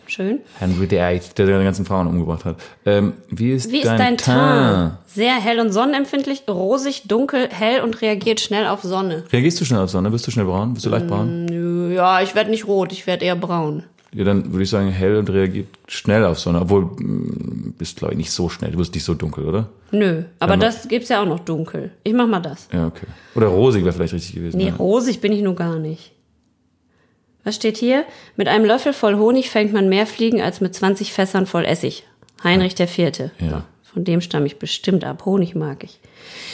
Schön. 0.08 0.42
Henry 0.60 0.92
VIII, 0.92 1.22
der 1.38 1.46
seine 1.48 1.64
ganzen 1.64 1.86
Frauen 1.86 2.08
umgebracht 2.08 2.44
hat. 2.44 2.58
Ähm, 2.86 3.14
wie 3.30 3.52
ist 3.54 3.72
Wie 3.72 3.78
ist 3.78 3.86
dein, 3.86 3.98
dein 3.98 4.18
Teint? 4.18 4.38
Teint? 4.38 4.94
Sehr 5.08 5.36
hell 5.36 5.62
und 5.62 5.72
sonnenempfindlich, 5.72 6.44
rosig, 6.50 7.04
dunkel, 7.08 7.48
hell 7.50 7.80
und 7.80 8.02
reagiert 8.02 8.42
schnell 8.42 8.68
auf 8.68 8.82
Sonne. 8.82 9.24
Reagierst 9.32 9.62
du 9.62 9.64
schnell 9.64 9.80
auf 9.80 9.90
Sonne? 9.90 10.12
Bist 10.12 10.28
du 10.28 10.32
schnell 10.32 10.48
braun? 10.48 10.74
Bist 10.74 10.86
du 10.86 10.90
leicht 10.90 11.08
braun? 11.08 11.94
Ja, 11.94 12.22
ich 12.22 12.36
werde 12.36 12.50
nicht 12.50 12.68
rot, 12.68 12.92
ich 12.92 13.08
werde 13.08 13.24
eher 13.24 13.38
braun. 13.38 13.84
Ja, 14.16 14.24
dann 14.24 14.54
würde 14.54 14.64
ich 14.64 14.70
sagen, 14.70 14.90
hell 14.90 15.18
und 15.18 15.30
reagiert 15.30 15.68
schnell 15.88 16.24
auf 16.24 16.40
Sonne. 16.40 16.62
Obwohl, 16.62 16.86
mm, 16.86 17.76
bist 17.78 17.98
glaube 17.98 18.14
ich 18.14 18.18
nicht 18.18 18.32
so 18.32 18.48
schnell. 18.48 18.72
Du 18.72 18.78
bist 18.78 18.94
nicht 18.94 19.04
so 19.04 19.14
dunkel, 19.14 19.46
oder? 19.46 19.70
Nö, 19.92 20.24
aber 20.40 20.54
Ja, 20.54 20.60
das 20.60 20.88
gibt's 20.88 21.10
ja 21.10 21.22
auch 21.22 21.28
noch 21.28 21.42
dunkel. 21.42 21.92
Ich 22.04 22.14
mach 22.14 22.26
mal 22.26 22.40
das. 22.40 22.70
Ja, 22.72 22.88
okay. 22.88 23.08
Oder 23.36 23.48
rosig 23.48 23.84
wäre 23.84 23.94
vielleicht 23.94 24.14
richtig 24.14 24.36
gewesen. 24.36 24.58
Nee, 24.58 24.68
ja. 24.70 24.76
rosig 24.76 25.20
bin 25.20 25.34
ich 25.34 25.42
nur 25.42 25.56
gar 25.56 25.80
nicht. 25.80 26.14
Was 27.44 27.56
steht 27.58 27.78
hier? 27.78 28.06
Mit 28.38 28.48
einem 28.48 28.66
Löffel 28.66 28.94
voll 28.94 29.16
Honig 29.18 29.50
fängt 29.50 29.74
man 29.74 29.90
mehr 29.90 30.08
Fliegen 30.08 30.42
als 30.42 30.62
mit 30.62 30.74
20 30.74 31.12
Fässern 31.12 31.46
voll 31.46 31.66
Essig. 31.66 32.04
Heinrich 32.44 32.76
der 32.76 32.88
Vierte. 32.88 33.32
Ja. 33.40 33.66
Von 33.84 34.04
dem 34.06 34.22
stamme 34.22 34.48
ich 34.48 34.60
bestimmt 34.60 35.04
ab. 35.04 35.26
Honig 35.26 35.56
mag 35.56 35.84
ich. 35.84 36.00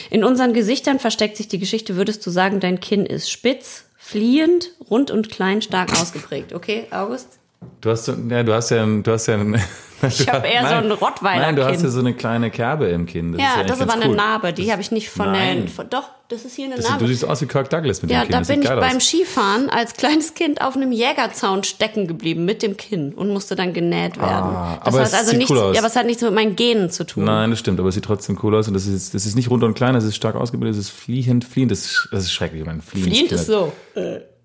In 0.09 0.24
unseren 0.24 0.53
Gesichtern 0.53 0.99
versteckt 0.99 1.38
sich 1.38 1.47
die 1.47 1.59
Geschichte. 1.59 1.95
Würdest 1.95 2.26
du 2.26 2.32
sagen, 2.32 2.59
dein 2.59 2.80
Kinn 2.80 3.05
ist 3.05 3.32
spitz, 3.32 3.86
fliehend, 3.97 4.72
rund 4.89 5.12
und 5.12 5.30
klein, 5.30 5.62
stark 5.62 5.91
ausgeprägt? 6.01 6.53
Okay, 6.53 6.86
August? 6.91 7.39
Du 7.80 7.89
hast, 7.89 8.07
ja, 8.07 8.43
du 8.43 8.53
hast 8.53 8.70
ja, 8.72 8.86
du 8.86 9.12
hast 9.12 9.28
ja, 9.28 9.38
Ich 10.03 10.28
hab 10.28 10.43
eher 10.43 10.68
so 10.68 10.74
ein 10.76 10.91
Rottweiler-Kinn. 10.91 11.41
Nein, 11.41 11.55
du 11.55 11.64
hast 11.64 11.84
ja 11.84 11.89
so 11.89 11.99
eine 11.99 12.16
kleine 12.16 12.49
Kerbe 12.49 12.88
im 12.88 13.05
Kinn. 13.05 13.34
Das 13.34 13.41
Ja, 13.41 13.53
eigentlich 13.53 13.68
das 13.68 13.76
ist 13.78 13.82
aber 13.84 13.91
ganz 13.91 14.03
eine 14.03 14.09
cool. 14.12 14.18
Narbe. 14.18 14.53
Die 14.53 14.72
habe 14.72 14.82
ich 14.82 14.89
nicht 14.89 15.09
von 15.12 15.32
Nein. 15.32 15.59
der. 15.66 15.68
Von, 15.68 15.89
doch, 15.91 16.09
das 16.30 16.43
ist 16.43 16.55
hier 16.55 16.66
eine 16.66 16.78
Das 16.78 16.89
Narbe. 16.89 17.03
du 17.05 17.07
siehst 17.07 17.24
aus 17.24 17.39
wie 17.41 17.45
Kirk 17.45 17.70
Douglas 17.70 18.01
mit 18.01 18.09
Ja, 18.09 18.22
dem 18.22 18.24
Kinn. 18.24 18.32
da 18.32 18.39
das 18.39 18.47
bin 18.47 18.62
ich 18.64 18.68
geil 18.68 18.78
beim 18.80 18.97
aus. 18.97 19.03
Skifahren 19.03 19.70
als 19.70 19.93
kleines 19.93 20.34
Kind 20.34 20.59
auf 20.62 20.76
einem 20.76 20.91
Jägerzaun 20.91 21.64
stecken 21.64 22.07
geblieben 22.07 22.45
mit 22.45 22.64
dem 22.64 22.78
Kinn 22.78 23.14
und 23.14 23.30
musste 23.30 23.55
dann 23.55 23.74
genäht 23.74 24.18
werden. 24.18 24.32
Ah, 24.55 24.80
das 24.84 24.88
aber 24.95 24.99
hat 25.03 25.07
es 25.09 25.14
also 25.14 25.30
sieht 25.30 25.38
nichts, 25.38 25.51
cool 25.51 25.59
aus. 25.59 25.76
ja, 25.76 25.82
aber 25.82 25.88
es 25.89 25.95
hat 25.95 26.05
nichts 26.07 26.24
mit 26.24 26.34
meinen 26.34 26.55
Genen 26.55 26.89
zu 26.89 27.03
tun. 27.05 27.26
Nein, 27.26 27.51
das 27.51 27.59
stimmt, 27.59 27.80
aber 27.80 27.89
es 27.89 27.93
sieht 27.95 28.05
trotzdem 28.05 28.39
cool 28.41 28.55
aus 28.55 28.68
und 28.68 28.74
das 28.74 28.88
ist, 28.88 29.14
das 29.14 29.28
ist 29.28 29.36
nicht 29.36 29.51
rund 29.51 29.64
und 29.64 29.76
klein, 29.76 29.93
das 29.93 30.03
ist 30.03 30.16
stark 30.16 30.36
ausgebildet, 30.36 30.80
das 30.80 30.86
ist 30.86 30.91
fliehend, 30.91 31.45
fliehend, 31.45 31.72
das 31.72 31.82
ist, 31.86 32.09
das 32.12 32.24
ist 32.24 32.32
schrecklich, 32.34 32.62
ich 32.62 32.66
meine, 32.68 32.82
fliehend. 32.82 33.07
Fliehend 33.09 33.32
ist 33.34 33.45
so. 33.45 33.72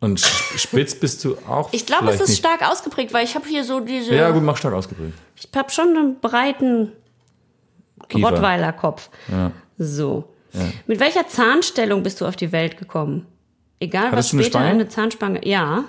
Und 0.00 0.20
spitz 0.20 0.94
bist 0.94 1.24
du 1.24 1.36
auch 1.48 1.68
Ich 1.72 1.86
glaube, 1.86 2.10
es 2.10 2.20
ist 2.20 2.28
nicht. 2.28 2.38
stark 2.38 2.68
ausgeprägt, 2.68 3.14
weil 3.14 3.24
ich 3.24 3.34
habe 3.34 3.48
hier 3.48 3.64
so 3.64 3.80
diese. 3.80 4.14
Ja, 4.14 4.30
gut, 4.30 4.42
mach 4.42 4.56
stark 4.56 4.74
ausgeprägt. 4.74 5.14
Ich 5.36 5.48
habe 5.56 5.70
schon 5.70 5.88
einen 5.96 6.20
breiten. 6.20 6.92
Rottweiler-Kopf. 8.14 9.08
Ja. 9.30 9.50
So. 9.78 10.24
Mit 10.86 11.00
welcher 11.00 11.26
Zahnstellung 11.26 12.02
bist 12.02 12.20
du 12.20 12.26
auf 12.26 12.36
die 12.36 12.52
Welt 12.52 12.78
gekommen? 12.78 13.26
Egal, 13.80 14.10
Hattest 14.10 14.16
was 14.16 14.30
du 14.30 14.36
eine 14.36 14.44
später 14.44 14.58
Spange? 14.58 14.70
eine 14.70 14.88
Zahnspange. 14.88 15.46
Ja. 15.46 15.84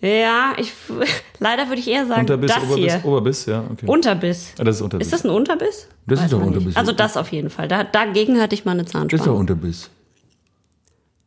Ja, 0.00 0.52
ich 0.56 0.72
leider 1.38 1.68
würde 1.68 1.78
ich 1.80 1.88
eher 1.88 2.06
sagen, 2.06 2.22
Unterbiss, 2.22 2.50
das 2.52 2.64
Oberbiss, 2.64 2.84
hier. 2.92 3.04
Oberbiss, 3.04 3.46
ja, 3.46 3.64
okay. 3.70 3.86
Unterbiss. 3.86 4.52
Ah, 4.58 4.64
das 4.64 4.76
ist 4.76 4.82
Unterbiss. 4.82 5.06
Ist 5.06 5.12
das 5.12 5.24
ein 5.24 5.30
Unterbiss? 5.30 5.88
Das 6.06 6.18
ist 6.18 6.24
Weiß 6.24 6.30
doch 6.32 6.38
man 6.38 6.48
nicht. 6.48 6.56
Unterbiss. 6.56 6.76
Also 6.76 6.92
das 6.92 7.16
auf 7.16 7.30
jeden 7.30 7.50
Fall. 7.50 7.68
Da, 7.68 7.84
dagegen 7.84 8.40
hatte 8.40 8.54
ich 8.56 8.64
mal 8.64 8.72
eine 8.72 8.82
das 8.82 8.88
ist 8.88 8.94
doch 8.94 9.00
Zahnspange. 9.00 9.36
Unterbiss. 9.36 9.90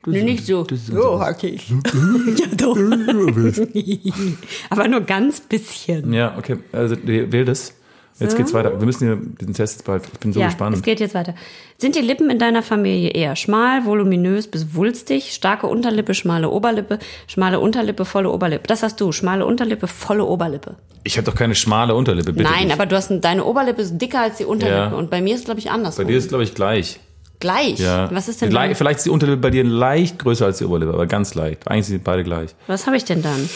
Nee, 0.08 0.24
nicht 0.24 0.45
so. 0.45 0.66
So 0.70 1.20
hatte 1.20 1.47
ich. 1.47 1.70
ja, 1.70 2.45
doch. 2.58 2.78
Aber 4.70 4.88
nur 4.88 5.01
ganz 5.01 5.39
bisschen. 5.41 6.14
Ja, 6.14 6.38
okay, 6.38 6.58
also 6.72 6.95
wähl 7.03 7.45
das. 7.45 7.74
Jetzt 8.18 8.38
geht's 8.38 8.53
weiter. 8.53 8.80
Wir 8.80 8.86
müssen 8.86 9.08
hier 9.08 9.18
diesen 9.41 9.53
Test 9.53 9.76
jetzt 9.76 9.86
bald. 9.86 10.03
Ich 10.14 10.20
bin 10.20 10.32
so 10.32 10.39
ja, 10.39 10.45
gespannt. 10.45 10.74
es 10.76 10.82
geht 10.82 11.01
jetzt 11.01 11.16
weiter. 11.16 11.36
Sind 11.78 11.95
die 11.95 12.01
Lippen 12.01 12.30
in 12.30 12.39
deiner 12.39 12.64
Familie 12.64 13.10
eher 13.10 13.36
schmal, 13.36 13.86
voluminös 13.86 14.47
bis 14.47 14.74
wulstig, 14.74 15.34
starke 15.34 15.68
Unterlippe, 15.68 16.14
schmale 16.14 16.49
Oberlippe, 16.49 16.99
schmale 17.28 17.60
Unterlippe, 17.60 18.06
volle 18.06 18.30
Oberlippe? 18.30 18.68
Das 18.68 18.84
hast 18.84 19.01
du, 19.01 19.12
schmale 19.12 19.45
Unterlippe, 19.45 19.88
volle 19.88 20.24
Oberlippe. 20.24 20.78
Ich 21.03 21.18
habe 21.18 21.26
doch 21.30 21.36
keine 21.36 21.56
schmale 21.56 21.93
Unterlippe, 21.93 22.32
bitte. 22.32 22.49
Nein, 22.49 22.64
dich. 22.64 22.74
aber 22.74 22.86
du 22.86 22.95
hast 22.95 23.12
deine 23.12 23.43
Oberlippe 23.43 23.82
ist 23.82 23.97
dicker 23.97 24.22
als 24.22 24.38
die 24.38 24.45
Unterlippe 24.45 24.78
Ja. 24.78 24.93
und 24.93 25.10
bei 25.10 25.22
mir 25.22 25.36
ist 25.36 25.45
glaube 25.45 25.60
ich 25.60 25.70
andersrum. 25.70 26.06
Bei 26.06 26.10
dir 26.10 26.18
ist 26.18 26.30
glaube 26.30 26.45
ich 26.45 26.56
gleich. 26.56 27.01
Gleich. 27.39 27.79
Ja. 27.79 28.09
Was 28.11 28.27
ist 28.27 28.41
denn 28.41 28.51
Le 28.51 28.59
dann? 28.59 28.75
Vielleicht 28.75 28.97
ist 28.97 29.05
die 29.05 29.09
Unterlippe 29.09 29.38
bei 29.38 29.49
dir 29.49 29.63
leicht 29.63 30.19
größer 30.19 30.45
als 30.45 30.59
die 30.59 30.65
Oberlippe, 30.65 30.93
aber 30.93 31.05
ganz 31.05 31.36
leicht. 31.36 31.67
Eigentlich 31.67 31.88
sind 31.88 32.03
beide 32.03 32.23
gleich. 32.23 32.55
Was 32.67 32.86
habe 32.88 32.97
ich 32.97 33.05
denn 33.05 33.21
dann? 33.21 33.49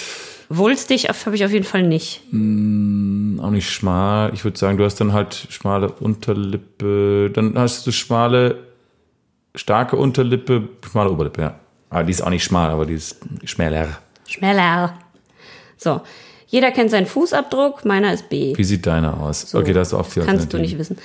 Wulstig 0.49 1.07
habe 1.09 1.35
ich 1.35 1.45
auf 1.45 1.51
jeden 1.51 1.65
Fall 1.65 1.83
nicht. 1.83 2.21
Auch 2.31 3.51
nicht 3.51 3.69
schmal. 3.69 4.33
Ich 4.33 4.43
würde 4.43 4.57
sagen, 4.57 4.77
du 4.77 4.83
hast 4.83 4.95
dann 4.99 5.13
halt 5.13 5.47
schmale 5.49 5.91
Unterlippe. 5.91 7.29
Dann 7.31 7.57
hast 7.57 7.85
du 7.85 7.91
schmale, 7.91 8.57
starke 9.53 9.95
Unterlippe, 9.95 10.67
schmale 10.89 11.11
Oberlippe, 11.11 11.41
ja. 11.41 11.59
Aber 11.91 12.03
die 12.03 12.11
ist 12.11 12.21
auch 12.21 12.29
nicht 12.29 12.43
schmal, 12.43 12.71
aber 12.71 12.85
die 12.87 12.95
ist 12.95 13.17
schmäler. 13.45 13.99
Schneller. 14.27 14.97
So. 15.77 16.01
Jeder 16.47 16.71
kennt 16.71 16.89
seinen 16.89 17.05
Fußabdruck, 17.05 17.85
meiner 17.85 18.11
ist 18.11 18.29
B. 18.29 18.57
Wie 18.57 18.63
sieht 18.63 18.87
deiner 18.87 19.21
aus? 19.21 19.53
okay, 19.53 19.71
da 19.71 19.81
hast 19.81 19.93
du 19.93 19.97
auch 19.97 20.05
vier 20.05 20.25
Kannst 20.25 20.51
du 20.51 20.57
nicht 20.57 20.79
wissen. 20.79 20.97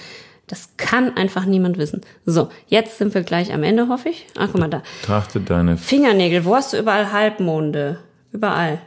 Das 0.46 0.70
kann 0.76 1.16
einfach 1.16 1.46
niemand 1.46 1.78
wissen. 1.78 2.02
So, 2.26 2.48
jetzt 2.66 2.98
sind 2.98 3.14
wir 3.14 3.22
gleich 3.22 3.52
am 3.52 3.62
Ende, 3.62 3.88
hoffe 3.88 4.10
ich. 4.10 4.26
Ach, 4.36 4.48
guck 4.52 4.60
mal 4.60 4.68
da. 4.68 4.82
Betrachte 5.00 5.40
deine. 5.40 5.76
Fingernägel, 5.78 6.44
wo 6.44 6.54
hast 6.54 6.72
du 6.72 6.78
überall 6.78 7.12
Halbmonde? 7.12 7.98
Überall. 8.32 8.78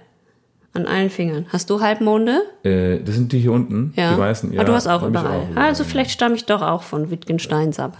An 0.73 0.85
allen 0.85 1.09
Fingern. 1.09 1.47
Hast 1.49 1.71
du 1.71 1.81
Halbmonde? 1.81 2.41
Äh, 2.63 2.99
das 2.99 3.15
sind 3.15 3.31
die 3.31 3.39
hier 3.39 3.51
unten, 3.51 3.93
Ja. 3.95 4.13
die 4.13 4.19
weißen. 4.19 4.53
Ja, 4.53 4.59
Aber 4.59 4.69
du 4.69 4.73
hast 4.75 4.85
auch 4.85 5.01
hab 5.01 5.03
ich 5.03 5.07
überall. 5.09 5.47
überall. 5.49 5.67
Also 5.69 5.83
vielleicht 5.83 6.11
stamme 6.11 6.35
ich 6.35 6.45
doch 6.45 6.61
auch 6.61 6.83
von 6.83 7.09
Wittgensteins 7.09 7.79
ab. 7.79 7.97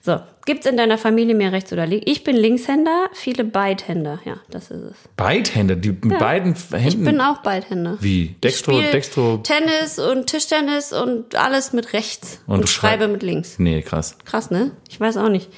So, 0.00 0.20
gibt's 0.46 0.64
in 0.66 0.76
deiner 0.76 0.96
Familie 0.96 1.34
mehr 1.34 1.50
Rechts- 1.52 1.72
oder 1.72 1.86
Links? 1.86 2.04
Ich 2.10 2.22
bin 2.24 2.36
Linkshänder, 2.36 3.06
viele 3.12 3.44
Beidhänder. 3.44 4.20
Ja, 4.24 4.36
das 4.48 4.70
ist 4.70 4.82
es. 4.82 4.96
Beidhänder, 5.16 5.74
die 5.76 5.90
mit 5.90 6.18
beiden 6.18 6.54
Händen. 6.54 6.86
Ich 6.88 7.02
bin 7.04 7.20
auch 7.20 7.38
Beidhänder. 7.38 7.98
Wie? 8.00 8.36
Dextro, 8.42 8.80
Dextro. 8.80 9.38
Tennis 9.38 9.98
und 9.98 10.26
Tischtennis 10.28 10.92
und 10.92 11.34
alles 11.34 11.72
mit 11.72 11.92
rechts 11.92 12.40
Und 12.46 12.60
und, 12.60 12.68
schrei- 12.68 12.90
schreibe 12.90 13.08
mit 13.08 13.22
links. 13.22 13.58
Nee, 13.58 13.82
krass. 13.82 14.16
Krass, 14.24 14.50
ne? 14.50 14.70
Ich 14.88 15.00
weiß 15.00 15.16
auch 15.16 15.28
nicht. 15.28 15.50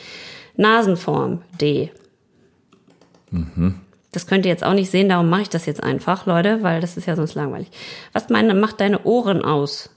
Nasenform 0.57 1.43
D. 1.61 1.91
Das 4.12 4.26
könnt 4.26 4.45
ihr 4.45 4.51
jetzt 4.51 4.64
auch 4.64 4.74
nicht 4.74 4.91
sehen, 4.91 5.09
darum 5.09 5.28
mache 5.30 5.43
ich 5.43 5.49
das 5.51 5.66
jetzt 5.66 5.82
einfach, 5.82 6.26
Leute, 6.26 6.62
weil 6.62 6.80
das 6.80 6.97
ist 6.97 7.07
ja 7.07 7.14
sonst 7.14 7.34
langweilig. 7.34 7.68
Was 8.12 8.28
meine, 8.28 8.55
macht 8.55 8.80
deine 8.80 9.05
Ohren 9.05 9.45
aus? 9.45 9.91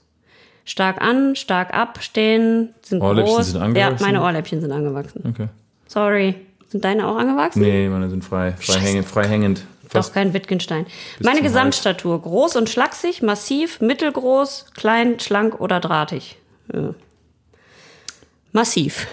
Stark 0.64 1.00
an, 1.02 1.36
stark 1.36 1.74
ab, 1.74 1.98
stehen, 2.02 2.74
sind 2.82 3.02
Ohrläppchen 3.02 3.34
groß. 3.36 3.46
sind 3.52 3.56
ja, 3.60 3.64
angewachsen? 3.66 4.04
meine 4.06 4.22
Ohrläppchen 4.22 4.60
sind 4.60 4.72
angewachsen. 4.72 5.22
Okay. 5.28 5.48
Sorry. 5.86 6.34
Sind 6.68 6.84
deine 6.84 7.06
auch 7.06 7.16
angewachsen? 7.16 7.60
Nee, 7.62 7.88
meine 7.88 8.08
sind 8.10 8.24
frei. 8.24 8.52
Frei 8.58 8.80
hängend. 8.80 9.06
Frei 9.06 9.28
hängend. 9.28 9.64
Doch 9.92 10.12
kein 10.12 10.32
Wittgenstein. 10.34 10.86
Meine 11.20 11.40
Gesamtstatur. 11.42 12.20
Groß 12.20 12.56
und 12.56 12.68
schlaksig, 12.68 13.22
massiv, 13.22 13.80
mittelgroß, 13.80 14.66
klein, 14.74 15.20
schlank 15.20 15.60
oder 15.60 15.78
drahtig. 15.78 16.36
Ja. 16.72 16.94
Massiv. 18.52 19.06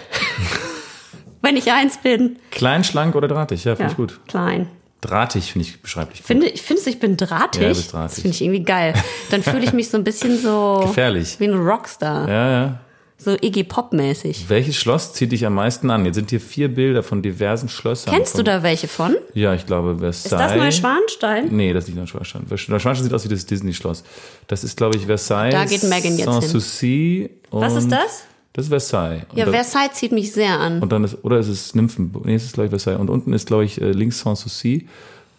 Wenn 1.42 1.56
ich 1.56 1.70
eins 1.70 1.98
bin. 1.98 2.36
Klein, 2.50 2.82
schlank 2.84 3.14
oder 3.14 3.28
drahtig? 3.28 3.64
Ja, 3.64 3.76
finde 3.76 3.84
Ja, 3.88 3.90
ich 3.90 3.96
gut. 3.96 4.20
klein. 4.26 4.68
Drahtig 5.02 5.52
finde 5.52 5.68
ich 5.68 5.82
beschreiblich. 5.82 6.18
gut. 6.18 6.26
Finde, 6.26 6.46
ich 6.48 6.62
finde, 6.62 6.82
ich 6.88 6.98
bin 6.98 7.16
drahtig. 7.16 7.60
Ja, 7.60 7.68
bist 7.68 7.92
drahtig. 7.92 8.14
Das 8.14 8.22
finde 8.22 8.34
ich 8.36 8.42
irgendwie 8.42 8.62
geil. 8.62 8.94
Dann 9.30 9.42
fühle 9.42 9.64
ich 9.64 9.72
mich 9.72 9.90
so 9.90 9.98
ein 9.98 10.04
bisschen 10.04 10.38
so 10.38 10.84
Gefährlich. 10.86 11.38
wie 11.40 11.44
ein 11.44 11.58
Rockstar. 11.58 12.28
Ja, 12.28 12.50
ja. 12.50 12.80
So 13.18 13.36
Iggy 13.40 13.62
Pop-mäßig. 13.64 14.46
Welches 14.48 14.76
Schloss 14.76 15.12
zieht 15.12 15.30
dich 15.30 15.46
am 15.46 15.54
meisten 15.54 15.90
an? 15.90 16.04
Jetzt 16.04 16.16
sind 16.16 16.30
hier 16.30 16.40
vier 16.40 16.72
Bilder 16.74 17.04
von 17.04 17.22
diversen 17.22 17.68
Schlössern. 17.68 18.12
Kennst 18.12 18.36
du 18.36 18.42
da 18.42 18.64
welche 18.64 18.88
von? 18.88 19.16
Ja, 19.34 19.54
ich 19.54 19.66
glaube 19.66 19.98
Versailles. 19.98 20.24
Ist 20.24 20.32
das 20.32 20.56
Neuschwanstein? 20.56 21.48
Nee, 21.50 21.72
das 21.72 21.84
ist 21.84 21.90
nicht 21.90 21.98
Neuschwanstein. 21.98 22.46
Neuschwanstein 22.48 23.04
sieht 23.04 23.12
aus 23.14 23.24
wie 23.24 23.28
das 23.28 23.46
Disney-Schloss. 23.46 24.02
Das 24.48 24.64
ist, 24.64 24.76
glaube 24.76 24.96
ich, 24.96 25.06
Versailles. 25.06 25.52
Da 25.52 25.64
geht 25.64 25.84
Megan 25.84 26.16
jetzt 26.16 26.24
hin. 26.24 26.40
Sanssouci 26.40 27.30
Was 27.50 27.74
ist 27.74 27.92
das? 27.92 28.24
Das 28.52 28.66
ist 28.66 28.68
Versailles. 28.68 29.22
Und 29.30 29.38
Ja, 29.38 29.46
da- 29.46 29.52
Versailles 29.52 29.92
zieht 29.94 30.12
mich 30.12 30.32
sehr 30.32 30.58
an. 30.60 30.80
Und 30.80 30.92
dann 30.92 31.04
ist, 31.04 31.24
oder 31.24 31.38
ist 31.38 31.48
es 31.48 31.74
Nymphenburg? 31.74 32.24
Nee, 32.26 32.34
es 32.34 32.44
ist, 32.44 32.52
glaube 32.54 32.66
ich, 32.66 32.70
Versailles. 32.70 33.00
Und 33.00 33.08
unten 33.10 33.32
ist, 33.32 33.46
glaube 33.46 33.64
ich, 33.64 33.80
äh, 33.80 33.92
links 33.92 34.20
Sanssouci. 34.20 34.88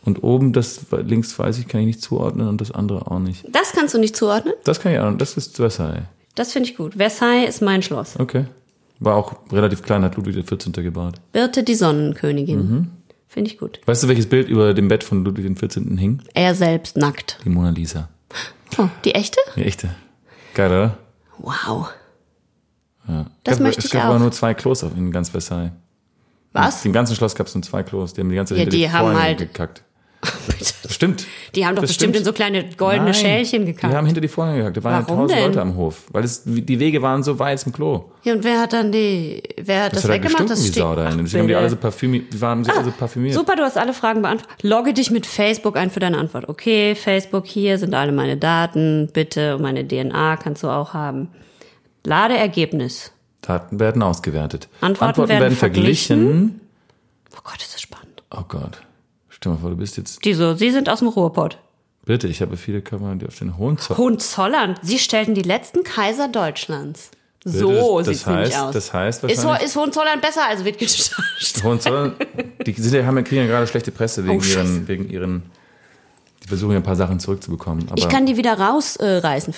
Und 0.05 0.22
oben, 0.24 0.51
das 0.51 0.82
links 1.05 1.38
weiß 1.38 1.59
ich, 1.59 1.68
kann 1.68 1.82
ich 1.82 1.88
nicht 1.88 2.01
zuordnen 2.01 2.47
und 2.47 2.59
das 2.59 2.72
andere 2.72 3.09
auch 3.09 3.20
nicht. 3.20 3.45
Das 3.51 3.72
kannst 3.72 3.93
du 3.93 3.99
nicht 3.99 4.16
zuordnen? 4.18 4.53
Das 4.66 4.80
kann 4.82 4.91
ich 4.91 4.99
auch, 4.99 5.16
das 5.18 5.38
ist 5.38 5.55
Versailles. 5.55 6.03
Das 6.36 6.51
finde 6.51 6.70
ich 6.70 6.76
gut. 6.76 6.95
Versailles 6.95 7.47
ist 7.47 7.61
mein 7.61 7.82
Schloss. 7.84 8.20
Okay. 8.20 8.45
War 8.99 9.16
auch 9.16 9.34
relativ 9.51 9.82
klein, 9.84 10.03
hat 10.03 10.16
Ludwig 10.18 10.36
XIV. 10.45 10.72
gebaut. 10.84 11.16
Birte 11.32 11.64
die 11.64 11.76
Sonnenkönigin. 11.76 12.57
Mhm. 12.57 12.88
Finde 13.28 13.49
ich 13.51 13.57
gut. 13.57 13.80
Weißt 13.86 14.03
du, 14.03 14.07
welches 14.07 14.28
Bild 14.28 14.47
über 14.49 14.74
dem 14.74 14.88
Bett 14.88 15.03
von 15.03 15.24
Ludwig 15.24 15.45
XIV. 15.55 15.97
hing? 15.97 16.22
Er 16.34 16.53
selbst 16.55 16.97
nackt. 16.97 17.39
Die 17.45 17.49
Mona 17.49 17.70
Lisa. 17.70 18.09
Oh, 18.78 18.89
die 19.05 19.16
echte? 19.16 19.39
Die 19.55 19.64
echte. 19.64 19.89
Geil, 20.53 20.70
oder? 20.72 20.97
Wow. 21.39 21.88
Ja. 23.08 23.26
Das 23.43 23.54
es 23.54 23.58
gab, 23.60 23.66
möchte 23.68 23.80
es 23.80 23.86
ich 23.86 23.91
gab 23.91 24.04
auch. 24.04 24.10
aber 24.10 24.20
nur 24.20 24.32
zwei 24.32 24.54
Klos 24.54 24.84
in 24.84 25.12
ganz 25.12 25.30
Versailles. 25.30 25.72
Was? 26.54 26.86
Im 26.86 26.93
ganzen 26.93 27.16
Schloss 27.16 27.36
gab 27.36 27.47
es 27.47 27.56
nur 27.56 27.64
zwei 27.64 27.84
Klos. 27.84 28.14
Die 28.14 28.22
haben 28.22 28.30
die 28.30 28.36
ganze 28.36 28.54
Zeit 28.54 28.60
Ja, 28.60 28.64
hinter 28.72 28.78
die 28.78 28.91
haben 28.91 29.06
Vorhänge 29.12 29.22
halt- 29.24 29.38
gekackt. 29.39 29.84
Stimmt. 30.89 31.26
Die 31.56 31.66
haben 31.66 31.76
doch 31.76 31.82
Das 31.82 31.89
bestimmt 31.89 32.12
stimmt. 32.16 32.18
in 32.18 32.24
so 32.26 32.32
kleine 32.32 32.70
goldene 32.78 33.06
Nein, 33.06 33.14
Schälchen 33.14 33.66
Die 33.66 33.74
gekackt. 33.74 33.93
haben 33.93 34.06
hinter 34.06 34.22
die 34.22 34.28
Vorhänge 34.30 34.60
gekackt. 34.60 34.78
Da 34.78 34.84
waren 34.86 35.01
ja 35.01 35.08
Warum 35.08 35.22
tausend 35.24 35.38
denn? 35.39 35.47
Leute 35.47 35.62
am 35.62 35.76
Hof. 35.76 36.04
Weil 36.12 36.24
es, 36.24 36.43
die 36.45 36.80
Wege 36.80 37.01
waren 37.01 37.24
so 37.24 37.39
weit 37.39 37.60
zum 37.60 37.74
Klo. 37.74 38.06
Ja, 38.24 38.34
und 38.34 38.43
wer 38.45 38.62
hat 38.62 38.72
dann 38.72 38.91
die, 38.93 39.43
wer 39.62 39.84
hat 39.86 39.93
das, 39.93 40.04
Das, 40.04 40.12
hat 40.12 40.24
weggemacht? 40.24 40.49
wie 40.49 40.56
steht- 40.56 40.76
Sau 40.76 40.95
da 40.95 41.08
Ach. 41.12 41.16
Deswegen 41.18 41.41
haben 41.41 41.47
die 41.49 41.56
alle 41.56 41.70
so 41.70 41.76
parfümiert. 41.76 42.32
Die 42.34 42.39
waren 42.39 42.66
alle 42.70 42.86
so 42.86 42.91
parfümiert. 42.91 43.34
Super, 43.34 43.56
du 43.58 43.64
hast 43.64 43.78
alle 43.78 43.93
Fragen 43.93 44.22
beantwortet. 44.22 44.64
Logge 44.64 44.93
dich 44.93 45.12
mit 45.12 45.26
Facebook 45.26 45.76
ein 45.76 45.89
für 45.89 45.99
deine 45.99 46.18
Antwort. 46.18 46.47
Okay, 46.47 46.95
Facebook, 46.95 47.45
hier 47.45 47.78
sind 47.78 47.93
alle 47.93 48.14
meine 48.14 48.38
Daten. 48.38 49.10
Bitte, 49.12 49.58
und 49.58 49.62
meine 49.62 49.86
DNA 49.86 50.38
kannst 50.38 50.64
du 50.64 50.70
auch 50.70 50.93
haben. 50.93 51.30
Lade 52.06 52.38
Ergebnis. 52.38 53.12
Daten 53.41 53.80
werden 53.80 54.01
ausgewertet. 54.01 54.68
Antworten 54.82 55.28
werden 55.28 55.56
verglichen. 55.56 56.62
Oh 57.36 57.39
Gott, 57.43 57.62
ist 57.62 57.74
das 57.74 57.82
spannend. 57.82 58.24
Oh 58.32 58.43
Gott. 58.47 58.82
Stell 59.30 59.51
mal 59.54 59.58
vor, 59.60 59.70
du 59.72 59.78
bist 59.78 59.97
jetzt. 59.97 60.24
Die 60.24 60.34
so, 60.34 60.54
sie 60.56 60.72
sind 60.72 60.89
aus 60.89 60.99
dem 60.99 61.10
Ruhrpott. 61.10 61.58
Bitte, 62.06 62.28
ich 62.28 62.41
habe 62.41 62.58
viele 62.58 62.82
Kameras, 62.82 63.18
die 63.20 63.28
auf 63.28 63.38
den 63.39 63.58
Hohenzollern. 63.58 63.97
Hohenzollern. 63.97 64.76
Sie 64.82 64.99
stellten 64.99 65.34
die 65.36 65.41
letzten 65.41 65.84
Kaiser 65.84 66.28
Deutschlands. 66.28 67.12
So 67.45 67.97
das, 67.99 68.08
sieht's 68.08 68.20
das 68.24 68.28
nämlich 68.28 68.45
heißt, 68.56 68.60
aus. 68.64 68.74
Das 68.74 68.93
heißt 68.93 69.24
ist, 69.26 69.45
Ho- 69.45 69.54
ist 69.62 69.76
Hohenzollern 69.76 70.22
besser 70.22 70.47
als 70.47 70.64
Wittgenstein? 70.64 71.26
Hohenzollern, 71.64 72.14
die 72.66 72.72
sind 72.74 73.06
haben 73.06 73.18
ja, 73.18 73.24
kriegen 73.24 73.41
ja 73.41 73.47
gerade 73.47 73.68
schlechte 73.68 73.91
Presse 73.91 74.24
wegen 74.26 74.39
Oh, 74.39 74.43
ihren, 74.43 74.88
wegen 74.88 75.10
ihren. 75.10 75.43
Die 76.43 76.47
versuchen 76.47 76.72
ja 76.72 76.78
ein 76.78 76.84
paar 76.84 76.95
Sachen 76.95 77.20
zurückzubekommen. 77.20 77.88
Aber 77.89 77.97
Ich 77.97 78.08
kann 78.08 78.26
die 78.26 78.38
wieder 78.38 78.58
rausreißen 78.58 79.06
äh, 79.06 79.18
reißen 79.28 79.54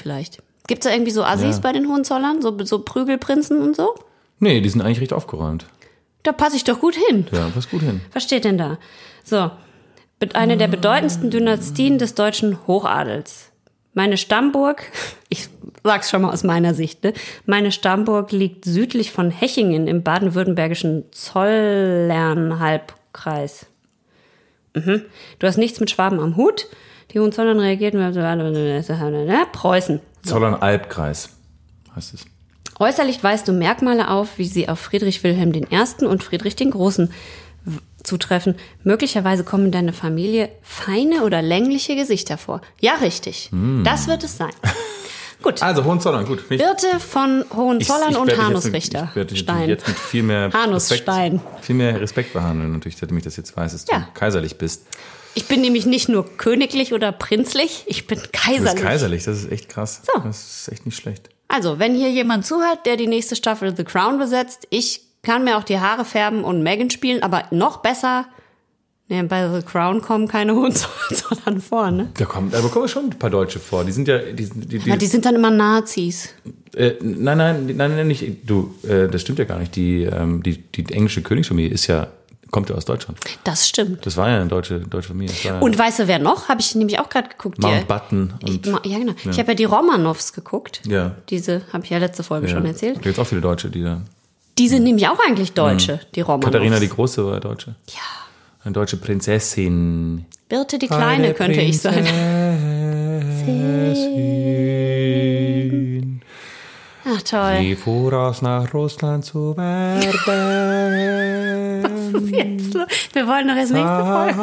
vielleicht. 0.66 0.68
Gibt's 0.68 0.86
da 0.86 0.92
irgendwie 0.94 1.12
so 1.12 1.24
Assis 1.24 1.56
Ja. 1.58 1.62
bei 1.62 1.72
den 1.72 1.88
Hohenzollern? 1.88 2.42
So, 2.42 2.58
so 2.66 2.80
Prügelprinzen 2.80 3.62
und 3.62 3.76
so? 3.76 3.94
nee, 4.40 4.60
die 4.62 4.70
sind 4.70 4.82
eigentlich 4.82 5.02
recht 5.02 5.14
aufgeräumt. 5.14 5.66
Da 6.24 6.32
passe 6.34 6.56
ich 6.56 6.64
doch 6.64 6.80
gut 6.80 6.96
hin. 6.96 7.28
Ja, 7.32 7.50
passt 7.54 7.70
gut 7.72 7.82
hin. 7.82 8.02
Was 8.14 8.24
steht 8.24 8.46
denn 8.46 8.58
da? 8.58 8.78
So, 9.24 9.52
eine 10.34 10.58
der 10.58 10.68
bedeutendsten 10.68 11.30
Dynastien 11.30 11.98
des 12.00 12.16
deutschen 12.16 12.58
Hochadels. 12.68 13.52
Meine 13.94 14.18
Stammburg, 14.18 14.84
ich 15.30 15.48
sag's 15.84 16.10
schon 16.10 16.24
mal 16.24 16.32
aus 16.34 16.44
meiner 16.44 16.74
Sicht, 16.74 17.04
ne? 17.04 17.14
meine 17.46 17.72
Stammburg 17.72 18.32
liegt 18.32 18.66
südlich 18.66 19.12
von 19.12 19.30
Hechingen 19.32 19.86
im 19.88 20.02
baden-württembergischen 20.04 21.06
Zollernhalbkreis. 21.12 23.68
Mhm. 24.74 25.04
Du 25.40 25.48
hast 25.48 25.58
nichts 25.58 25.80
mit 25.80 25.90
Schwaben 25.92 26.20
am 26.20 26.36
Hut. 26.36 26.68
Die 27.12 27.20
Hohenzollern 27.20 27.60
reagierten, 27.60 28.00
Preußen. 29.54 30.02
Zollern-Albkreis 30.26 31.30
heißt 31.96 32.14
es. 32.14 32.26
Äußerlich 32.80 33.24
weist 33.24 33.48
du 33.48 33.54
Merkmale 33.54 34.10
auf, 34.10 34.38
wie 34.38 34.46
sie 34.46 34.68
auf 34.68 34.80
Friedrich 34.80 35.24
Wilhelm 35.24 35.54
I. 35.54 36.06
und 36.06 36.24
Friedrich 36.24 36.56
den 36.56 36.72
Großen 36.72 37.12
zutreffen. 38.04 38.56
Möglicherweise 38.84 39.44
kommen 39.44 39.66
in 39.68 39.72
deiner 39.72 39.94
Familie 39.94 40.50
feine 40.62 41.24
oder 41.24 41.42
längliche 41.42 41.96
Gesichter 41.96 42.38
vor. 42.38 42.62
Ja, 42.80 42.96
richtig. 42.96 43.50
Das 43.84 44.08
wird 44.08 44.24
es 44.24 44.38
sein. 44.38 44.52
Gut. 45.42 45.62
Also 45.62 45.84
Hohenzollern, 45.84 46.26
gut. 46.26 46.40
Ich- 46.50 46.58
Birte 46.58 47.00
von 47.00 47.46
Hohenzollern 47.56 48.10
ich 48.12 48.18
und 48.18 48.28
jetzt 48.30 48.38
mit- 48.38 48.46
Hanusrichter. 48.48 49.08
Ich 49.12 49.16
werde 49.16 49.30
dich 49.34 49.40
Stein. 49.44 49.70
jetzt 49.70 49.88
mit 49.88 49.98
viel 49.98 50.24
mehr. 50.24 50.52
Respekt, 50.52 51.08
viel 51.62 51.76
mehr 51.76 52.02
Respekt 52.02 52.34
behandeln, 52.34 52.72
natürlich, 52.74 52.98
seitdem 52.98 53.18
ich 53.18 53.26
das 53.26 53.36
jetzt 53.38 53.56
weiß, 53.56 53.74
dass 53.74 53.86
du 53.86 53.92
Ja. 53.94 54.08
kaiserlich 54.16 54.58
bist. 54.58 54.86
Ich 55.36 55.46
bin 55.48 55.62
nämlich 55.62 55.86
nicht 55.86 56.10
nur 56.10 56.26
königlich 56.38 56.94
oder 56.94 57.12
prinzlich, 57.12 57.84
ich 57.88 58.08
bin 58.08 58.18
Du 58.18 58.22
bist 58.24 58.34
kaiserlich. 58.34 58.84
kaiserlich, 58.84 59.24
das 59.26 59.44
ist 59.44 59.52
echt 59.52 59.70
krass. 59.70 60.02
So. 60.14 60.22
Das 60.22 60.62
ist 60.62 60.72
echt 60.72 60.86
nicht 60.86 60.96
schlecht. 60.98 61.30
Also, 61.48 61.78
wenn 61.78 61.94
hier 61.94 62.10
jemand 62.10 62.46
zuhört, 62.46 62.86
der 62.86 62.98
die 62.98 63.08
nächste 63.08 63.36
Staffel 63.36 63.76
The 63.76 63.84
Crown 63.84 64.18
besetzt, 64.18 64.66
ich 64.72 65.02
kann 65.22 65.44
mir 65.44 65.58
auch 65.58 65.64
die 65.64 65.80
Haare 65.80 66.06
färben 66.06 66.44
und 66.44 66.64
Megan 66.64 66.90
spielen, 66.90 67.22
aber 67.22 67.44
noch 67.52 67.78
besser, 67.78 68.26
ne, 69.10 69.24
bei 69.26 69.48
The 69.54 69.66
Crown 69.66 70.02
kommen 70.02 70.28
keine 70.28 70.56
Hohenzollern 70.56 71.62
vor, 71.68 71.92
ne? 71.92 72.10
Da 72.18 72.26
kommen, 72.26 72.50
da 72.52 72.60
kommen 72.62 72.88
schon 72.88 73.06
ein 73.06 73.10
paar 73.20 73.30
Deutsche 73.30 73.60
vor. 73.60 73.84
Die 73.84 73.92
sind 73.92 74.08
ja, 74.08 74.20
die, 74.20 74.50
die, 74.50 74.80
die, 74.80 74.90
Ja, 74.90 74.96
die 74.96 75.06
sind 75.08 75.26
dann 75.26 75.36
immer 75.36 75.52
Nazis. 75.52 76.30
äh, 76.76 76.94
nein, 77.02 77.38
nein, 77.38 77.66
nein, 77.76 77.96
nein, 77.96 78.08
nicht. 78.08 78.26
Du, 78.50 78.74
äh, 78.88 79.08
das 79.08 79.22
stimmt 79.22 79.40
ja 79.40 79.46
gar 79.46 79.60
nicht. 79.60 79.76
Die, 79.76 80.04
ähm, 80.04 80.42
die, 80.44 80.58
die 80.60 80.94
englische 80.94 81.22
Königsfamilie 81.22 81.72
ist 81.72 81.88
ja, 81.88 82.08
kommt 82.56 82.70
ja 82.70 82.76
aus 82.76 82.86
Deutschland. 82.86 83.20
Das 83.44 83.68
stimmt. 83.68 84.06
Das 84.06 84.16
war 84.16 84.30
ja 84.30 84.38
eine 84.38 84.48
deutsche, 84.48 84.80
deutsche 84.80 85.10
Familie. 85.10 85.36
Ja 85.44 85.60
Und 85.60 85.78
weißt 85.78 86.00
du, 86.00 86.08
wer 86.08 86.20
noch? 86.20 86.48
Habe 86.48 86.62
ich 86.62 86.74
nämlich 86.74 86.98
auch 87.00 87.10
gerade 87.10 87.28
geguckt. 87.30 87.58
Die- 87.62 87.68
Mountbatten 87.68 88.34
und 88.42 88.66
Ich, 88.66 88.72
ma- 88.72 88.80
ja, 88.86 88.98
genau. 88.98 89.12
Ich 89.30 89.38
habe 89.38 89.50
ja 89.50 89.56
die 89.56 89.66
Romanows 89.66 90.32
geguckt. 90.32 90.82
Ja. 90.88 91.16
Diese 91.30 91.64
habe 91.74 91.84
ich 91.84 91.90
ja 91.92 91.98
letzte 91.98 92.24
Folge 92.24 92.48
ja. 92.48 92.54
schon 92.54 92.64
Da 92.64 92.70
erzählt. 92.70 93.02
gibt 93.02 93.20
auch 93.20 93.28
viele 93.28 93.42
Deutsche, 93.42 93.70
die 93.70 93.84
da. 93.84 94.02
Die 94.58 94.70
sind 94.70 94.84
nämlich 94.86 95.06
auch 95.10 95.20
eigentlich 95.28 95.52
Deutsche, 95.52 96.00
die 96.16 96.22
Romanows. 96.22 96.46
Katharina 96.46 96.80
die 96.80 96.88
Große 96.90 97.26
war 97.30 97.40
Deutsche. 97.42 97.76
Ja. 97.90 98.00
Eine 98.64 98.72
deutsche 98.74 98.96
Prinzessin. 98.98 100.26
Birte 100.48 100.80
die 100.80 100.88
Kleine 100.88 101.34
könnte 101.34 101.60
ich 101.62 101.82
sein. 101.82 102.06
Ach 107.16 107.22
toll. 107.24 107.60
Die 107.62 107.76
voraus 107.76 108.42
nach 108.42 108.74
Russland 108.74 109.24
zu 109.26 109.56
werden. 109.56 110.02
Jetzt, 112.34 112.74
lo- 112.74 112.86
wir 113.14 113.28
wollen 113.28 113.48
noch 113.48 113.56
als 113.56 113.70
nächste 113.72 114.06
Folge. 114.06 114.36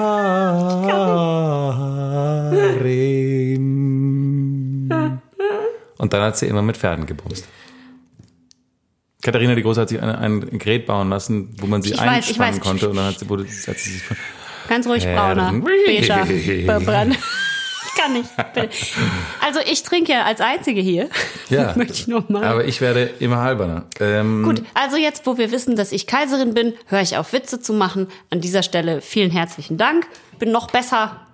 Und 5.98 6.12
dann 6.12 6.22
hat 6.22 6.36
sie 6.36 6.46
immer 6.46 6.62
mit 6.62 6.76
Pferden 6.76 7.06
gebumst. 7.06 7.46
Katharina 9.22 9.54
die 9.54 9.62
Große 9.62 9.80
hat 9.82 9.88
sich 9.88 10.02
eine, 10.02 10.18
ein 10.18 10.58
Gerät 10.58 10.86
bauen 10.86 11.08
lassen, 11.10 11.54
wo 11.60 11.66
man 11.66 11.80
sie 11.82 11.92
Ich 11.92 12.00
weiß, 12.00 12.08
einspannen 12.08 12.54
weiß. 12.56 12.60
konnte 12.60 12.88
und 12.90 12.96
dann 12.96 13.06
hat 13.06 13.18
sie, 13.20 13.28
wurde, 13.28 13.44
hat 13.44 13.78
sie 13.78 13.90
sich 13.90 14.02
von 14.02 14.16
Ganz 14.68 14.86
ruhig 14.86 15.04
brauner, 15.04 15.52
beiger, 15.86 16.26
verbrannt. 16.66 17.18
Kann 18.02 18.12
nicht. 18.12 18.30
Also 19.40 19.60
ich 19.60 19.82
trinke 19.82 20.12
ja 20.12 20.24
als 20.24 20.40
Einzige 20.40 20.80
hier. 20.80 21.08
Ja. 21.48 21.72
Möchte 21.76 21.94
ich 21.94 22.08
noch 22.08 22.28
mal. 22.28 22.44
Aber 22.44 22.64
ich 22.64 22.80
werde 22.80 23.10
immer 23.18 23.38
halberner. 23.38 23.84
Ähm, 24.00 24.42
Gut, 24.42 24.62
also 24.74 24.96
jetzt, 24.96 25.26
wo 25.26 25.38
wir 25.38 25.50
wissen, 25.50 25.76
dass 25.76 25.92
ich 25.92 26.06
Kaiserin 26.06 26.54
bin, 26.54 26.74
höre 26.86 27.00
ich 27.00 27.16
auf, 27.16 27.32
Witze 27.32 27.60
zu 27.60 27.72
machen. 27.72 28.08
An 28.30 28.40
dieser 28.40 28.62
Stelle 28.62 29.00
vielen 29.00 29.30
herzlichen 29.30 29.78
Dank. 29.78 30.06
Bin 30.38 30.52
noch 30.52 30.68
besser 30.68 31.26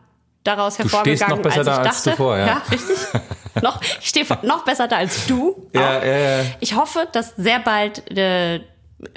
daraus 0.44 0.74
stehst 0.74 0.92
hervorgegangen, 0.92 1.36
noch 1.36 1.42
besser 1.42 1.58
als 1.58 1.66
ich 1.66 1.74
da 1.74 1.78
als 1.78 1.96
dachte. 1.96 2.10
zuvor, 2.10 2.38
ja. 2.38 2.46
ja 2.46 2.62
richtig. 2.70 2.96
noch, 3.62 3.80
ich 4.00 4.08
stehe 4.08 4.26
noch 4.42 4.64
besser 4.64 4.88
da 4.88 4.96
als 4.96 5.26
du. 5.26 5.68
Ja, 5.74 6.04
ja, 6.04 6.18
ja. 6.18 6.44
Ich 6.60 6.74
hoffe, 6.74 7.06
dass 7.12 7.34
sehr 7.36 7.58
bald 7.60 8.10
äh, 8.16 8.60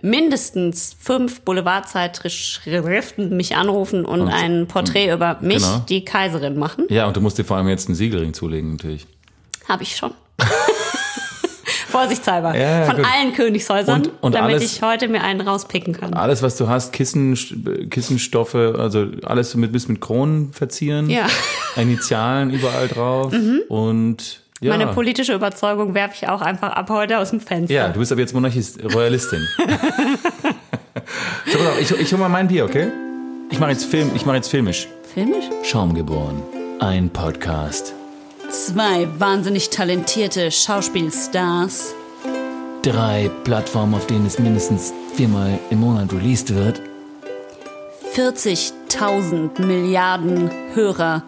mindestens 0.04 0.96
fünf 1.00 1.42
Boulevardzeitschriften 1.42 3.36
mich 3.36 3.56
anrufen 3.56 4.06
und, 4.06 4.28
ein 4.28 4.68
Porträt 4.68 5.12
über 5.14 5.38
mich, 5.42 5.58
Genau. 5.64 5.80
die 5.90 6.06
Kaiserin, 6.06 6.58
machen. 6.58 6.86
Ja, 6.90 7.08
und 7.08 7.18
du 7.18 7.22
musst 7.22 7.38
dir 7.38 7.44
vor 7.46 7.58
allem 7.58 7.68
jetzt 7.68 7.88
einen 7.88 7.96
Siegelring 7.96 8.34
zulegen, 8.34 8.72
natürlich. 8.74 9.08
Habe 9.68 9.84
ich 9.84 9.96
schon. 9.96 10.12
Vorsichtshalber. 11.88 12.56
Ja, 12.58 12.86
Von 12.86 12.98
gut. 12.98 13.06
allen 13.06 13.34
Königshäusern, 13.34 14.02
Und- 14.04 14.12
und 14.22 14.36
damit 14.36 14.56
alles- 14.56 14.64
ich 14.76 14.82
heute 14.82 15.08
mir 15.10 15.22
einen 15.24 15.42
rauspicken 15.42 15.94
kann. 15.94 16.14
Alles, 16.14 16.42
was 16.42 16.56
du 16.58 16.68
hast, 16.70 16.94
Kissen, 16.94 17.38
Kissenstoffe, 17.90 18.56
also 18.56 19.08
alles 19.24 19.56
mit, 19.56 19.72
bis 19.72 19.88
mit 19.88 20.00
Kronen 20.00 20.54
verzieren. 20.54 21.10
Ja. 21.10 21.26
Mhm. 21.76 21.82
Initialen 21.82 22.50
überall 22.52 22.88
drauf. 22.88 23.34
Und 23.68 24.41
ja. 24.62 24.78
Meine 24.78 24.94
politische 24.94 25.34
Überzeugung 25.34 25.94
werfe 25.94 26.16
ich 26.16 26.30
auch 26.30 26.42
einfach 26.42 26.72
ab 26.72 26.90
heute 26.90 27.20
aus 27.20 27.32
dem 27.32 27.42
Fenster. 27.42 27.74
ja, 27.74 27.90
du 27.90 28.00
bist 28.00 28.12
aber 28.12 28.22
jetzt 28.22 28.34
Monarchist, 28.34 28.80
Royalistin. 28.94 29.46
so, 31.46 31.58
pass 31.58 31.68
auf, 31.68 31.82
ich, 31.82 31.92
ich 31.92 32.12
hol 32.14 32.20
mal 32.20 32.30
mein 32.30 32.48
Bier, 32.48 32.66
okay? 32.66 32.88
Ich 33.50 33.60
mache 33.60 33.72
jetzt 33.72 33.86
Film, 33.86 34.12
ich 34.16 34.26
mache 34.26 34.38
jetzt 34.38 34.50
filmisch. 34.50 34.88
Filmisch? 35.14 35.46
Schaumgeboren. 35.64 36.42
Ein 36.80 37.10
Podcast. 37.10 37.94
Zwei 38.50 39.08
wahnsinnig 39.18 39.70
talentierte 39.72 40.52
Schauspielstars. 40.52 41.94
Drei 42.82 43.30
Plattformen, 43.44 43.96
auf 43.96 44.08
denen 44.08 44.26
es 44.26 44.40
mindestens 44.40 44.94
viermal 45.16 45.60
im 45.70 45.80
Monat 45.82 46.14
released 46.14 46.54
wird. 46.54 46.82
40.000 48.16 49.62
Milliarden 49.66 50.50
Hörer. 50.74 51.24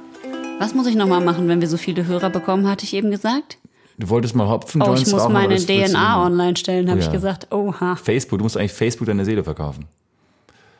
Was 0.59 0.73
muss 0.73 0.87
ich 0.87 0.95
nochmal 0.95 1.21
machen, 1.21 1.47
wenn 1.47 1.61
wir 1.61 1.67
so 1.67 1.77
viele 1.77 2.05
Hörer 2.05 2.29
bekommen, 2.29 2.67
hatte 2.69 2.85
ich 2.85 2.93
eben 2.93 3.11
gesagt? 3.11 3.57
Du 3.97 4.09
wolltest 4.09 4.35
mal 4.35 4.47
Hopfen 4.47 4.81
Oh, 4.81 4.93
ich 4.95 5.07
muss 5.11 5.27
meine 5.29 5.55
DNA 5.57 6.25
online 6.25 6.55
stellen, 6.55 6.89
habe 6.89 6.99
Ja. 6.99 7.05
ich 7.05 7.11
gesagt. 7.11 7.51
Oha. 7.53 7.95
Facebook, 7.95 8.39
du 8.39 8.43
musst 8.45 8.57
eigentlich 8.57 8.71
Facebook 8.73 9.07
deine 9.07 9.23
Seele 9.25 9.43
verkaufen. 9.43 9.85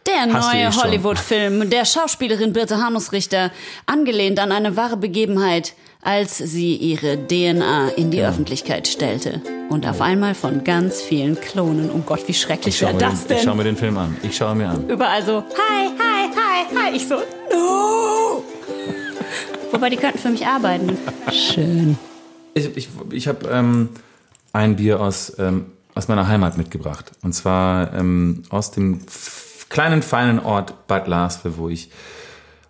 Der 0.07 0.23
eh 0.23 0.25
neue 0.27 0.71
schon. 0.71 0.83
Hollywood-Film 0.83 1.69
der 1.69 1.85
Schauspielerin 1.85 2.53
Birte 2.53 2.77
Hanusrichter, 2.77 3.51
angelehnt 3.85 4.39
an 4.39 4.51
eine 4.51 4.75
wahre 4.75 4.97
Begebenheit, 4.97 5.73
als 6.01 6.37
sie 6.37 6.75
ihre 6.75 7.17
DNA 7.27 7.89
in 7.95 8.11
die 8.11 8.21
Öffentlichkeit 8.21 8.87
stellte. 8.87 9.41
Und 9.69 9.87
auf 9.87 10.01
einmal 10.01 10.33
von 10.35 10.63
ganz 10.63 11.01
vielen 11.01 11.39
Klonen. 11.39 11.89
Oh 11.93 11.99
Gott, 12.05 12.27
wie 12.27 12.33
schrecklich 12.33 12.75
Ich 12.75 12.81
wäre 12.81 12.95
das 12.97 13.27
den, 13.27 13.37
ich 13.37 13.43
schau 13.43 13.49
denn? 13.51 13.57
mir 13.57 13.63
den 13.63 13.77
Film 13.77 13.97
an. 13.97 14.17
Ich 14.23 14.35
schaue 14.35 14.55
mir 14.55 14.69
an. 14.69 14.87
Überall 14.89 15.23
so, 15.23 15.37
hi, 15.37 15.87
hi, 15.97 16.29
hi, 16.35 16.75
hi. 16.89 16.95
Ich 16.95 17.07
so, 17.07 17.15
no. 17.51 18.43
Wobei, 19.73 19.89
die 19.89 19.97
könnten 19.97 20.19
für 20.19 20.29
mich 20.29 20.45
arbeiten. 20.45 20.97
Schön. 21.31 21.97
Ich, 22.53 22.77
ich, 22.77 22.89
ich 23.11 23.27
habe 23.27 23.47
ähm, 23.49 23.89
ein 24.53 24.75
Bier 24.75 25.01
aus, 25.01 25.33
ähm, 25.39 25.65
aus 25.95 26.07
meiner 26.07 26.27
Heimat 26.27 26.57
mitgebracht. 26.57 27.11
Und 27.23 27.33
zwar 27.33 27.91
ähm, 27.95 28.43
aus 28.49 28.69
dem 28.69 28.99
kleinen, 29.69 30.03
feinen 30.03 30.39
Ort 30.39 30.85
Bad 30.87 31.07
Larsve, 31.07 31.57
wo 31.57 31.69
ich 31.69 31.89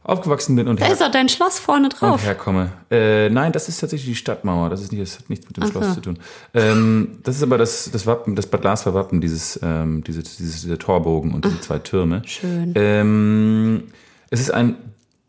aufgewachsen 0.06 0.56
bin 0.56 0.68
und, 0.68 0.82
Da 0.82 0.88
ist 0.88 1.02
doch 1.02 1.12
dein 1.12 1.28
Schloss 1.28 1.60
vorne 1.60 1.86
und 1.86 2.02
drauf. 2.02 2.24
herkomme. 2.24 2.72
Äh, 2.90 3.30
nein, 3.30 3.52
das 3.52 3.68
ist 3.68 3.80
tatsächlich 3.82 4.10
die 4.10 4.16
Stadtmauer. 4.16 4.70
Das, 4.70 4.82
ist 4.82 4.92
nicht, 4.94 5.02
das 5.02 5.20
hat 5.20 5.30
nichts 5.30 5.46
mit 5.48 5.58
dem 5.58 5.68
Schloss 5.68 5.94
zu 5.96 6.02
tun. 6.02 6.20
Ähm, 6.54 7.20
das 7.24 7.36
ist 7.36 7.44
aber 7.44 7.58
das, 7.58 7.90
das 7.92 8.06
Wappen, 8.06 8.36
das 8.36 8.48
Bad 8.48 8.64
Larsve 8.64 8.94
Wappen, 8.94 9.20
dieses, 9.20 9.60
ähm, 9.62 10.04
diese, 10.06 10.24
dieses, 10.24 10.62
dieser 10.62 10.80
Torbogen 10.80 11.34
und 11.34 11.44
diese 11.44 11.60
zwei 11.60 11.80
Türme. 11.80 12.22
Schön. 12.26 12.72
Ähm, 12.76 13.84
es 14.30 14.40
ist 14.40 14.52
ein 14.52 14.76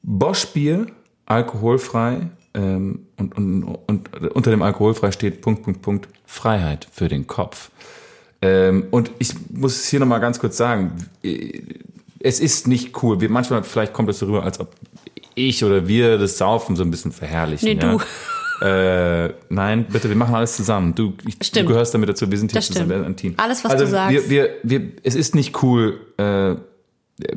Bosch-Bier, 0.03 0.87
alkoholfrei. 1.27 2.29
Ähm, 2.55 3.07
und, 3.18 3.37
und, 3.37 3.64
und 3.87 4.31
unter 4.33 4.51
dem 4.51 4.62
alkoholfrei 4.62 5.11
steht 5.11 5.41
Punkt, 5.41 5.62
Punkt, 5.62 5.83
Punkt, 5.83 6.09
Freiheit 6.25 6.87
für 6.93 7.09
den 7.09 7.27
Kopf. 7.27 7.70
Ähm, 8.43 8.87
und 8.91 9.11
ich 9.18 9.33
muss 9.51 9.77
es 9.77 9.89
hier 9.89 10.01
nochmal 10.01 10.20
ganz 10.20 10.39
kurz 10.39 10.57
sagen, 10.57 10.93
es 12.20 12.41
ist 12.41 12.68
nicht 12.68 13.03
cool. 13.03 13.20
Wir, 13.20 13.29
manchmal, 13.29 13.64
vielleicht 13.64 13.93
kommt 13.93 14.09
es 14.11 14.18
so 14.18 14.27
rüber, 14.27 14.45
als 14.45 14.61
ob 14.61 14.72
ich 15.35 15.64
oder 15.64 15.89
wir 15.89 16.18
das 16.18 16.39
Saufen 16.39 16.77
so 16.77 16.83
ein 16.83 16.91
bisschen 16.91 17.12
verherrlichen. 17.12 17.77
Nee, 17.77 17.83
ja? 17.83 17.93
du. 17.93 18.01
Äh, 18.64 19.35
nein, 19.49 19.85
bitte, 19.91 20.09
wir 20.09 20.16
machen 20.16 20.35
alles 20.35 20.57
zusammen. 20.57 20.95
Du, 20.95 21.14
ich, 21.27 21.39
du 21.39 21.64
gehörst 21.64 21.93
damit 21.93 22.09
dazu. 22.09 22.31
Wir 22.31 22.39
sind 22.39 22.53
hier 22.53 22.61
zusammen 22.61 23.05
ein 23.05 23.16
Team. 23.16 23.35
Alles, 23.37 23.64
was 23.64 23.72
also 23.72 23.85
du 23.85 23.91
sagst. 23.91 24.12
Wir, 24.12 24.31
wir, 24.31 24.51
wir, 24.62 24.93
es 25.03 25.16
ist 25.16 25.35
nicht 25.35 25.62
cool, 25.62 26.01
äh, 26.18 26.55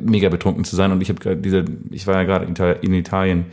mega 0.00 0.28
betrunken 0.28 0.64
zu 0.64 0.76
sein. 0.76 0.92
Und 0.92 1.00
ich 1.00 1.08
habe 1.08 1.18
gerade 1.18 1.36
diese, 1.36 1.64
ich 1.90 2.06
war 2.06 2.14
ja 2.14 2.24
gerade 2.24 2.44
in 2.44 2.52
Italien, 2.52 2.82
in 2.82 2.94
Italien 2.94 3.46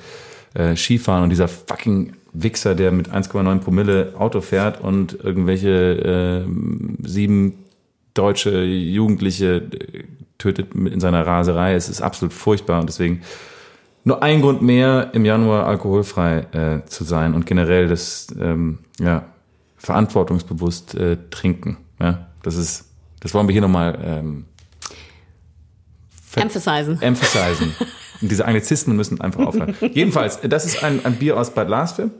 äh, 0.55 0.75
Skifahren 0.75 1.23
und 1.23 1.29
dieser 1.29 1.47
fucking 1.47 2.13
Wichser, 2.33 2.75
der 2.75 2.91
mit 2.91 3.09
1,9 3.09 3.59
Promille 3.59 4.13
Auto 4.17 4.41
fährt 4.41 4.81
und 4.81 5.13
irgendwelche 5.23 6.45
äh, 6.45 7.07
sieben 7.07 7.65
deutsche 8.13 8.63
Jugendliche 8.63 9.57
äh, 9.57 10.03
tötet 10.37 10.75
mit 10.75 10.93
in 10.93 10.99
seiner 10.99 11.25
Raserei. 11.25 11.75
Es 11.75 11.87
ist 11.87 12.01
absolut 12.01 12.33
furchtbar 12.33 12.79
und 12.79 12.87
deswegen 12.87 13.21
nur 14.03 14.21
ein 14.21 14.41
Grund 14.41 14.61
mehr, 14.61 15.11
im 15.13 15.25
Januar 15.25 15.65
alkoholfrei 15.65 16.45
äh, 16.51 16.85
zu 16.85 17.03
sein 17.03 17.33
und 17.33 17.45
generell 17.45 17.87
das 17.87 18.27
ähm, 18.39 18.79
ja, 18.99 19.25
verantwortungsbewusst 19.77 20.95
äh, 20.95 21.17
trinken. 21.31 21.77
Ja, 21.99 22.27
das 22.43 22.55
ist, 22.55 22.91
das 23.19 23.33
wollen 23.33 23.47
wir 23.47 23.53
hier 23.53 23.61
nochmal 23.61 23.97
ähm, 24.03 24.45
Emphasizen. 26.35 27.01
emphasizen. 27.01 27.73
Und 28.21 28.31
diese 28.31 28.45
Anglizismen 28.45 28.95
müssen 28.95 29.19
einfach 29.21 29.45
aufhören. 29.45 29.75
Jedenfalls, 29.93 30.39
das 30.41 30.65
ist 30.65 30.83
ein, 30.83 31.03
ein 31.05 31.15
Bier 31.15 31.37
aus 31.37 31.51
Bad 31.51 31.69
Larsve 31.69 32.11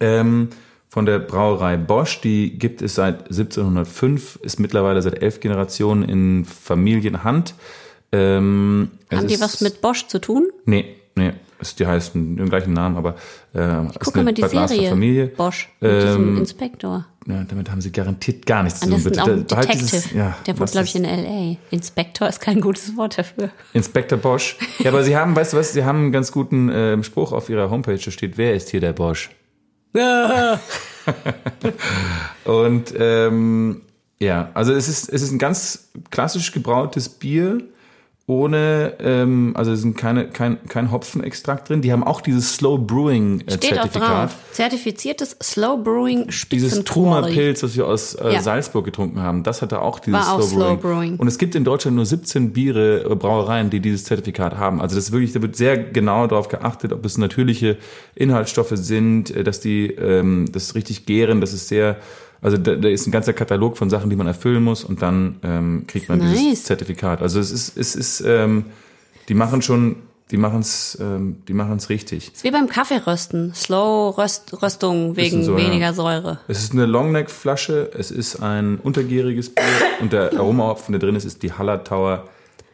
ähm, 0.00 0.48
von 0.88 1.06
der 1.06 1.18
Brauerei 1.18 1.76
Bosch. 1.76 2.20
Die 2.20 2.58
gibt 2.58 2.82
es 2.82 2.94
seit 2.94 3.24
1705, 3.24 4.38
ist 4.42 4.58
mittlerweile 4.60 5.02
seit 5.02 5.22
elf 5.22 5.40
Generationen 5.40 6.02
in 6.04 6.44
Familienhand. 6.44 7.54
Ähm, 8.12 8.90
Haben 9.12 9.26
die 9.26 9.34
ist- 9.34 9.40
was 9.42 9.60
mit 9.60 9.80
Bosch 9.80 10.06
zu 10.06 10.18
tun? 10.20 10.48
Nee, 10.64 10.96
nee. 11.14 11.32
Es, 11.60 11.74
die 11.74 11.86
heißen 11.86 12.36
den 12.36 12.48
gleichen 12.48 12.72
Namen, 12.72 12.96
aber 12.96 13.16
äh, 13.52 13.86
ist 13.88 13.98
Guck 14.00 14.14
mal, 14.16 14.32
die 14.32 14.42
Bad 14.42 14.68
Serie 14.68 14.90
Familie. 14.90 15.26
Bosch 15.26 15.68
mit 15.80 15.90
diesem 16.02 16.28
Ähm, 16.28 16.38
Inspektor. 16.38 17.04
Ja, 17.28 17.44
damit 17.46 17.70
haben 17.70 17.82
sie 17.82 17.92
garantiert 17.92 18.46
gar 18.46 18.62
nichts 18.62 18.80
zu 18.80 18.86
tun. 18.88 18.96
ist 18.96 19.20
auch 19.20 19.28
ein 19.28 19.46
Detective. 19.46 19.78
dieses- 19.78 20.12
ja, 20.12 20.34
der 20.46 20.58
wohnt, 20.58 20.70
glaube 20.72 20.86
ich, 20.86 20.96
in 20.96 21.04
L.A. 21.04 21.56
Inspektor 21.70 22.26
ist 22.26 22.40
kein 22.40 22.58
gutes 22.60 22.96
Wort 22.96 23.18
dafür. 23.18 23.50
Inspektor 23.74 24.18
Bosch. 24.18 24.56
Ja, 24.78 24.90
aber 24.90 25.04
sie 25.04 25.14
haben, 25.14 25.36
weißt 25.36 25.52
du 25.52 25.58
was, 25.58 25.74
sie 25.74 25.84
haben 25.84 25.98
einen 26.04 26.12
ganz 26.12 26.32
guten 26.32 26.70
ähm, 26.72 27.04
Spruch 27.04 27.32
auf 27.32 27.50
ihrer 27.50 27.68
Homepage, 27.70 27.98
da 28.02 28.10
steht, 28.10 28.38
wer 28.38 28.54
ist 28.54 28.70
hier 28.70 28.80
der 28.80 28.94
Bosch? 28.94 29.30
Und 32.44 32.94
ähm, 32.98 33.82
ja, 34.20 34.50
also 34.54 34.72
es 34.72 34.88
ist, 34.88 35.08
es 35.12 35.22
ist 35.22 35.30
ein 35.30 35.38
ganz 35.38 35.90
klassisch 36.10 36.52
gebrautes 36.52 37.08
Bier 37.08 37.62
ohne, 38.28 38.92
ähm, 39.00 39.52
also 39.56 39.72
es 39.72 39.80
sind 39.80 39.96
keine, 39.96 40.28
kein, 40.28 40.58
kein 40.68 40.92
Hopfenextrakt 40.92 41.70
drin. 41.70 41.80
Die 41.80 41.90
haben 41.92 42.04
auch 42.04 42.20
dieses 42.20 42.56
Slow 42.56 42.76
Brewing 42.78 43.40
äh, 43.46 43.52
Steht 43.54 43.72
auch 43.72 43.84
Zertifikat. 43.84 44.28
drauf. 44.30 44.36
Zertifiziertes 44.52 45.36
Slow 45.42 45.78
Brewing 45.82 46.24
Dieses 46.26 46.34
Spitzenquali. 46.40 46.84
Truma-Pilz, 46.84 47.62
was 47.62 47.74
wir 47.74 47.86
aus 47.86 48.14
äh, 48.16 48.34
Ja. 48.34 48.42
Salzburg 48.42 48.84
getrunken 48.84 49.22
haben, 49.22 49.44
das 49.44 49.62
hatte 49.62 49.80
auch 49.80 49.98
dieses 49.98 50.20
War 50.20 50.34
auch 50.34 50.42
Slow, 50.42 50.50
Slow 50.50 50.76
Brewing. 50.76 50.98
Brewing. 50.98 51.16
Und 51.16 51.26
es 51.26 51.38
gibt 51.38 51.54
in 51.54 51.64
Deutschland 51.64 51.96
nur 51.96 52.04
17 52.04 52.52
Biere, 52.52 53.04
äh, 53.10 53.14
Brauereien, 53.14 53.70
die 53.70 53.80
dieses 53.80 54.04
Zertifikat 54.04 54.58
haben. 54.58 54.82
Also 54.82 54.94
das 54.96 55.06
ist 55.06 55.12
wirklich, 55.12 55.32
da 55.32 55.40
wird 55.40 55.56
sehr 55.56 55.78
genau 55.78 56.26
darauf 56.26 56.48
geachtet, 56.48 56.92
ob 56.92 57.06
es 57.06 57.16
natürliche 57.16 57.78
Inhaltsstoffe 58.14 58.72
sind, 58.74 59.30
äh, 59.34 59.42
dass 59.42 59.60
die 59.60 59.86
ähm, 59.86 60.50
das 60.52 60.74
richtig 60.74 61.06
gären, 61.06 61.40
das 61.40 61.54
ist 61.54 61.68
sehr, 61.68 61.96
also 62.40 62.56
da, 62.56 62.76
da 62.76 62.88
ist 62.88 63.06
ein 63.06 63.10
ganzer 63.10 63.32
Katalog 63.32 63.76
von 63.76 63.90
Sachen, 63.90 64.10
die 64.10 64.16
man 64.16 64.26
erfüllen 64.26 64.62
muss 64.62 64.84
und 64.84 65.02
dann 65.02 65.36
ähm, 65.42 65.84
kriegt 65.86 66.08
man 66.08 66.18
Nice. 66.18 66.38
dieses 66.38 66.64
Zertifikat. 66.64 67.22
Also 67.22 67.40
es 67.40 67.50
ist, 67.50 67.76
es 67.76 67.96
ist, 67.96 68.20
ähm, 68.20 68.66
die 69.28 69.34
machen 69.34 69.62
schon, 69.62 69.96
die 70.30 70.36
machen 70.36 70.60
es, 70.60 70.96
ähm, 71.00 71.42
die 71.48 71.54
machen 71.54 71.76
es 71.76 71.88
richtig. 71.88 72.32
Ist 72.32 72.44
wie 72.44 72.50
beim 72.50 72.68
Kaffeerösten. 72.68 73.54
Slow 73.54 74.16
Röst, 74.16 74.62
Röstung 74.62 75.16
wegen 75.16 75.42
so, 75.42 75.58
ja. 75.58 75.66
weniger 75.66 75.94
Säure. 75.94 76.38
Es 76.48 76.62
ist 76.62 76.72
eine 76.72 76.86
Longneck-Flasche, 76.86 77.90
es 77.96 78.10
ist 78.10 78.40
ein 78.40 78.78
untergäriges 78.78 79.54
Bier 79.54 79.64
und 80.00 80.12
der 80.12 80.32
Aromahopfen, 80.38 80.92
der 80.92 81.00
drin 81.00 81.16
ist, 81.16 81.24
ist 81.24 81.42
die 81.42 81.52
Hallertauer 81.52 82.28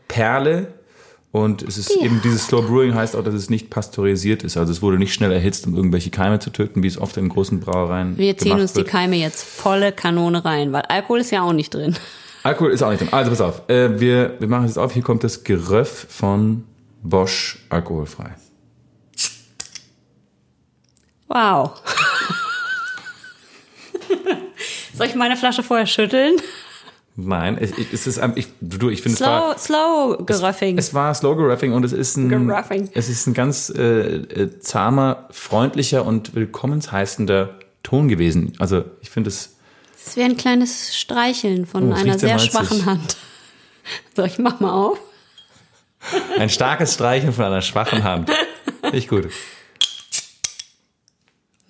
Perle. 0.09 0.75
Und 1.35 1.63
es 1.63 1.79
ist 1.79 1.91
eben 1.91 2.21
dieses 2.23 2.47
Slow 2.47 2.63
Brewing 2.63 2.95
heißt 2.95 3.17
auch, 3.17 3.25
dass 3.25 3.35
es 3.35 3.51
nicht 3.51 3.69
pasteurisiert 3.69 4.45
ist. 4.45 4.57
Also 4.57 4.71
es 4.71 4.83
wurde 4.83 4.99
nicht 4.99 5.13
schnell 5.13 5.33
erhitzt, 5.33 5.67
um 5.67 5.75
irgendwelche 5.75 6.11
Keime 6.11 6.39
zu 6.39 6.51
töten, 6.51 6.85
wie 6.85 6.87
es 6.87 6.97
oft 6.97 7.17
in 7.17 7.29
großen 7.29 7.59
Brauereien 7.59 8.17
Wir 8.17 8.39
ziehen 8.39 8.61
uns 8.61 8.73
die 8.73 8.77
wird. 8.79 8.87
Keime 8.87 9.17
jetzt 9.17 9.43
volle 9.43 9.91
Kanone 9.91 10.45
rein, 10.45 10.71
weil 10.71 10.83
Alkohol 10.83 11.19
ist 11.19 11.33
ja 11.33 11.43
auch 11.43 11.53
nicht 11.53 11.75
drin. 11.75 11.97
Alkohol 12.45 12.71
ist 12.71 12.85
auch 12.85 12.91
nicht 12.91 13.01
drin. 13.01 13.13
Also 13.13 13.31
pass 13.31 13.41
auf, 13.41 13.69
äh, 13.69 13.99
wir, 13.99 14.37
wir 14.39 14.47
machen 14.47 14.67
es 14.67 14.71
jetzt 14.71 14.79
auf. 14.79 14.93
Hier 14.93 15.03
kommt 15.03 15.25
das 15.25 15.43
Geröff 15.43 16.07
von 16.09 16.63
Bosch 17.03 17.59
alkoholfrei. 17.69 18.37
Wow. 21.27 21.83
Soll 24.97 25.09
ich 25.09 25.17
meine 25.17 25.37
Flasche 25.37 25.65
vorher 25.65 25.87
schütteln? 25.87 26.37
Nein, 27.17 27.57
es, 27.61 27.71
es 27.93 28.07
ist 28.09 28.19
ein- 28.19 28.33
ich, 28.35 28.49
du, 28.61 28.91
ich 28.91 29.01
finde 29.03 29.15
es 29.15 29.19
Slow, 29.19 29.29
war 29.29 29.59
slow 29.59 30.25
Geruffing. 30.27 30.79
es 30.79 30.95
war 30.95 31.15
Slow 31.15 31.37
Geruffing 31.37 31.73
und 31.73 31.85
es 31.85 31.93
ist 31.93 32.17
ein 32.17 32.29
Geruffing. 32.29 32.91
es 32.93 33.09
ist 33.09 33.27
ein 33.29 33.35
ganz 33.35 33.71
äh, 33.71 34.17
äh, 34.17 34.59
zahmer, 34.59 35.29
freundlicher 35.31 36.05
und 36.05 36.35
willkommensheißender 36.35 37.59
Ton 37.85 38.09
gewesen. 38.09 38.53
Also 38.59 38.85
ich 39.01 39.11
finde 39.11 39.29
es 39.29 39.57
Es 40.05 40.17
wäre 40.17 40.29
ein 40.29 40.37
kleines 40.37 40.97
Streicheln 40.97 41.67
von 41.67 41.93
Oh, 41.93 41.95
es 41.95 42.01
einer 42.01 42.19
sehr 42.19 42.39
schwachen 42.41 42.85
Hand. 42.87 43.17
So, 44.17 44.25
ich 44.25 44.39
mach 44.39 44.61
mal 44.61 44.73
auf. 44.73 44.99
ein 46.39 46.49
starkes 46.49 46.95
Streichen 46.95 47.33
von 47.35 47.45
einer 47.45 47.61
schwachen 47.61 48.03
Hand. 48.03 48.31
Nicht 48.93 49.09
gut. 49.11 49.29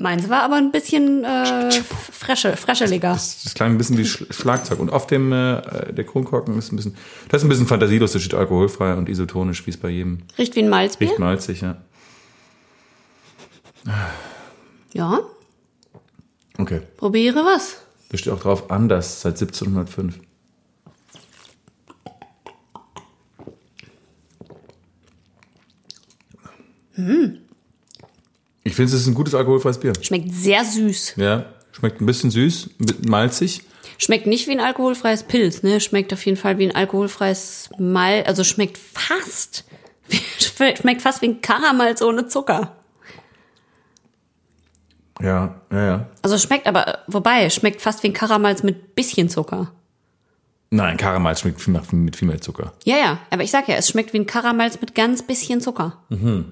Meins 0.04 0.28
war 0.28 0.42
aber 0.42 0.56
ein 0.56 0.70
bisschen 0.70 1.24
äh, 1.24 1.70
fresche, 2.12 2.58
frescheliger. 2.58 3.14
Das, 3.14 3.42
das 3.42 3.54
klang 3.54 3.70
ein 3.70 3.78
bisschen 3.78 3.96
wie 3.96 4.04
Sch 4.04 4.26
Schlagzeug. 4.28 4.78
Und 4.78 4.90
auf 4.92 5.06
dem 5.06 5.32
äh, 5.32 5.92
der 5.94 6.04
Kronkorken 6.04 6.58
ist 6.58 6.72
ein 6.72 6.76
bisschen, 6.76 6.94
das 7.30 7.40
ist 7.40 7.46
ein 7.46 7.48
bisschen 7.48 7.66
fantasielos, 7.66 8.12
da 8.12 8.18
steht 8.18 8.34
alkoholfrei 8.34 8.96
und 8.96 9.08
isotonisch, 9.08 9.64
wie 9.66 9.70
es 9.70 9.78
bei 9.78 9.88
jedem 9.88 10.18
Riecht 10.36 10.56
wie 10.56 10.62
ein 10.62 10.68
Malzbier. 10.68 11.08
riecht 11.08 11.18
malzig, 11.18 11.62
ja. 11.62 11.78
Ja, 14.92 15.20
Okay. 16.58 16.82
probiere 16.98 17.36
was. 17.46 17.78
Da 18.10 18.18
steht 18.18 18.32
auch 18.34 18.40
drauf, 18.40 18.70
anders, 18.70 19.22
seit 19.22 19.40
1705. 19.40 20.18
Ich 28.64 28.74
finde, 28.74 28.94
es 28.94 29.02
ist 29.02 29.06
ein 29.06 29.14
gutes 29.14 29.34
alkoholfreies 29.34 29.78
Bier. 29.78 29.92
Schmeckt 30.00 30.32
sehr 30.32 30.64
süß. 30.64 31.14
Ja, 31.16 31.46
schmeckt 31.72 32.00
ein 32.00 32.06
bisschen 32.06 32.30
süß, 32.30 32.70
malzig. 33.06 33.62
Schmeckt 33.98 34.26
nicht 34.26 34.48
wie 34.48 34.52
ein 34.52 34.60
alkoholfreies 34.60 35.24
Pilz, 35.24 35.62
ne? 35.62 35.80
Schmeckt 35.80 36.12
auf 36.12 36.24
jeden 36.24 36.38
Fall 36.38 36.58
wie 36.58 36.64
ein 36.64 36.74
alkoholfreies 36.74 37.70
Mal, 37.78 38.24
also 38.24 38.42
schmeckt 38.42 38.78
fast, 38.78 39.64
schmeckt 40.78 41.02
fast 41.02 41.22
wie 41.22 41.28
ein 41.28 41.40
Karamals 41.42 42.02
ohne 42.02 42.26
Zucker. 42.26 42.74
Ja, 45.20 45.60
ja, 45.70 45.84
ja. 45.84 46.08
Also 46.22 46.38
schmeckt 46.38 46.66
aber, 46.66 47.00
wobei, 47.06 47.48
schmeckt 47.50 47.82
fast 47.82 48.02
wie 48.02 48.08
ein 48.08 48.12
Karamals 48.14 48.62
mit 48.62 48.96
bisschen 48.96 49.28
Zucker. 49.28 49.72
Nein, 50.76 50.96
Karamell 50.96 51.36
schmeckt 51.36 51.60
viel, 51.60 51.72
mehr- 51.72 51.82
mit 51.92 52.16
viel 52.16 52.26
mehr 52.26 52.40
Zucker. 52.40 52.72
Ja, 52.82 52.96
ja, 52.96 53.18
aber 53.30 53.44
ich 53.44 53.52
sag 53.52 53.68
ja, 53.68 53.76
es 53.76 53.88
schmeckt 53.88 54.12
wie 54.12 54.18
ein 54.18 54.26
Karamals 54.26 54.80
mit 54.80 54.92
ganz 54.96 55.22
bisschen 55.22 55.60
Zucker. 55.60 55.98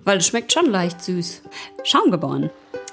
Weil 0.05 0.19
es 0.19 0.27
schmeckt 0.29 0.53
schon 0.53 0.67
leicht 0.71 1.03
süß. 1.03 1.43
Schaumgeboren. 1.83 2.51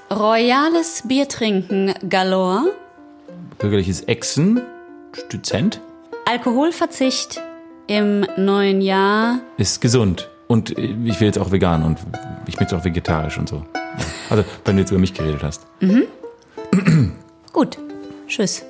Royales 0.10 1.04
Biertrinken 1.08 1.94
galore. 2.10 2.74
Bürgerliches 3.60 4.08
Echsen, 4.08 4.60
Stützent, 5.14 5.82
Alkoholverzicht 6.26 7.42
im 7.86 8.26
neuen 8.38 8.82
Jahr. 8.82 9.38
ist 9.58 9.82
gesund. 9.82 10.30
Und 10.48 10.72
ich 10.72 11.20
will 11.20 11.28
jetzt 11.28 11.38
auch 11.38 11.52
vegan 11.52 11.84
und 11.84 12.00
ich 12.48 12.60
möchte 12.60 12.76
auch 12.76 12.84
vegetarisch 12.84 13.38
und 13.38 13.48
so. 13.50 13.64
Also, 14.32 14.44
wenn 14.66 14.78
du 14.78 14.82
jetzt 14.82 14.90
über 14.90 15.00
mich 15.00 15.14
geredet 15.14 15.44
hast. 15.44 15.68
Gut. 17.54 17.78
Tschüss. 18.28 18.64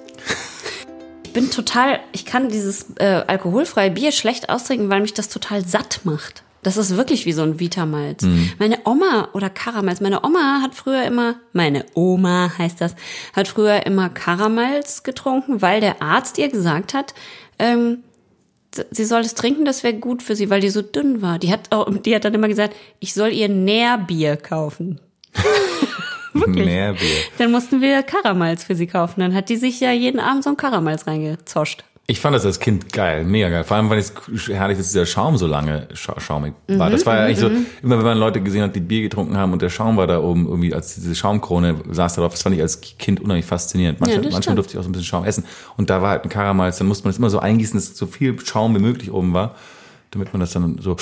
Ich 1.29 1.33
bin 1.33 1.51
total, 1.51 1.99
ich 2.11 2.25
kann 2.25 2.49
dieses 2.49 2.87
äh, 2.97 3.21
alkoholfreie 3.27 3.91
Bier 3.91 4.11
schlecht 4.11 4.49
austrinken, 4.49 4.89
weil 4.89 4.99
mich 4.99 5.13
das 5.13 5.29
total 5.29 5.63
satt 5.63 5.99
macht. 6.03 6.41
Das 6.63 6.75
ist 6.75 6.97
wirklich 6.97 7.27
wie 7.27 7.33
so 7.33 7.43
ein 7.43 7.59
Vitamalz. 7.59 8.25
Meine 8.57 8.79
Oma 8.83 9.29
oder 9.33 9.51
Karamals, 9.51 10.01
meine 10.01 10.23
Oma 10.23 10.61
hat 10.63 10.73
früher 10.73 11.03
immer, 11.03 11.35
meine 11.53 11.85
Oma 11.93 12.51
heißt 12.57 12.81
das, 12.81 12.95
hat 13.35 13.47
früher 13.47 13.85
immer 13.85 14.09
Karamals 14.09 15.03
getrunken, 15.03 15.61
weil 15.61 15.81
der 15.81 16.01
Arzt 16.01 16.39
ihr 16.39 16.49
gesagt 16.49 16.95
hat, 16.95 17.13
ähm, 17.59 17.99
sie 18.89 19.05
soll 19.05 19.21
es 19.21 19.35
trinken, 19.35 19.65
das 19.65 19.83
wäre 19.83 19.93
gut 19.93 20.23
für 20.23 20.35
sie, 20.35 20.49
weil 20.49 20.61
die 20.61 20.71
so 20.71 20.81
dünn 20.81 21.21
war. 21.21 21.37
Die 21.37 21.51
hat, 21.51 21.71
auch, 21.71 21.95
die 21.95 22.15
hat 22.15 22.25
dann 22.25 22.33
immer 22.33 22.47
gesagt, 22.47 22.75
ich 22.99 23.13
soll 23.13 23.33
ihr 23.33 23.49
Nährbier 23.49 24.35
kaufen. 24.35 24.99
Mehr 26.47 26.93
Bier. 26.93 27.09
Dann 27.37 27.51
mussten 27.51 27.81
wir 27.81 28.03
Karamals 28.03 28.63
für 28.63 28.75
sie 28.75 28.87
kaufen. 28.87 29.19
Dann 29.19 29.33
hat 29.33 29.49
die 29.49 29.57
sich 29.57 29.79
ja 29.79 29.91
jeden 29.91 30.19
Abend 30.19 30.43
so 30.43 30.51
ein 30.51 30.57
Karamals 30.57 31.07
reingezoscht. 31.07 31.83
Ich 32.09 32.19
fand 32.19 32.35
das 32.35 32.43
als 32.43 32.59
Kind 32.59 32.91
geil, 32.91 33.23
mega 33.23 33.49
geil. 33.49 33.63
Vor 33.63 33.77
allem, 33.77 33.87
weil 33.91 33.99
es 33.99 34.11
herrlich, 34.47 34.79
dass 34.79 34.87
dieser 34.87 35.05
Schaum 35.05 35.37
so 35.37 35.45
lange 35.45 35.87
scha 35.93 36.19
schaumig 36.19 36.55
war. 36.67 36.89
das 36.89 37.05
war 37.05 37.17
ja 37.17 37.25
eigentlich 37.25 37.37
so, 37.37 37.51
immer 37.83 37.99
wenn 37.99 38.03
man 38.03 38.17
Leute 38.17 38.41
gesehen 38.41 38.63
hat, 38.63 38.75
die 38.75 38.79
Bier 38.79 39.03
getrunken 39.03 39.37
haben 39.37 39.53
und 39.53 39.61
der 39.61 39.69
Schaum 39.69 39.95
war 39.95 40.07
da 40.07 40.19
oben 40.19 40.47
irgendwie 40.47 40.73
als 40.73 40.95
diese 40.95 41.13
Schaumkrone 41.13 41.75
saß 41.91 42.15
da 42.15 42.23
drauf. 42.23 42.31
Das 42.31 42.41
fand 42.41 42.55
ich 42.55 42.63
als 42.63 42.81
Kind 42.81 43.19
unheimlich 43.19 43.45
faszinierend. 43.45 43.99
Manchmal, 43.99 44.25
Ja, 44.25 44.31
manchmal 44.31 44.55
durfte 44.55 44.73
ich 44.73 44.79
auch 44.79 44.83
so 44.83 44.89
ein 44.89 44.91
bisschen 44.91 45.05
Schaum 45.05 45.23
essen. 45.23 45.45
Und 45.77 45.91
da 45.91 46.01
war 46.01 46.09
halt 46.09 46.23
ein 46.23 46.29
Karamals, 46.29 46.79
dann 46.79 46.87
musste 46.87 47.03
man 47.03 47.11
das 47.11 47.19
immer 47.19 47.29
so 47.29 47.37
eingießen, 47.37 47.79
dass 47.79 47.95
so 47.95 48.07
viel 48.07 48.39
Schaum 48.43 48.73
wie 48.75 48.79
möglich 48.79 49.11
oben 49.11 49.33
war, 49.35 49.53
damit 50.09 50.33
man 50.33 50.39
das 50.39 50.51
dann 50.51 50.79
so 50.81 50.95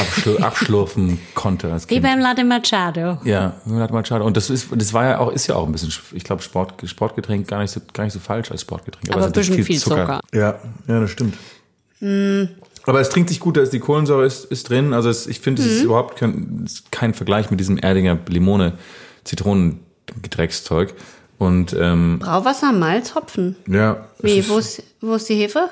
abschlur 0.00 0.42
abschlurfen 0.42 1.18
konnte 1.34 1.72
als 1.72 1.84
Wie 1.88 1.94
Kind. 1.94 2.02
beim 2.04 2.18
Latte 2.20 2.44
Machado. 2.44 3.18
Ja, 3.24 3.54
Latte 3.66 3.92
Machado. 3.92 4.24
Und 4.24 4.36
das 4.36 4.50
ist, 4.50 4.68
das 4.74 4.92
war 4.92 5.04
ja 5.04 5.18
auch, 5.18 5.30
ist 5.32 5.46
ja 5.46 5.54
auch 5.56 5.66
ein 5.66 5.72
bisschen, 5.72 5.92
ich 6.12 6.24
glaube, 6.24 6.42
Sport, 6.42 6.74
Sportgetränk 6.84 7.46
gar 7.48 7.60
nicht 7.60 7.70
so, 7.70 7.80
gar 7.92 8.04
nicht 8.04 8.12
so 8.12 8.20
falsch 8.20 8.50
als 8.50 8.62
Sportgetränk. 8.62 9.08
Aber 9.10 9.20
es 9.20 9.24
ein 9.24 9.28
hat 9.28 9.34
bisschen 9.34 9.64
viel 9.64 9.78
Zucker. 9.78 10.20
Ja, 10.32 10.58
ja, 10.88 11.00
das 11.00 11.10
stimmt. 11.10 11.36
Aber 12.86 13.00
es 13.00 13.08
trinkt 13.08 13.30
sich 13.30 13.40
gut, 13.40 13.56
da 13.56 13.62
ist 13.62 13.72
die 13.72 13.80
Kohlensäure 13.80 14.26
ist, 14.26 14.44
ist 14.46 14.68
drin. 14.68 14.92
Also 14.92 15.08
es, 15.08 15.26
ich 15.26 15.40
finde, 15.40 15.62
es 15.62 15.68
ist 15.68 15.82
überhaupt 15.84 16.16
kein, 16.18 16.66
kein 16.90 17.14
Vergleich 17.14 17.50
mit 17.50 17.58
diesem 17.60 17.78
Erdinger 17.78 18.18
Limone 18.28 18.74
Zitronengedreckszeug. 19.24 20.94
Und 21.38 21.74
ähm, 21.78 22.18
Brauwasser, 22.20 22.72
Malz, 22.72 23.14
Hopfen. 23.14 23.56
ja, 23.66 24.06
Wie, 24.20 24.38
ist- 24.38 24.48
wo 24.50 24.58
ist, 24.58 24.82
wo 25.00 25.14
ist 25.14 25.28
die 25.28 25.34
Hefe? 25.34 25.68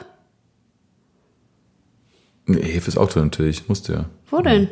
Nee, 2.52 2.62
Hefe 2.62 2.88
ist 2.88 2.96
auch 2.96 3.08
drin 3.08 3.24
natürlich, 3.24 3.68
musste 3.68 3.92
ja. 3.92 4.04
Wo 4.30 4.40
denn? 4.40 4.68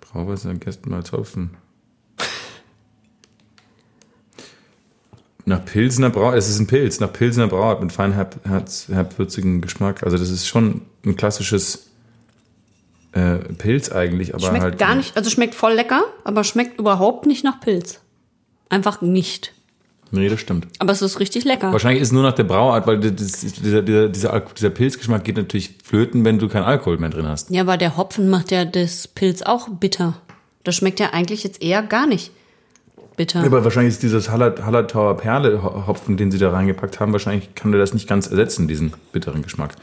Brauwasser, 0.00 0.54
Gerstenmalz, 0.54 1.12
Hopfen. 1.12 1.56
Nach 5.44 5.64
Pilsener 5.64 6.10
Brau, 6.10 6.32
es 6.32 6.48
ist 6.48 6.60
ein 6.60 6.68
Pilz, 6.68 7.00
nach 7.00 7.12
Pilsener 7.12 7.48
Brauart 7.48 7.82
mit 7.82 7.90
fein 7.90 8.12
herb, 8.12 9.16
Geschmack. 9.60 10.04
Also 10.04 10.16
das 10.16 10.30
ist 10.30 10.46
schon 10.46 10.82
ein 11.04 11.16
klassisches 11.16 11.90
äh, 13.12 13.38
Pilz 13.38 13.90
eigentlich, 13.90 14.34
aber 14.34 14.46
Schmeckt 14.46 14.62
halt 14.62 14.78
gar 14.78 14.94
nicht, 14.94 15.16
also 15.16 15.30
schmeckt 15.30 15.54
voll 15.54 15.72
lecker, 15.72 16.04
aber 16.22 16.44
schmeckt 16.44 16.78
überhaupt 16.78 17.26
nicht 17.26 17.42
nach 17.42 17.60
Pilz. 17.60 18.00
Einfach 18.68 19.02
nicht. 19.02 19.52
Nee, 20.14 20.28
das 20.28 20.40
stimmt. 20.40 20.68
Aber 20.78 20.92
es 20.92 21.00
ist 21.00 21.20
richtig 21.20 21.44
lecker. 21.44 21.72
Wahrscheinlich 21.72 22.02
ist 22.02 22.08
es 22.08 22.12
nur 22.12 22.22
nach 22.22 22.34
der 22.34 22.44
Brauart, 22.44 22.86
weil 22.86 23.00
das, 23.00 23.40
dieser, 23.40 23.80
dieser, 23.80 24.10
dieser, 24.10 24.40
dieser 24.40 24.70
Pilzgeschmack 24.70 25.24
geht 25.24 25.38
natürlich 25.38 25.74
flöten, 25.82 26.22
wenn 26.26 26.38
du 26.38 26.48
keinen 26.48 26.64
Alkohol 26.64 26.98
mehr 26.98 27.08
drin 27.08 27.26
hast. 27.26 27.50
Ja, 27.50 27.62
aber 27.62 27.78
der 27.78 27.96
Hopfen 27.96 28.28
macht 28.28 28.50
ja 28.50 28.66
das 28.66 29.08
Pilz 29.08 29.40
auch 29.40 29.70
bitter. 29.70 30.20
Das 30.64 30.76
schmeckt 30.76 31.00
ja 31.00 31.10
eigentlich 31.14 31.44
jetzt 31.44 31.62
eher 31.62 31.82
gar 31.82 32.06
nicht 32.06 32.30
bitter. 33.16 33.42
Aber 33.42 33.64
wahrscheinlich 33.64 33.94
ist 33.94 34.02
dieses 34.02 34.28
Hallertauer 34.28 34.66
Hallertauer 34.66 35.16
Perle 35.16 35.62
Hopfen, 35.62 36.18
den 36.18 36.30
sie 36.30 36.38
da 36.38 36.50
reingepackt 36.50 37.00
haben, 37.00 37.12
wahrscheinlich 37.12 37.54
kann 37.54 37.72
der 37.72 37.80
das 37.80 37.94
nicht 37.94 38.06
ganz 38.06 38.26
ersetzen, 38.26 38.68
diesen 38.68 38.92
bitteren 39.12 39.42
Geschmack. 39.42 39.74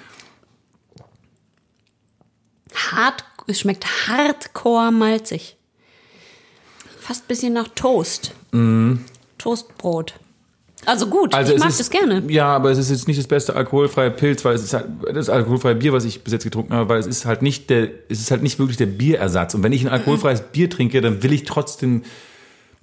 Hart, 2.76 3.26
es 3.48 3.60
schmeckt 3.60 3.86
hardcore 4.08 4.92
malzig. 4.92 5.58
Fast 7.00 7.24
ein 7.24 7.28
bisschen 7.28 7.54
nach 7.54 7.70
Toast. 7.70 8.36
Toastbrot. 9.40 10.14
Also 10.86 11.08
gut, 11.08 11.34
Also 11.34 11.52
ich 11.52 11.58
es 11.58 11.60
mag 11.64 11.70
ist, 11.72 11.80
das 11.82 11.90
gerne. 11.90 12.24
Ja, 12.30 12.56
aber 12.56 12.72
es 12.72 12.78
ist 12.78 12.90
jetzt 12.90 13.08
nicht 13.08 13.20
das 13.20 13.28
beste 13.28 13.54
alkoholfreie 13.54 14.12
Pilz, 14.12 14.46
weil 14.46 14.56
es 14.56 14.64
ist 14.64 14.74
halt 14.74 14.86
das 15.14 15.28
alkoholfreie 15.30 15.76
Bier, 15.76 15.92
was 15.92 16.06
ich 16.06 16.24
bis 16.24 16.32
jetzt 16.32 16.46
getrunken 16.46 16.74
habe, 16.74 16.88
weil 16.88 17.00
es 17.00 17.06
ist 17.08 17.26
halt 17.26 17.42
nicht 17.42 17.70
der, 17.70 17.90
es 18.08 18.22
ist 18.22 18.32
halt 18.32 18.44
nicht 18.44 18.60
wirklich 18.60 18.78
der 18.78 18.86
Bierersatz. 18.86 19.54
Und 19.56 19.64
wenn 19.64 19.74
ich 19.74 19.82
ein 19.84 19.90
alkoholfreies 19.90 20.42
Bier 20.54 20.70
trinke, 20.70 21.02
dann 21.02 21.22
will 21.22 21.34
ich 21.34 21.44
trotzdem, 21.44 22.04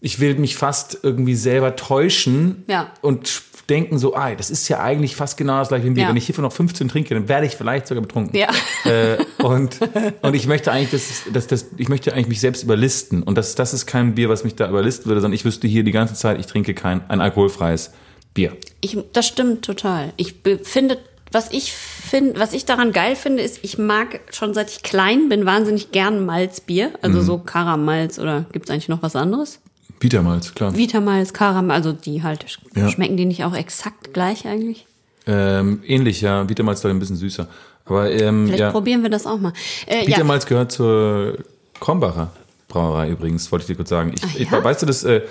ich 0.02 0.20
will 0.20 0.34
mich 0.34 0.56
fast 0.56 0.98
irgendwie 1.04 1.34
selber 1.34 1.74
täuschen 1.76 2.64
Ja. 2.68 2.88
und 3.00 3.28
denken 3.68 3.98
so, 3.98 4.14
ah, 4.14 4.34
das 4.34 4.50
ist 4.50 4.68
ja 4.68 4.80
eigentlich 4.80 5.16
fast 5.16 5.36
genau 5.36 5.58
das 5.58 5.68
gleiche 5.68 5.84
wie 5.84 5.90
ein 5.90 5.94
Bier. 5.94 6.04
Ja. 6.04 6.08
Wenn 6.08 6.16
ich 6.16 6.26
hiervon 6.26 6.44
noch 6.44 6.52
15 6.52 6.88
trinke, 6.88 7.14
dann 7.14 7.28
werde 7.28 7.46
ich 7.46 7.56
vielleicht 7.56 7.86
sogar 7.86 8.02
betrunken. 8.02 8.36
Ja. 8.38 8.48
Äh, 8.84 9.18
und, 9.42 9.80
und 10.22 10.34
ich 10.34 10.46
möchte 10.46 10.70
eigentlich, 10.70 10.90
das, 10.90 11.22
das, 11.32 11.46
das, 11.46 11.66
ich 11.76 11.88
möchte 11.88 12.12
eigentlich 12.12 12.28
mich 12.28 12.40
selbst 12.40 12.62
überlisten. 12.62 13.22
Und 13.22 13.36
das, 13.36 13.54
das 13.56 13.74
ist 13.74 13.86
kein 13.86 14.14
Bier, 14.14 14.28
was 14.28 14.44
mich 14.44 14.54
da 14.54 14.68
überlisten 14.68 15.06
würde, 15.06 15.20
sondern 15.20 15.34
ich 15.34 15.44
wüsste 15.44 15.66
hier 15.66 15.82
die 15.82 15.92
ganze 15.92 16.14
Zeit, 16.14 16.38
ich 16.38 16.46
trinke 16.46 16.74
kein, 16.74 17.08
ein 17.10 17.20
alkoholfreies 17.20 17.92
Bier. 18.34 18.56
Ich, 18.80 18.96
das 19.12 19.26
stimmt 19.26 19.64
total. 19.64 20.12
Ich 20.16 20.36
finde, 20.62 20.98
was 21.32 21.50
ich 21.50 21.72
finde, 21.72 22.38
was 22.38 22.52
ich 22.52 22.64
daran 22.64 22.92
geil 22.92 23.16
finde, 23.16 23.42
ist, 23.42 23.58
ich 23.62 23.78
mag 23.78 24.20
schon 24.32 24.54
seit 24.54 24.70
ich 24.70 24.82
klein 24.82 25.28
bin 25.28 25.44
wahnsinnig 25.44 25.90
gern 25.90 26.24
Malzbier, 26.24 26.92
also 27.02 27.20
so 27.20 27.38
Karamalz 27.38 28.18
oder 28.18 28.46
gibt's 28.52 28.70
eigentlich 28.70 28.88
noch 28.88 29.02
was 29.02 29.16
anderes? 29.16 29.60
Vitamalz, 30.00 30.54
klar. 30.54 30.76
Vitamalz, 30.76 31.32
Karam, 31.32 31.70
also 31.70 31.92
die 31.92 32.22
halt 32.22 32.44
Ja. 32.74 32.88
schmecken 32.88 33.16
die 33.16 33.24
nicht 33.24 33.44
auch 33.44 33.54
exakt 33.54 34.12
gleich 34.12 34.46
eigentlich? 34.46 34.86
Ähm, 35.26 35.82
ähnlich, 35.86 36.20
ja. 36.20 36.48
Vitamalz 36.48 36.80
ist 36.80 36.86
ein 36.86 36.98
bisschen 36.98 37.16
süßer. 37.16 37.48
Aber 37.86 38.10
ähm, 38.10 38.46
Vielleicht 38.46 38.60
ja, 38.60 38.70
probieren 38.70 39.02
wir 39.02 39.10
das 39.10 39.26
auch 39.26 39.38
mal. 39.38 39.52
Äh, 39.86 40.02
ja, 40.02 40.08
Vitamalz 40.08 40.46
gehört 40.46 40.72
zur 40.72 41.38
Krombacher. 41.80 42.30
Brauerei 42.68 43.10
übrigens, 43.10 43.50
wollte 43.52 43.62
ich 43.62 43.66
dir 43.68 43.76
kurz 43.76 43.88
sagen. 43.88 44.12
Ich, 44.14 44.22
Ach 44.24 44.34
ich, 44.34 44.50
ja? 44.50 44.62
weißt 44.62 44.82
du, 44.82 44.86
das 44.86 45.04
äh, 45.04 45.22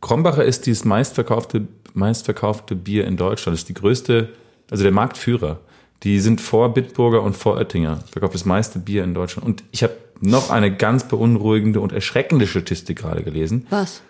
Krombacher 0.00 0.44
ist 0.44 0.66
dieses 0.66 0.84
meistverkaufte, 0.84 1.66
meistverkaufte 1.94 2.74
Bier 2.76 3.06
in 3.06 3.16
Deutschland. 3.16 3.54
Das 3.54 3.60
ist 3.62 3.68
die 3.68 3.74
größte, 3.74 4.28
also 4.70 4.82
der 4.82 4.92
Marktführer. 4.92 5.58
Die 6.02 6.20
sind 6.20 6.40
vor 6.42 6.72
Bitburger 6.74 7.22
und 7.22 7.34
vor 7.36 7.56
Oettinger. 7.56 8.00
Verkauft 8.10 8.34
das 8.34 8.44
meiste 8.44 8.78
Bier 8.78 9.02
in 9.02 9.14
Deutschland. 9.14 9.46
Und 9.48 9.64
ich 9.72 9.82
habe 9.82 9.94
noch 10.20 10.50
eine 10.50 10.74
ganz 10.74 11.06
beunruhigende 11.08 11.80
und 11.80 11.92
erschreckende 11.92 12.46
Statistik 12.46 12.98
gerade 12.98 13.22
gelesen. 13.22 13.66
Was? 13.70 14.02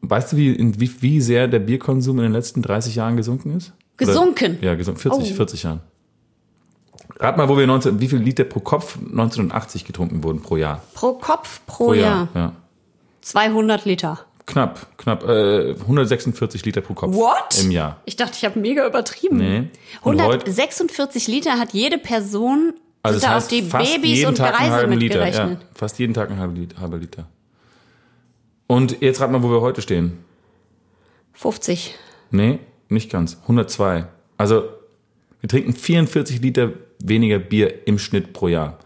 Weißt 0.00 0.32
du, 0.32 0.36
wie, 0.36 0.52
in, 0.52 0.80
wie, 0.80 0.90
wie 1.02 1.20
sehr 1.20 1.48
der 1.48 1.58
Bierkonsum 1.58 2.18
in 2.18 2.24
den 2.24 2.32
letzten 2.32 2.62
30 2.62 2.94
Jahren 2.94 3.16
gesunken 3.16 3.56
ist? 3.56 3.72
Gesunken? 3.96 4.58
Oder, 4.58 4.66
ja, 4.68 4.74
gesunken. 4.76 5.00
40, 5.00 5.32
Oh. 5.32 5.34
40 5.36 5.62
Jahren. 5.64 5.80
Rat 7.18 7.36
mal, 7.36 7.48
wo 7.48 7.56
wir 7.58 7.66
19, 7.66 7.98
wie 8.00 8.06
viel 8.08 8.18
Liter 8.20 8.44
pro 8.44 8.60
Kopf 8.60 8.96
1980 8.96 9.84
getrunken 9.84 10.22
wurden 10.22 10.40
pro 10.40 10.56
Jahr. 10.56 10.82
Pro 10.94 11.14
Kopf 11.14 11.60
pro, 11.66 11.94
Jahr. 11.94 12.28
ja. 12.34 12.52
200 13.22 13.84
Liter. 13.86 14.20
Knapp, 14.46 14.86
knapp. 14.98 15.24
Äh, 15.28 15.74
146 15.80 16.64
Liter 16.64 16.80
pro 16.80 16.94
Kopf 16.94 17.14
What? 17.14 17.60
im 17.62 17.70
Jahr. 17.72 18.00
Ich 18.04 18.16
dachte, 18.16 18.34
ich 18.36 18.44
habe 18.44 18.58
mega 18.60 18.86
übertrieben. 18.86 19.36
Nee. 19.36 19.68
Und 20.02 20.22
heute- 20.22 20.46
146 20.46 21.26
Liter 21.26 21.58
hat 21.58 21.72
jede 21.74 21.98
Person, 21.98 22.72
Also 23.02 23.18
sind 23.18 23.28
da 23.28 23.38
auch 23.38 23.46
die 23.46 23.62
fast 23.62 23.94
Babys 23.94 24.10
jeden 24.10 24.28
und 24.28 24.34
Tag 24.36 24.54
einen 24.54 24.56
Gereise 24.56 24.74
halben 24.74 24.92
Liter. 24.98 25.20
Ja, 25.20 25.24
mitgerechnet. 25.26 25.66
fast 25.74 25.98
jeden 25.98 26.14
Tag 26.14 26.30
Liter, 26.54 26.80
halber 26.80 26.98
Liter. 26.98 27.28
Und 28.66 29.00
jetzt 29.00 29.20
rat 29.20 29.30
mal, 29.30 29.42
wo 29.42 29.50
wir 29.50 29.60
heute 29.60 29.80
stehen. 29.82 30.18
50. 31.32 31.94
Nee, 32.30 32.58
nicht 32.88 33.10
ganz. 33.10 33.38
102. 33.42 34.06
Also 34.36 34.68
wir 35.40 35.48
trinken 35.48 35.72
44 35.72 36.42
Liter 36.42 36.72
weniger 37.02 37.38
Bier 37.38 37.86
im 37.86 37.98
Schnitt 37.98 38.32
pro 38.32 38.48
Jahr. 38.48 38.78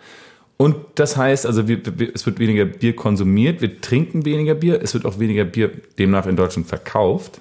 Und 0.56 0.76
das 0.94 1.16
heißt, 1.16 1.46
also 1.46 1.66
wir, 1.66 1.80
wir, 1.98 2.14
es 2.14 2.24
wird 2.24 2.38
weniger 2.38 2.64
Bier 2.66 2.94
konsumiert, 2.94 3.60
wir 3.60 3.80
trinken 3.80 4.24
weniger 4.24 4.54
Bier, 4.54 4.80
es 4.80 4.94
wird 4.94 5.06
auch 5.06 5.18
weniger 5.18 5.44
Bier 5.44 5.72
demnach 5.98 6.26
in 6.26 6.36
Deutschland 6.36 6.68
verkauft. 6.68 7.40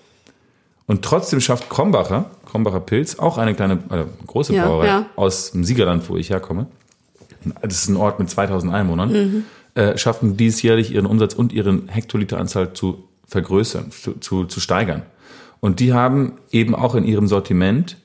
Und 0.88 1.04
trotzdem 1.04 1.40
schafft 1.40 1.70
Krombacher, 1.70 2.32
Krombacher 2.52 2.82
Pilz, 2.82 3.18
auch 3.18 3.38
eine 3.38 3.56
kleine, 3.56 3.76
äh, 3.90 4.04
große 4.28 4.54
Ja, 4.54 4.66
Brauerei 4.66 4.88
ja. 4.88 5.06
aus 5.16 5.54
dem 5.54 5.64
Siegerland, 5.64 6.08
wo 6.10 6.18
ich 6.18 6.30
herkomme. 6.30 6.68
Das 7.62 7.74
ist 7.74 7.88
ein 7.88 7.96
Ort 7.96 8.20
mit 8.20 8.30
2000 8.30 8.74
Einwohnern. 8.74 9.12
Mhm. 9.12 9.44
Äh, 9.74 9.98
schaffen 9.98 10.36
diesjährlich 10.36 10.94
ihren 10.94 11.06
Umsatz 11.06 11.34
und 11.34 11.54
ihren 11.54 11.88
Hektoliteranzahl 11.88 12.74
zu 12.74 13.06
vergrößern, 13.26 13.90
zu, 13.92 14.20
zu, 14.20 14.44
zu 14.44 14.60
steigern. 14.60 15.04
Und 15.62 15.80
die 15.80 15.94
haben 15.94 16.34
eben 16.52 16.76
auch 16.76 16.94
in 16.94 17.06
ihrem 17.06 17.28
Sortiment 17.28 17.96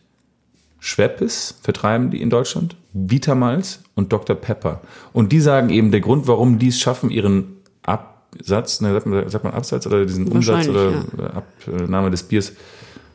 Schweppes, 0.79 1.59
vertreiben 1.63 2.11
die 2.11 2.23
in 2.23 2.31
Deutschland, 2.31 2.77
Vitamals 2.93 3.81
und 3.97 4.13
Dr. 4.13 4.37
Pepper. 4.37 4.83
Und 5.13 5.33
die 5.33 5.41
sagen 5.41 5.71
eben, 5.71 5.91
der 5.91 6.01
Grund, 6.01 6.29
warum 6.29 6.61
die 6.61 6.69
es 6.69 6.79
schaffen, 6.79 7.11
ihren 7.11 7.57
Absatz, 7.83 8.81
ne, 8.81 8.93
sagt, 8.93 9.07
man, 9.07 9.29
sagt 9.29 9.43
man 9.43 9.55
Absatz 9.55 9.87
oder 9.89 10.07
diesen 10.07 10.29
Umsatz 10.29 10.69
oder 10.69 10.93
Wahrscheinlich, 11.17 11.83
Abnahme 11.83 12.11
des 12.11 12.23
Biers, 12.23 12.53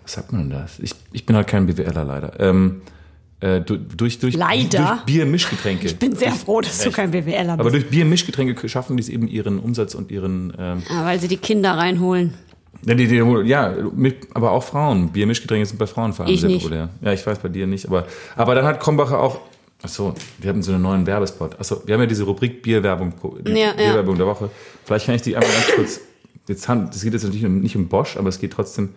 was 0.04 0.14
sagt 0.14 0.32
man 0.32 0.42
denn 0.42 0.50
da? 0.52 0.68
Ich, 0.82 0.92
ich 1.12 1.26
bin 1.26 1.36
halt 1.36 1.48
kein 1.48 1.66
BWLer 1.68 2.04
leider. 2.04 2.40
Ähm, 2.40 2.82
äh, 3.40 3.60
du- 3.62 3.78
durch, 3.78 4.20
durch, 4.20 4.36
Leider? 4.36 5.02
durch 5.06 5.06
Bier-Mischgetränke. 5.06 5.88
Ich 5.88 5.98
bin 5.98 6.16
sehr 6.16 6.32
froh, 6.32 6.62
dass 6.62 6.80
du 6.84 6.92
kein 6.92 7.10
BWLer 7.12 7.54
Aber 7.54 7.64
bist. 7.66 7.76
durch 7.76 7.90
Bier-Mischgetränke 7.90 8.70
schaffen 8.70 8.98
die 8.98 9.02
es 9.02 9.10
eben 9.10 9.28
ihren 9.28 9.58
Umsatz 9.60 9.96
und 9.96 10.12
ihren 10.12 10.54
ähm, 10.60 10.84
Ja, 10.90 11.06
weil 11.06 11.20
sie 11.20 11.28
die 11.28 11.38
Kinder 11.38 11.72
reinholen. 11.72 12.36
ja, 12.86 12.94
die, 12.94 13.08
die, 13.08 13.16
ja, 13.50 13.74
mit, 13.96 14.28
aber 14.36 14.52
auch 14.52 14.64
Frauen. 14.64 15.10
Biermischgetränke 15.10 15.66
sind 15.66 15.78
bei 15.80 15.88
Frauen 15.88 16.14
vor 16.14 16.26
allem 16.26 16.34
Ich 16.36 16.42
sehr 16.42 16.50
nicht. 16.52 16.62
populär. 16.62 16.90
Ja, 17.02 17.14
ich 17.14 17.26
weiß 17.26 17.40
bei 17.40 17.50
dir 17.50 17.66
nicht, 17.66 17.88
aber 17.88 18.06
aber 18.36 18.54
dann 18.56 18.66
hat 18.66 18.80
Krombacher 18.80 19.20
auch. 19.20 19.40
Ach 19.84 19.90
so, 19.90 20.14
wir 20.40 20.50
haben 20.52 20.62
so 20.62 20.74
einen 20.74 20.84
neuen 20.84 21.08
Werbespot. 21.08 21.56
Ach 21.60 21.64
so, 21.64 21.82
wir 21.88 21.96
haben 21.96 22.02
ja 22.02 22.06
diese 22.08 22.24
Rubrik 22.24 22.62
Bierwerbung, 22.62 23.14
die 23.44 23.52
Ja, 23.54 23.58
ja. 23.58 23.74
Bierwerbung 23.74 24.16
der 24.18 24.28
Woche. 24.28 24.52
Vielleicht 24.86 25.08
kann 25.08 25.16
ich 25.16 25.24
die 25.24 25.36
einmal 25.36 25.52
ganz 25.52 25.72
kurz. 25.76 26.02
Jetzt 26.48 26.70
haben, 26.70 26.86
das 26.92 27.02
geht 27.02 27.14
jetzt 27.14 27.24
natürlich 27.24 27.48
nicht 27.50 27.76
um 27.76 27.88
Bosch, 27.88 28.16
aber 28.18 28.30
es 28.30 28.38
geht 28.40 28.54
trotzdem 28.54 28.90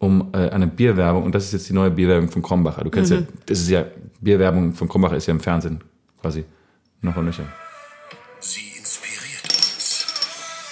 um 0.00 0.30
äh, 0.32 0.48
eine 0.50 0.66
Bierwerbung 0.66 1.22
und 1.24 1.34
das 1.34 1.44
ist 1.44 1.52
jetzt 1.52 1.68
die 1.68 1.72
neue 1.74 1.90
Bierwerbung 1.92 2.28
von 2.30 2.42
Krombacher. 2.42 2.82
Du 2.82 2.90
kennst 2.90 3.12
Mhm. 3.12 3.18
ja, 3.18 3.26
das 3.46 3.58
ist 3.60 3.68
ja 3.68 3.84
Bierwerbung 4.20 4.74
von 4.74 4.88
Krombacher 4.88 5.16
ist 5.16 5.26
ja 5.26 5.30
im 5.32 5.40
Fernsehen 5.40 5.80
quasi 6.20 6.44
noch 7.02 7.14
und 7.16 7.26
nöcher. 7.26 7.44
Sie 8.40 8.72
inspiriert 8.78 9.44
uns. 9.44 10.06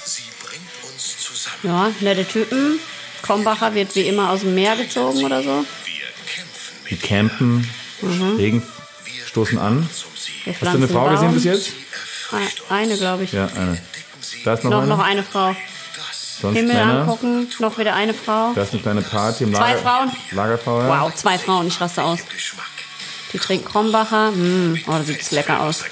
Sie 0.07 0.23
bringt 0.43 0.93
uns 0.93 1.19
zusammen. 1.19 1.57
Ja, 1.63 1.91
nette 2.01 2.25
Typen. 2.27 2.79
Krombacher 3.23 3.75
wird 3.75 3.95
wie 3.97 4.03
immer 4.09 4.31
aus 4.31 4.41
dem 4.41 4.55
Meer 4.55 4.77
gezogen 4.77 5.25
oder 5.25 5.43
so. 5.43 5.65
Wir 5.65 5.67
kämpfen 6.27 6.89
Die 6.91 6.97
campen, 6.97 7.69
Mhm. 8.01 8.37
Regen 8.37 8.63
stoßen 9.27 9.59
an. 9.59 9.89
Hast 10.47 10.63
du 10.63 10.67
eine 10.69 10.89
Frau 10.89 11.11
gesehen 11.11 11.27
Baum. 11.27 11.35
bis 11.35 11.45
jetzt? 11.45 11.73
Ein- 12.31 12.49
Eine, 12.85 12.97
glaube 12.97 13.25
ich. 13.25 13.33
Ja, 13.33 13.47
eine. 13.57 13.77
Da 14.45 14.55
ist 14.55 14.65
noch, 14.65 14.71
Noch, 14.71 14.79
eine. 14.83 14.89
noch 14.89 14.99
eine 15.01 15.23
Frau. 15.23 15.55
Sonst 16.41 16.57
Himmel 16.57 16.75
Männer. 16.75 17.01
angucken, 17.01 17.49
noch 17.59 17.79
wieder 17.79 17.95
eine 17.95 18.15
Frau. 18.15 18.53
Da 18.55 18.63
ist 18.63 18.73
eine 18.73 18.83
kleine 18.83 19.03
Party 19.03 19.45
im 19.45 19.53
Zwei 19.55 19.73
Lager. 19.75 19.79
Frauen? 19.79 20.11
Lagerfeuer. 20.33 20.89
Wow, 20.89 21.15
zwei 21.15 21.39
Frauen, 21.39 21.67
ich 21.67 21.81
raste 21.81 22.03
aus. 22.05 22.21
Die 23.33 23.39
trinken 23.39 23.65
Krombacher. 23.67 24.31
Mm, 24.31 24.79
oh, 24.87 24.91
da 24.93 25.03
sieht 25.03 25.21
es 25.21 25.31
lecker 25.33 25.63
aus. 25.63 25.85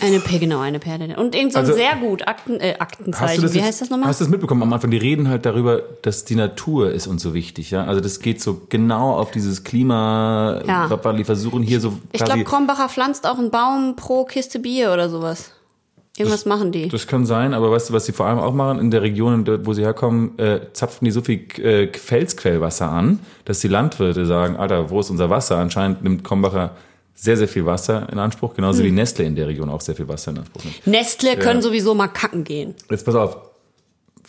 Eine 0.00 0.20
Perle 0.20 0.38
genau, 0.38 0.60
eine 0.60 0.78
Perle. 0.78 1.16
Und 1.16 1.34
irgend 1.34 1.52
so 1.52 1.58
ein 1.58 1.64
Also- 1.64 1.74
sehr 1.76 1.96
gut 1.96 2.28
Akten, 2.28 2.60
äh, 2.60 2.76
Aktenzeichen. 2.78 3.42
Wie 3.52 3.56
jetzt- 3.56 3.66
heißt 3.66 3.80
das 3.80 3.90
nochmal? 3.90 4.08
Hast 4.08 4.20
du 4.20 4.24
das 4.24 4.30
mitbekommen 4.30 4.62
am 4.62 4.72
Anfang? 4.72 4.92
Die 4.92 4.96
reden 4.96 5.28
halt 5.28 5.44
darüber, 5.44 5.82
dass 6.02 6.24
die 6.24 6.36
Natur 6.36 6.92
ist 6.92 7.08
uns 7.08 7.20
so 7.20 7.34
wichtig, 7.34 7.72
ja. 7.72 7.82
Also 7.84 8.00
das 8.00 8.20
geht 8.20 8.40
so 8.40 8.60
genau 8.68 9.16
auf 9.18 9.32
dieses 9.32 9.64
Klima, 9.64 10.62
Ja. 10.64 10.86
die 11.14 11.24
versuchen 11.24 11.64
hier 11.64 11.80
so 11.80 11.98
Ich 12.12 12.24
glaube, 12.24 12.44
Krombacher 12.44 12.88
pflanzt 12.88 13.26
auch 13.26 13.38
einen 13.38 13.50
Baum 13.50 13.96
pro 13.96 14.24
Kiste 14.24 14.60
Bier 14.60 14.92
oder 14.92 15.10
sowas. 15.10 15.50
Irgendwas 16.18 16.46
machen 16.46 16.72
die. 16.72 16.88
das 16.88 17.06
kann 17.06 17.24
sein, 17.26 17.54
aber 17.54 17.70
weißt 17.70 17.90
du, 17.90 17.94
was 17.94 18.06
sie 18.06 18.12
vor 18.12 18.26
allem 18.26 18.38
auch 18.38 18.52
machen? 18.54 18.78
In 18.80 18.90
der 18.90 19.02
Region, 19.02 19.46
wo 19.66 19.72
sie 19.72 19.82
herkommen, 19.82 20.38
äh, 20.38 20.60
zapfen 20.72 21.04
die 21.04 21.10
so 21.10 21.20
viel 21.20 21.40
äh, 21.58 21.88
Felsquellwasser 21.96 22.90
an, 22.90 23.20
dass 23.44 23.60
die 23.60 23.68
Landwirte 23.68 24.26
sagen, 24.26 24.56
Alter, 24.56 24.90
wo 24.90 25.00
ist 25.00 25.10
unser 25.10 25.30
Wasser? 25.30 25.56
Anscheinend 25.58 26.02
nimmt 26.02 26.24
Krombacher 26.24 26.76
sehr, 27.14 27.36
sehr 27.36 27.48
viel 27.48 27.66
Wasser 27.66 28.06
in 28.12 28.18
Anspruch, 28.18 28.54
genauso 28.54 28.78
Hm. 28.80 28.86
wie 28.86 28.92
Nestle 28.92 29.24
in 29.24 29.34
der 29.34 29.48
Region 29.48 29.68
auch 29.70 29.80
sehr 29.80 29.94
viel 29.96 30.06
Wasser 30.08 30.30
in 30.30 30.38
Anspruch 30.38 30.62
nimmt. 30.64 30.86
Nestle 30.86 31.36
können 31.36 31.62
sowieso 31.62 31.94
mal 31.94 32.06
kacken 32.08 32.44
gehen. 32.44 32.74
Jetzt 32.90 33.04
pass 33.04 33.14
auf. 33.16 33.36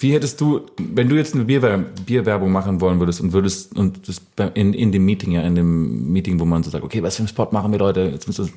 Wie 0.01 0.13
hättest 0.13 0.39
du, 0.39 0.61
wenn 0.77 1.09
du 1.09 1.17
jetzt 1.17 1.35
eine 1.35 1.43
Bierwer 1.43 1.77
Bierwerbung 1.77 2.53
machen 2.53 2.79
wollen 2.79 2.99
würdest 2.99 3.19
und 3.19 3.33
würdest 3.33 3.75
und 3.75 4.07
das 4.07 4.21
in, 4.53 4.73
in 4.73 4.93
dem 4.93 5.03
Meeting, 5.03 5.31
ja, 5.31 5.41
in 5.41 5.55
dem 5.55 6.11
Meeting, 6.13 6.39
wo 6.39 6.45
man 6.45 6.63
so 6.63 6.69
sagt, 6.69 6.85
okay, 6.85 7.03
was 7.03 7.17
für 7.17 7.21
einen 7.21 7.27
Spot 7.27 7.49
machen 7.51 7.71
wir 7.73 7.79
Leute? 7.79 8.09
Jetzt 8.13 8.25
müsst 8.25 8.39
ihr, 8.39 8.47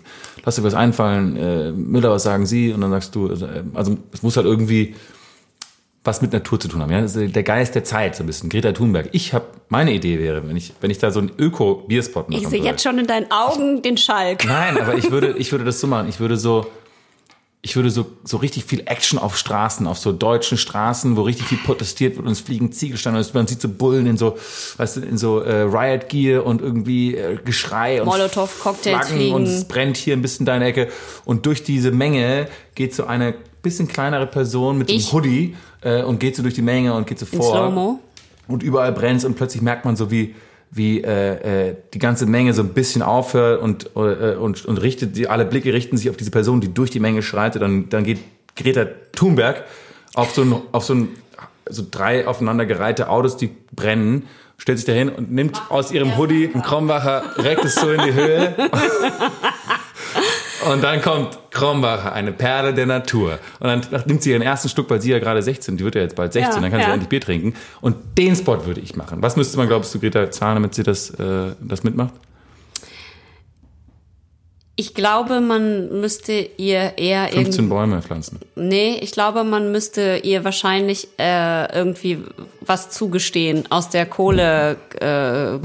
lass 0.45 0.55
dir 0.55 0.63
was 0.63 0.75
einfallen. 0.75 1.37
Äh, 1.37 1.73
Müller, 1.73 2.11
was 2.11 2.23
sagen 2.23 2.47
Sie? 2.47 2.73
Und 2.73 2.81
dann 2.81 2.91
sagst 2.93 3.15
du, 3.17 3.29
also, 3.29 3.47
äh, 3.47 3.65
also 3.75 3.99
es 4.13 4.23
muss 4.23 4.37
halt 4.37 4.47
irgendwie 4.47 4.95
was 6.05 6.21
mit 6.21 6.33
Natur 6.33 6.59
zu 6.59 6.69
tun 6.69 6.81
haben. 6.81 6.91
Ja, 6.91 7.01
das 7.01 7.15
ist 7.15 7.35
der 7.35 7.43
Geist 7.43 7.75
der 7.75 7.85
Zeit 7.85 8.17
so 8.17 8.23
ein 8.25 8.27
bisschen. 8.27 8.49
Greta 8.49 8.73
Thunberg. 8.73 9.09
Ich 9.13 9.35
habe 9.35 9.47
meine 9.69 9.93
Idee 9.93 10.19
wäre, 10.19 10.47
wenn 10.47 10.57
ich 10.57 10.73
wenn 10.81 10.91
ich 10.91 10.99
da 10.99 11.11
so 11.11 11.21
einen 11.21 11.33
Öko-Bierspot 11.39 12.29
machen 12.29 12.43
Ich 12.43 12.49
sehe 12.49 12.63
jetzt 12.63 12.83
schon 12.83 12.99
in 12.99 13.07
deinen 13.07 13.31
Augen 13.31 13.83
den 13.83 13.97
Schalk. 13.97 14.45
Nein, 14.45 14.79
aber 14.79 14.97
ich 14.97 15.11
würde, 15.11 15.35
ich 15.39 15.53
würde 15.53 15.65
das 15.65 15.81
so 15.81 15.87
machen. 15.87 16.09
Ich 16.09 16.19
würde 16.19 16.37
so, 16.37 16.67
ich 17.65 17.77
würde 17.77 17.91
so, 17.91 18.07
so 18.25 18.39
richtig 18.39 18.65
viel 18.65 18.83
Action 18.87 19.21
auf 19.21 19.37
Straßen, 19.39 19.87
auf 19.87 19.97
so 19.97 20.11
deutschen 20.11 20.59
Straßen, 20.59 21.17
wo 21.17 21.23
richtig 21.23 21.47
viel 21.47 21.59
protestiert 21.59 22.17
wird 22.17 22.27
und 22.27 22.33
es 22.33 22.41
fliegen 22.41 22.73
Ziegelsteine 22.73 23.19
und 23.19 23.35
man 23.35 23.47
sieht 23.47 23.61
so 23.61 23.69
Bullen 23.69 24.07
in 24.07 24.17
so, 24.17 24.37
weißt 24.79 24.97
du, 24.97 25.01
in 25.03 25.17
so 25.17 25.39
äh, 25.41 25.63
Riot 25.63 26.09
Gear 26.09 26.45
und 26.45 26.61
irgendwie 26.61 27.15
äh, 27.15 27.39
Geschrei 27.45 28.03
und 28.03 28.09
Molotow-Cocktails 28.09 28.97
Flaggen 28.97 29.17
fliegen. 29.17 29.35
und 29.35 29.45
es 29.45 29.65
brennt 29.65 29.97
hier 29.97 30.17
ein 30.17 30.23
bisschen 30.23 30.45
deine 30.45 30.65
Ecke 30.65 30.89
und 31.25 31.47
durch 31.47 31.63
diese 31.63 31.93
Menge 31.93 32.49
geht 32.75 32.97
so 32.97 33.07
eine 33.07 33.33
bisschen 33.63 33.87
kleinere 33.87 34.27
Person 34.27 34.79
mit 34.79 34.89
so 34.89 34.95
einem 34.95 35.01
Ich? 35.01 35.13
Hoodie 35.13 35.57
äh, 35.83 36.03
und 36.03 36.19
geht 36.19 36.35
so 36.35 36.43
durch 36.43 36.55
die 36.55 36.63
Menge 36.63 36.95
und 36.95 37.07
geht 37.07 37.21
so 37.21 37.27
In 37.31 37.39
vor 37.41 38.01
und 38.49 38.65
überall 38.65 38.91
brennt 38.91 39.25
und 39.25 39.37
plötzlich 39.37 39.63
merkt 39.63 39.85
man 39.85 39.95
so, 39.95 40.11
wie, 40.11 40.35
wie 40.75 41.05
äh, 41.05 41.69
äh, 41.69 41.77
die 41.93 41.99
ganze 41.99 42.25
Menge 42.25 42.55
so 42.55 42.63
ein 42.63 42.71
bisschen 42.71 43.03
aufhört 43.03 43.61
und, 43.61 43.91
äh, 43.95 44.37
und, 44.37 44.65
und 44.65 44.79
richtet, 44.79 45.17
die, 45.17 45.29
alle 45.29 45.45
Blicke 45.45 45.73
richten 45.73 45.99
sich 45.99 46.09
auf 46.09 46.17
diese 46.17 46.31
Person, 46.31 46.63
die 46.63 46.73
durch 46.73 46.91
die 46.91 46.99
Menge 46.99 47.23
schreitet. 47.23 47.61
Dann, 47.61 47.91
dann 47.91 48.05
geht 48.05 48.21
Greta 48.57 48.87
Thunberg 49.13 49.65
auf 50.15 50.35
so 50.35 50.43
ein, 50.43 50.55
auf 50.73 50.85
so 50.85 50.95
ein, 50.95 51.09
so 51.69 51.85
drei 51.89 52.27
aufeinandergereihte 52.27 53.11
Autos, 53.11 53.37
die 53.37 53.51
brennen, 53.73 54.27
stellt 54.57 54.79
sich 54.79 54.87
dahin 54.87 55.11
und 55.11 55.31
nimmt 55.31 55.61
aus 55.69 55.93
ihrem 55.93 56.17
Hoodie 56.17 56.51
einen 56.53 56.63
Krombacher, 56.63 57.23
reckt 57.37 57.65
es 57.65 57.75
so 57.75 57.91
in 57.91 58.01
die 58.03 58.15
Höhe. 58.15 58.55
Und 60.73 60.83
dann 60.83 61.03
kommt 61.03 61.39
Krombacher, 61.51 62.13
eine 62.13 62.33
Perle 62.33 62.73
der 62.73 62.87
Natur. 62.87 63.39
Und 63.61 63.69
dann 63.69 64.03
nimmt 64.07 64.23
sie 64.23 64.31
ihren 64.31 64.43
ersten 64.43 64.69
Schluck, 64.69 64.89
weil 64.91 65.01
sie 65.01 65.11
ja 65.11 65.19
gerade 65.19 65.43
16, 65.43 65.77
die 65.77 65.85
wird 65.85 65.95
ja 65.95 66.01
jetzt 66.01 66.17
bald 66.17 66.33
16, 66.33 66.55
Ja, 66.55 66.61
dann 66.61 66.71
kann 66.71 66.81
sie 66.81 66.87
ja. 66.87 66.93
endlich 66.93 67.09
Bier 67.09 67.21
trinken. 67.21 67.55
Und 67.81 67.97
den 68.19 68.35
Spot 68.35 68.65
würde 68.65 68.81
ich 68.81 68.97
machen. 68.97 69.19
Was 69.21 69.37
müsste 69.37 69.59
man, 69.59 69.69
glaubst 69.69 69.95
du, 69.95 70.01
Greta, 70.01 70.31
zahlen, 70.31 70.57
damit 70.57 70.75
sie 70.75 70.83
das, 70.83 71.11
äh, 71.11 71.53
das 71.61 71.83
mitmacht? 71.83 72.15
Ich 74.75 74.95
glaube, 74.95 75.41
man 75.41 76.01
müsste 76.01 76.33
ihr 76.57 76.97
eher 76.97 77.29
15 77.29 77.45
irgendwie. 77.45 77.63
Bäume 77.69 78.03
pflanzen. 78.03 78.41
Nee, 78.57 78.99
ich 79.01 79.13
glaube, 79.13 79.45
man 79.45 79.71
müsste 79.71 80.21
ihr 80.23 80.45
wahrscheinlich 80.45 81.09
äh, 81.19 81.73
irgendwie 81.77 82.19
was 82.63 82.91
zugestehen 82.91 83.71
aus 83.71 83.91
der 83.91 84.07
Kohle, 84.07 84.77
äh, 84.99 85.59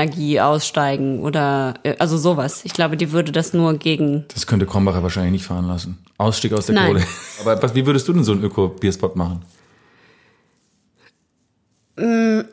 Atomenergie 0.00 0.40
aussteigen 0.40 1.20
oder 1.20 1.74
äh, 1.82 1.96
also 1.98 2.16
sowas. 2.16 2.62
Ich 2.64 2.72
glaube, 2.72 2.96
die 2.96 3.12
würde 3.12 3.32
das 3.32 3.52
nur 3.52 3.74
gegen. 3.74 4.24
Das 4.32 4.46
könnte 4.46 4.66
Krombacher 4.66 5.02
wahrscheinlich 5.02 5.32
nicht 5.32 5.44
fahren 5.44 5.66
lassen. 5.66 5.98
Ausstieg 6.18 6.52
aus 6.52 6.66
der 6.66 6.76
Nein. 6.76 6.86
Kohle. 6.86 7.04
Aber 7.40 7.62
was, 7.62 7.74
wie 7.74 7.86
würdest 7.86 8.08
du 8.08 8.12
denn 8.12 8.24
so 8.24 8.32
einen 8.32 8.42
Öko-Bierspot 8.42 9.16
machen? 9.16 9.42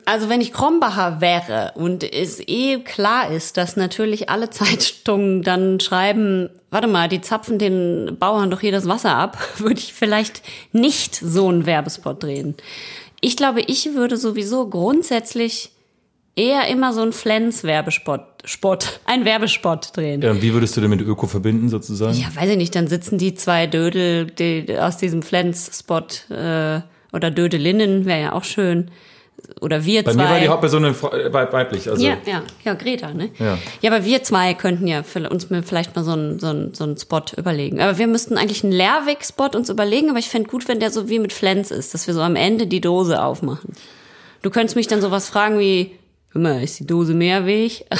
Also 0.04 0.28
wenn 0.28 0.40
ich 0.40 0.52
Krombacher 0.52 1.20
wäre 1.20 1.72
und 1.74 2.02
es 2.04 2.40
eh 2.46 2.80
klar 2.80 3.30
ist, 3.30 3.56
dass 3.56 3.76
natürlich 3.76 4.28
alle 4.28 4.50
Zeitungen 4.50 5.42
dann 5.42 5.80
schreiben, 5.80 6.50
warte 6.70 6.88
mal, 6.88 7.08
die 7.08 7.20
zapfen 7.20 7.58
den 7.58 8.16
Bauern 8.18 8.50
doch 8.50 8.60
hier 8.60 8.72
das 8.72 8.88
Wasser 8.88 9.14
ab, 9.14 9.38
würde 9.58 9.80
ich 9.80 9.94
vielleicht 9.94 10.42
nicht 10.72 11.14
so 11.14 11.48
einen 11.48 11.66
Werbespot 11.66 12.22
drehen. 12.22 12.54
Ich 13.20 13.36
glaube, 13.36 13.62
ich 13.62 13.94
würde 13.94 14.16
sowieso 14.16 14.68
grundsätzlich 14.68 15.72
eher 16.36 16.68
immer 16.68 16.92
so 16.92 17.02
einen 17.02 17.12
Flens-Werbespot, 17.12 18.20
Spot, 18.44 18.78
ein 19.06 19.24
Werbespot 19.24 19.96
drehen. 19.96 20.22
Ja, 20.22 20.40
wie 20.40 20.52
würdest 20.52 20.76
du 20.76 20.80
denn 20.80 20.90
mit 20.90 21.00
Öko 21.00 21.26
verbinden 21.26 21.68
sozusagen? 21.68 22.16
Ja, 22.16 22.28
weiß 22.32 22.50
ich 22.50 22.56
nicht, 22.56 22.74
dann 22.76 22.86
sitzen 22.86 23.18
die 23.18 23.34
zwei 23.34 23.66
Dödel 23.66 24.26
die, 24.26 24.78
aus 24.78 24.98
diesem 24.98 25.22
Flens-Spot 25.22 26.06
äh, 26.32 26.80
oder 27.12 27.30
Dödelinnen, 27.32 28.04
wäre 28.04 28.20
ja 28.20 28.32
auch 28.34 28.44
schön. 28.44 28.92
Oder 29.60 29.84
wir 29.84 30.04
Bei 30.04 30.12
zwei. 30.12 30.22
mir 30.24 30.28
war 30.30 30.40
die 30.40 30.48
Hauptperson 30.48 30.84
äh, 30.84 30.92
weib- 31.32 31.52
weiblich. 31.52 31.88
Also, 31.88 32.04
ja, 32.04 32.18
ja, 32.26 32.42
ja, 32.64 32.74
Greta, 32.74 33.12
ne? 33.14 33.30
Ja. 33.38 33.58
ja, 33.80 33.90
aber 33.90 34.04
wir 34.04 34.22
zwei 34.22 34.54
könnten 34.54 34.86
ja 34.86 35.02
uns 35.30 35.50
mir 35.50 35.62
vielleicht 35.62 35.96
mal 35.96 36.04
so 36.04 36.12
einen, 36.12 36.38
so, 36.38 36.48
einen, 36.48 36.74
so 36.74 36.84
einen 36.84 36.96
Spot 36.98 37.22
überlegen. 37.36 37.80
Aber 37.80 37.96
wir 37.98 38.06
müssten 38.06 38.36
eigentlich 38.36 38.62
einen 38.62 38.72
Lerwick-Spot 38.74 39.56
uns 39.56 39.70
überlegen, 39.70 40.10
aber 40.10 40.18
ich 40.18 40.28
fände 40.28 40.48
gut, 40.50 40.68
wenn 40.68 40.80
der 40.80 40.90
so 40.90 41.08
wie 41.08 41.18
mit 41.18 41.32
Flens 41.32 41.70
ist, 41.70 41.94
dass 41.94 42.06
wir 42.06 42.14
so 42.14 42.20
am 42.22 42.36
Ende 42.36 42.66
die 42.66 42.80
Dose 42.80 43.22
aufmachen. 43.22 43.72
Du 44.42 44.50
könntest 44.50 44.76
mich 44.76 44.86
dann 44.86 45.00
sowas 45.00 45.28
fragen 45.28 45.58
wie, 45.58 45.92
hör 46.32 46.40
mal, 46.42 46.62
ist 46.62 46.78
die 46.78 46.86
Dose 46.86 47.14
Mehrweg? 47.14 47.84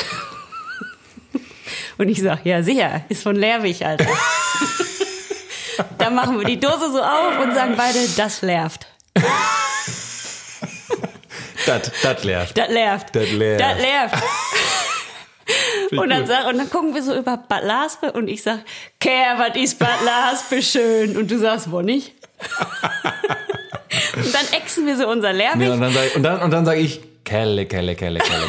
Und 1.99 2.09
ich 2.09 2.23
sag, 2.23 2.45
ja, 2.47 2.63
sicher, 2.63 3.03
ist 3.09 3.25
von 3.25 3.35
Leerwig, 3.35 3.85
Alter. 3.85 4.07
dann 5.99 6.15
machen 6.15 6.39
wir 6.39 6.45
die 6.47 6.61
Dose 6.61 6.93
so 6.93 7.01
auf 7.03 7.41
und 7.43 7.55
sagen 7.55 7.75
beide, 7.77 7.99
das 8.17 8.43
lervt. 8.43 8.87
Das, 11.69 11.91
das 12.03 12.25
lernt. 12.25 12.57
Das 12.57 12.69
lervt. 12.69 13.15
Das 13.15 13.31
lervt. 13.31 13.61
Das 13.61 13.79
ich 15.91 15.99
Und 15.99 16.09
dann, 16.09 16.27
sag, 16.27 16.47
und 16.47 16.57
dann 16.57 16.71
gucken 16.71 16.95
wir 16.95 17.03
so 17.03 17.15
über 17.15 17.37
Bad 17.37 17.65
Laspe 17.65 18.13
und 18.13 18.29
ich 18.29 18.43
sag, 18.43 18.61
Kerr, 18.99 19.39
was 19.39 19.57
ist 19.57 19.79
Bad 19.79 20.03
Laspe 20.05 20.63
schön? 20.63 21.17
Und 21.17 21.31
du 21.31 21.39
sagst, 21.39 21.71
wo 21.71 21.83
nicht? 21.83 22.15
und 24.17 24.35
dann 24.35 24.47
exen 24.53 24.87
wir 24.87 24.97
so 24.97 25.09
unser 25.09 25.33
Lehrweg. 25.33 25.57
Nee, 25.57 25.69
und 25.69 25.81
dann 25.81 25.93
sage 25.93 26.11
und 26.15 26.23
dann, 26.23 26.41
und 26.41 26.51
dann 26.51 26.65
sag 26.65 26.79
ich, 26.79 27.01
Kelle, 27.67 27.67
Kelle, 27.67 27.95
Kelle, 27.95 28.21
Kelle, 28.21 28.41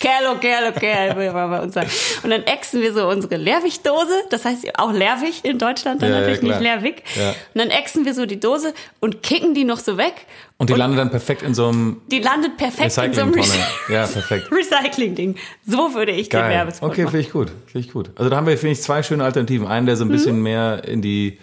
Kelle. 0.00 0.72
Kerl, 0.72 1.16
will 1.16 1.32
man 1.32 1.50
bei 1.50 1.60
uns 1.60 1.74
sagen. 1.74 1.88
Und 2.22 2.30
dann 2.30 2.42
exen 2.44 2.80
wir 2.80 2.92
so 2.92 3.08
unsere 3.08 3.36
Leerwig-Dose, 3.36 4.24
das 4.30 4.44
heißt 4.44 4.78
auch 4.78 4.92
Leerwig 4.92 5.44
in 5.44 5.58
Deutschland, 5.58 6.02
dann 6.02 6.10
Ja, 6.10 6.14
ja, 6.16 6.20
natürlich 6.20 6.42
nicht 6.42 6.58
klar. 6.58 6.76
Leerwig. 6.76 7.02
Ja. 7.16 7.30
Und 7.30 7.36
dann 7.54 7.70
exen 7.70 8.04
wir 8.04 8.14
so 8.14 8.26
die 8.26 8.40
Dose 8.40 8.74
und 9.00 9.22
kicken 9.22 9.54
die 9.54 9.64
noch 9.64 9.78
so 9.78 9.96
weg. 9.96 10.14
Und 10.58 10.70
die 10.70 10.74
landet 10.74 10.98
dann 10.98 11.10
perfekt 11.10 11.42
in 11.42 11.54
so 11.54 11.68
einem 11.68 12.00
Die 12.10 12.20
landet 12.20 12.56
perfekt 12.56 12.96
in 13.04 13.12
so 13.12 13.20
einem 13.22 13.34
Recycling-Tonne. 13.34 13.94
Ja, 13.94 14.06
perfekt. 14.06 14.48
Recycling-Ding. 14.52 15.36
So 15.66 15.94
würde 15.94 16.12
ich 16.12 16.28
den 16.28 16.40
Geil. 16.40 16.50
Werbespot 16.50 16.90
Okay, 16.90 17.02
finde 17.02 17.20
ich 17.20 17.30
gut. 17.30 17.48
Finde 17.66 17.86
ich 17.86 17.92
gut. 17.92 18.10
Also 18.16 18.30
da 18.30 18.36
haben 18.36 18.46
wir, 18.46 18.56
finde 18.56 18.72
ich, 18.72 18.82
zwei 18.82 19.02
schöne 19.02 19.24
Alternativen. 19.24 19.66
Einen, 19.66 19.86
der 19.86 19.96
so 19.96 20.04
ein 20.04 20.08
Mhm. 20.08 20.12
bisschen 20.12 20.42
mehr 20.42 20.82
in 20.86 21.02
die 21.02 21.38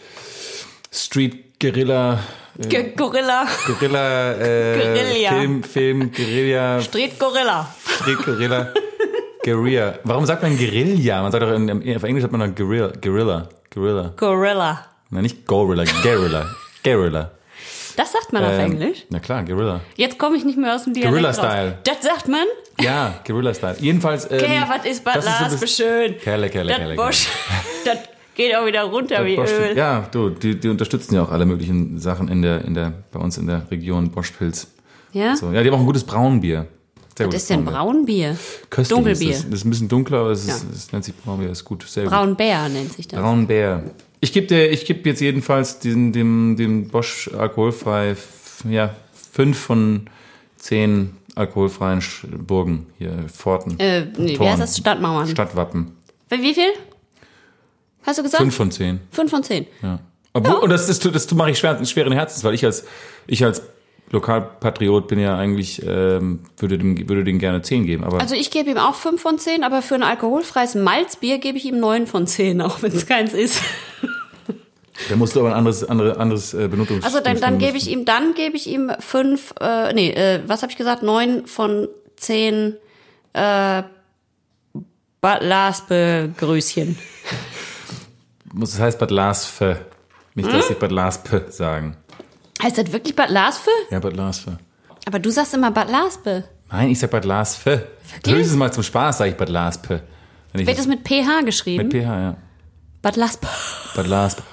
Street 0.92 1.44
Guerilla, 1.64 2.20
Ge- 2.58 2.94
Gorilla. 2.96 3.46
Guerilla, 3.66 4.34
äh, 4.34 4.78
Guerilla. 4.94 5.30
Film, 5.30 5.64
Film, 5.64 6.12
Guerilla, 6.12 6.82
Street 6.82 7.18
Gorilla. 7.18 7.66
Street 7.88 8.18
Guerilla, 8.26 8.74
Guerilla. 9.46 10.00
Warum 10.04 10.26
sagt 10.26 10.44
man 10.44 10.58
Guerilla? 10.58 11.22
Man 11.22 11.32
sagt 11.32 11.42
doch, 11.44 11.54
in, 11.54 11.96
auf 11.96 12.04
Englisch 12.04 12.22
sagt 12.24 12.34
man 12.34 12.42
dann 12.42 12.54
Guerilla, 12.56 12.92
Guerilla, 13.02 13.48
Guerilla. 13.74 14.12
Gorilla. 14.18 14.86
Nein, 15.10 15.24
nicht 15.24 15.46
Gorilla, 15.48 15.86
Guerilla, 16.04 16.46
Guerilla. 16.84 17.32
Das 17.96 18.12
sagt 18.12 18.34
man 18.34 18.44
auf 18.44 18.52
Ähm, 18.54 18.72
Englisch. 18.72 19.06
Na 19.10 19.20
klar, 19.20 19.44
Guerilla. 19.44 19.80
Jetzt 19.96 20.18
komme 20.20 20.36
ich 20.36 20.44
nicht 20.44 20.58
mehr 20.58 20.76
aus 20.76 20.84
dem 20.84 20.94
Dialekt 20.94 21.12
Guerilla-Style. 21.14 21.78
Das 21.86 22.02
sagt 22.02 22.28
man? 22.28 22.46
Ja, 22.82 23.22
Guerilla-Style. 23.26 23.78
Jedenfalls. 23.80 24.30
Ähm, 24.30 24.40
Kerr, 24.40 24.68
was 24.68 24.86
ist 24.86 25.04
Bad 25.06 25.22
so 25.24 25.30
Laspe 25.30 25.60
bisschen- 25.60 25.68
schön? 26.10 26.18
Kerle, 26.20 26.50
Kerle, 26.50 26.70
das 26.70 26.78
Kerle, 26.80 26.96
das 27.86 27.98
geht 28.36 28.56
auch 28.56 28.66
wieder 28.66 28.84
runter 28.84 29.26
wie 29.26 29.36
Öl. 29.38 29.76
Ja, 29.78 30.08
du, 30.12 30.30
die, 30.30 30.60
die 30.60 30.70
unterstützen 30.70 31.16
ja 31.16 31.24
auch 31.24 31.32
alle 31.32 31.46
möglichen 31.46 32.00
Sachen 32.00 32.28
in 32.28 32.42
der, 32.42 32.66
in 32.66 32.74
der, 32.74 32.94
bei 33.12 33.20
uns 33.20 33.38
in 33.38 33.48
der 33.48 33.70
Region 33.72 34.12
Boschpilz. 34.12 34.68
Ja? 35.12 35.36
So, 35.36 35.52
ja, 35.52 35.62
die 35.62 35.70
haben 35.70 35.76
auch 35.76 35.80
ein 35.82 35.86
gutes 35.86 36.04
Braunbier. 36.04 36.68
Sehr 37.16 37.28
Was 37.28 37.36
ist 37.36 37.50
denn 37.52 37.64
Braunbier? 37.64 38.36
Köstlich 38.72 38.96
Dunkelbier. 38.98 39.30
Ist 39.30 39.44
das, 39.44 39.50
das 39.50 39.60
ist 39.60 39.66
ein 39.66 39.70
bisschen 39.70 39.88
dunkler, 39.88 40.20
aber 40.22 40.32
es, 40.32 40.48
ist, 40.48 40.64
Ja. 40.64 40.70
es 40.74 40.92
nennt 40.92 41.06
sich 41.06 41.16
Braunbier, 41.16 41.52
ist 41.52 41.64
gut. 41.64 41.84
Sehr 41.88 42.04
gut. 42.06 42.12
Braunbär 42.12 42.70
nennt 42.70 42.92
sich 42.94 43.08
das. 43.08 43.20
Braunbär. 43.20 43.84
Ich 44.20 44.34
gebe 44.34 44.48
dir, 44.48 44.72
ich 44.72 44.86
gebe 44.86 45.08
jetzt 45.08 45.20
jedenfalls 45.22 45.78
diesen, 45.80 46.12
dem, 46.12 46.56
dem 46.58 46.88
Bosch 46.88 47.30
alkoholfrei, 47.38 48.16
ja, 48.68 48.96
fünf 49.32 49.60
von 49.60 50.08
zehn 50.58 51.12
alkoholfreien 51.36 52.02
Burgen 52.48 52.88
hier, 52.98 53.12
Pforten. 53.28 53.80
Äh, 53.80 54.06
nee, 54.18 54.30
wie 54.30 54.34
Toren. 54.38 54.50
heißt 54.52 54.62
das? 54.62 54.78
Stadtmauern. 54.78 55.28
Stadtwappen. 55.28 55.92
Wie 56.30 56.54
viel? 56.54 56.72
Hast 58.04 58.20
du 58.20 58.24
gesagt? 58.24 58.42
Fünf 58.42 58.56
von 58.56 58.72
zehn. 58.72 59.00
Fünf 59.12 59.32
von 59.32 59.44
zehn. 59.44 59.68
Ja. 59.82 60.00
Obwohl, 60.34 60.56
Und 60.56 60.70
das, 60.70 60.88
das, 60.88 61.00
das, 61.00 61.32
mache 61.34 61.52
ich 61.52 61.60
schwer, 61.60 61.84
schweren 61.86 62.12
Herzens, 62.12 62.44
weil 62.44 62.56
ich 62.56 62.66
als, 62.66 62.86
ich 63.28 63.44
als 63.44 63.62
Lokalpatriot 64.10 65.08
bin 65.08 65.20
ja 65.20 65.38
eigentlich, 65.38 65.82
ähm, 65.86 66.42
würde, 66.58 66.78
dem, 66.78 67.10
würde 67.10 67.24
den 67.24 67.40
gerne 67.40 67.62
zehn 67.62 67.86
geben. 67.86 68.04
Aber 68.04 68.20
Also 68.20 68.36
ich 68.36 68.52
gebe 68.52 68.72
ihm 68.72 68.78
auch 68.78 68.96
fünf 68.96 69.22
von 69.22 69.38
zehn, 69.38 69.64
aber 69.64 69.82
für 69.82 69.96
ein 69.96 70.04
alkoholfreies 70.04 70.76
Malzbier 70.76 71.38
gebe 71.38 71.58
ich 71.58 71.66
ihm 71.66 71.80
neun 71.80 72.08
von 72.08 72.28
zehn, 72.28 72.62
auch 72.62 72.82
wenn 72.82 72.92
es 72.92 73.06
keins 73.06 73.34
ist. 73.34 73.62
da 75.10 75.16
musst 75.16 75.36
du 75.36 75.40
aber 75.40 75.50
ein 75.50 75.56
anderes, 75.56 75.84
andere, 75.84 76.18
anderes 76.18 76.54
äh, 76.54 76.68
Benutzungs 76.68 77.06
Also 77.06 77.20
dann, 77.20 77.40
dann 77.40 77.60
gebe 77.60 77.78
ich 77.78 77.90
ihm, 77.90 78.06
dann 78.06 78.34
gebe 78.34 78.56
ich 78.56 78.68
ihm 78.68 78.92
fünf, 79.00 79.54
äh, 79.60 79.94
nee, 79.94 80.12
äh, 80.12 80.42
was 80.48 80.62
habe 80.62 80.72
ich 80.72 80.78
gesagt? 80.78 81.04
Neun 81.04 81.46
von 81.46 81.88
zehn 82.16 82.76
äh, 83.34 83.84
Bad 85.22 85.42
Laspe 85.42 86.34
Grüßchen. 86.38 86.98
Muss, 88.54 88.72
das 88.72 88.80
heißt 88.80 89.00
Bad 89.00 89.12
Lasfe. 89.12 89.80
Nicht, 90.36 90.48
Hm? 90.50 90.54
dass 90.58 90.68
sie 90.68 90.74
Bad 90.76 90.92
Laspe 90.92 91.46
sagen. 91.50 91.98
Heißt 92.62 92.78
das 92.78 92.92
wirklich 92.92 93.16
Bad 93.16 93.30
Laspe? 93.30 93.70
Ja, 93.90 94.00
Bad 94.00 94.16
Lasfe. 94.16 94.58
Aber 95.06 95.20
du 95.20 95.30
sagst 95.32 95.54
immer 95.54 95.72
Bad 95.72 95.90
Laspe. 95.92 96.44
Nein, 96.72 96.90
ich 96.90 97.00
sag 97.00 97.12
Bad 97.12 97.26
Lasfe. 97.26 97.88
Höchstens 98.26 98.56
mal 98.56 98.72
zum 98.72 98.84
Spaß 98.84 99.18
sage 99.18 99.32
ich 99.32 99.38
Bad 99.38 99.50
Laspe. 99.50 100.02
Wenn 100.52 100.62
ich 100.62 100.68
Wird 100.68 100.80
es 100.80 100.88
mit 100.88 101.04
PH 101.08 101.42
geschrieben? 101.46 101.88
mit 101.88 101.94
PH, 101.94 102.20
ja. 102.20 102.38
Bad 103.02 103.16
Laspe. 103.18 103.48
Bad 103.96 104.08
Laspe. 104.08 104.44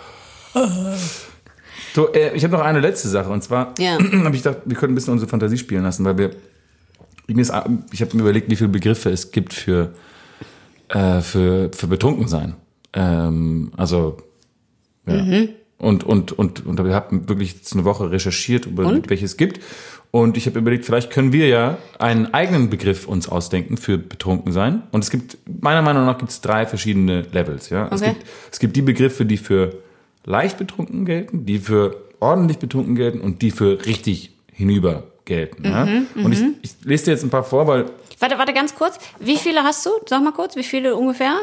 So, 1.95 2.13
äh, 2.13 2.35
ich 2.35 2.45
habe 2.45 2.57
noch 2.57 2.63
eine 2.65 2.81
letzte 2.81 3.09
Sache 3.09 3.29
und 3.31 3.43
zwar 3.43 3.75
Ja. 3.79 3.99
habe 4.25 4.35
ich 4.35 4.43
gedacht, 4.43 4.63
wir 4.65 4.77
können 4.77 4.93
ein 4.93 4.95
bisschen 4.95 5.13
unsere 5.13 5.29
Fantasie 5.29 5.59
spielen 5.59 5.83
lassen, 5.83 6.05
weil 6.05 6.19
wir 6.19 6.31
ich 7.27 7.49
habe 7.53 8.17
mir 8.17 8.23
überlegt, 8.23 8.51
wie 8.51 8.57
viele 8.57 8.71
Begriffe 8.71 9.09
es 9.11 9.31
gibt 9.31 9.53
für 9.55 9.93
äh, 10.89 11.21
für 11.21 11.71
für 11.73 11.87
betrunken 11.87 12.27
sein. 12.27 12.57
Ähm, 12.93 13.73
also 13.77 14.17
ja. 15.07 15.23
Mhm. 15.23 15.49
und 15.79 16.05
und 16.05 16.33
und 16.33 16.67
und 16.67 16.85
wir 16.85 16.95
haben 16.95 17.29
wirklich 17.29 17.55
jetzt 17.55 17.73
eine 17.75 17.85
Woche 17.85 18.11
recherchiert 18.11 18.67
über 18.67 18.85
Und? 18.87 19.09
welche 19.11 19.25
es 19.25 19.37
gibt 19.37 19.61
und 20.11 20.37
ich 20.37 20.47
habe 20.47 20.59
überlegt, 20.59 20.85
vielleicht 20.85 21.11
können 21.11 21.33
wir 21.33 21.47
ja 21.47 21.79
einen 21.99 22.35
eigenen 22.35 22.69
Begriff 22.69 23.07
uns 23.07 23.29
ausdenken 23.29 23.77
für 23.77 23.97
betrunken 23.97 24.53
sein 24.53 24.83
und 24.91 25.05
es 25.05 25.11
gibt 25.11 25.39
meiner 25.63 25.83
Meinung 25.83 26.05
nach 26.07 26.19
gibt 26.19 26.31
es 26.33 26.41
drei 26.41 26.67
verschiedene 26.67 27.23
Levels, 27.33 27.71
ja. 27.71 27.87
Es 27.93 28.03
Okay. 28.03 28.15
gibt 28.15 28.27
es 28.53 28.59
gibt 28.59 28.77
die 28.77 28.83
Begriffe, 28.83 29.25
die 29.25 29.37
für 29.37 29.77
leicht 30.25 30.59
betrunken 30.59 31.05
gelten, 31.05 31.47
die 31.47 31.59
für 31.59 31.97
ordentlich 32.19 32.59
betrunken 32.59 32.95
gelten 32.97 33.21
und 33.21 33.41
die 33.41 33.51
für 33.53 33.87
richtig 33.87 34.33
hinüber 34.53 35.05
gelten. 35.25 35.65
Ja? 35.65 35.87
Mhm, 35.87 36.07
Und 36.25 36.33
ich, 36.33 36.43
ich 36.63 36.73
lese 36.85 37.07
dir 37.07 37.11
jetzt 37.13 37.23
ein 37.23 37.31
paar 37.31 37.45
vor, 37.45 37.67
weil 37.67 37.87
Warte, 38.19 38.37
warte 38.37 38.53
ganz 38.53 38.75
kurz. 38.75 38.99
Wie 39.19 39.39
viele 39.39 39.63
hast 39.63 39.87
du? 39.87 39.91
Sag 40.07 40.23
mal 40.23 40.33
kurz, 40.33 40.55
wie 40.57 40.63
viele 40.63 40.95
ungefähr? 40.95 41.39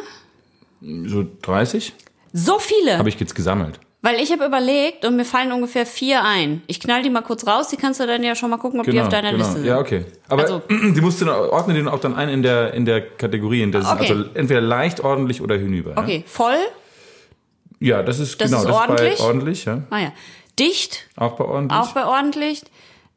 So 0.81 1.25
30 1.41 1.93
So 2.33 2.59
viele. 2.59 2.97
habe 2.97 3.09
ich 3.09 3.19
jetzt 3.19 3.35
gesammelt. 3.35 3.79
Weil 4.03 4.21
ich 4.21 4.31
habe 4.31 4.45
überlegt 4.45 5.05
und 5.05 5.15
mir 5.15 5.25
fallen 5.25 5.51
ungefähr 5.51 5.85
vier 5.85 6.23
ein. 6.23 6.61
Ich 6.67 6.79
knall 6.79 7.01
die 7.01 7.09
mal 7.09 7.23
kurz 7.23 7.47
raus, 7.47 7.67
die 7.69 7.77
kannst 7.77 7.99
du 7.99 8.05
dann 8.05 8.23
ja 8.23 8.35
schon 8.35 8.49
mal 8.51 8.57
gucken, 8.57 8.79
ob 8.79 8.85
die 8.85 9.01
auf 9.01 9.09
deiner 9.09 9.31
Liste 9.33 9.53
sind. 9.53 9.63
Genau, 9.63 9.75
Ja, 9.75 9.81
okay. 9.81 10.05
Aber 10.29 10.43
Also- 10.43 10.61
die 10.69 11.01
musst 11.01 11.19
du 11.19 11.25
dann- 11.25 11.35
ordne 11.49 11.73
den 11.73 11.87
auch 11.87 11.99
dann 11.99 12.15
ein 12.15 12.29
in 12.29 12.43
der 12.43 12.73
in 12.75 12.85
der 12.85 13.01
Kategorie, 13.01 13.63
in 13.63 13.71
der 13.71 13.81
Okay. 13.81 14.11
also 14.11 14.25
entweder 14.35 14.61
leicht, 14.61 14.99
ordentlich 15.01 15.41
oder 15.41 15.57
hinüber. 15.57 15.91
Ja? 15.95 16.01
Okay, 16.03 16.23
voll. 16.27 16.57
Ja, 17.79 18.03
das 18.03 18.19
ist 18.19 18.39
Das 18.39 18.49
genau 18.51 18.61
ist 18.61 18.67
das 18.69 18.75
ordentlich? 18.75 19.13
ist 19.13 19.19
bei 19.19 19.25
ordentlich, 19.25 19.65
ja. 19.65 19.81
Ah 19.89 19.99
ja. 19.99 20.13
Dicht, 20.59 21.07
Auch 21.15 21.35
bei 21.35 21.43
ordentlich. 21.45 21.79
auch 21.79 21.91
bei 21.93 22.05
ordentlich. 22.05 22.61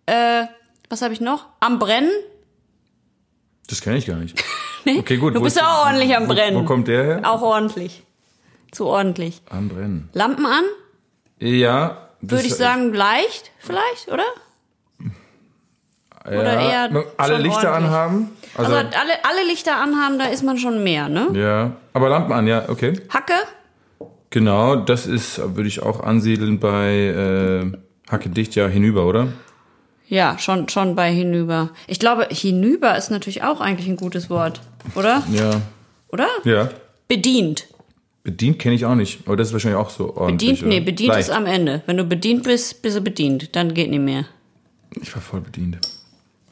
Äh, 0.06 0.44
was 0.88 1.02
habe 1.02 1.12
ich 1.14 1.20
noch? 1.20 1.46
Am 1.60 1.78
Brennen. 1.78 2.10
das 3.68 3.80
kenne 3.82 3.98
ich 3.98 4.06
gar 4.06 4.16
nicht. 4.16 4.42
Okay, 4.98 5.16
gut. 5.16 5.34
Du 5.34 5.40
wo 5.40 5.44
bist 5.44 5.56
ist- 5.56 5.62
ja 5.62 5.68
auch 5.68 5.86
ordentlich 5.86 6.16
am 6.16 6.28
wo, 6.28 6.34
Brennen. 6.34 6.56
Wo 6.56 6.64
kommt 6.64 6.88
der 6.88 7.04
her? 7.04 7.20
Auch 7.24 7.42
ordentlich. 7.42 8.02
Zu 8.72 8.86
ordentlich. 8.86 9.42
Am 9.50 9.68
Brennen. 9.68 10.08
Lampen 10.12 10.46
an, 10.46 10.64
Ja. 11.38 12.08
würde 12.20 12.46
ich 12.46 12.54
sagen, 12.54 12.92
leicht, 12.94 13.50
vielleicht, 13.58 14.08
oder? 14.08 14.24
Oder 16.26 16.60
eher 16.60 17.04
alle 17.16 17.38
Lichter 17.38 17.72
ordentlich? 17.72 17.90
anhaben. 17.90 18.30
Also, 18.56 18.74
Also, 18.74 18.88
alle, 18.88 19.24
alle 19.24 19.46
Lichter 19.48 19.76
anhaben, 19.80 20.18
da 20.18 20.26
ist 20.26 20.42
man 20.42 20.58
schon 20.58 20.82
mehr, 20.84 21.08
ne? 21.08 21.28
ja. 21.34 21.72
Aber 21.92 22.08
Lampen 22.08 22.32
an, 22.32 22.46
ja, 22.46 22.68
okay. 22.68 23.00
Hacke? 23.08 23.32
Genau, 24.30 24.76
das 24.76 25.06
ist, 25.06 25.38
würde 25.56 25.66
ich 25.68 25.82
auch 25.82 26.00
ansiedeln 26.00 26.60
bei 26.60 26.92
äh, 26.92 27.72
Hacke 28.10 28.28
dicht 28.28 28.54
ja 28.54 28.66
hinüber, 28.68 29.06
oder? 29.06 29.28
Ja, 30.10 30.36
schon, 30.40 30.68
schon 30.68 30.96
bei 30.96 31.12
hinüber. 31.12 31.70
Ich 31.86 32.00
glaube, 32.00 32.26
hinüber 32.30 32.98
ist 32.98 33.10
natürlich 33.10 33.42
auch 33.44 33.60
eigentlich 33.60 33.88
ein 33.88 33.96
gutes 33.96 34.28
Wort, 34.28 34.60
oder? 34.96 35.22
Ja. 35.32 35.62
Oder? 36.08 36.26
Ja. 36.44 36.68
Bedient. 37.06 37.68
Bedient 38.24 38.58
kenne 38.58 38.74
ich 38.74 38.84
auch 38.84 38.96
nicht, 38.96 39.20
aber 39.26 39.36
das 39.36 39.46
ist 39.48 39.52
wahrscheinlich 39.52 39.78
auch 39.80 39.88
so 39.90 40.16
ordentlich. 40.16 40.60
Bedient, 40.60 40.68
nee, 40.68 40.80
bedient 40.80 41.08
Leicht. 41.14 41.28
ist 41.28 41.34
am 41.34 41.46
Ende. 41.46 41.82
Wenn 41.86 41.96
du 41.96 42.04
bedient 42.04 42.42
bist, 42.42 42.82
bist 42.82 42.96
du 42.96 43.00
bedient. 43.00 43.54
Dann 43.54 43.72
geht 43.72 43.88
nicht 43.88 44.00
mehr. 44.02 44.26
Ich 45.00 45.14
war 45.14 45.22
voll 45.22 45.40
bedient. 45.40 45.78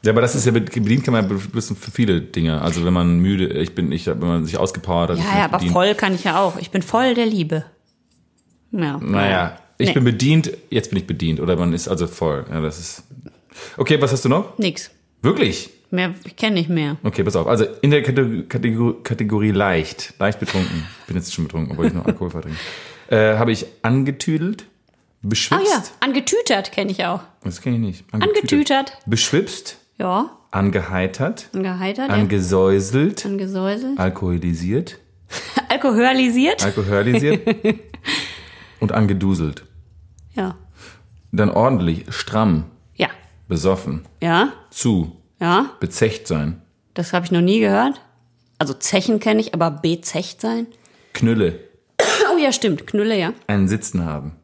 Ja, 0.05 0.13
aber 0.13 0.21
das 0.21 0.33
ist 0.35 0.45
ja 0.45 0.53
bedient 0.53 1.03
kann 1.03 1.11
man 1.11 1.29
ja 1.29 1.35
benutzen 1.35 1.75
für 1.75 1.91
viele 1.91 2.21
Dinge. 2.21 2.61
Also 2.61 2.85
wenn 2.85 2.93
man 2.93 3.19
müde, 3.19 3.47
ich 3.59 3.75
bin, 3.75 3.91
ich, 3.91 4.07
wenn 4.07 4.17
man 4.19 4.45
sich 4.45 4.57
ausgepowert 4.57 5.09
hat, 5.09 5.17
Ja, 5.17 5.37
ja, 5.39 5.45
aber 5.45 5.57
bedient. 5.57 5.73
voll 5.73 5.93
kann 5.95 6.15
ich 6.15 6.23
ja 6.23 6.39
auch. 6.41 6.57
Ich 6.57 6.71
bin 6.71 6.81
voll 6.81 7.13
der 7.13 7.25
Liebe. 7.25 7.65
Ja. 8.71 8.97
Naja, 8.97 9.57
ich 9.77 9.89
Nee. 9.89 9.93
bin 9.95 10.05
bedient, 10.05 10.51
jetzt 10.69 10.89
bin 10.91 10.99
ich 10.99 11.05
bedient. 11.07 11.41
Oder 11.41 11.57
man 11.57 11.73
ist 11.73 11.89
also 11.89 12.07
voll. 12.07 12.45
Ja, 12.49 12.61
das 12.61 12.79
ist. 12.79 13.03
Okay, 13.77 14.01
was 14.01 14.11
hast 14.11 14.25
du 14.25 14.29
noch? 14.29 14.57
Nix. 14.57 14.91
Wirklich? 15.21 15.69
Mehr, 15.91 16.13
ich 16.23 16.35
kenne 16.35 16.55
nicht 16.55 16.69
mehr. 16.69 16.97
Okay, 17.03 17.23
pass 17.23 17.35
auf. 17.35 17.47
Also 17.47 17.65
in 17.81 17.89
der 17.91 18.03
Kategorie, 18.03 18.43
Kategorie, 18.43 18.95
Kategorie 19.03 19.51
leicht, 19.51 20.13
leicht 20.19 20.39
betrunken. 20.39 20.85
Ich 21.01 21.05
bin 21.07 21.15
jetzt 21.15 21.33
schon 21.33 21.45
betrunken, 21.45 21.71
obwohl 21.71 21.87
ich 21.87 21.93
noch 21.93 22.05
Alkohol 22.05 22.29
vertrinke. 22.29 22.59
Äh, 23.11 23.37
Habe 23.39 23.51
ich 23.51 23.65
angetüdelt, 23.81 24.65
Ah 24.69 24.97
beschwipst. 25.23 25.65
ja, 25.67 25.83
angetütert 25.99 26.71
kenne 26.71 26.91
ich 26.91 27.05
auch. 27.05 27.21
Das 27.43 27.59
kenne 27.59 27.77
ich 27.77 27.81
nicht. 27.81 28.05
Angetütert. 28.13 28.99
Beschwipst, 29.07 29.77
Ja. 29.97 30.37
angeheitert, 30.51 31.49
Angeheitert. 31.55 32.07
ja. 32.09 32.13
angesäuselt, 32.13 33.25
Angesäuselt. 33.25 33.97
alkoholisiert, 33.97 34.99
Alkoholisiert. 35.69 36.63
alkoholisiert 36.63 37.47
und 38.79 38.91
angeduselt. 38.91 39.63
Ja. 40.35 40.55
Dann 41.31 41.49
ordentlich, 41.49 42.05
stramm. 42.13 42.65
Besoffen, 43.49 44.05
Ja. 44.23 44.53
zu, 44.71 45.17
Ja. 45.41 45.71
bezecht 45.81 46.27
sein, 46.27 46.61
Das 46.93 47.11
habe 47.13 47.25
ich 47.25 47.31
noch 47.31 47.41
nie 47.41 47.59
gehört. 47.59 47.99
Also 48.57 48.73
Zechen 48.73 49.19
kenne 49.19 49.39
ich, 49.41 49.53
aber 49.53 49.71
bezecht 49.71 50.39
sein. 50.41 50.67
Knülle, 51.13 51.59
Oh 52.33 52.37
ja, 52.37 52.51
stimmt. 52.53 52.87
Knülle, 52.87 53.17
ja. 53.17 53.33
einen 53.47 53.67
Sitzen 53.67 54.05
haben. 54.05 54.35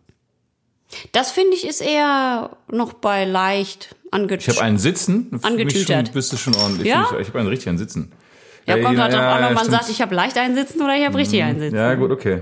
Das 1.11 1.31
finde 1.31 1.55
ich 1.55 1.67
ist 1.67 1.81
eher 1.81 2.51
noch 2.71 2.93
bei 2.93 3.25
leicht 3.25 3.95
Ich 4.05 4.13
angetütert. 4.13 4.55
habe 4.57 4.65
einen 4.65 4.77
Sitzen. 4.77 5.39
Angetütert. 5.43 6.07
Schon, 6.07 6.13
bist 6.13 6.31
du 6.33 6.37
schon 6.37 6.55
ordentlich. 6.55 6.87
Ja? 6.87 7.07
Ich, 7.13 7.19
ich 7.21 7.27
habe 7.27 7.39
einen 7.39 7.49
richtigen 7.49 7.77
Sitzen. 7.77 8.11
Ja, 8.65 8.77
kommt 8.81 8.97
halt 8.97 9.13
drauf 9.13 9.21
an, 9.21 9.43
ob 9.43 9.49
man 9.53 9.57
stimmt. 9.57 9.71
sagt, 9.71 9.89
ich 9.89 10.01
habe 10.01 10.15
leicht 10.15 10.37
einsitzen 10.37 10.81
oder 10.81 10.95
ich 10.95 11.05
habe 11.05 11.17
richtig 11.17 11.43
einsitzen. 11.43 11.75
Ja, 11.75 11.93
gut, 11.95 12.11
okay. 12.11 12.41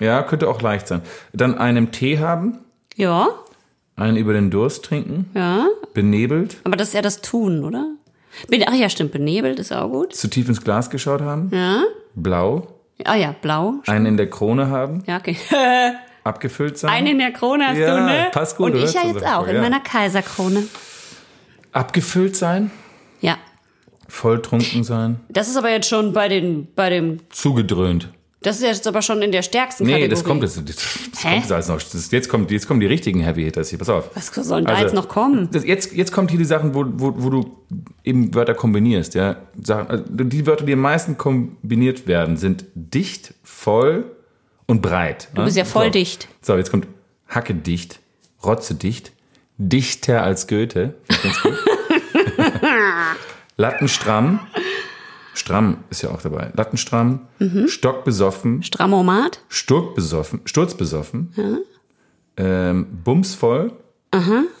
Ja, 0.00 0.22
könnte 0.22 0.48
auch 0.48 0.62
leicht 0.62 0.86
sein. 0.88 1.02
Dann 1.32 1.58
einen 1.58 1.90
Tee 1.90 2.18
haben, 2.20 2.58
Ja, 2.94 3.28
einen 3.96 4.16
über 4.16 4.32
den 4.32 4.50
Durst 4.50 4.84
trinken, 4.84 5.30
ja. 5.34 5.66
Benebelt, 6.02 6.56
Aber 6.64 6.76
das 6.76 6.88
ist 6.88 6.94
ja 6.94 7.02
das 7.02 7.20
Tun, 7.22 7.64
oder? 7.64 7.86
Ach 8.68 8.74
ja, 8.74 8.88
stimmt. 8.88 9.10
Benebelt 9.10 9.58
ist 9.58 9.72
auch 9.72 9.88
gut. 9.88 10.14
zu 10.14 10.28
tief 10.28 10.48
ins 10.48 10.62
Glas 10.62 10.90
geschaut 10.90 11.20
haben, 11.20 11.50
Ja. 11.52 11.82
blau, 12.14 12.68
Ah 13.04 13.16
ja, 13.16 13.34
blau. 13.42 13.74
einen 13.88 14.06
in 14.06 14.16
der 14.16 14.30
Krone 14.30 14.68
haben, 14.70 15.02
Ja, 15.08 15.16
okay. 15.16 15.36
abgefüllt 16.24 16.78
sein, 16.78 16.90
Eine 16.90 17.10
in 17.10 17.18
der 17.18 17.32
Krone 17.32 17.66
hast 17.66 17.78
Ja, 17.78 17.96
du, 17.96 18.04
ne? 18.06 18.28
passt 18.30 18.56
gut, 18.56 18.72
Und 18.74 18.76
ich 18.84 18.92
ja 18.94 19.02
jetzt 19.06 19.26
auch, 19.26 19.40
man, 19.40 19.48
in 19.50 19.56
ja. 19.56 19.62
meiner 19.62 19.80
Kaiserkrone. 19.80 20.64
abgefüllt 21.72 22.36
sein, 22.36 22.70
Ja. 23.20 23.36
volltrunken 24.08 24.84
sein, 24.84 25.18
Das 25.28 25.48
ist 25.48 25.56
aber 25.56 25.70
jetzt 25.70 25.88
schon 25.88 26.12
bei 26.12 26.28
den, 26.28 26.68
bei 26.76 26.90
dem, 26.90 27.18
zugedröhnt. 27.30 28.08
Das 28.40 28.56
ist 28.56 28.62
jetzt 28.62 28.86
aber 28.86 29.02
schon 29.02 29.20
in 29.22 29.32
der 29.32 29.42
stärksten 29.42 29.84
Nee, 29.84 29.92
Kategorie. 29.92 30.10
das 30.10 30.24
kommt 30.24 30.42
jetzt. 30.42 30.56
Das, 30.58 30.76
das 30.76 31.22
kommt 31.22 31.34
jetzt 31.36 31.52
alles 31.52 31.68
noch. 31.68 31.82
Das, 31.82 32.10
jetzt, 32.12 32.28
kommt, 32.28 32.50
jetzt 32.52 32.68
kommen 32.68 32.78
die 32.80 32.86
richtigen 32.86 33.20
Heavy 33.20 33.42
Hitters 33.42 33.70
hier. 33.70 33.78
Pass 33.78 33.88
auf. 33.88 34.10
Was 34.14 34.28
soll 34.28 34.60
denn 34.60 34.66
da 34.66 34.72
Also, 34.74 34.84
jetzt 34.84 34.94
noch 34.94 35.08
kommen? 35.08 35.48
Das, 35.50 35.64
jetzt, 35.64 35.92
jetzt 35.92 36.12
kommt 36.12 36.30
hier 36.30 36.38
die 36.38 36.44
Sachen, 36.44 36.74
wo, 36.74 36.84
wo, 36.86 37.14
wo 37.16 37.30
du 37.30 37.56
eben 38.04 38.32
Wörter 38.34 38.54
kombinierst. 38.54 39.14
Ja? 39.14 39.36
Also 39.68 40.04
die 40.08 40.46
Wörter, 40.46 40.64
die 40.64 40.72
am 40.72 40.80
meisten 40.80 41.18
kombiniert 41.18 42.06
werden, 42.06 42.36
sind 42.36 42.64
dicht, 42.74 43.34
voll 43.42 44.04
und 44.66 44.82
breit. 44.82 45.28
Du 45.34 45.44
bist 45.44 45.56
ja 45.56 45.64
voll 45.64 45.86
so. 45.86 45.90
dicht. 45.90 46.28
So, 46.40 46.56
jetzt 46.56 46.70
kommt 46.70 46.86
Hacke 47.26 47.54
dicht, 47.54 47.98
Rotze 48.44 48.76
dicht, 48.76 49.10
dichter 49.56 50.22
als 50.22 50.46
Goethe. 50.46 50.94
Ganz 51.08 51.42
gut. 51.42 51.54
Lattenstramm. 53.56 54.40
Stramm 55.38 55.78
ist 55.90 56.02
ja 56.02 56.10
auch 56.10 56.20
dabei. 56.22 56.50
Lattenstramm, 56.54 57.20
Mhm. 57.38 57.68
stockbesoffen, 57.68 58.62
Strammomat? 58.62 59.40
Sturkbesoffen, 59.48 60.40
sturzbesoffen, 60.44 61.34
ähm, 62.36 62.86
bumsvoll, 63.04 63.72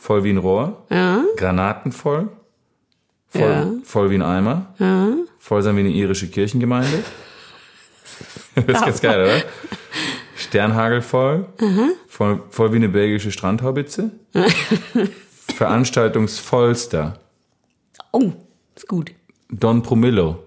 voll 0.00 0.24
wie 0.24 0.30
ein 0.30 0.38
Rohr, 0.38 0.84
granatenvoll, 1.36 2.28
voll, 3.28 3.40
Ja. 3.42 3.66
voll 3.84 4.10
wie 4.10 4.14
ein 4.16 4.22
Eimer, 4.22 4.66
voll 5.38 5.62
sein 5.62 5.76
wie 5.76 5.80
eine 5.80 5.90
irische 5.90 6.28
Kirchengemeinde. 6.28 7.02
das 8.54 8.64
ist 8.66 8.84
ganz 8.84 9.00
geil, 9.00 9.22
oder? 9.24 9.42
Sternhagelvoll, 10.36 11.46
voll, 12.06 12.42
voll 12.50 12.72
wie 12.72 12.76
eine 12.76 12.88
belgische 12.88 13.32
Strandhaubitze, 13.32 14.10
Veranstaltungsvollster, 15.54 17.18
Oh, 18.12 18.32
ist 18.74 18.88
gut. 18.88 19.10
Don 19.50 19.82
Promillo. 19.82 20.42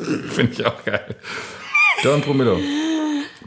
Finde 0.30 0.52
ich 0.52 0.64
auch 0.66 0.84
geil. 0.84 1.14
Don 2.02 2.20
Promillo. 2.22 2.58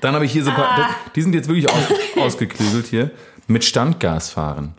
Dann 0.01 0.15
habe 0.15 0.25
ich 0.25 0.31
hier 0.31 0.43
so 0.43 0.49
ein 0.49 0.55
paar, 0.55 0.75
das, 0.77 1.13
die 1.15 1.21
sind 1.21 1.33
jetzt 1.33 1.47
wirklich 1.47 1.69
aus, 1.69 1.83
ausgeklügelt 2.17 2.87
hier. 2.87 3.11
Mit 3.47 3.63
Standgas 3.63 4.29
fahren, 4.29 4.73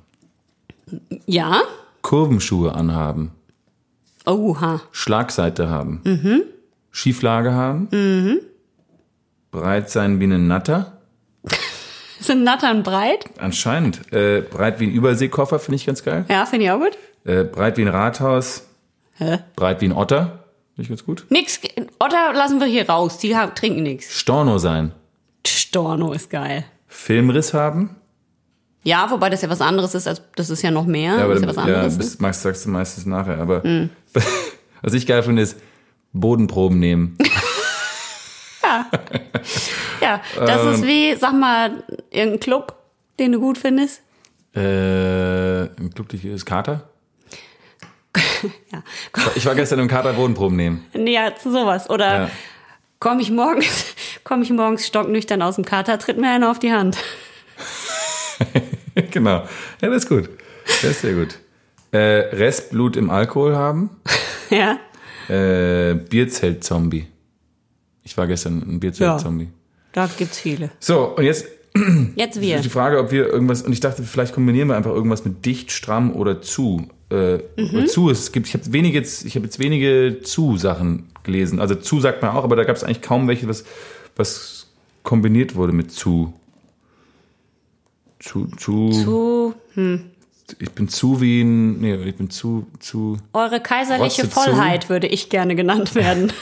Ja? 1.26 1.62
Kurvenschuhe 2.02 2.74
anhaben, 2.74 3.32
Oha. 4.26 4.80
Schlagseite 4.92 5.68
haben, 5.70 6.00
Schieflage 6.90 7.52
haben, 7.52 7.88
breit 9.50 9.90
sein 9.90 10.20
wie 10.20 10.24
ein 10.24 10.46
Natter, 10.46 10.98
Sind 12.20 12.42
Nattern 12.44 12.82
breit? 12.82 13.26
anscheinend 13.38 14.12
äh, 14.12 14.40
breit 14.40 14.80
wie 14.80 14.86
ein 14.86 14.92
Überseekoffer, 14.92 15.58
finde 15.58 15.76
ich 15.76 15.86
ganz 15.86 16.02
geil, 16.04 16.24
Ja, 16.30 16.46
finde 16.46 16.64
ich 16.66 16.70
auch 16.70 16.80
gut. 16.80 16.96
äh, 17.24 17.44
breit 17.44 17.76
wie 17.76 17.82
ein 17.82 17.88
Rathaus, 17.88 18.66
Hä? 19.16 19.38
breit 19.56 19.80
wie 19.82 19.86
ein 19.86 19.92
Otter, 19.92 20.43
ich 20.82 20.88
ganz 20.88 21.04
gut, 21.04 21.26
Nix. 21.30 21.60
Otter 21.98 22.32
lassen 22.32 22.58
wir 22.60 22.66
hier 22.66 22.88
raus. 22.88 23.18
Die 23.18 23.36
haben, 23.36 23.54
trinken 23.54 23.82
nix. 23.84 24.18
Storno 24.18 24.58
sein, 24.58 24.92
Storno 25.46 26.12
ist 26.12 26.30
geil. 26.30 26.64
Filmriss 26.88 27.52
haben, 27.54 27.96
Ja, 28.82 29.10
wobei 29.10 29.30
das 29.30 29.42
ja 29.42 29.48
was 29.50 29.60
anderes 29.60 29.94
ist, 29.94 30.06
als 30.06 30.22
das 30.36 30.50
ist 30.50 30.62
ja 30.62 30.70
noch 30.70 30.86
mehr. 30.86 31.16
Ja, 31.16 31.24
aber 31.24 31.34
das 31.34 31.36
ist 31.36 31.42
ja 31.42 31.48
was 31.48 31.56
dann, 31.56 31.68
ja, 31.68 31.74
anderes. 31.76 31.98
bis, 31.98 32.18
meist 32.20 32.42
sagst 32.42 32.64
du 32.66 32.70
meistens 32.70 33.06
nachher. 33.06 33.38
Aber 33.38 33.62
was 34.82 34.94
ich 34.94 35.06
geil 35.06 35.22
finde, 35.22 35.42
ist 35.42 35.56
Bodenproben 36.12 36.78
nehmen. 36.78 37.16
ja, 40.00 40.20
das 40.36 40.62
Ähm. 40.62 40.72
ist 40.74 40.82
wie, 40.86 41.14
sag 41.16 41.32
mal, 41.34 41.82
irgendein 42.10 42.40
Club, 42.40 42.76
den 43.18 43.32
du 43.32 43.40
gut 43.40 43.58
findest. 43.58 44.02
äh, 44.56 45.64
im 45.76 45.92
Club 45.94 46.12
ist 46.14 46.46
Kater. 46.46 46.88
Ja. 48.72 48.82
Ich 49.34 49.46
war 49.46 49.54
gestern 49.54 49.78
im 49.78 49.88
Kater 49.88 50.12
Bodenproben 50.12 50.56
nehmen. 50.56 50.84
Ja, 50.94 51.34
zu 51.34 51.50
sowas. 51.50 51.88
Oder 51.90 52.18
Ja. 52.24 52.30
komme 52.98 53.20
ich 53.22 53.30
morgens, 53.30 53.94
komme 54.24 54.42
ich 54.42 54.50
morgens 54.50 54.86
stocknüchtern 54.86 55.42
aus 55.42 55.56
dem 55.56 55.64
Kater, 55.64 55.98
tritt 55.98 56.18
mir 56.18 56.30
einer 56.30 56.50
auf 56.50 56.58
die 56.58 56.72
Hand. 56.72 56.96
genau. 59.10 59.44
Ja, 59.80 59.88
das 59.88 60.04
ist 60.04 60.08
gut. 60.08 60.28
Das 60.66 60.84
ist 60.84 61.00
sehr 61.02 61.14
gut. 61.14 61.38
Äh, 61.92 61.98
Restblut 61.98 62.96
im 62.96 63.10
Alkohol 63.10 63.54
haben. 63.54 63.90
Ja. 64.50 64.78
Äh, 65.28 65.94
Bierzelt-Zombie. 65.94 67.06
Ich 68.02 68.16
war 68.16 68.26
gestern 68.26 68.62
ein 68.66 68.80
Bierzelt-Zombie. 68.80 69.48
Da 69.92 70.08
gibt's 70.18 70.38
viele. 70.40 70.70
So, 70.80 71.14
und 71.16 71.24
jetzt 71.24 71.46
Jetzt 72.14 72.40
wir. 72.40 72.58
die 72.62 72.68
Frage, 72.68 72.98
ob 72.98 73.10
wir 73.10 73.26
irgendwas, 73.26 73.62
und 73.62 73.72
ich 73.72 73.80
dachte, 73.80 74.02
vielleicht 74.04 74.34
kombinieren 74.34 74.68
wir 74.68 74.76
einfach 74.76 74.92
irgendwas 74.92 75.24
mit 75.24 75.44
dicht, 75.44 75.72
stramm 75.72 76.12
oder 76.14 76.40
zu. 76.42 76.88
Äh, 77.10 77.38
Mhm. 77.56 77.86
zu, 77.86 78.10
es 78.10 78.32
gibt, 78.32 78.48
ich 78.48 78.54
habe 78.54 78.72
wenige 78.72 78.98
jetzt, 78.98 79.24
ich 79.24 79.36
habe 79.36 79.44
jetzt 79.44 79.58
wenige 79.58 80.20
zu-Sachen 80.22 81.08
gelesen. 81.22 81.60
Also 81.60 81.74
zu 81.74 82.00
sagt 82.00 82.22
man 82.22 82.32
auch, 82.36 82.44
aber 82.44 82.56
da 82.56 82.64
gab 82.64 82.76
es 82.76 82.84
eigentlich 82.84 83.02
kaum 83.02 83.28
welche, 83.28 83.48
was, 83.48 83.64
was 84.16 84.66
kombiniert 85.02 85.54
wurde 85.54 85.72
mit 85.72 85.92
zu. 85.92 86.32
Zu, 88.18 88.46
zu, 88.56 88.90
Zu 88.90 89.54
ich 90.58 90.70
bin 90.72 90.88
zu 90.88 91.20
wie 91.20 91.42
ein, 91.42 91.80
nee, 91.80 91.94
ich 91.94 92.16
bin 92.16 92.30
zu, 92.30 92.66
zu, 92.78 93.16
eure 93.32 93.60
kaiserliche 93.60 94.22
Rotze 94.22 94.34
zu. 94.34 94.40
Vollheit 94.40 94.88
würde 94.88 95.06
ich 95.06 95.30
gerne 95.30 95.54
genannt 95.56 95.94
werden. 95.94 96.32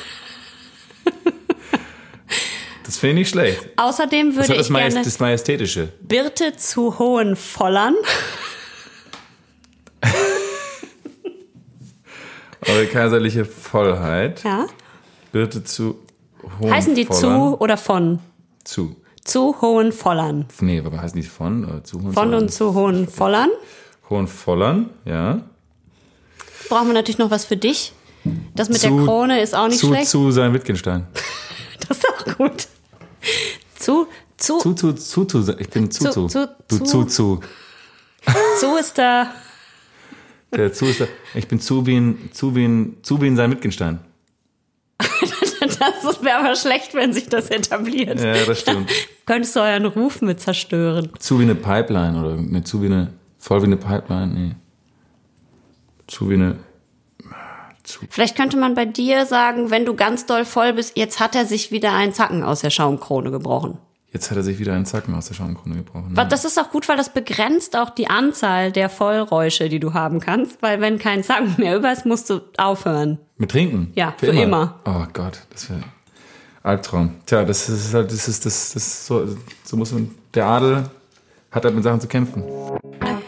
das 2.85 2.99
finde 2.99 3.13
ich 3.13 3.19
nicht 3.21 3.29
schlecht. 3.31 3.61
Außerdem 3.77 4.35
Das 4.35 4.49
würde 4.49 4.59
das, 4.59 4.67
ich 4.67 4.73
Majest, 4.73 4.95
gerne 4.97 5.05
das 5.05 5.21
Majestätische. 5.21 5.89
Birte 6.01 6.57
zu 6.57 6.99
hohen 6.99 7.37
Eure 12.67 12.87
kaiserliche 12.87 13.45
Vollheit. 13.45 14.43
Ja. 14.45 14.67
Birte 15.33 15.65
zu 15.65 15.97
Heißen 16.63 16.95
die 16.95 17.09
zu 17.09 17.57
oder 17.61 17.77
von? 17.77 18.19
Zu. 18.65 18.97
Zu 19.25 19.61
Hohenfollern. 19.61 20.47
Nee, 20.61 20.81
aber 20.85 21.01
heißen 21.01 21.21
die 21.21 21.27
von? 21.27 21.65
Oder 21.65 21.85
zu 21.85 21.99
Von 21.99 22.07
Hohenzollern? 22.07 22.35
und 22.43 22.49
zu 22.53 22.75
Hohenfollern. 22.75 23.49
Hohenfollern, 24.11 24.91
ja. 25.05 25.43
Brauchen 26.69 26.89
wir 26.89 26.95
natürlich 26.95 27.19
noch 27.19 27.31
was 27.31 27.45
für 27.45 27.57
dich. 27.57 27.93
Das 28.55 28.69
mit 28.69 28.79
Zu- 28.81 28.89
der 28.97 29.05
Krone 29.05 29.41
ist 29.41 29.55
auch 29.55 29.69
nicht 29.69 29.79
zu, 29.79 29.87
schlecht. 29.89 30.09
Zu 30.09 30.31
sein 30.33 30.53
Wittgenstein. 30.55 31.07
Das 31.89 31.99
ist 31.99 32.07
auch 32.09 32.37
gut. 32.39 32.69
Zu, 33.77 34.07
zu, 34.37 34.59
Zu, 34.59 34.75
zu, 34.75 34.93
zu, 34.93 35.25
zu. 35.25 35.59
Ich 35.59 35.69
bin 35.69 35.91
zu, 35.91 36.05
Zu- 36.05 36.11
zu. 36.11 36.29
zu- 36.29 36.49
Du, 36.69 36.79
zu, 36.85 37.05
zu. 37.05 37.41
zu 38.61 38.77
ist 38.79 38.97
da. 38.99 39.27
Der 40.55 40.73
zu 40.73 40.87
ist 40.87 41.07
ich 41.35 41.49
bin 41.49 41.61
zu 41.61 41.87
wie 41.87 41.97
ein, 41.97 42.31
zu 42.33 42.55
wie 42.55 42.65
ein, 42.67 42.97
zu 43.03 43.21
wie 43.23 43.27
ein 43.27 43.37
sein 43.37 43.51
Wittgenstein. 43.51 44.01
Das 45.79 46.23
wäre 46.23 46.39
aber 46.39 46.55
schlecht, 46.57 46.95
wenn 46.95 47.13
sich 47.13 47.29
das 47.29 47.49
etabliert. 47.49 48.21
Ja, 48.21 48.45
das 48.45 48.61
stimmt. 48.61 48.91
Könntest 49.27 49.57
du 49.57 49.61
euren 49.61 49.87
Ruf 49.87 50.21
mit 50.21 50.41
zerstören. 50.41 51.11
zu 51.19 51.39
wie 51.39 51.45
eine 51.45 51.55
Pipeline 51.55 52.21
oder 52.21 52.37
ne, 52.37 52.63
zu 52.63 52.83
wie 52.83 52.87
eine, 52.87 53.13
voll 53.39 53.63
wie 53.63 53.67
eine 53.67 53.77
Pipeline, 53.77 54.27
nee. 54.27 54.55
Zu 56.07 56.31
wie 56.31 56.35
eine, 56.35 56.59
zu, 57.85 58.01
Vielleicht 58.11 58.37
könnte 58.37 58.57
man 58.57 58.75
bei 58.75 58.85
dir 58.85 59.25
sagen, 59.27 59.71
wenn 59.71 59.85
du 59.85 59.95
ganz 59.95 60.27
doll 60.27 60.45
voll 60.45 60.73
bist, 60.73 60.97
jetzt 60.97 61.21
hat 61.21 61.35
er 61.35 61.47
sich 61.47 61.71
wieder 61.73 61.93
einen 61.93 62.13
Zacken 62.13 62.43
aus 62.43 62.61
der 62.61 62.71
Schaumkrone 62.71 63.31
gebrochen. 63.31 63.79
Jetzt 64.13 64.31
hat 64.31 64.37
er 64.37 64.43
sich 64.43 64.59
wieder 64.59 64.75
einen 64.75 64.85
Zacken 64.87 65.15
aus 65.15 65.27
der 65.29 65.35
Schaumkrone 65.35 65.77
gebrochen. 65.77 66.11
Was- 66.15 66.29
Das 66.29 66.45
ist 66.45 66.59
auch 66.59 66.71
gut, 66.71 66.89
weil 66.89 66.97
das 66.97 67.13
begrenzt 67.13 67.77
auch 67.77 67.91
die 67.91 68.09
Anzahl 68.09 68.71
der 68.73 68.89
Vollräusche, 68.89 69.69
die 69.69 69.81
du 69.81 69.95
haben 69.95 70.21
kannst. 70.21 70.61
Weil 70.63 70.81
wenn 70.81 70.99
kein 70.99 71.23
Zacken 71.25 71.55
mehr 71.59 71.77
über 71.77 71.93
ist, 71.93 72.07
musst 72.07 72.31
du 72.31 72.41
aufhören. 72.59 73.19
Mit 73.39 73.51
Trinken? 73.51 73.93
Ja, 73.95 74.15
für 74.19 74.27
immer. 74.27 74.81
Oh 74.85 75.05
Gott, 75.13 75.41
das 75.51 75.69
wäre 75.71 75.81
Albtraum. 76.63 77.15
Tja, 77.27 77.45
das 77.45 77.69
ist 77.69 77.93
halt, 77.95 78.13
das 78.13 78.29
ist, 78.29 78.47
das, 78.47 78.73
das 78.73 79.07
so, 79.07 79.27
so 79.65 79.77
muss 79.77 79.91
man, 79.93 80.11
der 80.35 80.47
Adel 80.47 80.85
hat 81.51 81.65
halt 81.65 81.75
mit 81.75 81.83
Sachen 81.83 82.01
zu 82.01 82.07
kämpfen. 82.07 82.45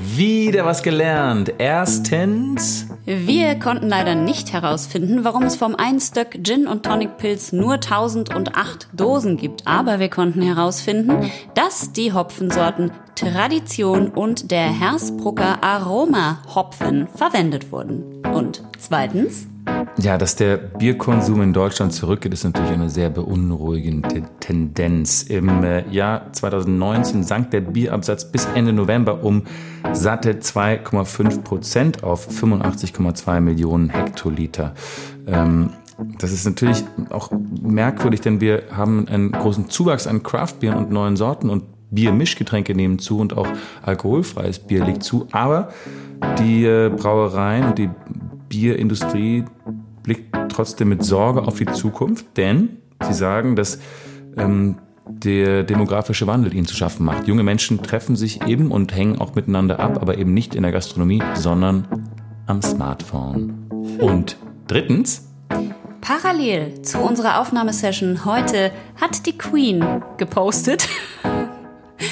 Wieder 0.06 0.64
was 0.64 0.82
gelernt. 0.82 1.55
Erstens, 1.59 2.86
Wir 3.06 3.59
konnten 3.59 3.89
leider 3.89 4.14
nicht 4.14 4.52
herausfinden, 4.52 5.24
warum 5.24 5.43
es 5.43 5.56
vom 5.56 5.74
Einstöck 5.74 6.39
Gin 6.43 6.66
und 6.66 6.85
Tonic 6.85 7.18
Pilz 7.18 7.52
nur 7.52 7.74
1008 7.74 8.89
Dosen 8.93 9.36
gibt. 9.36 9.66
Aber 9.66 9.98
wir 9.98 10.09
konnten 10.09 10.40
herausfinden, 10.40 11.31
dass 11.55 11.93
die 11.93 12.12
Hopfensorten 12.12 12.93
Tradition 13.14 14.09
und 14.09 14.51
der 14.51 14.68
Hersbrucker 14.68 15.62
Aroma 15.62 16.43
Hopfen 16.55 17.09
verwendet 17.09 17.72
wurden. 17.72 18.22
Und 18.24 18.62
zweitens, 18.78 19.47
ja, 19.97 20.19
dass 20.19 20.35
der 20.37 20.57
Bierkonsum 20.57 21.41
in 21.43 21.53
Deutschland 21.53 21.93
zurückgeht, 21.93 22.33
ist 22.33 22.45
natürlich 22.45 22.73
eine 22.73 22.91
sehr 22.91 23.11
beunruhigende 23.11 24.25
Tendenz. 24.41 25.23
Im 25.23 25.62
äh, 25.62 25.89
Jahr 25.89 26.33
2019 26.33 27.23
sank 27.23 27.51
der 27.53 27.61
Bierabsatz 27.61 28.31
bis 28.31 28.47
Ende 28.55 28.73
November 28.73 29.23
um 29.23 29.45
satte 29.93 30.33
2,5 30.33 31.43
Prozent 31.43 32.03
auf 32.03 32.29
85,2 32.29 33.41
Millionen 33.41 33.91
Hektoliter. 33.91 34.75
Ähm, 35.27 35.71
das 36.19 36.33
ist 36.33 36.45
natürlich 36.45 36.83
auch 37.11 37.31
merkwürdig, 37.62 38.21
denn 38.21 38.41
wir 38.41 38.65
haben 38.73 39.07
einen 39.07 39.31
großen 39.31 39.71
Zuwachs 39.71 40.09
an 40.09 40.25
Craftbieren 40.25 40.77
und 40.77 40.91
neuen 40.91 41.16
Sorten 41.16 41.51
und 41.51 41.65
Biermischgetränke 41.91 42.75
nehmen 42.75 42.99
zu 42.99 43.19
und 43.19 43.37
auch 43.37 43.47
alkoholfreies 43.83 44.59
Bier 44.59 44.85
liegt 44.85 45.05
zu. 45.05 45.29
Aber 45.31 45.69
die 46.41 46.65
äh, 46.65 46.89
Brauereien 46.89 47.66
und 47.66 47.79
die 47.79 47.91
Bierindustrie 48.49 49.45
blickt 50.05 50.36
trotzdem 50.51 50.90
mit 50.90 51.02
Sorge 51.02 51.43
auf 51.43 51.59
die 51.59 51.66
Zukunft, 51.66 52.36
denn 52.36 52.76
sie 53.02 53.14
sagen, 53.14 53.56
dass 53.56 53.81
ähm, 54.36 54.76
der 55.06 55.64
demografische 55.64 56.26
Wandel 56.26 56.55
ihnen 56.55 56.66
zu 56.66 56.76
schaffen 56.76 57.05
macht. 57.05 57.26
Junge 57.26 57.43
Menschen 57.43 57.82
treffen 57.82 58.14
sich 58.14 58.47
eben 58.47 58.70
und 58.70 58.94
hängen 58.94 59.20
auch 59.20 59.35
miteinander 59.35 59.81
ab, 59.81 59.98
aber 60.01 60.16
eben 60.16 60.32
nicht 60.32 60.55
in 60.55 60.62
der 60.62 60.72
Gastronomie, 60.72 61.22
sondern 61.35 62.09
am 62.47 62.62
Smartphone. 62.62 63.68
Und 63.98 64.36
drittens, 64.66 65.28
parallel 66.01 66.82
zu 66.82 66.98
unserer 66.98 67.40
Aufnahmesession 67.40 68.24
heute 68.24 68.70
hat 69.01 69.26
die 69.26 69.36
Queen 69.36 70.02
gepostet. 70.16 70.89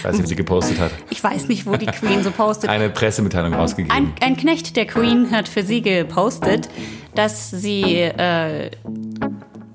Ich 0.03 0.09
weiß 0.09 0.15
nicht, 0.15 0.23
wie 0.25 0.29
sie 0.29 0.37
gepostet 0.37 0.81
hat, 0.81 0.91
Ich 1.11 1.23
weiß 1.23 1.47
nicht, 1.49 1.65
wo 1.65 1.77
die 1.77 1.87
Queen 1.87 2.23
so 2.25 2.31
postet. 2.33 2.69
eine 2.69 2.91
Pressemitteilung 2.91 3.55
rausgegeben. 3.55 3.97
Ein, 3.97 4.13
ein 4.21 4.37
Knecht 4.37 4.75
der 4.77 4.87
Queen 4.87 5.31
hat 5.31 5.47
für 5.49 5.63
sie 5.63 5.81
gepostet, 5.81 6.69
dass 7.15 7.51
sie 7.51 7.83
äh, 8.01 8.71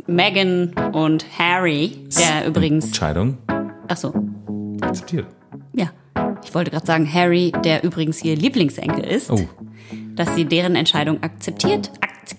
Meghan 0.08 0.74
und 0.94 1.26
Harry, 1.38 1.98
der 2.18 2.48
übrigens, 2.48 2.86
Entscheidung 2.86 3.38
ach 3.88 3.98
so, 3.98 4.14
akzeptiert. 4.82 5.26
ja, 5.74 5.88
ich 6.44 6.54
wollte 6.56 6.72
gerade 6.72 6.86
sagen 6.86 7.12
Harry, 7.12 7.52
der 7.64 7.84
übrigens 7.84 8.24
ihr 8.24 8.36
Lieblingsenkel 8.36 9.04
ist, 9.04 9.30
Oh, 9.32 9.48
dass 10.16 10.34
sie 10.36 10.46
deren 10.46 10.76
Entscheidung 10.76 11.22
akzeptiert, 11.24 11.92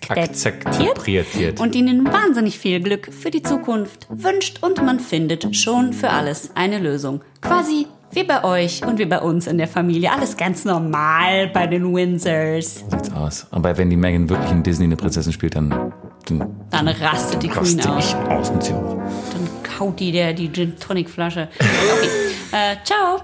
akzeptiert 0.09 1.61
und 1.61 1.75
ihnen 1.75 2.05
wahnsinnig 2.07 2.59
viel 2.59 2.81
Glück 2.81 3.13
für 3.13 3.31
die 3.31 3.43
Zukunft 3.43 4.07
wünscht 4.11 4.63
und 4.63 4.85
man 4.85 5.01
findet 5.01 5.55
schon 5.57 5.93
für 5.93 6.11
alles 6.11 6.51
eine 6.55 6.79
Lösung. 6.79 7.23
Quasi 7.41 7.87
wie 8.13 8.25
bei 8.25 8.43
euch 8.43 8.83
und 8.87 8.99
wie 8.99 9.05
bei 9.05 9.21
uns 9.21 9.47
in 9.47 9.59
der 9.59 9.69
Familie. 9.69 10.11
Alles 10.11 10.37
ganz 10.37 10.65
normal 10.65 11.49
bei 11.49 11.67
den 11.67 11.95
Windsors. 11.95 12.85
sieht's 12.91 13.13
aus. 13.13 13.47
Aber 13.51 13.77
wenn 13.77 13.91
die 13.91 13.97
Megan 13.97 14.29
wirklich 14.31 14.51
in 14.51 14.63
Disney 14.63 14.85
eine 14.87 14.97
Prinzessin 14.97 15.33
spielt, 15.33 15.57
dann, 15.57 15.93
dann 16.27 16.47
Dann 16.71 16.89
rastet 16.89 17.43
die 17.43 17.49
Queen 17.49 17.81
aus. 17.87 18.15
aus 18.15 18.51
und 18.51 18.63
sie 18.65 18.73
auch. 18.73 18.97
Dann 19.33 19.49
kaut 19.63 20.01
die 20.01 20.11
der 20.13 20.33
die 20.33 20.51
Gin 20.51 20.79
Tonic 20.79 21.11
Flasche. 21.11 21.49
Okay. 21.59 22.09
Äh, 22.51 22.77
ciao. 22.83 23.21